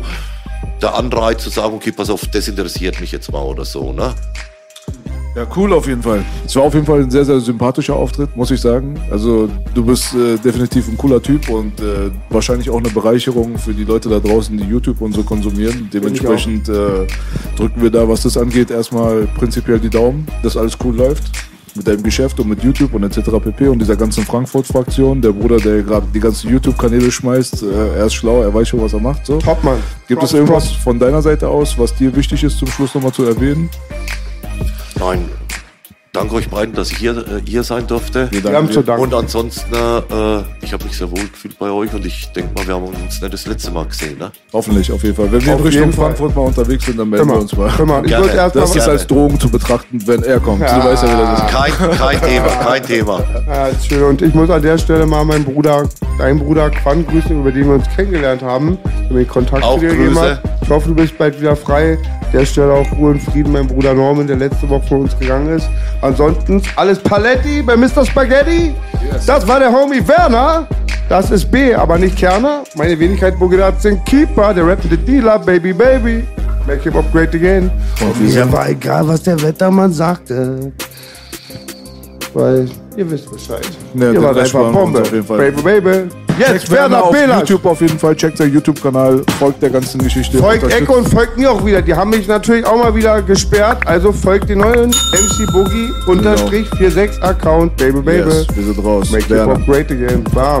der 0.80 0.94
Anreiz 0.94 1.42
zu 1.42 1.50
sagen, 1.50 1.74
okay, 1.74 1.90
pass 1.90 2.08
auf, 2.08 2.24
das 2.28 2.46
interessiert 2.46 3.00
mich 3.00 3.10
jetzt 3.10 3.32
mal 3.32 3.42
oder 3.42 3.64
so. 3.64 3.92
Ne? 3.92 4.14
Ja, 5.34 5.44
cool 5.56 5.72
auf 5.72 5.88
jeden 5.88 6.02
Fall. 6.02 6.24
Es 6.46 6.54
war 6.54 6.62
auf 6.62 6.74
jeden 6.74 6.86
Fall 6.86 7.02
ein 7.02 7.10
sehr, 7.10 7.24
sehr 7.24 7.40
sympathischer 7.40 7.96
Auftritt, 7.96 8.36
muss 8.36 8.52
ich 8.52 8.60
sagen. 8.60 8.94
Also 9.10 9.48
du 9.74 9.84
bist 9.84 10.14
äh, 10.14 10.36
definitiv 10.36 10.86
ein 10.86 10.96
cooler 10.96 11.20
Typ 11.20 11.48
und 11.48 11.80
äh, 11.80 12.10
wahrscheinlich 12.30 12.70
auch 12.70 12.78
eine 12.78 12.90
Bereicherung 12.90 13.58
für 13.58 13.74
die 13.74 13.82
Leute 13.82 14.08
da 14.08 14.20
draußen, 14.20 14.56
die 14.56 14.64
YouTube 14.64 15.00
und 15.00 15.12
so 15.12 15.24
konsumieren. 15.24 15.90
Dementsprechend 15.92 16.68
äh, 16.68 17.06
drücken 17.56 17.82
wir 17.82 17.90
da, 17.90 18.08
was 18.08 18.22
das 18.22 18.36
angeht, 18.36 18.70
erstmal 18.70 19.26
prinzipiell 19.36 19.80
die 19.80 19.90
Daumen, 19.90 20.24
dass 20.44 20.56
alles 20.56 20.78
cool 20.84 20.94
läuft. 20.94 21.24
mit 21.76 21.88
deinem 21.88 22.04
Geschäft 22.04 22.38
und 22.38 22.48
mit 22.48 22.62
YouTube 22.62 22.94
und 22.94 23.02
etc. 23.02 23.30
pp. 23.42 23.66
und 23.66 23.80
dieser 23.80 23.96
ganzen 23.96 24.24
Frankfurt-Fraktion. 24.24 25.20
Der 25.20 25.32
Bruder, 25.32 25.56
der 25.56 25.82
gerade 25.82 26.06
die 26.14 26.20
ganzen 26.20 26.52
YouTube-Kanäle 26.52 27.10
schmeißt, 27.10 27.64
äh, 27.64 27.98
er 27.98 28.06
ist 28.06 28.14
schlau, 28.14 28.42
er 28.42 28.54
weiß 28.54 28.68
schon, 28.68 28.80
was 28.80 28.92
er 28.92 29.00
macht. 29.00 29.26
So. 29.26 29.38
Top, 29.38 29.64
Mann. 29.64 29.78
Gibt 30.06 30.22
es 30.22 30.32
irgendwas 30.32 30.68
von 30.68 31.00
deiner 31.00 31.20
Seite 31.20 31.48
aus, 31.48 31.76
was 31.76 31.92
dir 31.92 32.14
wichtig 32.14 32.44
ist, 32.44 32.58
zum 32.58 32.68
Schluss 32.68 32.94
nochmal 32.94 33.10
zu 33.10 33.24
erwähnen? 33.24 33.68
Nein, 34.98 35.28
danke 36.12 36.34
euch 36.36 36.48
beiden, 36.48 36.74
dass 36.74 36.90
ich 36.92 36.98
hier, 36.98 37.16
äh, 37.16 37.40
hier 37.44 37.62
sein 37.64 37.86
durfte. 37.86 38.28
Wir 38.30 38.44
Wir 38.44 38.52
haben 38.56 38.70
zu 38.70 38.82
danken. 38.82 39.02
Und 39.02 39.14
ansonsten, 39.14 39.74
äh, 39.74 40.42
ich 40.62 40.72
habe 40.72 40.84
mich 40.84 40.96
sehr 40.96 41.10
wohl 41.10 41.18
gefühlt 41.26 41.58
bei 41.58 41.68
euch 41.70 41.92
und 41.92 42.06
ich 42.06 42.30
denke 42.32 42.50
mal, 42.54 42.66
wir 42.66 42.74
haben 42.74 42.84
uns 42.84 43.20
nicht 43.20 43.34
das 43.34 43.46
letzte 43.46 43.70
Mal 43.72 43.84
gesehen. 43.86 44.18
Ne? 44.18 44.30
Hoffentlich, 44.52 44.90
auf 44.92 45.02
jeden 45.02 45.16
Fall. 45.16 45.30
Wenn 45.32 45.44
wir 45.44 45.52
in 45.54 45.58
Auf 45.58 45.64
Richtung 45.66 45.82
jeden 45.82 45.92
Fall. 45.92 46.04
Frankfurt 46.06 46.36
mal 46.36 46.42
unterwegs 46.42 46.86
sind, 46.86 46.98
dann 46.98 47.10
melden 47.10 47.28
wir 47.28 47.36
uns 47.40 47.56
mal. 47.56 47.70
immer. 47.78 48.00
Ich 48.02 48.08
Gerne. 48.08 48.24
würde 48.26 48.36
erst 48.36 48.54
mal 48.54 48.60
Das 48.60 48.70
ist 48.70 48.76
Gerne. 48.76 48.92
als 48.92 49.06
Drogen 49.08 49.40
zu 49.40 49.48
betrachten, 49.50 50.02
wenn 50.06 50.22
er 50.22 50.40
kommt. 50.40 50.60
Ja. 50.62 50.78
Du 50.78 50.88
weißt 50.88 51.02
ja, 51.02 51.08
wie 51.12 51.20
das 51.22 51.38
ist. 51.40 51.48
Kein, 51.48 51.98
kein 51.98 52.20
Thema, 52.22 52.46
kein 52.48 52.82
Thema. 52.86 53.24
Ja, 53.48 53.66
ist 53.68 53.86
schön. 53.86 54.02
Und 54.04 54.22
ich 54.22 54.34
muss 54.34 54.48
an 54.50 54.62
der 54.62 54.78
Stelle 54.78 55.06
mal 55.06 55.24
meinen 55.24 55.44
Bruder, 55.44 55.88
deinen 56.18 56.38
Bruder 56.38 56.70
Quan 56.70 57.04
grüßen, 57.06 57.40
über 57.40 57.50
den 57.50 57.66
wir 57.66 57.74
uns 57.74 57.86
kennengelernt 57.96 58.42
haben, 58.42 58.78
mir 59.10 59.24
Kontakt 59.24 59.64
Auch 59.64 59.74
zu 59.74 59.80
dir 59.80 59.94
Grüße. 59.96 60.20
hat. 60.20 60.40
Ich 60.64 60.70
hoffe, 60.70 60.88
du 60.88 60.94
bist 60.94 61.18
bald 61.18 61.38
wieder 61.38 61.54
frei. 61.54 61.98
Der 62.32 62.46
Stelle 62.46 62.72
auch 62.72 62.90
Ruhe 62.92 63.10
und 63.10 63.22
Frieden, 63.22 63.52
mein 63.52 63.66
Bruder 63.66 63.92
Norman, 63.92 64.26
der 64.26 64.36
letzte 64.36 64.66
Woche 64.70 64.86
von 64.88 65.02
uns 65.02 65.18
gegangen 65.18 65.54
ist. 65.54 65.68
Ansonsten 66.00 66.62
alles 66.76 66.98
Paletti 66.98 67.60
bei 67.60 67.76
Mr. 67.76 68.06
Spaghetti. 68.06 68.74
Das 69.26 69.46
war 69.46 69.58
der 69.58 69.70
Homie 69.70 70.02
Werner. 70.08 70.66
Das 71.10 71.30
ist 71.30 71.50
B, 71.50 71.74
aber 71.74 71.98
nicht 71.98 72.16
Kerner. 72.16 72.64
Meine 72.76 72.98
Wenigkeit 72.98 73.38
Bogedat 73.38 73.82
sind 73.82 74.06
Keeper, 74.06 74.54
der 74.54 74.66
rappende 74.66 74.96
Dealer, 74.96 75.38
Baby 75.38 75.74
Baby. 75.74 76.24
Make 76.66 76.82
him 76.82 76.96
up 76.96 77.12
great 77.12 77.34
again. 77.34 77.70
Und 78.00 78.18
mir 78.22 78.50
war 78.50 78.70
egal, 78.70 79.06
was 79.06 79.22
der 79.22 79.40
Wettermann 79.42 79.92
sagte. 79.92 80.72
Weil 82.34 82.68
ihr 82.96 83.10
wisst 83.10 83.30
Bescheid. 83.30 83.66
Ja, 83.94 84.12
ihr 84.12 84.22
wart 84.22 84.36
einfach 84.36 84.72
Bombe. 84.72 85.00
auf 85.00 85.12
jeden 85.12 85.24
Fall. 85.24 85.38
Baby, 85.38 85.62
baby. 85.62 86.08
Jetzt 86.36 86.50
Checkt 86.50 86.70
Werner 86.72 87.10
Belasch. 87.12 87.40
YouTube 87.48 87.64
auf 87.66 87.80
jeden 87.80 87.98
Fall. 87.98 88.16
Checkt 88.16 88.38
seinen 88.38 88.52
YouTube-Kanal, 88.52 89.22
folgt 89.38 89.62
der 89.62 89.70
ganzen 89.70 90.02
Geschichte. 90.02 90.38
Folgt 90.38 90.64
Echo 90.72 90.94
und 90.94 91.08
folgt 91.08 91.38
mir 91.38 91.50
auch 91.50 91.64
wieder. 91.64 91.80
Die 91.80 91.94
haben 91.94 92.10
mich 92.10 92.26
natürlich 92.26 92.66
auch 92.66 92.76
mal 92.76 92.92
wieder 92.92 93.22
gesperrt. 93.22 93.86
Also 93.86 94.12
folgt 94.12 94.48
den 94.48 94.58
neuen 94.58 94.90
MC 94.90 95.52
Boogie 95.52 95.90
unterstrich 96.08 96.68
46 96.80 97.22
Account. 97.22 97.76
Baby, 97.76 98.00
baby. 98.00 98.28
Yes, 98.28 98.46
wir 98.52 98.64
sind 98.64 98.84
raus. 98.84 99.10
Make 99.12 99.30
Werner. 99.30 99.52
hop 99.52 99.64
great 99.64 99.90
again. 99.92 100.24
Bam. 100.34 100.60